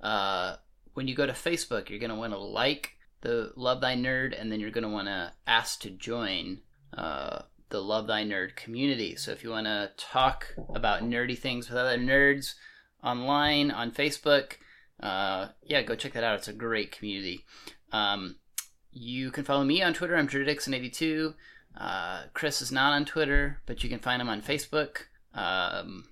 Uh, 0.00 0.56
when 0.94 1.08
you 1.08 1.14
go 1.14 1.26
to 1.26 1.32
Facebook, 1.32 1.88
you're 1.88 1.98
gonna 1.98 2.16
want 2.16 2.32
to 2.32 2.38
like 2.38 2.92
the 3.22 3.52
Love 3.56 3.80
Thy 3.80 3.96
Nerd, 3.96 4.38
and 4.38 4.50
then 4.50 4.60
you're 4.60 4.70
gonna 4.70 4.88
want 4.88 5.08
to 5.08 5.32
ask 5.46 5.80
to 5.80 5.90
join 5.90 6.60
uh, 6.96 7.42
the 7.70 7.80
Love 7.80 8.06
Thy 8.06 8.24
Nerd 8.24 8.56
community. 8.56 9.16
So 9.16 9.32
if 9.32 9.42
you 9.42 9.50
want 9.50 9.66
to 9.66 9.90
talk 9.96 10.54
about 10.74 11.02
nerdy 11.02 11.38
things 11.38 11.68
with 11.68 11.78
other 11.78 11.96
nerds 11.96 12.54
online 13.02 13.70
on 13.70 13.90
Facebook, 13.90 14.54
uh, 15.00 15.48
yeah, 15.62 15.82
go 15.82 15.94
check 15.94 16.12
that 16.12 16.24
out. 16.24 16.38
It's 16.38 16.48
a 16.48 16.52
great 16.52 16.92
community. 16.92 17.44
Um, 17.92 18.36
you 18.92 19.30
can 19.30 19.44
follow 19.44 19.64
me 19.64 19.82
on 19.82 19.94
Twitter. 19.94 20.16
I'm 20.16 20.28
Drewdixon82. 20.28 21.34
Uh, 21.76 22.24
Chris 22.34 22.60
is 22.62 22.70
not 22.72 22.92
on 22.92 23.04
Twitter, 23.04 23.60
but 23.66 23.82
you 23.82 23.88
can 23.90 23.98
find 23.98 24.20
him 24.20 24.28
on 24.28 24.42
Facebook. 24.42 24.98
Um, 25.34 26.04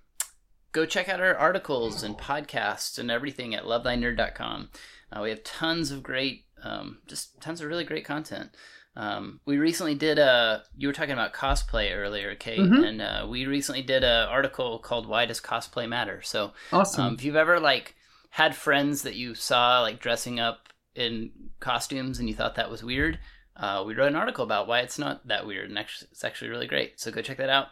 go 0.73 0.87
check 0.87 1.09
out 1.09 1.21
our 1.21 1.35
articles 1.37 2.03
and 2.03 2.17
podcasts 2.17 2.99
and 2.99 3.11
everything 3.11 3.55
at 3.55 3.65
lovethynerd.com. 3.65 4.71
Uh, 5.13 5.21
we 5.23 5.31
have 5.31 5.43
tons 5.45 5.91
of 5.91 6.03
great, 6.03 6.45
um, 6.63 6.99
just 7.07 7.41
tons 7.41 7.61
of 7.61 7.67
really 7.69 7.85
great 7.85 8.05
content. 8.05 8.51
Um, 8.97 9.41
we 9.47 9.59
recently 9.59 9.95
did 9.95 10.19
a. 10.19 10.65
You 10.77 10.89
were 10.89 10.93
talking 10.93 11.13
about 11.13 11.33
cosplay 11.33 11.95
earlier, 11.97 12.35
Kate, 12.35 12.59
Mhm. 12.59 12.87
and 12.89 13.01
uh, 13.03 13.27
we 13.29 13.47
recently 13.47 13.83
did 13.83 14.03
an 14.03 14.29
article 14.29 14.79
called 14.81 15.07
"Why 15.07 15.27
Does 15.27 15.41
Cosplay 15.41 15.89
Matter?" 15.89 16.23
So 16.23 16.53
Awesome. 16.73 17.05
um, 17.05 17.15
if 17.15 17.23
you've 17.25 17.37
ever 17.37 17.61
like 17.61 17.95
had 18.31 18.55
friends 18.57 19.03
that 19.03 19.15
you 19.15 19.35
saw 19.37 19.81
like 19.81 20.01
dressing 20.01 20.41
up 20.41 20.69
in 20.97 21.31
costumes 21.61 22.19
and 22.19 22.29
you 22.29 22.35
thought 22.35 22.57
that 22.57 22.71
was 22.71 22.83
weird, 22.83 23.21
uh, 23.61 23.85
we 23.87 23.95
wrote 23.95 24.09
an 24.09 24.17
article 24.17 24.43
about 24.45 24.67
why 24.67 24.81
it's 24.81 24.99
not 24.99 25.27
that 25.29 25.47
weird, 25.47 25.69
and 25.69 25.79
actually, 25.79 26.09
it's 26.11 26.25
actually 26.25 26.51
really 26.51 26.67
great. 26.67 26.99
So 26.99 27.11
go 27.13 27.23
check 27.23 27.37
that 27.37 27.51
out. 27.51 27.67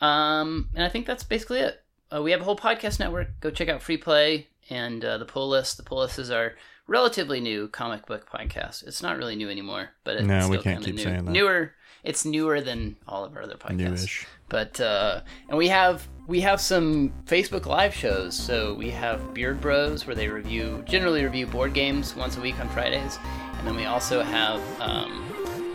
Um, 0.00 0.70
and 0.74 0.84
I 0.84 0.88
think 0.88 1.06
that's 1.06 1.24
basically 1.24 1.60
it. 1.60 1.82
Uh, 2.14 2.22
we 2.22 2.30
have 2.30 2.40
a 2.40 2.44
whole 2.44 2.56
podcast 2.56 2.98
network. 2.98 3.28
Go 3.40 3.50
check 3.50 3.68
out 3.68 3.82
Free 3.82 3.96
Play 3.96 4.48
and 4.70 5.04
uh, 5.04 5.18
the 5.18 5.24
Pull 5.24 5.48
List. 5.48 5.76
The 5.76 5.82
Pull 5.82 5.98
List 5.98 6.18
is 6.18 6.30
our 6.30 6.54
relatively 6.86 7.40
new 7.40 7.68
comic 7.68 8.06
book 8.06 8.28
podcast. 8.30 8.86
It's 8.86 9.02
not 9.02 9.16
really 9.16 9.36
new 9.36 9.48
anymore, 9.48 9.90
but 10.04 10.16
it's 10.16 10.26
No, 10.26 10.48
we 10.48 10.58
can't 10.58 10.84
keep 10.84 10.96
new. 10.96 11.02
saying 11.02 11.24
that. 11.24 11.30
Newer. 11.30 11.72
It's 12.04 12.24
newer 12.24 12.60
than 12.60 12.96
all 13.06 13.24
of 13.24 13.36
our 13.36 13.42
other 13.44 13.54
podcasts 13.54 13.76
Newish. 13.76 14.26
but 14.48 14.80
uh, 14.80 15.20
and 15.48 15.56
we 15.56 15.68
have 15.68 16.08
we 16.26 16.40
have 16.40 16.60
some 16.60 17.10
Facebook 17.26 17.64
live 17.66 17.94
shows. 17.94 18.34
So 18.36 18.74
we 18.74 18.90
have 18.90 19.32
Beard 19.32 19.60
Bros 19.60 20.04
where 20.04 20.16
they 20.16 20.26
review 20.26 20.82
generally 20.84 21.22
review 21.22 21.46
board 21.46 21.74
games 21.74 22.16
once 22.16 22.36
a 22.36 22.40
week 22.40 22.58
on 22.58 22.68
Fridays, 22.70 23.18
and 23.56 23.66
then 23.66 23.76
we 23.76 23.84
also 23.84 24.20
have 24.20 24.60
um, 24.80 25.31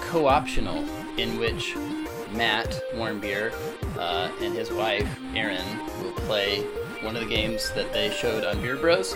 Co-optional 0.07 0.85
in 1.17 1.37
which 1.37 1.75
Matt 2.31 2.81
Warnbeer 2.93 3.51
uh, 3.97 4.31
and 4.41 4.53
his 4.53 4.71
wife 4.71 5.07
Erin 5.35 5.65
will 6.01 6.13
play 6.13 6.61
one 7.01 7.15
of 7.15 7.21
the 7.21 7.29
games 7.29 7.71
that 7.73 7.91
they 7.91 8.09
showed 8.09 8.43
on 8.45 8.61
Beer 8.61 8.77
Bros 8.77 9.13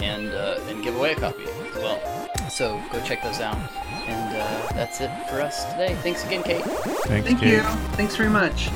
and 0.00 0.28
uh, 0.28 0.60
and 0.68 0.82
give 0.82 0.94
away 0.96 1.12
a 1.12 1.16
copy 1.16 1.44
as 1.44 1.74
well. 1.76 2.28
So 2.50 2.80
go 2.92 3.02
check 3.02 3.22
those 3.22 3.40
out. 3.40 3.56
And 4.06 4.36
uh, 4.36 4.68
that's 4.74 5.00
it 5.00 5.10
for 5.28 5.40
us 5.40 5.64
today. 5.72 5.94
Thanks 5.96 6.24
again, 6.24 6.42
Kate. 6.42 6.62
Thanks, 6.62 7.26
Thank 7.28 7.40
Kate. 7.40 7.54
you. 7.54 7.62
Thanks 7.96 8.14
very 8.14 8.30
much. 8.30 8.68